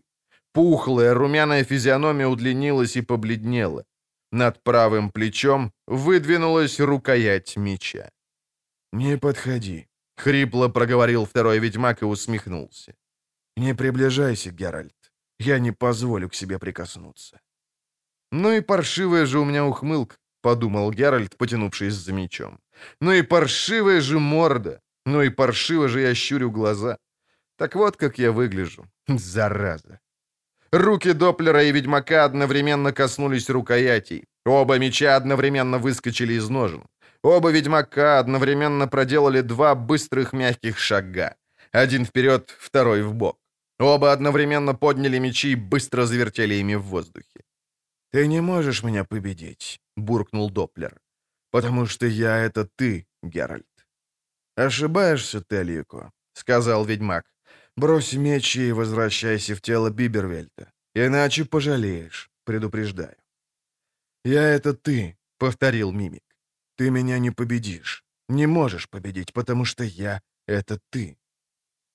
Пухлая, 0.53 1.15
румяная 1.15 1.65
физиономия 1.65 2.27
удлинилась 2.27 2.97
и 2.97 3.03
побледнела. 3.03 3.85
Над 4.33 4.63
правым 4.63 5.11
плечом 5.11 5.73
выдвинулась 5.87 6.81
рукоять 6.81 7.57
меча. 7.57 8.11
«Не 8.93 9.19
подходи»,— 9.19 9.87
хрипло 10.17 10.69
проговорил 10.69 11.25
второй 11.25 11.59
ведьмак 11.59 12.03
и 12.03 12.05
усмехнулся. 12.05 12.95
«Не 13.59 13.75
приближайся, 13.75 14.51
Геральт. 14.51 15.13
Я 15.41 15.59
не 15.59 15.73
позволю 15.73 16.29
к 16.29 16.35
себе 16.35 16.59
прикоснуться». 16.59 17.41
«Ну 18.33 18.53
и 18.53 18.61
паршивая 18.61 19.27
же 19.27 19.39
у 19.39 19.45
меня 19.45 19.65
ухмылка»,— 19.65 20.17
подумал 20.43 20.93
Геральт, 20.93 21.37
потянувшись 21.37 21.95
за 21.95 22.13
мечом. 22.13 22.59
«Ну 23.01 23.13
и 23.13 23.23
паршивая 23.23 24.01
же 24.01 24.19
морда! 24.19 24.81
Ну 25.07 25.23
и 25.23 25.31
паршиво 25.31 25.89
же 25.89 26.01
я 26.01 26.15
щурю 26.15 26.51
глаза! 26.51 26.99
Так 27.57 27.75
вот, 27.75 27.97
как 27.97 28.19
я 28.19 28.31
выгляжу. 28.31 28.85
Зараза!» 29.09 29.99
Руки 30.73 31.13
Доплера 31.13 31.65
и 31.65 31.73
Ведьмака 31.73 32.25
одновременно 32.25 32.93
коснулись 32.93 33.51
рукоятей. 33.51 34.25
Оба 34.47 34.79
меча 34.79 35.17
одновременно 35.17 35.79
выскочили 35.79 36.35
из 36.35 36.49
ножен. 36.49 36.87
Оба 37.25 37.51
Ведьмака 37.51 38.21
одновременно 38.21 38.87
проделали 38.87 39.43
два 39.43 39.75
быстрых 39.75 40.33
мягких 40.33 40.79
шага. 40.79 41.35
Один 41.73 42.05
вперед, 42.05 42.57
второй 42.61 43.03
в 43.03 43.15
бок. 43.15 43.37
Оба 43.79 44.13
одновременно 44.13 44.75
подняли 44.75 45.19
мечи 45.19 45.53
и 45.53 45.55
быстро 45.55 46.07
завертели 46.07 46.55
ими 46.55 46.77
в 46.77 46.83
воздухе. 46.83 47.45
«Ты 48.11 48.27
не 48.27 48.41
можешь 48.41 48.83
меня 48.83 49.05
победить»,— 49.05 49.81
буркнул 49.97 50.51
Доплер. 50.51 51.01
«Потому 51.51 51.87
что 51.87 52.07
я— 52.07 52.37
это 52.47 52.65
ты, 52.65 53.07
Геральт». 53.23 53.87
«Ошибаешься, 54.57 55.41
Телико»,— 55.41 56.13
сказал 56.33 56.85
ведьмак. 56.85 57.25
«Брось 57.77 58.15
меч 58.15 58.57
и 58.57 58.73
возвращайся 58.73 59.55
в 59.55 59.61
тело 59.61 59.91
Бибервельта. 59.91 60.73
Иначе 60.95 61.45
пожалеешь, 61.45 62.31
предупреждаю». 62.45 63.17
«Я— 64.25 64.43
это 64.57 64.75
ты»,— 64.75 65.17
повторил 65.39 65.93
Мимик. 65.93 66.25
«Ты 66.77 66.91
меня 66.91 67.19
не 67.19 67.31
победишь. 67.31 68.05
Не 68.29 68.47
можешь 68.47 68.89
победить, 68.89 69.33
потому 69.33 69.65
что 69.65 69.85
я— 69.85 70.21
это 70.47 70.81
ты. 70.91 71.18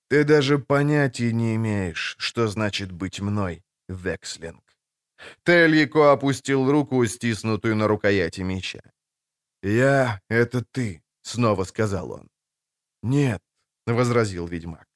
Ты 0.08 0.24
даже 0.24 0.58
понятия 0.58 1.32
не 1.32 1.54
имеешь, 1.56 2.16
что 2.18 2.48
значит 2.48 2.92
быть 2.92 3.20
мной, 3.20 3.62
Векслинг». 3.88 4.62
Тельико 5.44 6.12
опустил 6.12 6.70
руку, 6.70 7.06
стиснутую 7.06 7.76
на 7.76 7.88
рукояти 7.88 8.42
меча. 8.42 8.80
«Я— 9.62 10.20
это 10.28 10.64
ты»,— 10.72 11.02
снова 11.22 11.64
сказал 11.64 12.10
он. 12.12 12.28
«Нет»,— 13.02 13.40
возразил 13.86 14.46
ведьмак. 14.46 14.86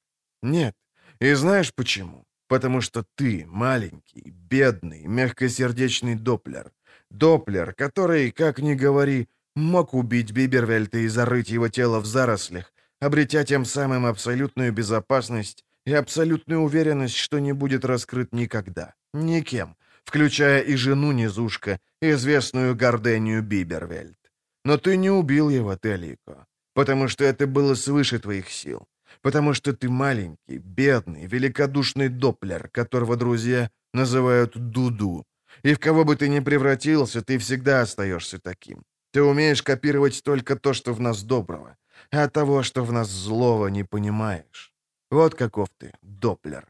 «Нет. 0.43 0.75
И 1.19 1.33
знаешь 1.33 1.73
почему? 1.73 2.25
Потому 2.47 2.81
что 2.81 3.03
ты 3.15 3.45
маленький, 3.47 4.31
бедный, 4.31 5.05
мягкосердечный 5.05 6.15
Доплер. 6.15 6.71
Доплер, 7.09 7.73
который, 7.73 8.31
как 8.31 8.59
ни 8.59 8.73
говори, 8.73 9.27
мог 9.55 9.93
убить 9.93 10.31
Бибервельта 10.31 10.97
и 10.97 11.07
зарыть 11.07 11.49
его 11.49 11.69
тело 11.69 11.99
в 11.99 12.05
зарослях, 12.05 12.73
обретя 12.99 13.43
тем 13.43 13.65
самым 13.65 14.05
абсолютную 14.05 14.71
безопасность 14.71 15.63
и 15.85 15.93
абсолютную 15.93 16.61
уверенность, 16.61 17.15
что 17.15 17.39
не 17.39 17.53
будет 17.53 17.85
раскрыт 17.85 18.33
никогда, 18.33 18.93
никем, 19.13 19.75
включая 20.03 20.61
и 20.61 20.75
жену 20.75 21.11
Низушка, 21.11 21.79
известную 22.01 22.75
Гордению 22.75 23.41
Бибервельд. 23.41 24.17
Но 24.65 24.77
ты 24.77 24.97
не 24.97 25.09
убил 25.09 25.49
его, 25.49 25.75
Телико, 25.75 26.45
потому 26.73 27.07
что 27.07 27.23
это 27.23 27.47
было 27.47 27.75
свыше 27.75 28.19
твоих 28.19 28.49
сил, 28.49 28.87
потому 29.21 29.53
что 29.53 29.73
ты 29.73 29.89
маленький, 29.89 30.57
бедный, 30.57 31.25
великодушный 31.25 32.09
доплер, 32.09 32.69
которого 32.69 33.15
друзья 33.15 33.69
называют 33.93 34.57
Дуду, 34.57 35.25
и 35.63 35.73
в 35.73 35.79
кого 35.79 36.03
бы 36.03 36.15
ты 36.15 36.29
ни 36.29 36.39
превратился, 36.39 37.21
ты 37.21 37.37
всегда 37.37 37.81
остаешься 37.81 38.39
таким. 38.39 38.83
Ты 39.11 39.23
умеешь 39.23 39.63
копировать 39.63 40.21
только 40.23 40.55
то, 40.55 40.73
что 40.73 40.93
в 40.93 40.99
нас 40.99 41.23
доброго, 41.23 41.75
а 42.11 42.27
того, 42.27 42.63
что 42.63 42.83
в 42.83 42.91
нас 42.91 43.09
злого, 43.09 43.67
не 43.67 43.83
понимаешь. 43.83 44.73
Вот 45.11 45.35
каков 45.35 45.69
ты, 45.77 45.91
доплер. 46.01 46.67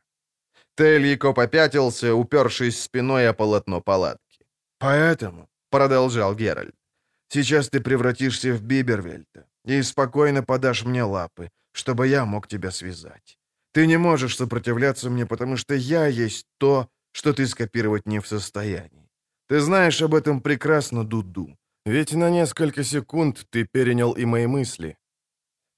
Тельико 0.75 1.33
попятился, 1.33 2.13
упершись 2.13 2.81
спиной 2.81 3.27
о 3.27 3.33
полотно 3.33 3.81
палатки. 3.81 4.45
«Поэтому»,— 4.79 5.49
продолжал 5.69 6.35
Геральт,— 6.35 6.75
«сейчас 7.29 7.69
ты 7.69 7.81
превратишься 7.81 8.53
в 8.53 8.61
Бибервельта 8.61 9.45
и 9.65 9.83
спокойно 9.83 10.41
подашь 10.41 10.85
мне 10.85 11.03
лапы, 11.03 11.49
чтобы 11.73 12.07
я 12.07 12.25
мог 12.25 12.47
тебя 12.47 12.71
связать. 12.71 13.37
Ты 13.73 13.87
не 13.87 13.97
можешь 13.97 14.37
сопротивляться 14.37 15.09
мне, 15.09 15.25
потому 15.25 15.57
что 15.57 15.75
я 15.75 16.07
есть 16.07 16.47
то, 16.59 16.87
что 17.11 17.33
ты 17.33 17.45
скопировать 17.45 18.07
не 18.07 18.19
в 18.19 18.27
состоянии. 18.27 19.09
Ты 19.49 19.59
знаешь 19.59 20.01
об 20.01 20.13
этом 20.13 20.41
прекрасно, 20.41 21.03
Дуду, 21.03 21.57
ведь 21.85 22.13
на 22.13 22.29
несколько 22.29 22.83
секунд 22.83 23.45
ты 23.49 23.65
перенял 23.65 24.13
и 24.13 24.25
мои 24.25 24.47
мысли». 24.47 24.97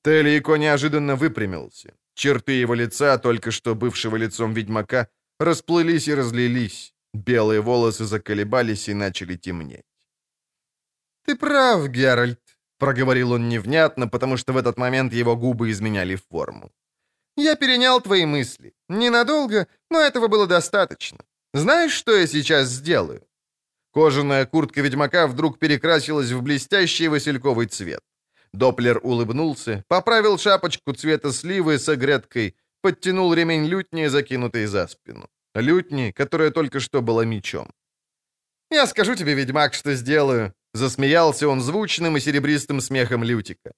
Телико 0.04 0.58
неожиданно 0.58 1.16
выпрямился. 1.16 1.94
Черты 2.16 2.52
его 2.54 2.74
лица, 2.74 3.18
только 3.18 3.52
что 3.52 3.76
бывшего 3.76 4.18
лицом 4.18 4.54
ведьмака, 4.54 5.08
расплылись 5.40 6.08
и 6.08 6.16
разлились. 6.16 6.94
Белые 7.14 7.62
волосы 7.62 8.06
заколебались 8.06 8.90
и 8.90 8.94
начали 8.94 9.36
темнеть. 9.36 9.86
«Ты 11.26 11.36
прав, 11.36 11.88
Геральт»,— 11.88 12.40
проговорил 12.80 13.32
он 13.32 13.50
невнятно, 13.50 14.08
потому 14.08 14.38
что 14.38 14.54
в 14.54 14.58
этот 14.58 14.78
момент 14.78 15.14
его 15.14 15.36
губы 15.36 15.70
изменяли 15.70 16.16
форму. 16.16 16.72
«Я 17.38 17.56
перенял 17.56 18.02
твои 18.02 18.26
мысли. 18.26 18.74
Ненадолго, 18.90 19.68
но 19.90 20.00
этого 20.00 20.28
было 20.28 20.48
достаточно. 20.48 21.20
Знаешь, 21.54 21.94
что 21.94 22.12
я 22.12 22.28
сейчас 22.28 22.70
сделаю?» 22.70 23.22
Кожаная 23.94 24.46
куртка 24.46 24.82
ведьмака 24.82 25.28
вдруг 25.28 25.60
перекрасилась 25.60 26.32
в 26.32 26.42
блестящий 26.42 27.10
васильковый 27.10 27.68
цвет. 27.68 28.02
Доплер 28.54 29.00
улыбнулся, 29.04 29.84
поправил 29.88 30.38
шапочку 30.38 30.94
цвета 30.94 31.32
сливы 31.32 31.80
с 31.80 31.88
огрядкой, 31.88 32.56
подтянул 32.82 33.34
ремень 33.34 33.66
лютни, 33.66 34.08
закинутый 34.08 34.66
за 34.66 34.88
спину. 34.88 35.30
Лютни, 35.56 36.12
которая 36.12 36.52
только 36.52 36.80
что 36.80 37.02
была 37.02 37.26
мечом. 37.26 37.70
«Я 38.70 38.88
скажу 38.88 39.16
тебе, 39.16 39.34
ведьмак, 39.34 39.74
что 39.74 39.94
сделаю»,— 39.96 40.54
засмеялся 40.74 41.48
он 41.48 41.62
звучным 41.62 42.18
и 42.18 42.22
серебристым 42.22 42.82
смехом 42.82 43.24
Лютика. 43.24 43.72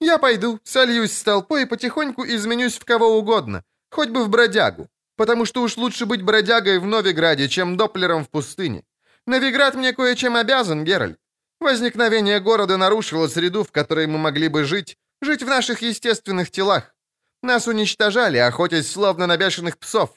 «Я 0.00 0.18
пойду, 0.18 0.60
сольюсь 0.64 1.12
с 1.12 1.22
толпой 1.22 1.62
и 1.62 1.66
потихоньку 1.66 2.24
изменюсь 2.24 2.78
в 2.78 2.84
кого 2.84 3.18
угодно, 3.18 3.64
хоть 3.90 4.10
бы 4.10 4.24
в 4.24 4.28
бродягу, 4.28 4.88
потому 5.16 5.44
что 5.44 5.62
уж 5.62 5.76
лучше 5.76 6.06
быть 6.06 6.22
бродягой 6.22 6.78
в 6.78 6.86
Новиграде, 6.86 7.48
чем 7.48 7.76
доплером 7.76 8.24
в 8.24 8.28
пустыне. 8.28 8.84
Новиград 9.26 9.74
мне 9.74 9.92
кое-чем 9.92 10.36
обязан, 10.36 10.84
Геральт. 10.84 11.18
Возникновение 11.60 12.40
города 12.40 12.76
нарушило 12.76 13.26
среду, 13.28 13.64
в 13.64 13.72
которой 13.72 14.06
мы 14.06 14.18
могли 14.18 14.48
бы 14.48 14.64
жить, 14.64 14.96
жить 15.20 15.42
в 15.42 15.46
наших 15.46 15.82
естественных 15.82 16.50
телах. 16.50 16.94
Нас 17.42 17.66
уничтожали, 17.66 18.38
охотясь 18.38 18.90
словно 18.90 19.26
на 19.26 19.36
бешеных 19.36 19.78
псов. 19.78 20.10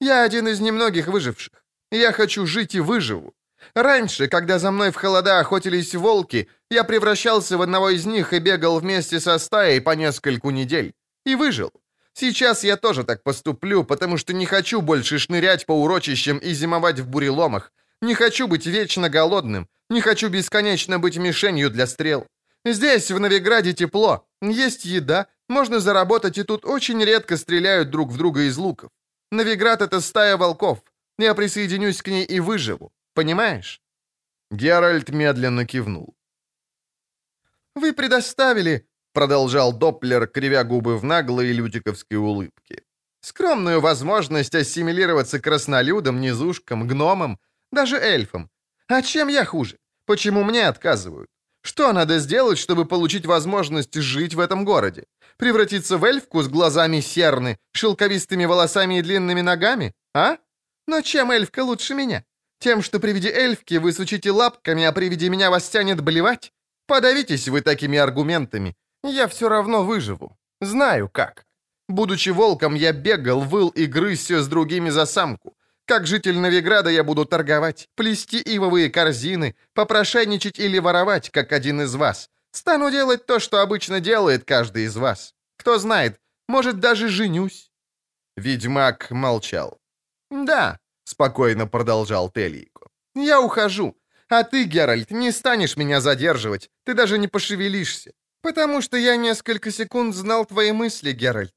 Я 0.00 0.22
один 0.22 0.48
из 0.48 0.60
немногих 0.60 1.06
выживших. 1.06 1.64
Я 1.90 2.12
хочу 2.12 2.46
жить 2.46 2.74
и 2.74 2.80
выживу. 2.80 3.34
Раньше, 3.74 4.28
когда 4.28 4.58
за 4.58 4.70
мной 4.70 4.90
в 4.90 4.96
холода 4.96 5.38
охотились 5.38 5.94
волки, 5.94 6.48
я 6.70 6.84
превращался 6.84 7.56
в 7.56 7.62
одного 7.62 7.90
из 7.90 8.04
них 8.04 8.32
и 8.32 8.38
бегал 8.38 8.78
вместе 8.78 9.20
со 9.20 9.38
стаей 9.38 9.80
по 9.80 9.90
нескольку 9.90 10.50
недель. 10.50 10.94
И 11.24 11.36
выжил. 11.36 11.72
Сейчас 12.14 12.64
я 12.64 12.76
тоже 12.76 13.04
так 13.04 13.22
поступлю, 13.22 13.84
потому 13.84 14.18
что 14.18 14.34
не 14.34 14.44
хочу 14.44 14.82
больше 14.82 15.18
шнырять 15.18 15.64
по 15.64 15.72
урочищам 15.72 16.38
и 16.38 16.52
зимовать 16.52 17.00
в 17.00 17.08
буреломах. 17.08 17.72
Не 18.02 18.14
хочу 18.14 18.48
быть 18.48 18.66
вечно 18.66 19.08
голодным. 19.08 19.68
Не 19.92 20.00
хочу 20.00 20.30
бесконечно 20.30 20.98
быть 20.98 21.18
мишенью 21.18 21.70
для 21.70 21.86
стрел. 21.86 22.26
Здесь, 22.64 23.10
в 23.10 23.20
Новиграде, 23.20 23.74
тепло. 23.74 24.26
Есть 24.40 24.86
еда, 24.86 25.26
можно 25.48 25.80
заработать, 25.80 26.38
и 26.38 26.44
тут 26.44 26.64
очень 26.64 27.04
редко 27.04 27.36
стреляют 27.36 27.90
друг 27.90 28.10
в 28.10 28.16
друга 28.16 28.40
из 28.40 28.56
луков. 28.56 28.88
Новиград— 29.30 29.82
это 29.82 30.00
стая 30.00 30.38
волков. 30.38 30.78
Я 31.18 31.34
присоединюсь 31.34 32.00
к 32.00 32.08
ней 32.08 32.24
и 32.24 32.40
выживу. 32.40 32.90
Понимаешь?» 33.14 33.82
Геральт 34.50 35.10
медленно 35.10 35.66
кивнул. 35.66 36.14
«Вы 37.74 37.92
предоставили»,— 37.92 38.86
продолжал 39.12 39.74
Доплер, 39.74 40.26
кривя 40.26 40.64
губы 40.64 40.96
в 40.96 41.04
наглой 41.04 41.52
лютиковской 41.52 42.16
улыбке, 42.16 42.82
«скромную 43.20 43.80
возможность 43.80 44.54
ассимилироваться 44.54 45.38
краснолюдам, 45.38 46.18
низушкам, 46.22 46.88
гномам, 46.88 47.38
даже 47.70 47.96
эльфам. 47.96 48.48
А 48.88 49.02
чем 49.02 49.28
я 49.28 49.44
хуже? 49.44 49.78
Почему 50.06 50.44
мне 50.44 50.68
отказывают? 50.68 51.28
Что 51.62 51.92
надо 51.92 52.18
сделать, 52.18 52.58
чтобы 52.58 52.84
получить 52.84 53.26
возможность 53.26 53.94
жить 53.94 54.34
в 54.34 54.40
этом 54.40 54.64
городе? 54.64 55.04
Превратиться 55.36 55.96
в 55.96 56.04
эльфку 56.04 56.42
с 56.42 56.48
глазами 56.48 57.00
серны, 57.00 57.58
шелковистыми 57.72 58.46
волосами 58.46 58.98
и 58.98 59.02
длинными 59.02 59.42
ногами? 59.42 59.92
А? 60.14 60.36
Но 60.88 61.00
чем 61.02 61.30
эльфка 61.30 61.64
лучше 61.64 61.94
меня? 61.94 62.24
Тем, 62.58 62.82
что 62.82 63.00
при 63.00 63.12
виде 63.12 63.28
эльфки 63.28 63.74
вы 63.74 63.92
сучите 63.92 64.30
лапками, 64.30 64.84
а 64.84 64.92
при 64.92 65.08
виде 65.08 65.28
меня 65.28 65.50
вас 65.50 65.68
тянет 65.68 66.00
блевать? 66.00 66.52
Подавитесь 66.86 67.48
вы 67.48 67.60
такими 67.60 67.98
аргументами. 67.98 68.74
Я 69.04 69.26
все 69.26 69.48
равно 69.48 69.84
выживу. 69.84 70.36
Знаю 70.60 71.08
как. 71.08 71.44
Будучи 71.88 72.30
волком, 72.30 72.74
я 72.74 72.92
бегал, 72.92 73.40
выл 73.40 73.68
и 73.68 73.86
грызся 73.86 74.42
с 74.42 74.48
другими 74.48 74.90
за 74.90 75.06
самку. 75.06 75.56
Как 75.86 76.06
житель 76.06 76.38
Новиграда 76.38 76.90
я 76.90 77.02
буду 77.02 77.24
торговать, 77.24 77.88
плести 77.96 78.40
ивовые 78.40 78.88
корзины, 78.90 79.56
попрошайничать 79.74 80.58
или 80.58 80.78
воровать, 80.78 81.30
как 81.30 81.52
один 81.52 81.82
из 81.82 81.94
вас. 81.94 82.28
Стану 82.52 82.90
делать 82.90 83.26
то, 83.26 83.40
что 83.40 83.60
обычно 83.60 84.00
делает 84.00 84.44
каждый 84.44 84.84
из 84.84 84.96
вас. 84.96 85.34
Кто 85.56 85.78
знает, 85.78 86.20
может, 86.48 86.80
даже 86.80 87.08
женюсь». 87.08 87.70
Ведьмак 88.36 89.10
молчал. 89.10 89.78
«Да»,— 90.30 90.78
спокойно 91.04 91.66
продолжал 91.66 92.30
Телийко. 92.30 92.88
«Я 93.14 93.40
ухожу. 93.40 93.96
А 94.28 94.44
ты, 94.44 94.64
Геральт, 94.64 95.10
не 95.10 95.32
станешь 95.32 95.76
меня 95.76 96.00
задерживать. 96.00 96.70
Ты 96.84 96.94
даже 96.94 97.18
не 97.18 97.28
пошевелишься. 97.28 98.12
Потому 98.40 98.80
что 98.82 98.96
я 98.96 99.16
несколько 99.16 99.70
секунд 99.70 100.14
знал 100.14 100.46
твои 100.46 100.72
мысли, 100.72 101.12
Геральт. 101.12 101.52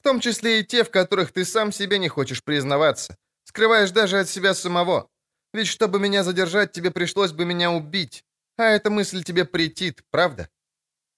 В 0.00 0.02
том 0.02 0.20
числе 0.20 0.60
и 0.60 0.64
те, 0.64 0.82
в 0.82 0.90
которых 0.90 1.32
ты 1.32 1.44
сам 1.44 1.72
себе 1.72 1.98
не 1.98 2.08
хочешь 2.08 2.42
признаваться. 2.42 3.16
Скрываешь 3.56 3.90
даже 3.90 4.18
от 4.18 4.28
себя 4.28 4.54
самого. 4.54 5.08
Ведь 5.54 5.66
чтобы 5.66 5.98
меня 5.98 6.24
задержать, 6.24 6.72
тебе 6.72 6.90
пришлось 6.90 7.32
бы 7.32 7.46
меня 7.46 7.70
убить. 7.70 8.22
А 8.58 8.64
эта 8.64 8.90
мысль 8.90 9.22
тебе 9.24 9.46
претит, 9.46 10.02
правда?» 10.10 10.48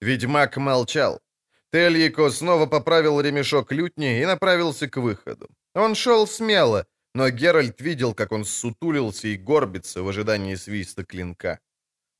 Ведьмак 0.01 0.57
молчал. 0.57 1.19
Тельико 1.73 2.29
снова 2.31 2.65
поправил 2.65 3.19
ремешок 3.19 3.73
лютни 3.73 4.21
и 4.21 4.25
направился 4.25 4.87
к 4.87 5.01
выходу. 5.01 5.49
Он 5.75 5.95
шел 5.95 6.27
смело, 6.27 6.85
но 7.13 7.29
Геральт 7.29 7.81
видел, 7.81 8.13
как 8.13 8.31
он 8.31 8.45
сутулился 8.45 9.27
и 9.27 9.35
горбится 9.35 10.01
в 10.01 10.07
ожидании 10.07 10.55
свиста 10.55 11.03
клинка. 11.03 11.59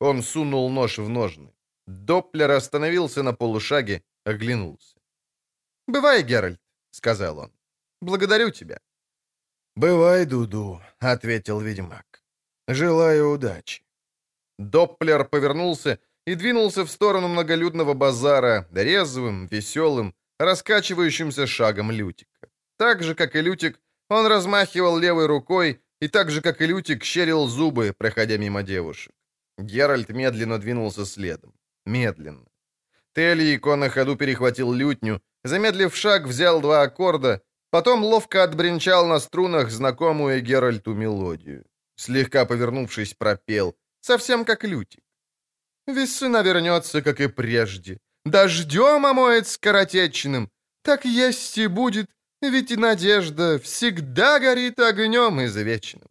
Он 0.01 0.21
сунул 0.21 0.69
нож 0.69 0.97
в 0.97 1.07
ножны. 1.07 1.53
Доплер 1.87 2.51
остановился 2.51 3.23
на 3.23 3.33
полушаге, 3.33 4.01
оглянулся. 4.25 4.97
«Бывай, 5.87 6.23
Геральт»,— 6.23 6.59
сказал 6.91 7.37
он. 7.37 7.51
«Благодарю 8.01 8.51
тебя». 8.51 8.79
«Бывай, 9.79 10.25
Дуду»,— 10.25 10.81
ответил 10.99 11.61
ведьмак. 11.61 12.21
«Желаю 12.67 13.31
удачи». 13.31 13.81
Доплер 14.57 15.23
повернулся 15.23 15.99
и 16.27 16.35
двинулся 16.35 16.83
в 16.83 16.89
сторону 16.89 17.29
многолюдного 17.29 17.93
базара, 17.93 18.67
резвым, 18.73 19.47
веселым, 19.47 20.13
раскачивающимся 20.37 21.47
шагом 21.47 21.91
Лютика. 21.91 22.49
Так 22.77 23.03
же, 23.03 23.15
как 23.15 23.35
и 23.35 23.41
Лютик, 23.41 23.79
он 24.09 24.27
размахивал 24.27 24.99
левой 24.99 25.27
рукой 25.27 25.79
и 26.01 26.09
так 26.09 26.29
же, 26.29 26.41
как 26.41 26.61
и 26.61 26.67
Лютик, 26.67 27.05
щерил 27.05 27.47
зубы, 27.47 27.93
проходя 27.97 28.37
мимо 28.37 28.63
девушек. 28.63 29.13
Геральт 29.57 30.09
медленно 30.09 30.57
двинулся 30.57 31.05
следом. 31.05 31.53
Медленно. 31.85 32.47
Тельико 33.15 33.77
на 33.77 33.89
ходу 33.89 34.17
перехватил 34.17 34.73
лютню, 34.73 35.21
замедлив 35.45 35.95
шаг, 35.95 36.27
взял 36.27 36.61
два 36.61 36.81
аккорда, 36.81 37.41
потом 37.71 38.03
ловко 38.03 38.43
отбренчал 38.43 39.05
на 39.05 39.19
струнах 39.19 39.69
знакомую 39.69 40.41
Геральту 40.41 40.93
мелодию. 40.93 41.65
Слегка 41.95 42.45
повернувшись, 42.45 43.13
пропел, 43.13 43.75
совсем 44.01 44.45
как 44.45 44.63
лютик. 44.63 45.03
«Весна 45.87 46.43
вернется, 46.43 47.01
как 47.01 47.19
и 47.19 47.27
прежде, 47.27 47.97
дождем 48.25 49.05
омоет 49.05 49.47
скоротечным, 49.47 50.49
так 50.83 51.05
есть 51.05 51.57
и 51.57 51.67
будет, 51.67 52.07
ведь 52.41 52.77
надежда 52.77 53.59
всегда 53.59 54.39
горит 54.39 54.79
огнем 54.79 55.39
извечным. 55.43 56.07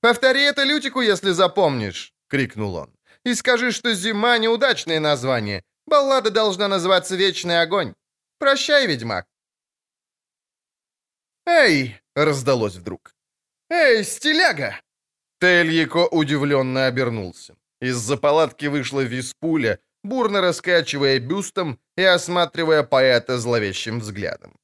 «Повтори 0.00 0.42
это 0.42 0.64
Лютику, 0.64 1.00
если 1.00 1.32
запомнишь!»— 1.32 2.12
крикнул 2.28 2.74
он. 2.74 2.94
«И 3.24 3.34
скажи, 3.34 3.72
что 3.72 3.94
зима— 3.94 4.38
неудачное 4.38 5.00
название. 5.00 5.62
Баллада 5.86 6.30
должна 6.30 6.68
называться 6.68 7.16
«Вечный 7.16 7.62
огонь». 7.62 7.94
Прощай, 8.38 8.86
ведьмак!» 8.86 9.26
«Эй!»— 11.46 11.96
раздалось 12.14 12.76
вдруг. 12.76 13.14
«Эй, 13.70 14.04
стиляга!» 14.04 14.80
Тельяко 15.40 16.06
удивленно 16.06 16.86
обернулся. 16.86 17.54
Из-за 17.80 18.16
палатки 18.16 18.66
вышла 18.66 19.00
Виспуля, 19.00 19.78
бурно 20.02 20.40
раскачивая 20.40 21.18
бюстом 21.18 21.78
и 21.96 22.02
осматривая 22.02 22.82
поэта 22.82 23.38
зловещим 23.38 24.00
взглядом. 24.00 24.56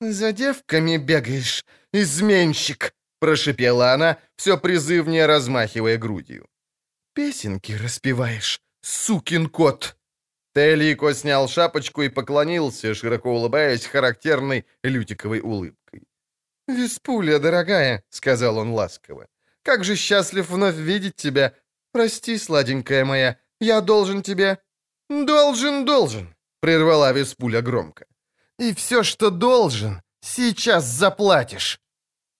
«За 0.00 0.32
девками 0.32 0.96
бегаешь, 0.96 1.64
изменщик!»— 1.92 2.92
прошипела 3.20 3.92
она, 3.92 4.18
все 4.36 4.56
призывнее 4.56 5.26
размахивая 5.26 5.98
грудью. 5.98 6.46
«Песенки 7.14 7.72
распеваешь, 7.72 8.60
сукин 8.80 9.48
кот!» 9.48 9.96
Телико 10.54 11.14
снял 11.14 11.48
шапочку 11.48 12.02
и 12.02 12.08
поклонился, 12.08 12.94
широко 12.94 13.32
улыбаясь 13.32 13.86
характерной 13.86 14.66
лютиковой 14.84 15.40
улыбкой. 15.40 15.77
«Виспуля, 16.68 17.38
дорогая»,— 17.38 18.02
сказал 18.10 18.58
он 18.58 18.70
ласково,— 18.72 19.26
«как 19.62 19.84
же 19.84 19.96
счастлив 19.96 20.50
вновь 20.50 20.76
видеть 20.76 21.16
тебя. 21.16 21.52
Прости, 21.92 22.38
сладенькая 22.38 23.04
моя, 23.04 23.36
я 23.60 23.80
должен 23.80 24.22
тебе...» 24.22 24.58
«Должен, 25.08 25.84
должен»,— 25.84 26.34
прервала 26.60 27.12
Виспуля 27.12 27.62
громко. 27.62 28.04
И 28.58 28.74
все, 28.74 29.02
что 29.02 29.30
должен, 29.30 30.02
сейчас 30.20 30.84
заплатишь!» 30.84 31.80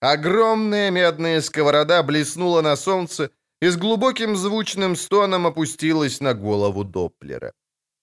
Огромная 0.00 0.90
медная 0.90 1.40
сковорода 1.40 2.02
блеснула 2.02 2.60
на 2.60 2.76
солнце 2.76 3.30
и 3.62 3.68
с 3.68 3.76
глубоким 3.76 4.36
звучным 4.36 4.96
стоном 4.96 5.46
опустилась 5.46 6.20
на 6.20 6.34
голову 6.34 6.84
Доплера. 6.84 7.52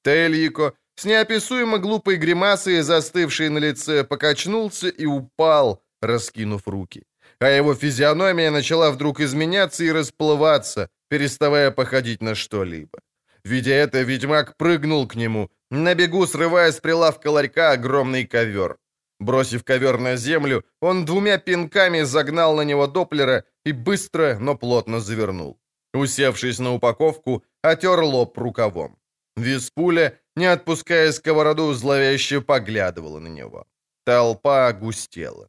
Тельико 0.04 0.74
с 0.96 1.06
неописуемо 1.06 1.78
глупой 1.78 2.16
гримасой, 2.16 2.82
застывшей 2.82 3.50
на 3.50 3.60
лице, 3.60 4.04
покачнулся 4.04 4.88
и 4.88 5.06
упал, 5.06 5.82
раскинув 6.08 6.68
руки. 6.68 7.04
А 7.40 7.50
его 7.50 7.76
физиономия 7.76 8.52
начала 8.52 8.92
вдруг 8.92 9.20
изменяться 9.20 9.84
и 9.84 9.92
расплываться, 9.92 10.90
переставая 11.10 11.72
походить 11.72 12.22
на 12.22 12.36
что-либо. 12.36 13.00
Видя 13.44 13.74
это, 13.74 14.04
ведьмак 14.04 14.58
прыгнул 14.58 15.08
к 15.08 15.16
нему, 15.16 15.50
на 15.72 15.96
бегу 15.96 16.28
срывая 16.28 16.72
с 16.72 16.80
прилавка 16.80 17.32
ларька 17.32 17.72
огромный 17.72 18.26
ковер. 18.26 18.78
Бросив 19.20 19.64
ковер 19.64 20.00
на 20.00 20.18
землю, 20.18 20.64
он 20.82 21.06
двумя 21.06 21.38
пинками 21.38 22.04
загнал 22.04 22.56
на 22.56 22.64
него 22.64 22.88
Доплера 22.88 23.44
и 23.66 23.72
быстро, 23.72 24.38
но 24.40 24.56
плотно 24.56 25.00
завернул. 25.00 25.58
Усевшись 25.94 26.60
на 26.60 26.74
упаковку, 26.74 27.44
отер 27.62 28.00
лоб 28.02 28.38
рукавом. 28.38 28.98
Виспуля, 29.38 30.20
не 30.36 30.46
отпуская 30.46 31.12
сковороду, 31.12 31.74
зловеще 31.74 32.42
поглядывала 32.42 33.20
на 33.20 33.30
него. 33.30 33.66
Толпа 34.06 34.74
густела. 34.74 35.48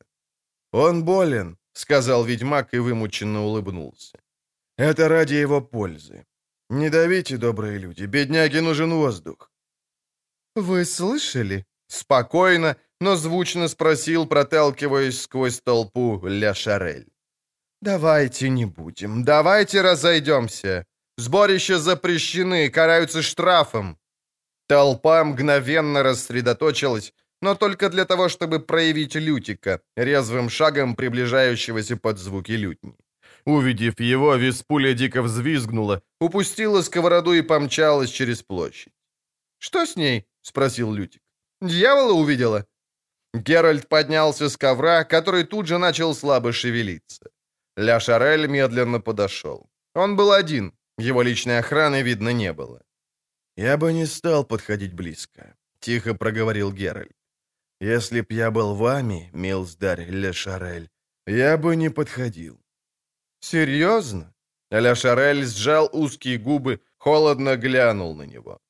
«Он 0.76 1.04
болен»,— 1.04 1.56
сказал 1.72 2.24
ведьмак 2.24 2.74
и 2.74 2.78
вымученно 2.78 3.40
улыбнулся. 3.44 4.18
«Это 4.76 5.08
ради 5.08 5.34
его 5.34 5.62
пользы. 5.62 6.26
Не 6.68 6.90
давите, 6.90 7.38
добрые 7.38 7.78
люди, 7.78 8.04
бедняге 8.04 8.60
нужен 8.60 8.92
воздух». 8.92 9.50
«Вы 10.54 10.84
слышали?»— 10.84 11.64
спокойно, 11.88 12.76
но 13.00 13.16
звучно 13.16 13.68
спросил, 13.68 14.26
проталкиваясь 14.26 15.22
сквозь 15.22 15.60
толпу 15.62 16.20
Ля 16.26 16.52
Шарель. 16.54 17.08
«Давайте 17.80 18.50
не 18.50 18.66
будем, 18.66 19.24
давайте 19.24 19.82
разойдемся. 19.82 20.84
Сборища 21.16 21.78
запрещены, 21.78 22.68
караются 22.68 23.22
штрафом». 23.22 23.96
Толпа 24.68 25.24
мгновенно 25.24 26.02
рассредоточилась, 26.02 27.14
но 27.46 27.54
только 27.54 27.88
для 27.88 28.04
того, 28.04 28.28
чтобы 28.28 28.58
проявить 28.58 29.14
Лютика, 29.14 29.80
резвым 29.96 30.50
шагом 30.50 30.96
приближающегося 30.96 31.96
под 31.96 32.18
звуки 32.18 32.56
лютни. 32.56 32.96
Увидев 33.44 34.00
его, 34.00 34.36
Виспуля 34.36 34.94
дико 34.94 35.22
взвизгнула, 35.22 36.00
упустила 36.20 36.82
сковороду 36.82 37.32
и 37.34 37.42
помчалась 37.42 38.10
через 38.10 38.42
площадь. 38.42 38.92
«Что 39.58 39.86
с 39.86 39.96
ней?»— 39.96 40.24
спросил 40.42 40.92
Лютик. 40.92 41.22
«Дьявола 41.62 42.14
увидела?» 42.14 42.64
Геральт 43.34 43.88
поднялся 43.88 44.48
с 44.48 44.56
ковра, 44.56 45.04
который 45.04 45.44
тут 45.44 45.66
же 45.68 45.78
начал 45.78 46.14
слабо 46.14 46.52
шевелиться. 46.52 47.30
Ля 47.76 48.00
Шарель 48.00 48.48
медленно 48.48 49.00
подошел. 49.00 49.70
Он 49.94 50.16
был 50.16 50.32
один, 50.32 50.72
его 50.98 51.22
личной 51.22 51.58
охраны 51.58 52.02
видно 52.02 52.32
не 52.32 52.52
было. 52.52 52.82
«Я 53.56 53.76
бы 53.76 53.92
не 53.92 54.06
стал 54.06 54.44
подходить 54.44 54.94
близко»,— 54.94 55.54
тихо 55.78 56.14
проговорил 56.14 56.72
Геральт. 56.72 57.15
«Если 57.80 58.22
б 58.22 58.26
я 58.30 58.50
был 58.50 58.74
вами, 58.74 59.30
милздарь 59.32 60.10
Ля 60.10 60.32
Шарель, 60.32 60.90
я 61.26 61.58
бы 61.58 61.76
не 61.76 61.90
подходил». 61.90 62.60
«Серьезно?» 63.40 64.34
Ля 64.70 64.94
Шарель 64.94 65.44
сжал 65.44 65.88
узкие 65.92 66.38
губы, 66.38 66.80
холодно 66.96 67.56
глянул 67.56 68.14
на 68.14 68.22
него. 68.22 68.60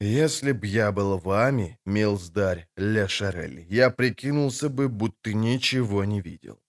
«Если 0.00 0.52
б 0.52 0.66
я 0.66 0.92
был 0.92 1.18
вами, 1.18 1.78
милздарь 1.84 2.68
Ля 2.76 3.08
Шарель, 3.08 3.66
я 3.68 3.90
прикинулся 3.90 4.68
бы, 4.68 4.88
будто 4.88 5.32
ничего 5.32 6.04
не 6.04 6.20
видел». 6.20 6.60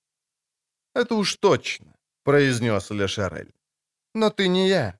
«Это 0.95 1.15
уж 1.15 1.35
точно»,— 1.35 1.95
произнес 2.23 2.89
Ля 2.89 3.07
Шарель. 3.07 3.53
«Но 4.15 4.30
ты 4.30 4.47
не 4.47 4.68
я». 4.69 4.99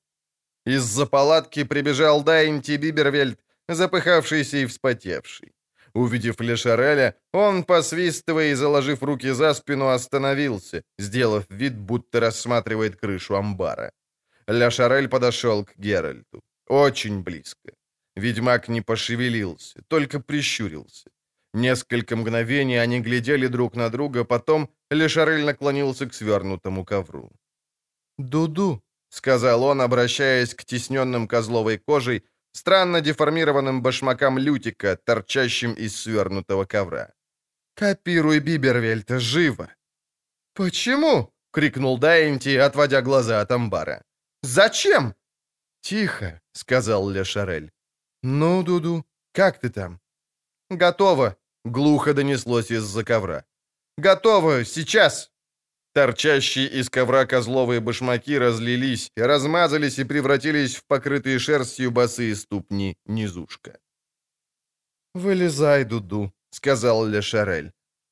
Из-за 0.66 1.06
палатки 1.06 1.64
прибежал 1.64 2.24
Дайнти 2.24 2.78
Бибервельд, 2.78 3.40
запыхавшийся 3.70 4.58
и 4.58 4.66
вспотевший. 4.66 5.57
Увидев 5.98 6.42
Лешареля, 6.42 7.16
он, 7.34 7.64
посвистывая 7.64 8.52
и 8.52 8.56
заложив 8.56 9.04
руки 9.04 9.34
за 9.34 9.54
спину, 9.54 9.88
остановился, 9.88 10.84
сделав 11.00 11.46
вид, 11.50 11.76
будто 11.76 12.20
рассматривает 12.20 12.96
крышу 12.96 13.36
амбара. 13.36 13.92
Ля 14.48 14.70
подошел 15.10 15.66
к 15.66 15.74
Геральту. 15.76 16.42
Очень 16.68 17.24
близко. 17.24 17.74
Ведьмак 18.16 18.70
не 18.70 18.82
пошевелился, 18.82 19.82
только 19.88 20.20
прищурился. 20.20 21.10
Несколько 21.54 22.16
мгновений 22.16 22.78
они 22.78 23.00
глядели 23.00 23.48
друг 23.48 23.76
на 23.76 23.90
друга, 23.90 24.24
потом 24.24 24.70
Лешарель 24.92 25.46
наклонился 25.46 26.06
к 26.06 26.14
свернутому 26.14 26.86
ковру. 26.86 27.32
«Дуду»,— 28.20 28.84
сказал 29.10 29.64
он, 29.64 29.82
обращаясь 29.82 30.54
к 30.54 30.64
тесненным 30.64 31.28
козловой 31.28 31.80
кожей, 31.80 32.22
странно 32.54 33.02
деформированным 33.02 33.82
башмакам 33.82 34.38
Лютика, 34.38 34.98
торчащим 34.98 35.74
из 35.74 35.96
свернутого 35.96 36.66
ковра. 36.66 37.14
«Копируй 37.76 38.40
Бибервельта, 38.40 39.20
живо!» 39.20 39.70
«Почему?»— 40.54 41.34
крикнул 41.52 42.00
Дайнти, 42.00 42.56
отводя 42.58 43.02
глаза 43.02 43.42
от 43.42 43.52
амбара. 43.52 44.04
«Зачем?» 44.42 45.14
«Тихо»,— 45.82 46.42
сказал 46.54 47.10
Ле 47.10 47.24
Шарель. 47.24 47.72
«Ну, 48.24 48.64
Дуду, 48.64 49.06
как 49.32 49.60
ты 49.60 49.70
там?» 49.70 50.00
«Готово»,— 50.70 51.38
глухо 51.66 52.14
донеслось 52.14 52.72
из-за 52.72 53.04
ковра. 53.04 53.46
«Готово, 53.98 54.66
сейчас!» 54.66 55.32
Торчащие 55.98 56.68
из 56.68 56.92
ковра 56.92 57.26
козловые 57.26 57.80
башмаки 57.80 58.38
разлились, 58.38 59.12
размазались 59.16 59.98
и 59.98 60.04
превратились 60.04 60.76
в 60.76 60.86
покрытые 60.86 61.40
шерстью 61.40 61.90
босые 61.90 62.36
ступни 62.36 62.98
низушка. 63.08 63.80
«Вылезай, 65.16 65.86
Дуду»,— 65.86 66.32
сказал 66.52 67.04
Ле. 67.08 67.22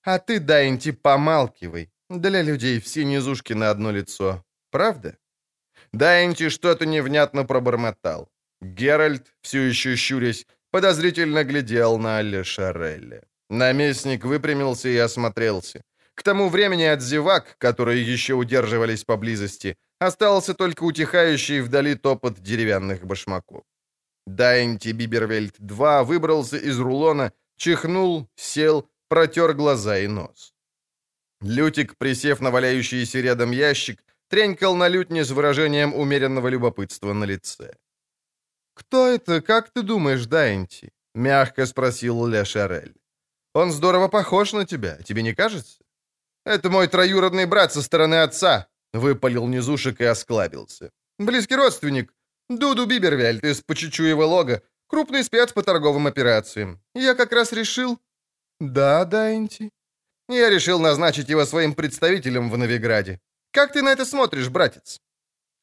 «А 0.04 0.18
ты, 0.18 0.40
Дайнти, 0.40 0.94
помалкивай. 0.94 1.92
Для 2.10 2.42
людей 2.42 2.80
все 2.80 3.06
низушки 3.06 3.54
на 3.54 3.70
одно 3.70 3.92
лицо. 3.92 4.44
Правда?» 4.72 5.16
Дайнти 5.94 6.50
что-то 6.50 6.88
невнятно 6.88 7.46
пробормотал. 7.46 8.32
Геральт, 8.62 9.36
все 9.42 9.62
еще 9.62 9.96
щурясь, 9.96 10.48
подозрительно 10.72 11.44
глядел 11.44 12.00
на 12.00 12.24
Ле. 12.24 12.44
Наместник 13.52 14.26
выпрямился 14.26 14.90
и 14.90 14.98
осмотрелся. 14.98 15.84
К 16.16 16.24
тому 16.24 16.50
времени 16.50 16.84
от 16.84 17.02
зевак, 17.02 17.58
которые 17.58 18.02
еще 18.14 18.34
удерживались 18.34 19.04
поблизости, 19.04 19.78
остался 20.00 20.54
только 20.54 20.84
утихающий 20.84 21.62
вдали 21.62 21.96
топот 21.96 22.40
деревянных 22.40 23.06
башмаков. 23.06 23.64
Дайнти 24.26 24.94
Бибервельд-2 24.94 26.04
выбрался 26.04 26.58
из 26.58 26.80
рулона, 26.80 27.32
чихнул, 27.58 28.28
сел, 28.36 28.90
протер 29.10 29.54
глаза 29.54 30.00
и 30.00 30.08
нос. 30.08 30.54
Лютик, 31.42 31.98
присев 31.98 32.42
на 32.42 32.50
валяющийся 32.50 33.20
рядом 33.20 33.52
ящик, 33.52 34.04
тренькал 34.30 34.76
на 34.76 34.88
лютне 34.88 35.24
с 35.24 35.32
выражением 35.32 35.94
умеренного 35.94 36.48
любопытства 36.48 37.14
на 37.14 37.26
лице. 37.26 37.76
«Кто 38.74 39.08
это, 39.08 39.42
как 39.42 39.70
ты 39.70 39.84
думаешь, 39.84 40.26
Дайнти?»— 40.26 40.92
мягко 41.14 41.66
спросил 41.66 42.26
Ле 42.26 42.46
Шарель. 42.46 42.96
«Он 43.54 43.72
здорово 43.72 44.08
похож 44.08 44.54
на 44.54 44.66
тебя, 44.66 44.98
тебе 45.04 45.22
не 45.22 45.36
кажется?» 45.36 45.85
«Это 46.46 46.70
мой 46.70 46.88
троюродный 46.88 47.48
брат 47.48 47.74
со 47.74 47.82
стороны 47.82 48.22
отца»,— 48.22 48.68
выпалил 48.94 49.48
низушек 49.48 50.00
и 50.02 50.06
осклабился. 50.06 50.92
«Близкий 51.18 51.56
родственник. 51.56 52.14
Дуду 52.50 52.86
Бибервельт 52.86 53.44
из 53.44 53.62
Почечуева 53.62 54.24
лога. 54.24 54.62
Крупный 54.88 55.24
спец 55.24 55.52
по 55.52 55.64
торговым 55.64 56.06
операциям. 56.06 56.80
Я 56.94 57.16
как 57.16 57.34
раз 57.34 57.52
решил...» 57.52 58.00
«Да, 58.60 59.06
Дайнти?» 59.06 59.72
«Я 60.30 60.50
решил 60.50 60.80
назначить 60.80 61.30
его 61.30 61.46
своим 61.46 61.74
представителем 61.74 62.52
в 62.52 62.58
Новиграде. 62.58 63.20
Как 63.52 63.74
ты 63.74 63.82
на 63.82 63.90
это 63.90 64.06
смотришь, 64.06 64.50
братец?» 64.50 65.02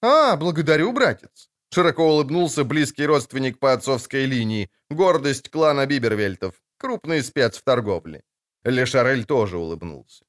«А, 0.02 0.36
благодарю, 0.36 0.92
братец»,— 0.92 1.48
широко 1.72 2.04
улыбнулся 2.04 2.64
близкий 2.64 3.06
родственник 3.06 3.60
по 3.60 3.72
отцовской 3.72 4.26
линии, 4.26 4.68
гордость 4.90 5.48
клана 5.48 5.86
Бибервельтов, 5.86 6.54
крупный 6.76 7.22
спец 7.22 7.58
в 7.58 7.62
торговле. 7.62 8.22
Лешарель 8.64 9.24
тоже 9.24 9.58
улыбнулся. 9.58 10.24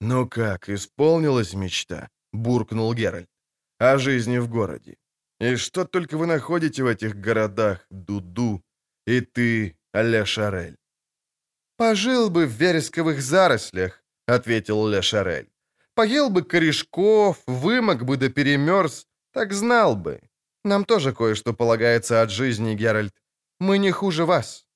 «Ну 0.00 0.28
как, 0.28 0.68
исполнилась 0.68 1.54
мечта?»— 1.54 2.08
буркнул 2.32 2.94
Геральт. 2.94 3.28
«О 3.78 3.98
жизни 3.98 4.38
в 4.38 4.48
городе. 4.48 4.96
И 5.40 5.56
что 5.56 5.84
только 5.84 6.18
вы 6.18 6.26
находите 6.26 6.82
в 6.82 6.86
этих 6.86 7.14
городах, 7.14 7.86
Дуду, 7.90 8.62
и 9.06 9.20
ты, 9.20 9.76
Ле 9.94 10.24
Шарель?» 10.24 10.76
«Пожил 11.76 12.30
бы 12.30 12.46
в 12.46 12.52
вересковых 12.52 13.20
зарослях»,— 13.20 14.02
ответил 14.26 14.86
Ле 14.88 15.02
Шарель. 15.02 15.50
«Поел 15.94 16.30
бы 16.30 16.42
корешков, 16.42 17.42
вымок 17.46 18.04
бы 18.04 18.16
да 18.16 18.28
перемерз, 18.28 19.06
так 19.32 19.52
знал 19.52 19.96
бы. 19.96 20.20
Нам 20.64 20.84
тоже 20.84 21.12
кое-что 21.12 21.54
полагается 21.54 22.22
от 22.22 22.30
жизни, 22.30 22.74
Геральт. 22.74 23.14
Мы 23.60 23.78
не 23.78 23.90
хуже 23.92 24.24
вас». 24.24 24.66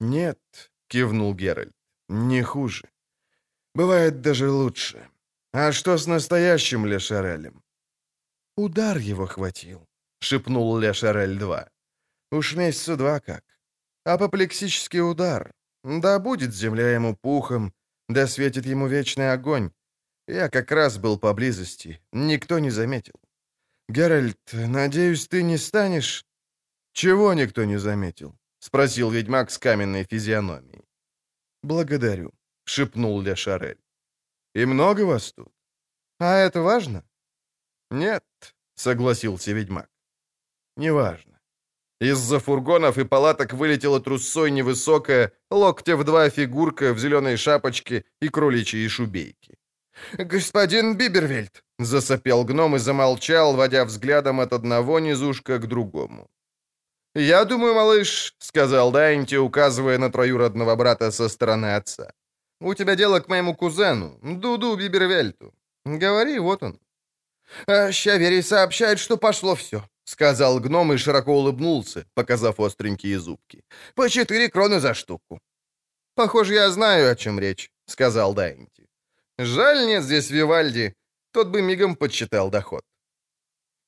«Нет»,— 0.00 0.38
кивнул 0.88 1.34
Геральт,— 1.34 1.72
«не 2.08 2.42
хуже. 2.42 2.88
Бывает 3.74 4.20
даже 4.20 4.50
лучше. 4.50 5.08
А 5.52 5.72
что 5.72 5.96
с 5.96 6.06
настоящим 6.06 6.86
Лешарелем? 6.86 7.62
Удар 8.56 8.98
его 8.98 9.26
хватил, 9.26 9.86
шепнул 10.20 10.78
Лешарель-2. 10.78 11.68
Уж 12.32 12.56
месяца 12.56 12.96
два 12.96 13.20
как. 13.20 13.44
Апоплексический 14.04 15.00
удар. 15.00 15.52
Да 15.84 16.18
будет 16.18 16.54
земля 16.54 16.92
ему 16.92 17.16
пухом, 17.16 17.72
да 18.08 18.26
светит 18.26 18.66
ему 18.66 18.86
вечный 18.86 19.32
огонь. 19.32 19.70
Я 20.28 20.48
как 20.48 20.70
раз 20.70 20.98
был 20.98 21.18
поблизости, 21.18 22.00
никто 22.12 22.58
не 22.58 22.70
заметил. 22.70 23.14
Геральт, 23.88 24.38
надеюсь, 24.52 25.26
ты 25.26 25.42
не 25.42 25.58
станешь... 25.58 26.24
Чего 26.92 27.34
никто 27.34 27.64
не 27.64 27.78
заметил? 27.78 28.36
Спросил 28.58 29.10
ведьмак 29.10 29.50
с 29.50 29.58
каменной 29.58 30.04
физиономией. 30.04 30.84
Благодарю, 31.62 32.32
шепнул 32.70 33.22
Ля 33.22 33.36
Шарель. 33.36 33.78
И 34.54 34.66
много 34.66 35.06
вас 35.06 35.32
тут? 35.32 35.52
А 36.18 36.36
это 36.36 36.62
важно? 36.62 37.02
Нет, 37.90 38.24
согласился 38.74 39.52
ведьмак. 39.52 39.88
Неважно. 40.76 41.40
Из-за 42.00 42.38
фургонов 42.38 42.98
и 42.98 43.04
палаток 43.04 43.52
вылетела 43.52 44.00
трусой 44.00 44.50
невысокая, 44.50 45.32
локтя 45.50 45.96
в 45.96 46.04
два 46.04 46.30
фигурка 46.30 46.94
в 46.94 46.98
зеленой 46.98 47.36
шапочке 47.36 48.04
и 48.22 48.28
кроличьей 48.28 48.88
шубейки. 48.88 49.58
«Господин 50.18 50.96
Бибервельд!»— 50.96 51.64
засопел 51.78 52.44
гном 52.44 52.76
и 52.76 52.78
замолчал, 52.78 53.56
водя 53.56 53.84
взглядом 53.84 54.40
от 54.40 54.52
одного 54.52 55.00
низушка 55.00 55.58
к 55.58 55.66
другому. 55.66 56.30
«Я 57.14 57.44
думаю, 57.44 57.74
малыш»,— 57.74 58.34
сказал 58.38 58.92
Дайнти, 58.92 59.36
указывая 59.36 59.98
на 59.98 60.10
троюродного 60.10 60.76
брата 60.76 61.10
со 61.10 61.28
стороны 61.28 61.76
отца. 61.76 62.12
«У 62.60 62.74
тебя 62.74 62.94
дело 62.94 63.20
к 63.20 63.28
моему 63.28 63.54
кузену, 63.54 64.18
Дуду 64.22 64.76
Бибервельту. 64.76 65.54
Говори, 65.84 66.38
вот 66.38 66.62
он». 66.62 66.78
«А 67.66 67.92
Щаверий 67.92 68.42
сообщает, 68.42 68.98
что 68.98 69.16
пошло 69.16 69.54
все»,— 69.54 69.82
сказал 70.04 70.60
гном 70.60 70.92
и 70.92 70.98
широко 70.98 71.32
улыбнулся, 71.32 72.04
показав 72.14 72.60
остренькие 72.60 73.18
зубки. 73.18 73.64
«По 73.94 74.08
четыре 74.08 74.48
кроны 74.48 74.80
за 74.80 74.94
штуку». 74.94 75.40
«Похоже, 76.14 76.54
я 76.54 76.70
знаю, 76.70 77.10
о 77.10 77.16
чем 77.16 77.40
речь»,— 77.40 77.70
сказал 77.86 78.34
Дайнти. 78.34 78.88
«Жаль, 79.38 79.86
нет 79.86 80.02
здесь 80.02 80.30
Вивальди. 80.30 80.94
Тот 81.32 81.48
бы 81.48 81.62
мигом 81.62 81.96
подсчитал 81.96 82.50
доход». 82.50 82.82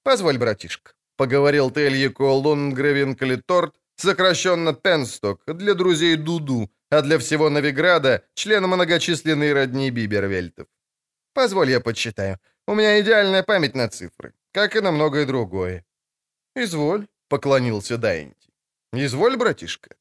«Позволь, 0.02 0.38
братишка»,— 0.38 0.92
поговорил 1.16 1.70
Тельяко 1.70 2.22
Лунгревен 2.22 3.14
Калиторт, 3.14 3.74
сокращенно 3.96 4.72
Пенсток, 4.72 5.42
для 5.46 5.74
друзей 5.74 6.16
Дуду, 6.16 6.70
а 6.92 7.00
для 7.00 7.18
всего 7.18 7.48
Новиграда— 7.48 8.22
член 8.34 8.64
многочисленной 8.64 9.54
родни 9.54 9.90
Бибервельтов. 9.90 10.66
«Позволь, 11.32 11.70
я 11.70 11.80
подсчитаю. 11.80 12.38
У 12.66 12.74
меня 12.74 13.00
идеальная 13.00 13.42
память 13.42 13.74
на 13.74 13.88
цифры, 13.88 14.34
как 14.52 14.76
и 14.76 14.80
на 14.80 14.92
многое 14.92 15.24
другое». 15.24 15.86
«Изволь»,— 16.54 17.06
поклонился 17.28 17.96
Дайнти. 17.96 18.50
«Изволь, 18.92 19.38
братишка». 19.38 19.96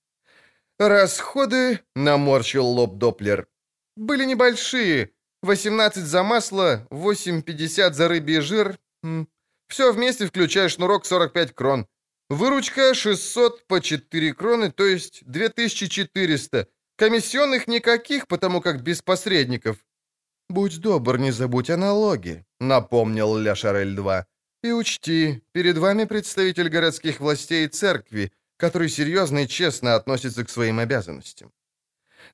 «Расходы»,— 0.80 1.80
наморщил 1.96 2.66
лоб 2.66 2.98
Доплер,— 2.98 3.48
«были 3.96 4.26
небольшие. 4.26 5.12
18 5.44 6.04
за 6.04 6.24
масло, 6.24 6.86
8,50 6.90 7.94
за 7.94 8.08
рыбий 8.10 8.42
жир. 8.42 8.78
Все 9.70 9.94
вместе, 9.94 10.28
включая 10.28 10.68
шнурок, 10.68 11.06
45 11.06 11.54
крон. 11.56 11.88
Выручка 12.30 12.94
600 12.94 13.66
по 13.68 13.80
4 13.80 14.34
кроны, 14.34 14.72
то 14.72 14.86
есть 14.86 15.24
2400. 15.26 16.68
Комиссионных 17.02 17.68
никаких, 17.68 18.28
потому 18.28 18.62
как 18.62 18.84
без 18.84 19.02
посредников. 19.02 19.78
«Будь 20.50 20.80
добр, 20.80 21.18
не 21.18 21.32
забудь 21.32 21.72
о 21.72 21.78
налоге»,— 21.78 22.46
напомнил 22.60 23.38
Ля 23.38 23.56
Шарель-2. 23.56 24.26
«И 24.62 24.72
учти, 24.72 25.42
перед 25.52 25.80
вами 25.80 26.06
представитель 26.06 26.70
городских 26.70 27.20
властей 27.20 27.66
и 27.66 27.70
церкви, 27.70 28.32
который 28.58 28.88
серьезно 28.88 29.46
и 29.46 29.48
честно 29.48 29.96
относится 29.96 30.46
к 30.46 30.50
своим 30.52 30.78
обязанностям». 30.78 31.52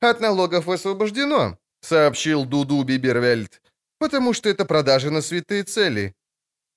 «От 0.02 0.19
налогов 0.19 0.68
освобождено»,— 0.68 1.57
сообщил 1.80 2.44
Дуду 2.44 2.84
Бибервельд, 2.84 3.61
«потому 3.99 4.34
что 4.34 4.49
это 4.49 4.65
продажи 4.65 5.11
на 5.11 5.22
святые 5.22 5.64
цели». 5.64 6.14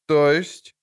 «То 0.06 0.30
есть?» 0.30 0.76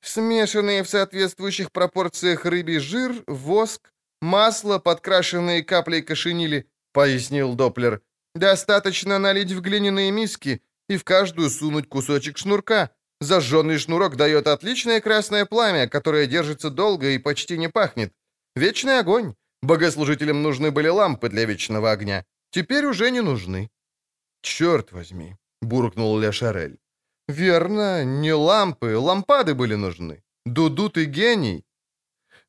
«Смешанные 0.00 0.82
в 0.82 0.88
соответствующих 0.88 1.70
пропорциях 1.72 2.46
рыбий 2.46 2.78
жир, 2.78 3.22
воск, 3.26 3.92
масло, 4.24 4.78
подкрашенные 4.78 5.62
каплей 5.62 6.02
кошенили»,— 6.02 6.66
пояснил 6.92 7.54
Доплер. 7.54 8.00
«Достаточно 8.34 9.18
налить 9.18 9.52
в 9.52 9.60
глиняные 9.60 10.10
миски 10.10 10.62
и 10.88 10.96
в 10.96 11.04
каждую 11.04 11.50
сунуть 11.50 11.88
кусочек 11.88 12.38
шнурка. 12.38 12.90
Зажженный 13.20 13.78
шнурок 13.78 14.16
дает 14.16 14.48
отличное 14.48 15.00
красное 15.00 15.44
пламя, 15.44 15.88
которое 15.88 16.26
держится 16.26 16.70
долго 16.70 17.10
и 17.10 17.18
почти 17.18 17.58
не 17.58 17.68
пахнет. 17.68 18.12
Вечный 18.56 18.98
огонь. 18.98 19.34
Богослужителям 19.62 20.42
нужны 20.42 20.70
были 20.70 20.88
лампы 20.88 21.28
для 21.28 21.46
вечного 21.46 21.92
огня. 21.92 22.24
Теперь 22.50 22.86
уже 22.86 23.10
не 23.10 23.20
нужны». 23.20 23.70
«Черт 24.42 24.92
возьми»,— 24.92 25.36
буркнул 25.62 26.18
Ля 26.18 26.32
Шарель. 26.32 26.78
«Верно, 27.28 28.04
не 28.04 28.32
лампы, 28.32 28.96
лампады 28.96 29.54
были 29.54 29.76
нужны. 29.76 30.22
Дуду 30.44 30.90
ты 30.90 31.06
гений». 31.06 31.64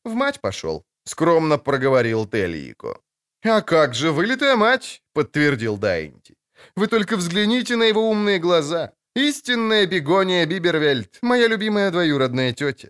«В 0.04 0.14
мать 0.14 0.42
пошел»,— 0.42 0.84
скромно 1.06 1.58
проговорил 1.58 2.28
Тельико. 2.28 3.00
«А 3.44 3.62
как 3.62 3.94
же, 3.94 4.12
вылитая 4.12 4.56
мать»,— 4.56 5.04
подтвердил 5.14 5.78
Дайнти. 5.78 6.36
«Вы 6.76 6.88
только 6.88 7.16
взгляните 7.16 7.76
на 7.76 7.84
его 7.84 8.10
умные 8.10 8.40
глаза. 8.40 8.92
Истинная 9.16 9.86
бегония 9.86 10.46
Бибервельд, 10.46 11.20
моя 11.22 11.48
любимая 11.48 11.92
двоюродная 11.92 12.54
тетя». 12.54 12.90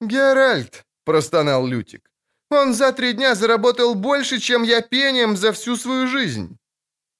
«Геральт»,— 0.00 0.84
простонал 1.04 1.66
Лютик,— 1.66 2.10
«он 2.50 2.74
за 2.74 2.92
три 2.92 3.12
дня 3.12 3.34
заработал 3.34 3.94
больше, 3.94 4.38
чем 4.38 4.62
я 4.62 4.80
пением 4.82 5.36
за 5.36 5.52
всю 5.52 5.76
свою 5.76 6.06
жизнь». 6.06 6.56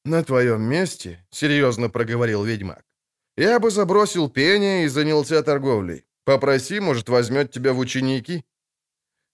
«На 0.04 0.22
твоем 0.22 0.62
месте»,— 0.62 1.26
серьезно 1.30 1.90
проговорил 1.90 2.44
ведьмак,— 2.44 2.84
«я 3.36 3.58
бы 3.58 3.70
забросил 3.70 4.30
пение 4.30 4.84
и 4.84 4.88
занялся 4.88 5.42
торговлей. 5.42 6.04
Попроси, 6.24 6.80
может, 6.80 7.08
возьмет 7.08 7.50
тебя 7.50 7.72
в 7.72 7.78
ученики». 7.78 8.44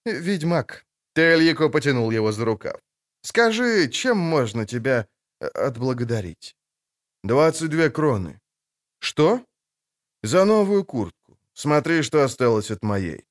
«Ведьмак»,— 0.05 0.85
Тельяко 1.15 1.69
потянул 1.69 2.11
его 2.11 2.31
за 2.31 2.45
рукав,— 2.45 2.79
«скажи, 3.21 3.89
чем 3.89 4.17
можно 4.17 4.65
тебя 4.65 5.07
э, 5.39 5.47
отблагодарить?» 5.47 6.55
«Двадцать 7.23 7.69
две 7.69 7.89
кроны». 7.89 8.39
«Что?» 8.99 9.45
«За 10.23 10.45
новую 10.45 10.83
куртку. 10.83 11.37
Смотри, 11.53 12.01
что 12.03 12.23
осталось 12.23 12.71
от 12.71 12.83
моей». 12.83 13.25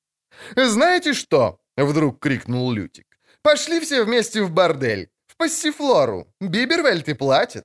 «Знаете 0.55 1.13
что?»— 1.13 1.59
вдруг 1.77 2.19
крикнул 2.19 2.71
Лютик. 2.71 3.05
«Пошли 3.41 3.79
все 3.79 4.03
вместе 4.03 4.41
в 4.41 4.51
бордель. 4.51 5.09
В 5.27 5.35
пассифлору. 5.35 6.27
Бибервельт 6.41 7.09
и 7.09 7.13
платит». 7.13 7.63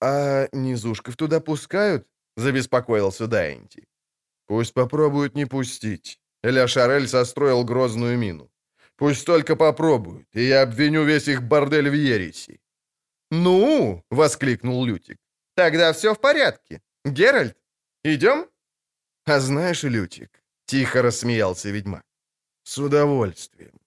«А 0.00 0.48
низушков 0.52 1.16
туда 1.16 1.40
пускают?»— 1.40 2.06
забеспокоился 2.36 3.26
Дайнти. 3.26 3.86
«Пусть 4.46 4.74
попробуют 4.74 5.34
не 5.34 5.46
пустить». 5.46 6.20
Ля 6.50 6.68
Шарель 6.68 7.08
состроил 7.08 7.64
грозную 7.64 8.18
мину. 8.18 8.50
«Пусть 8.96 9.26
только 9.26 9.56
попробуют, 9.56 10.28
и 10.36 10.42
я 10.42 10.62
обвиню 10.62 11.04
весь 11.04 11.28
их 11.28 11.42
бордель 11.42 11.88
в 11.88 11.94
ереси». 11.94 12.60
«Ну!»— 13.30 14.04
воскликнул 14.10 14.84
Лютик. 14.84 15.16
«Тогда 15.56 15.92
все 15.92 16.14
в 16.14 16.20
порядке. 16.20 16.80
Геральт, 17.04 17.56
идем?» 18.04 18.46
«А 19.24 19.40
знаешь, 19.40 19.84
Лютик...»— 19.84 20.42
тихо 20.66 21.02
рассмеялся 21.02 21.70
ведьмак. 21.70 22.04
«С 22.62 22.78
удовольствием. 22.78 23.80